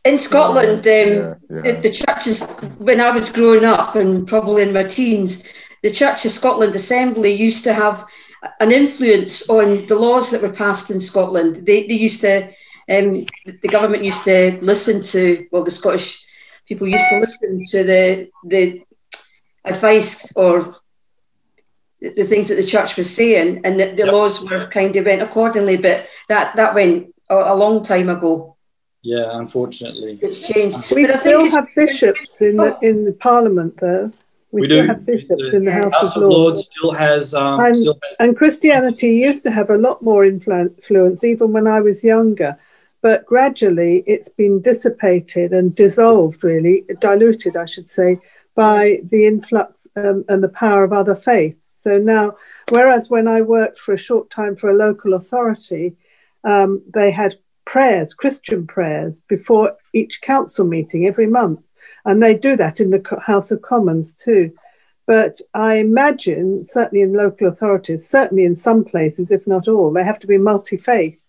In 0.06 0.18
Scotland, 0.20 0.80
um, 0.80 1.36
The, 1.64 1.80
the 1.82 1.90
churches, 1.90 2.44
when 2.78 3.02
I 3.02 3.10
was 3.10 3.30
growing 3.30 3.66
up 3.66 3.96
and 3.96 4.28
probably 4.28 4.62
in 4.62 4.74
my 4.74 4.84
teens, 4.84 5.44
the 5.82 5.90
Church 5.90 6.26
of 6.26 6.32
Scotland 6.32 6.76
Assembly 6.76 7.34
used 7.34 7.64
to 7.64 7.74
have 7.74 8.06
an 8.60 8.72
influence 8.72 9.50
on 9.50 9.86
the 9.88 9.96
laws 9.96 10.30
that 10.32 10.42
were 10.42 10.52
passed 10.54 10.92
in 10.92 11.00
Scotland. 11.00 11.66
They, 11.66 11.88
they 11.88 11.96
used 11.96 12.22
to, 12.22 12.44
um, 12.90 13.26
the 13.46 13.68
government 13.70 14.04
used 14.04 14.24
to 14.26 14.60
listen 14.62 15.02
to, 15.14 15.48
well, 15.52 15.64
the 15.64 15.72
Scottish 15.72 16.24
people 16.68 16.88
used 16.88 17.10
to 17.10 17.20
listen 17.20 17.64
to 17.72 17.84
the, 17.84 18.30
the 18.46 18.84
advice 19.65 20.31
or 20.35 20.76
the 22.02 22.23
things 22.23 22.49
that 22.49 22.56
the 22.56 22.65
church 22.65 22.98
was 22.98 23.14
saying, 23.14 23.61
and 23.64 23.80
the, 23.80 23.94
the 23.95 24.11
laws 24.11 24.44
were 24.44 24.65
kind 24.68 24.95
of 24.95 25.06
went 25.06 25.22
accordingly. 25.22 25.77
But 25.77 26.07
that 26.27 26.56
that 26.56 26.76
went 26.76 27.14
a, 27.30 27.35
a 27.35 27.56
long 27.56 27.84
time 27.84 28.10
ago. 28.10 28.57
Yeah, 29.02 29.38
unfortunately. 29.38 30.19
It's 30.22 30.48
changed. 30.48 30.77
We 30.91 31.06
But 31.06 31.19
still 31.19 31.49
have 31.49 31.68
bishops 31.76 32.41
in 32.41 32.57
the 32.57 32.77
in 32.81 33.06
the 33.06 33.14
Parliament, 33.14 33.77
though. 33.77 34.11
We, 34.52 34.61
We 34.61 34.68
still 34.68 34.81
do. 34.84 34.88
have 34.88 35.06
bishops 35.06 35.52
The 35.52 35.57
in 35.57 35.65
the 35.65 35.72
House, 35.72 35.94
House 35.94 36.15
of 36.15 36.23
of 36.23 36.30
Lords. 36.30 36.38
Lords 36.38 36.65
still 36.65 36.91
has, 36.91 37.34
um, 37.34 37.60
and, 37.60 37.76
still 37.76 37.99
has 38.03 38.18
and 38.19 38.38
Christianity 38.38 39.15
used 39.15 39.41
to 39.44 39.52
have 39.52 39.72
a 39.72 39.77
lot 39.77 40.03
more 40.03 40.26
influence 40.26 41.23
even 41.23 41.52
when 41.53 41.65
I 41.65 41.81
was 41.81 42.03
younger. 42.03 42.56
But 43.02 43.26
gradually 43.26 44.03
it's 44.06 44.30
been 44.30 44.61
dissipated 44.61 45.53
and 45.53 45.73
dissolved, 45.76 46.44
really, 46.44 46.85
diluted, 46.99 47.57
I 47.57 47.65
should 47.65 47.88
say, 47.88 48.19
by 48.56 49.00
the 49.04 49.26
influx 49.26 49.88
um, 49.96 50.24
and 50.30 50.44
the 50.44 50.50
power 50.50 50.84
of 50.84 50.94
other 50.94 51.16
faiths. 51.16 51.68
So 51.68 51.98
now, 51.98 52.36
whereas 52.70 53.10
when 53.10 53.28
I 53.28 53.42
worked 53.42 53.80
for 53.80 53.94
a 53.94 53.98
short 53.98 54.30
time 54.30 54.56
for 54.56 54.70
a 54.70 54.76
local 54.76 55.14
authority, 55.14 55.96
um, 56.44 56.82
they 56.94 57.12
had 57.12 57.38
prayers, 57.66 58.14
Christian 58.14 58.68
prayers, 58.68 59.22
before 59.22 59.78
each 59.94 60.22
council 60.22 60.66
meeting 60.66 61.08
every 61.08 61.28
month. 61.28 61.62
And 62.06 62.22
they 62.22 62.36
do 62.36 62.56
that 62.58 62.80
in 62.80 62.92
the 62.92 63.22
House 63.26 63.52
of 63.52 63.62
Commons 63.62 64.14
too. 64.14 64.54
But 65.06 65.40
I 65.54 65.76
imagine, 65.76 66.64
certainly 66.66 67.02
in 67.02 67.14
local 67.14 67.48
authorities, 67.48 68.08
certainly 68.08 68.46
in 68.46 68.56
some 68.56 68.86
places, 68.86 69.32
if 69.32 69.46
not 69.48 69.68
all, 69.68 69.92
they 69.92 70.04
have 70.04 70.20
to 70.20 70.28
be 70.28 70.38
multi 70.38 70.78
faith. 70.78 71.20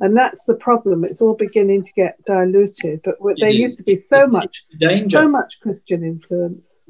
And 0.00 0.16
that's 0.16 0.44
the 0.44 0.54
problem. 0.54 1.04
It's 1.04 1.20
all 1.20 1.34
beginning 1.34 1.82
to 1.82 1.92
get 1.92 2.24
diluted. 2.24 3.00
But 3.04 3.18
w- 3.18 3.36
there 3.38 3.50
used 3.50 3.78
to 3.78 3.84
be 3.84 3.96
so 3.96 4.26
much, 4.26 4.64
danger. 4.78 5.08
so 5.08 5.28
much 5.28 5.60
Christian 5.60 6.04
influence. 6.04 6.80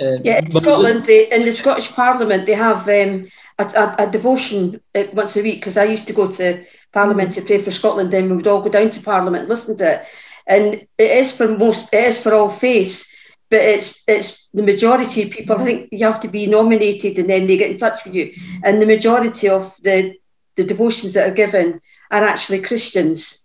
Uh, 0.00 0.18
Yeah, 0.22 0.38
in 0.38 0.50
Scotland, 0.50 1.04
they, 1.04 1.30
in 1.32 1.44
the 1.44 1.52
Scottish 1.52 1.90
Parliament, 1.92 2.46
they 2.46 2.54
have 2.54 2.88
um, 2.88 3.26
a, 3.58 3.64
a, 3.64 4.04
a 4.04 4.10
devotion 4.10 4.80
uh, 4.94 5.04
once 5.12 5.36
a 5.36 5.42
week 5.42 5.60
because 5.60 5.76
I 5.76 5.84
used 5.84 6.06
to 6.08 6.12
go 6.12 6.30
to 6.30 6.64
Parliament 6.92 7.32
to 7.32 7.42
pray 7.42 7.58
for 7.58 7.70
Scotland. 7.70 8.12
Then 8.12 8.30
we 8.30 8.36
would 8.36 8.46
all 8.46 8.62
go 8.62 8.70
down 8.70 8.90
to 8.90 9.00
Parliament 9.00 9.42
and 9.42 9.48
listen 9.48 9.76
to 9.78 9.94
it. 9.94 10.06
And 10.46 10.74
it 10.98 11.10
is 11.10 11.36
for 11.36 11.48
most, 11.48 11.92
it 11.92 12.04
is 12.04 12.22
for 12.22 12.34
all 12.34 12.50
faiths, 12.50 13.10
but 13.50 13.60
it's 13.60 14.02
it's 14.06 14.48
the 14.52 14.62
majority 14.62 15.22
of 15.22 15.30
people. 15.30 15.56
I 15.56 15.64
think 15.64 15.88
you 15.90 16.04
have 16.04 16.20
to 16.20 16.28
be 16.28 16.46
nominated 16.46 17.18
and 17.18 17.28
then 17.30 17.46
they 17.46 17.56
get 17.56 17.70
in 17.70 17.78
touch 17.78 18.04
with 18.04 18.14
you. 18.14 18.32
And 18.62 18.80
the 18.80 18.86
majority 18.86 19.48
of 19.48 19.74
the 19.82 20.14
the 20.56 20.64
devotions 20.64 21.14
that 21.14 21.28
are 21.28 21.34
given 21.34 21.80
are 22.10 22.22
actually 22.22 22.60
Christians. 22.60 23.44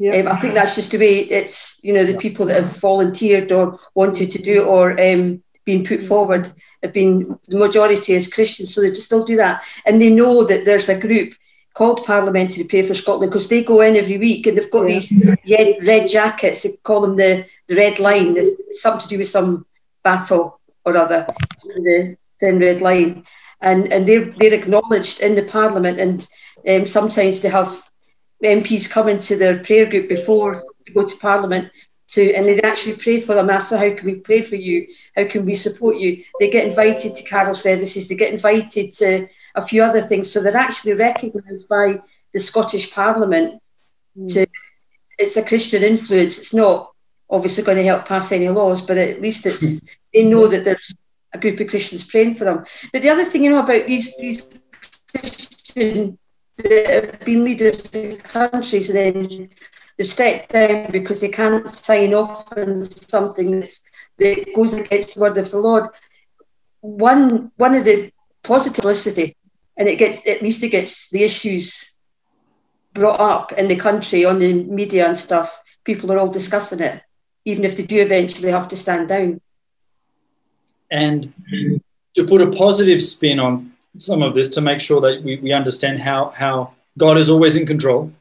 Um, 0.00 0.28
I 0.28 0.36
think 0.36 0.54
that's 0.54 0.76
just 0.76 0.92
the 0.92 0.98
way 0.98 1.18
it's, 1.18 1.80
you 1.82 1.92
know, 1.92 2.04
the 2.04 2.16
people 2.16 2.46
that 2.46 2.62
have 2.62 2.76
volunteered 2.78 3.50
or 3.50 3.80
wanted 3.94 4.30
to 4.30 4.40
do 4.40 4.62
or 4.62 4.92
um, 5.00 5.42
been 5.64 5.84
put 5.84 6.02
forward 6.02 6.48
have 6.84 6.92
been, 6.92 7.38
the 7.48 7.58
majority 7.58 8.12
is 8.12 8.32
Christians, 8.32 8.72
so 8.72 8.80
they 8.80 8.90
just 8.90 9.06
still 9.06 9.24
do 9.24 9.36
that. 9.36 9.64
And 9.86 10.00
they 10.00 10.10
know 10.10 10.44
that 10.44 10.64
there's 10.64 10.88
a 10.88 10.98
group 10.98 11.34
called 11.74 12.04
Parliamentary 12.04 12.64
Prayer 12.64 12.84
for 12.84 12.94
Scotland 12.94 13.30
because 13.30 13.48
they 13.48 13.64
go 13.64 13.80
in 13.80 13.96
every 13.96 14.18
week 14.18 14.46
and 14.46 14.56
they've 14.56 14.70
got 14.70 14.86
these 14.86 15.12
red, 15.48 15.76
red 15.84 16.08
jackets, 16.08 16.62
they 16.62 16.70
call 16.84 17.00
them 17.00 17.16
the, 17.16 17.44
the 17.66 17.76
red 17.76 17.98
line, 17.98 18.36
it's 18.36 18.80
something 18.80 19.02
to 19.02 19.08
do 19.08 19.18
with 19.18 19.28
some 19.28 19.66
battle 20.04 20.60
or 20.84 20.96
other, 20.96 21.26
the 21.64 22.16
thin 22.38 22.58
red 22.60 22.80
line. 22.80 23.24
And, 23.60 23.92
and 23.92 24.06
they're, 24.06 24.32
they're 24.38 24.54
acknowledged 24.54 25.20
in 25.20 25.34
the 25.34 25.42
Parliament 25.42 25.98
and 25.98 26.26
um, 26.68 26.86
sometimes 26.86 27.40
they 27.40 27.48
have 27.48 27.88
MPs 28.44 28.90
come 28.90 29.08
into 29.08 29.36
their 29.36 29.58
prayer 29.58 29.86
group 29.86 30.08
before 30.08 30.64
they 30.86 30.92
go 30.92 31.06
to 31.06 31.16
Parliament 31.16 31.70
to, 32.08 32.34
and 32.34 32.46
they 32.46 32.60
actually 32.62 32.96
pray 32.96 33.20
for 33.20 33.34
them. 33.34 33.50
Ask 33.50 33.70
them, 33.70 33.78
how 33.78 33.94
can 33.94 34.06
we 34.06 34.16
pray 34.16 34.42
for 34.42 34.56
you? 34.56 34.86
How 35.16 35.26
can 35.26 35.44
we 35.44 35.54
support 35.54 35.96
you? 35.96 36.24
They 36.40 36.48
get 36.50 36.66
invited 36.66 37.16
to 37.16 37.22
carol 37.24 37.54
services. 37.54 38.08
They 38.08 38.14
get 38.14 38.32
invited 38.32 38.92
to 38.94 39.28
a 39.54 39.62
few 39.62 39.82
other 39.82 40.00
things. 40.00 40.30
So 40.30 40.42
they're 40.42 40.56
actually 40.56 40.94
recognised 40.94 41.68
by 41.68 42.00
the 42.32 42.40
Scottish 42.40 42.92
Parliament. 42.92 43.60
To, 44.30 44.46
it's 45.18 45.36
a 45.36 45.44
Christian 45.44 45.82
influence. 45.82 46.38
It's 46.38 46.54
not 46.54 46.92
obviously 47.30 47.64
going 47.64 47.76
to 47.76 47.84
help 47.84 48.06
pass 48.06 48.32
any 48.32 48.48
laws, 48.48 48.80
but 48.80 48.96
at 48.96 49.20
least 49.20 49.46
it's 49.46 49.80
they 50.14 50.24
know 50.24 50.46
that 50.48 50.64
there's 50.64 50.94
a 51.32 51.38
group 51.38 51.60
of 51.60 51.68
Christians 51.68 52.04
praying 52.04 52.34
for 52.34 52.44
them. 52.44 52.64
But 52.92 53.02
the 53.02 53.10
other 53.10 53.24
thing 53.24 53.44
you 53.44 53.50
know 53.50 53.62
about 53.62 53.86
these 53.86 54.16
these 54.16 54.42
politicians 55.12 56.18
that 56.58 56.90
have 56.90 57.20
been 57.20 57.44
leaders 57.44 57.90
in 57.94 58.16
countries 58.18 58.90
and 58.90 58.98
then 58.98 59.48
they 59.96 60.04
step 60.04 60.48
down 60.48 60.90
because 60.90 61.20
they 61.20 61.28
can't 61.28 61.68
sign 61.68 62.14
off 62.14 62.50
on 62.56 62.82
something 62.82 63.64
that 64.18 64.54
goes 64.54 64.74
against 64.74 65.14
the 65.14 65.20
word 65.20 65.38
of 65.38 65.50
the 65.50 65.58
Lord. 65.58 65.88
One 66.80 67.50
one 67.56 67.74
of 67.74 67.84
the 67.84 68.12
positive 68.42 69.34
and 69.76 69.88
it 69.88 69.98
gets 69.98 70.26
at 70.26 70.42
least 70.42 70.62
it 70.62 70.70
gets 70.70 71.10
the 71.10 71.24
issues 71.24 71.94
brought 72.92 73.20
up 73.20 73.52
in 73.52 73.68
the 73.68 73.76
country 73.76 74.24
on 74.24 74.38
the 74.38 74.52
media 74.52 75.06
and 75.06 75.16
stuff. 75.16 75.60
People 75.84 76.12
are 76.12 76.18
all 76.18 76.30
discussing 76.30 76.80
it, 76.80 77.02
even 77.44 77.64
if 77.64 77.76
they 77.76 77.84
do 77.84 78.00
eventually 78.00 78.50
have 78.50 78.68
to 78.68 78.76
stand 78.76 79.08
down. 79.08 79.40
And 80.90 81.32
to 82.14 82.26
put 82.26 82.40
a 82.40 82.50
positive 82.50 83.02
spin 83.02 83.38
on 83.38 83.72
some 83.98 84.22
of 84.22 84.34
this 84.34 84.48
to 84.50 84.60
make 84.60 84.80
sure 84.80 85.00
that 85.00 85.22
we, 85.22 85.36
we 85.36 85.52
understand 85.52 85.98
how, 85.98 86.30
how 86.30 86.74
God 86.96 87.18
is 87.18 87.28
always 87.30 87.56
in 87.56 87.66
control 87.66 88.12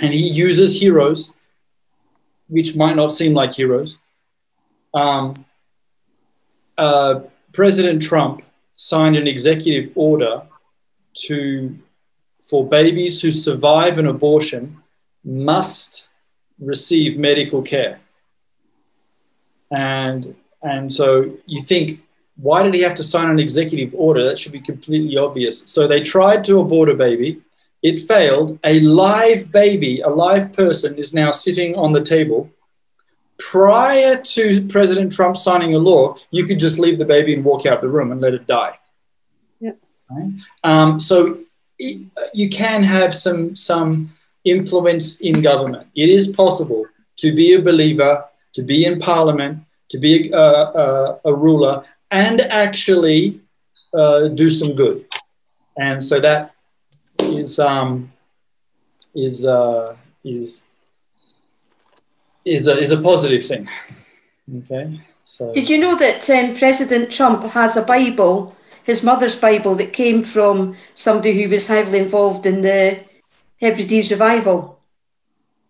and 0.00 0.14
he 0.14 0.28
uses 0.28 0.80
heroes, 0.80 1.32
which 2.48 2.76
might 2.76 2.96
not 2.96 3.12
seem 3.12 3.34
like 3.34 3.52
heroes. 3.52 3.98
Um, 4.94 5.44
uh, 6.76 7.20
President 7.52 8.00
Trump 8.02 8.42
signed 8.76 9.16
an 9.16 9.26
executive 9.26 9.90
order 9.94 10.42
to 11.26 11.78
for 12.48 12.66
babies 12.66 13.20
who 13.20 13.30
survive 13.30 13.98
an 13.98 14.06
abortion 14.06 14.78
must 15.22 16.08
receive 16.58 17.18
medical 17.18 17.60
care. 17.62 18.00
And 19.70 20.34
and 20.62 20.92
so 20.92 21.36
you 21.46 21.60
think, 21.60 22.02
why 22.40 22.62
did 22.62 22.74
he 22.74 22.82
have 22.82 22.94
to 22.94 23.02
sign 23.02 23.30
an 23.30 23.38
executive 23.40 23.92
order? 23.94 24.24
That 24.24 24.38
should 24.38 24.52
be 24.52 24.60
completely 24.60 25.16
obvious. 25.16 25.64
So 25.66 25.86
they 25.86 26.00
tried 26.00 26.44
to 26.44 26.60
abort 26.60 26.88
a 26.88 26.94
baby. 26.94 27.42
It 27.82 27.98
failed. 27.98 28.58
A 28.64 28.80
live 28.80 29.50
baby, 29.50 30.00
a 30.00 30.08
live 30.08 30.52
person, 30.52 30.96
is 30.96 31.12
now 31.12 31.32
sitting 31.32 31.74
on 31.74 31.92
the 31.92 32.00
table. 32.00 32.50
Prior 33.38 34.16
to 34.16 34.66
President 34.68 35.12
Trump 35.12 35.36
signing 35.36 35.74
a 35.74 35.78
law, 35.78 36.16
you 36.30 36.44
could 36.44 36.60
just 36.60 36.78
leave 36.78 36.98
the 36.98 37.04
baby 37.04 37.34
and 37.34 37.44
walk 37.44 37.66
out 37.66 37.80
the 37.80 37.88
room 37.88 38.12
and 38.12 38.20
let 38.20 38.34
it 38.34 38.46
die. 38.46 38.78
Yeah. 39.60 39.72
Right? 40.10 40.32
Um, 40.62 41.00
so 41.00 41.40
it, 41.78 42.06
you 42.34 42.48
can 42.48 42.82
have 42.82 43.14
some 43.14 43.54
some 43.56 44.12
influence 44.44 45.20
in 45.20 45.42
government. 45.42 45.88
It 45.94 46.08
is 46.08 46.28
possible 46.28 46.86
to 47.16 47.34
be 47.34 47.54
a 47.54 47.62
believer, 47.62 48.24
to 48.54 48.62
be 48.62 48.84
in 48.84 48.98
parliament, 48.98 49.64
to 49.90 49.98
be 49.98 50.30
a, 50.30 50.36
a, 50.38 51.20
a 51.24 51.34
ruler, 51.34 51.84
and 52.10 52.40
actually 52.40 53.40
uh, 53.94 54.28
do 54.28 54.50
some 54.50 54.74
good. 54.74 55.04
And 55.76 56.02
so 56.02 56.20
that 56.20 56.54
is 57.20 57.58
um, 57.58 58.12
is 59.14 59.44
uh, 59.44 59.96
is 60.24 60.64
is 62.44 62.68
a, 62.68 62.78
is 62.78 62.92
a 62.92 63.00
positive 63.00 63.44
thing. 63.44 63.68
Okay. 64.58 65.00
So 65.24 65.52
Did 65.52 65.68
you 65.68 65.78
know 65.78 65.96
that 65.96 66.28
um, 66.30 66.54
President 66.54 67.10
Trump 67.10 67.44
has 67.44 67.76
a 67.76 67.82
Bible, 67.82 68.56
his 68.84 69.02
mother's 69.02 69.36
Bible, 69.36 69.74
that 69.74 69.92
came 69.92 70.22
from 70.22 70.74
somebody 70.94 71.42
who 71.42 71.50
was 71.50 71.66
heavily 71.66 71.98
involved 71.98 72.46
in 72.46 72.62
the 72.62 72.98
Hebrides 73.60 74.10
revival? 74.10 74.80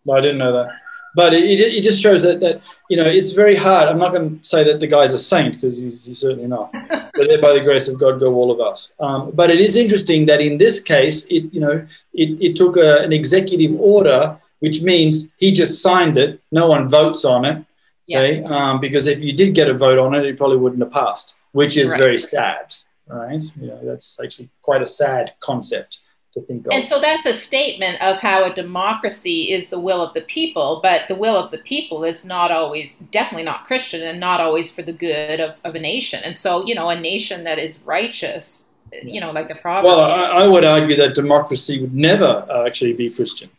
No, 0.04 0.14
I 0.14 0.20
didn't 0.20 0.38
know 0.38 0.52
that. 0.52 0.68
But 1.18 1.34
it, 1.34 1.44
it, 1.44 1.60
it 1.78 1.82
just 1.82 2.00
shows 2.00 2.22
that, 2.22 2.38
that, 2.44 2.62
you 2.88 2.96
know, 2.96 3.08
it's 3.18 3.32
very 3.32 3.56
hard. 3.56 3.88
I'm 3.88 3.98
not 3.98 4.12
going 4.12 4.38
to 4.38 4.44
say 4.52 4.62
that 4.62 4.78
the 4.78 4.86
guy's 4.86 5.12
a 5.12 5.18
saint 5.18 5.54
because 5.54 5.76
he's, 5.82 6.04
he's 6.06 6.20
certainly 6.20 6.46
not. 6.46 6.70
but 6.90 7.26
there, 7.28 7.42
by 7.42 7.54
the 7.54 7.60
grace 7.68 7.88
of 7.88 7.98
God, 7.98 8.20
go 8.20 8.32
all 8.34 8.52
of 8.52 8.60
us. 8.60 8.92
Um, 9.00 9.32
but 9.32 9.50
it 9.50 9.60
is 9.60 9.74
interesting 9.74 10.26
that 10.26 10.40
in 10.40 10.58
this 10.58 10.80
case, 10.80 11.24
it, 11.26 11.52
you 11.52 11.60
know, 11.64 11.84
it, 12.14 12.28
it 12.40 12.54
took 12.54 12.76
a, 12.76 12.98
an 13.06 13.12
executive 13.12 13.72
order, 13.80 14.38
which 14.60 14.82
means 14.82 15.32
he 15.38 15.50
just 15.50 15.82
signed 15.82 16.16
it. 16.18 16.40
No 16.52 16.68
one 16.68 16.88
votes 16.88 17.24
on 17.24 17.44
it. 17.44 17.64
Okay. 18.08 18.44
Um, 18.44 18.78
because 18.78 19.08
if 19.08 19.20
you 19.20 19.32
did 19.32 19.56
get 19.56 19.68
a 19.68 19.74
vote 19.74 19.98
on 19.98 20.14
it, 20.14 20.24
it 20.24 20.36
probably 20.38 20.58
wouldn't 20.58 20.82
have 20.82 20.92
passed, 20.92 21.36
which 21.50 21.76
is 21.76 21.90
Right. 21.90 21.98
very 21.98 22.18
sad. 22.18 22.74
Right. 23.08 23.42
Yeah, 23.60 23.78
that's 23.82 24.20
actually 24.22 24.50
quite 24.62 24.82
a 24.82 24.86
sad 24.86 25.32
concept 25.40 25.98
to 26.38 26.46
think 26.46 26.66
of. 26.66 26.72
And 26.72 26.86
so 26.86 27.00
that's 27.00 27.26
a 27.26 27.34
statement 27.34 27.96
of 28.00 28.14
how 28.18 28.38
a 28.44 28.54
democracy 28.54 29.52
is 29.56 29.70
the 29.70 29.80
will 29.80 30.00
of 30.06 30.12
the 30.14 30.22
people, 30.22 30.80
but 30.82 31.02
the 31.08 31.14
will 31.14 31.36
of 31.36 31.50
the 31.50 31.58
people 31.58 32.04
is 32.04 32.24
not 32.24 32.50
always, 32.50 32.96
definitely 33.18 33.44
not 33.44 33.64
Christian, 33.66 34.00
and 34.02 34.18
not 34.28 34.40
always 34.40 34.70
for 34.70 34.82
the 34.82 34.92
good 34.92 35.40
of, 35.40 35.56
of 35.64 35.74
a 35.74 35.80
nation. 35.80 36.20
And 36.26 36.36
so, 36.36 36.50
you 36.68 36.74
know, 36.74 36.88
a 36.88 37.00
nation 37.12 37.44
that 37.44 37.58
is 37.58 37.78
righteous, 37.96 38.64
you 39.02 39.20
know, 39.20 39.32
like 39.32 39.48
the 39.48 39.54
Proverbs. 39.56 39.86
Well, 39.86 40.00
I, 40.00 40.42
I 40.42 40.46
would 40.46 40.64
argue 40.64 40.96
that 40.96 41.14
democracy 41.14 41.74
would 41.80 41.94
never 41.94 42.32
uh, 42.48 42.66
actually 42.66 42.94
be 42.94 43.10
Christian, 43.10 43.50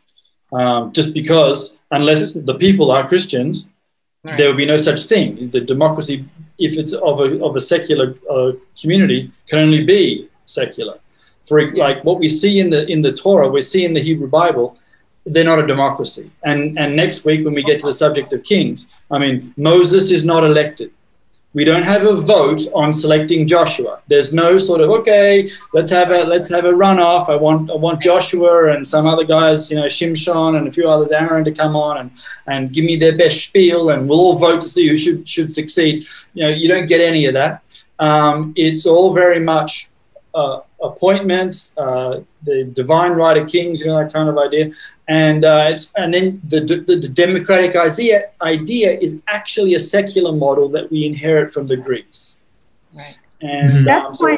um, 0.52 0.92
just 0.92 1.14
because 1.14 1.78
unless 1.92 2.34
the 2.34 2.56
people 2.56 2.88
are 2.92 3.08
Christians, 3.08 3.68
there 4.38 4.48
would 4.50 4.58
be 4.58 4.66
no 4.66 4.78
such 4.78 5.02
thing. 5.06 5.50
The 5.50 5.62
democracy, 5.62 6.26
if 6.58 6.78
it's 6.78 6.94
of 6.94 7.20
a 7.22 7.44
of 7.48 7.56
a 7.56 7.60
secular 7.74 8.16
uh, 8.30 8.52
community, 8.82 9.32
can 9.48 9.60
only 9.60 9.84
be 9.86 10.28
secular. 10.46 11.00
For 11.50 11.68
like 11.70 12.04
what 12.06 12.20
we 12.20 12.30
see 12.30 12.60
in 12.60 12.70
the 12.70 12.86
in 12.88 13.02
the 13.02 13.12
Torah, 13.12 13.50
we 13.50 13.62
see 13.62 13.84
in 13.84 13.94
the 13.94 14.00
Hebrew 14.00 14.30
Bible, 14.30 14.78
they're 15.26 15.44
not 15.44 15.60
a 15.60 15.68
democracy. 15.68 16.32
And 16.44 16.80
and 16.80 16.96
next 16.96 17.26
week 17.26 17.44
when 17.44 17.56
we 17.56 17.64
get 17.64 17.80
to 17.80 17.88
the 17.88 18.00
subject 18.04 18.32
of 18.34 18.44
kings, 18.44 18.88
I 19.12 19.18
mean 19.18 19.54
Moses 19.58 20.12
is 20.12 20.24
not 20.24 20.44
elected. 20.44 20.92
We 21.56 21.66
don't 21.66 21.82
have 21.82 22.06
a 22.06 22.16
vote 22.16 22.62
on 22.76 22.94
selecting 22.94 23.48
Joshua. 23.48 24.02
There's 24.08 24.32
no 24.32 24.60
sort 24.60 24.82
of 24.82 24.92
okay, 24.92 25.50
let's 25.74 25.90
have 25.90 26.12
a 26.12 26.24
let's 26.24 26.48
have 26.50 26.66
a 26.66 26.72
runoff. 26.72 27.28
I 27.28 27.36
want 27.36 27.72
I 27.72 27.76
want 27.76 28.04
Joshua 28.04 28.72
and 28.74 28.88
some 28.88 29.08
other 29.08 29.24
guys, 29.24 29.72
you 29.72 29.78
know, 29.78 29.86
Shimshon 29.86 30.58
and 30.58 30.68
a 30.68 30.72
few 30.72 30.88
others, 30.88 31.10
Aaron, 31.10 31.44
to 31.46 31.52
come 31.52 31.76
on 31.76 31.98
and 31.98 32.12
and 32.46 32.72
give 32.72 32.86
me 32.86 32.98
their 32.98 33.18
best 33.18 33.44
spiel, 33.46 33.90
and 33.90 34.08
we'll 34.08 34.20
all 34.20 34.38
vote 34.38 34.62
to 34.62 34.68
see 34.68 34.88
who 34.88 34.96
should 34.96 35.28
should 35.28 35.52
succeed. 35.52 36.06
You 36.36 36.44
know, 36.44 36.50
you 36.50 36.68
don't 36.68 36.86
get 36.86 37.02
any 37.02 37.26
of 37.26 37.34
that. 37.34 37.64
Um, 37.98 38.54
it's 38.56 38.86
all 38.86 39.12
very 39.14 39.40
much 39.40 39.90
uh, 40.36 40.62
appointments, 40.82 41.78
uh, 41.78 42.22
the 42.44 42.64
divine 42.66 43.12
right 43.14 43.38
of 43.38 43.50
kings, 43.50 43.82
you 43.82 43.88
know, 43.88 43.98
that 43.98 44.14
kind 44.14 44.30
of 44.30 44.38
idea. 44.38 44.72
And 45.08 45.44
uh, 45.44 45.70
it's, 45.72 45.92
and 45.96 46.14
then 46.14 46.42
the, 46.48 46.60
the, 46.62 46.96
the 46.96 47.10
democratic 47.10 47.76
idea, 47.76 48.30
idea 48.42 48.98
is 49.00 49.20
actually 49.28 49.74
a 49.74 49.80
secular 49.80 50.32
model 50.32 50.70
that 50.70 50.92
we 50.92 51.06
inherit 51.06 51.54
from 51.54 51.68
the 51.68 51.78
Greeks. 51.78 52.38
Right. 52.96 53.18
And 53.42 53.80
um, 53.80 53.84
That's 53.86 54.20
so- 54.20 54.26
why 54.26 54.38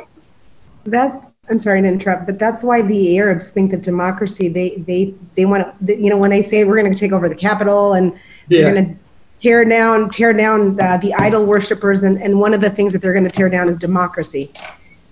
that 0.85 1.27
I'm 1.49 1.59
sorry 1.59 1.81
to 1.81 1.87
interrupt, 1.87 2.25
but 2.25 2.39
that's 2.39 2.63
why 2.63 2.81
the 2.81 3.17
Arabs 3.19 3.51
think 3.51 3.71
that 3.71 3.81
democracy 3.81 4.47
they 4.47 4.77
they 4.77 5.13
they 5.35 5.45
want 5.45 5.67
to 5.85 5.95
you 6.01 6.09
know 6.09 6.17
when 6.17 6.29
they 6.31 6.41
say 6.41 6.63
we're 6.63 6.79
going 6.79 6.91
to 6.91 6.97
take 6.97 7.11
over 7.11 7.27
the 7.27 7.35
capital 7.35 7.93
and 7.93 8.13
Yeah. 8.47 8.61
they're 8.61 8.73
going 8.73 8.95
to 8.95 9.01
tear 9.37 9.65
down 9.65 10.09
tear 10.09 10.33
down 10.33 10.79
uh, 10.79 10.97
the 10.97 11.13
idol 11.15 11.45
worshippers 11.45 12.03
and 12.03 12.21
and 12.21 12.39
one 12.39 12.53
of 12.53 12.61
the 12.61 12.69
things 12.69 12.93
that 12.93 13.01
they're 13.01 13.13
going 13.13 13.25
to 13.25 13.29
tear 13.31 13.49
down 13.49 13.67
is 13.67 13.75
democracy. 13.77 14.49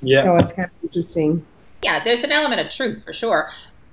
Yeah. 0.02 0.24
So 0.24 0.36
it's 0.38 0.54
kind 0.54 0.68
of 0.70 0.84
interesting. 0.84 1.46
yeah, 1.84 2.04
there's 2.04 2.24
an 2.24 2.32
element 2.32 2.62
of 2.62 2.72
truth 2.72 3.04
for 3.04 3.14
sure. 3.14 3.50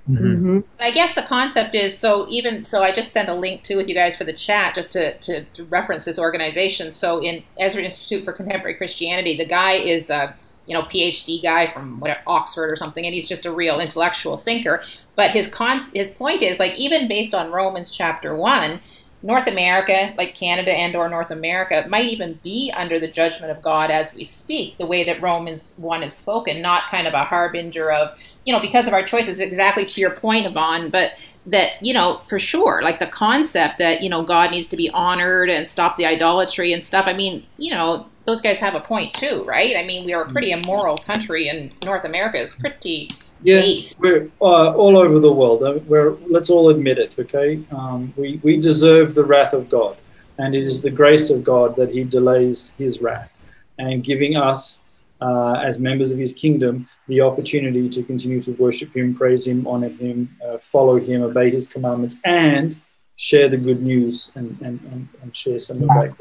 hmm 0.07 0.61
I 0.79 0.91
guess 0.91 1.15
the 1.15 1.21
concept 1.23 1.75
is 1.75 1.97
so 1.99 2.27
even 2.29 2.65
so 2.65 2.83
I 2.83 2.93
just 2.93 3.11
sent 3.11 3.29
a 3.29 3.33
link 3.35 3.63
to 3.63 3.75
with 3.75 3.89
you 3.89 3.95
guys 3.95 4.17
for 4.17 4.23
the 4.23 4.33
chat 4.33 4.75
just 4.75 4.93
to, 4.93 5.17
to, 5.19 5.45
to 5.45 5.65
reference 5.65 6.05
this 6.05 6.19
organization. 6.19 6.91
So 6.93 7.21
in 7.23 7.43
Ezra 7.59 7.83
Institute 7.83 8.23
for 8.25 8.33
Contemporary 8.33 8.75
Christianity, 8.75 9.37
the 9.37 9.45
guy 9.45 9.73
is 9.73 10.09
a 10.09 10.35
you 10.65 10.73
know 10.75 10.83
PhD 10.83 11.41
guy 11.43 11.71
from 11.73 11.99
whatever, 11.99 12.21
Oxford 12.27 12.71
or 12.71 12.75
something, 12.77 13.05
and 13.05 13.13
he's 13.15 13.29
just 13.29 13.45
a 13.45 13.51
real 13.51 13.79
intellectual 13.79 14.37
thinker. 14.37 14.83
But 15.15 15.31
his 15.31 15.47
cons 15.49 15.91
his 15.93 16.09
point 16.11 16.41
is 16.41 16.59
like 16.59 16.75
even 16.75 17.07
based 17.07 17.33
on 17.33 17.51
Romans 17.51 17.91
chapter 17.91 18.35
one, 18.35 18.81
North 19.23 19.47
America, 19.47 20.13
like 20.17 20.35
Canada 20.35 20.71
and 20.71 20.95
or 20.95 21.09
North 21.09 21.31
America, 21.31 21.85
might 21.89 22.05
even 22.05 22.39
be 22.43 22.71
under 22.75 22.99
the 22.99 23.07
judgment 23.07 23.51
of 23.51 23.63
God 23.63 23.89
as 23.89 24.13
we 24.13 24.23
speak, 24.23 24.77
the 24.77 24.85
way 24.85 25.03
that 25.03 25.21
Romans 25.21 25.73
1 25.77 26.03
is 26.03 26.13
spoken, 26.13 26.61
not 26.61 26.89
kind 26.91 27.07
of 27.07 27.13
a 27.13 27.23
harbinger 27.23 27.91
of, 27.91 28.17
you 28.45 28.53
know, 28.53 28.59
because 28.59 28.87
of 28.87 28.93
our 28.93 29.03
choices, 29.03 29.39
exactly 29.39 29.85
to 29.85 30.01
your 30.01 30.11
point, 30.11 30.45
Yvonne, 30.45 30.89
but 30.89 31.13
that, 31.47 31.81
you 31.83 31.93
know, 31.93 32.21
for 32.27 32.37
sure, 32.37 32.81
like 32.83 32.99
the 32.99 33.07
concept 33.07 33.79
that, 33.79 34.01
you 34.01 34.09
know, 34.09 34.21
God 34.21 34.51
needs 34.51 34.67
to 34.67 34.77
be 34.77 34.89
honored 34.91 35.49
and 35.49 35.67
stop 35.67 35.97
the 35.97 36.05
idolatry 36.05 36.71
and 36.71 36.83
stuff. 36.83 37.05
I 37.07 37.13
mean, 37.13 37.45
you 37.57 37.73
know, 37.73 38.05
those 38.25 38.41
guys 38.41 38.59
have 38.59 38.75
a 38.75 38.81
point 38.81 39.13
too, 39.13 39.43
right? 39.45 39.75
I 39.77 39.83
mean, 39.83 40.05
we 40.05 40.13
are 40.13 40.23
a 40.23 40.31
pretty 40.31 40.51
mm. 40.51 40.61
immoral 40.61 40.97
country 40.97 41.47
and 41.47 41.71
North 41.83 42.03
America 42.03 42.39
is 42.39 42.53
pretty 42.55 43.11
Yeah, 43.47 43.61
based. 43.61 43.97
we're 44.01 44.29
uh, 44.41 44.73
all 44.73 44.97
over 44.97 45.21
the 45.21 45.31
world. 45.31 45.61
We're, 45.87 46.17
let's 46.29 46.49
all 46.49 46.67
admit 46.67 46.97
it, 46.97 47.17
okay? 47.17 47.63
Um, 47.71 48.13
we, 48.17 48.41
we 48.43 48.59
deserve 48.59 49.15
the 49.15 49.23
wrath 49.23 49.53
of 49.53 49.69
God, 49.69 49.95
and 50.37 50.53
it 50.53 50.65
is 50.65 50.81
the 50.81 50.91
grace 50.91 51.29
of 51.29 51.45
God 51.45 51.77
that 51.77 51.89
He 51.93 52.03
delays 52.03 52.73
His 52.77 53.01
wrath 53.01 53.37
and 53.79 54.03
giving 54.03 54.35
us, 54.35 54.83
uh, 55.21 55.53
as 55.63 55.79
members 55.79 56.11
of 56.11 56.19
His 56.19 56.33
kingdom, 56.33 56.89
the 57.07 57.21
opportunity 57.21 57.87
to 57.87 58.03
continue 58.03 58.41
to 58.41 58.51
worship 58.55 58.93
Him, 58.93 59.15
praise 59.15 59.47
Him, 59.47 59.65
honor 59.65 59.87
Him, 59.87 60.35
uh, 60.45 60.57
follow 60.57 60.99
Him, 60.99 61.21
obey 61.21 61.49
His 61.49 61.69
commandments, 61.69 62.19
and 62.25 62.77
share 63.15 63.47
the 63.47 63.55
good 63.55 63.81
news 63.81 64.29
and, 64.35 64.59
and, 64.59 64.81
and, 64.91 65.07
and 65.21 65.33
share 65.33 65.57
some 65.57 65.83
of 65.83 65.87
that. 65.87 66.13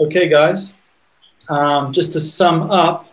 Okay, 0.00 0.26
guys, 0.26 0.72
um, 1.50 1.92
just 1.92 2.14
to 2.14 2.20
sum 2.20 2.70
up, 2.70 3.12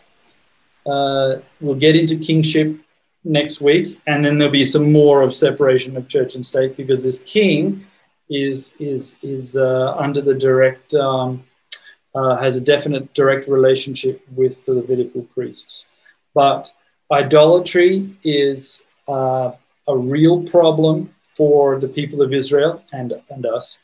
uh, 0.85 1.39
we'll 1.59 1.75
get 1.75 1.97
into 1.97 2.17
kingship 2.17 2.79
next 3.23 3.61
week, 3.61 4.01
and 4.07 4.23
then 4.23 4.37
there'll 4.37 4.51
be 4.51 4.65
some 4.65 4.91
more 4.91 5.21
of 5.21 5.33
separation 5.33 5.95
of 5.97 6.07
church 6.07 6.35
and 6.35 6.45
state 6.45 6.75
because 6.77 7.03
this 7.03 7.23
king 7.23 7.85
is 8.29 8.75
is 8.79 9.19
is 9.21 9.57
uh, 9.57 9.93
under 9.97 10.21
the 10.21 10.33
direct 10.33 10.93
um, 10.93 11.43
uh, 12.15 12.37
has 12.37 12.57
a 12.57 12.61
definite 12.61 13.13
direct 13.13 13.47
relationship 13.47 14.21
with 14.35 14.65
the 14.65 14.73
Levitical 14.73 15.21
priests. 15.23 15.89
But 16.33 16.71
idolatry 17.11 18.09
is 18.23 18.83
uh, 19.07 19.51
a 19.87 19.97
real 19.97 20.43
problem 20.43 21.13
for 21.21 21.79
the 21.79 21.87
people 21.87 22.21
of 22.21 22.33
Israel 22.33 22.83
and 22.91 23.13
and 23.29 23.45
us. 23.45 23.77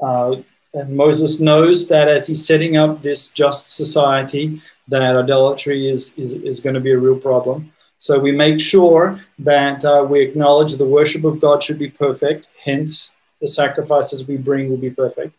Uh, 0.00 0.36
and 0.74 0.96
Moses 0.96 1.40
knows 1.40 1.88
that 1.88 2.08
as 2.08 2.26
he's 2.26 2.44
setting 2.44 2.76
up 2.76 3.00
this 3.00 3.32
just 3.32 3.76
society, 3.76 4.60
that 4.88 5.16
idolatry 5.16 5.88
is, 5.88 6.12
is, 6.16 6.34
is 6.34 6.58
going 6.58 6.74
to 6.74 6.80
be 6.80 6.90
a 6.90 6.98
real 6.98 7.16
problem. 7.16 7.72
So 8.04 8.18
we 8.18 8.32
make 8.32 8.60
sure 8.60 9.18
that 9.38 9.82
uh, 9.82 10.04
we 10.06 10.20
acknowledge 10.20 10.74
the 10.74 10.84
worship 10.98 11.24
of 11.24 11.40
God 11.40 11.62
should 11.62 11.78
be 11.78 11.88
perfect, 11.88 12.50
hence, 12.62 13.12
the 13.40 13.48
sacrifices 13.48 14.28
we 14.28 14.36
bring 14.36 14.68
will 14.68 14.82
be 14.88 14.90
perfect. 14.90 15.34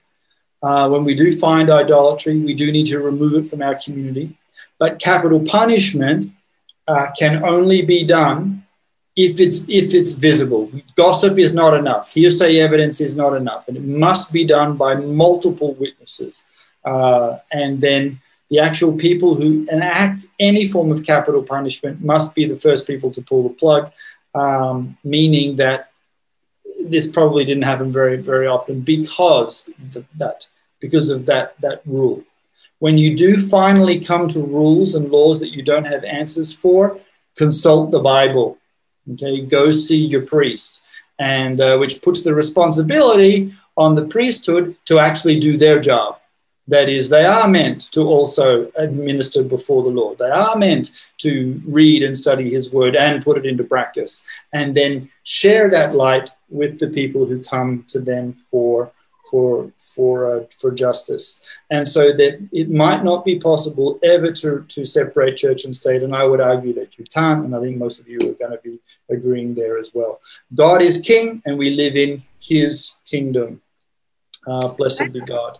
Uh, 0.64 0.90
when 0.90 1.04
we 1.04 1.14
do 1.14 1.32
find 1.32 1.70
idolatry, 1.70 2.40
we 2.40 2.56
do 2.56 2.72
need 2.72 2.88
to 2.88 2.98
remove 2.98 3.34
it 3.36 3.46
from 3.46 3.62
our 3.62 3.76
community. 3.76 4.36
But 4.80 4.98
capital 4.98 5.42
punishment 5.42 6.32
uh, 6.88 7.08
can 7.20 7.46
only 7.46 7.84
be 7.84 8.04
done 8.04 8.66
if 9.16 9.40
it's 9.40 9.58
if 9.70 9.94
it's 9.94 10.14
visible. 10.14 10.72
Gossip 10.96 11.38
is 11.38 11.54
not 11.54 11.76
enough. 11.76 12.12
Hearsay 12.16 12.58
evidence 12.68 13.00
is 13.00 13.16
not 13.16 13.34
enough, 13.36 13.68
and 13.68 13.78
it 13.78 13.86
must 13.86 14.34
be 14.34 14.44
done 14.44 14.76
by 14.76 14.96
multiple 14.96 15.76
witnesses. 15.76 16.44
Uh, 16.84 17.38
and 17.52 17.80
then 17.80 18.20
the 18.50 18.60
actual 18.60 18.94
people 18.94 19.36
who 19.36 19.66
enact 19.72 20.28
any 20.40 20.66
form 20.66 20.92
of 20.92 21.04
capital 21.04 21.44
punishment 21.44 22.04
must 22.04 22.36
be 22.36 22.46
the 22.46 22.58
first 22.58 22.88
people 22.88 23.12
to 23.12 23.22
pull 23.22 23.44
the 23.44 23.54
plug, 23.54 23.92
um, 24.34 24.98
meaning 25.04 25.56
that 25.58 25.92
this 26.80 27.08
probably 27.10 27.46
didn't 27.46 27.64
happen 27.64 27.92
very 27.92 28.18
very 28.18 28.48
often 28.48 28.82
because 28.82 29.72
the, 29.92 30.06
that 30.16 30.48
because 30.80 31.10
of 31.10 31.26
that 31.26 31.60
that 31.62 31.82
rule. 31.86 32.24
When 32.80 32.98
you 32.98 33.16
do 33.16 33.38
finally 33.38 34.00
come 34.00 34.28
to 34.30 34.44
rules 34.44 34.96
and 34.96 35.10
laws 35.10 35.40
that 35.40 35.52
you 35.52 35.64
don't 35.64 35.88
have 35.88 36.04
answers 36.04 36.54
for, 36.54 37.00
consult 37.36 37.92
the 37.92 38.02
Bible 38.02 38.60
Okay, 39.14 39.42
go 39.42 39.72
see 39.72 40.04
your 40.04 40.24
priest, 40.24 40.82
and 41.20 41.62
uh, 41.62 41.78
which 41.78 42.02
puts 42.02 42.24
the 42.24 42.34
responsibility 42.34 43.54
on 43.78 43.94
the 43.94 44.06
priesthood 44.06 44.76
to 44.86 45.00
actually 45.00 45.40
do 45.40 45.58
their 45.58 45.80
job. 45.80 46.20
That 46.68 46.90
is, 46.90 47.10
they 47.10 47.26
are 47.26 47.48
meant 47.48 47.92
to 47.92 48.02
also 48.02 48.72
administer 48.76 49.44
before 49.44 49.84
the 49.84 49.90
Lord. 49.90 50.18
They 50.18 50.32
are 50.32 50.56
meant 50.56 50.92
to 51.20 51.62
read 51.68 52.02
and 52.02 52.18
study 52.18 52.50
His 52.50 52.74
word 52.74 52.96
and 52.96 53.24
put 53.24 53.38
it 53.38 53.46
into 53.46 53.64
practice, 53.64 54.26
and 54.52 54.76
then 54.76 55.10
share 55.24 55.70
that 55.70 55.96
light 55.96 56.32
with 56.50 56.80
the 56.80 56.90
people 56.90 57.26
who 57.26 57.44
come 57.44 57.86
to 57.90 58.00
them 58.00 58.34
for 58.34 58.92
for 59.30 59.72
for 59.78 60.14
uh, 60.32 60.44
for 60.56 60.72
justice, 60.72 61.42
and 61.70 61.88
so 61.88 62.12
that 62.12 62.48
it 62.52 62.70
might 62.70 63.04
not 63.04 63.26
be 63.26 63.40
possible 63.40 64.00
ever 64.04 64.32
to 64.32 64.66
to 64.68 64.86
separate 64.86 65.38
church 65.38 65.66
and 65.66 65.76
state. 65.76 66.04
And 66.04 66.16
I 66.16 66.24
would 66.24 66.42
argue 66.42 66.74
that 66.74 66.98
you 66.98 67.06
can't, 67.06 67.46
and 67.46 67.56
I 67.56 67.62
think 67.62 67.78
most 67.78 68.00
of 68.00 68.08
you 68.08 68.18
are 68.18 68.34
going 68.34 68.52
to 68.52 68.62
be 68.64 68.80
agreeing 69.10 69.54
there 69.54 69.78
as 69.78 69.92
well. 69.94 70.20
God 70.54 70.82
is 70.82 71.02
King, 71.02 71.42
and 71.46 71.58
we 71.58 71.72
live 71.72 71.96
in 71.96 72.24
His 72.40 72.98
kingdom. 73.06 73.62
Uh, 74.48 74.68
blessed 74.70 75.12
be 75.12 75.22
God. 75.22 75.60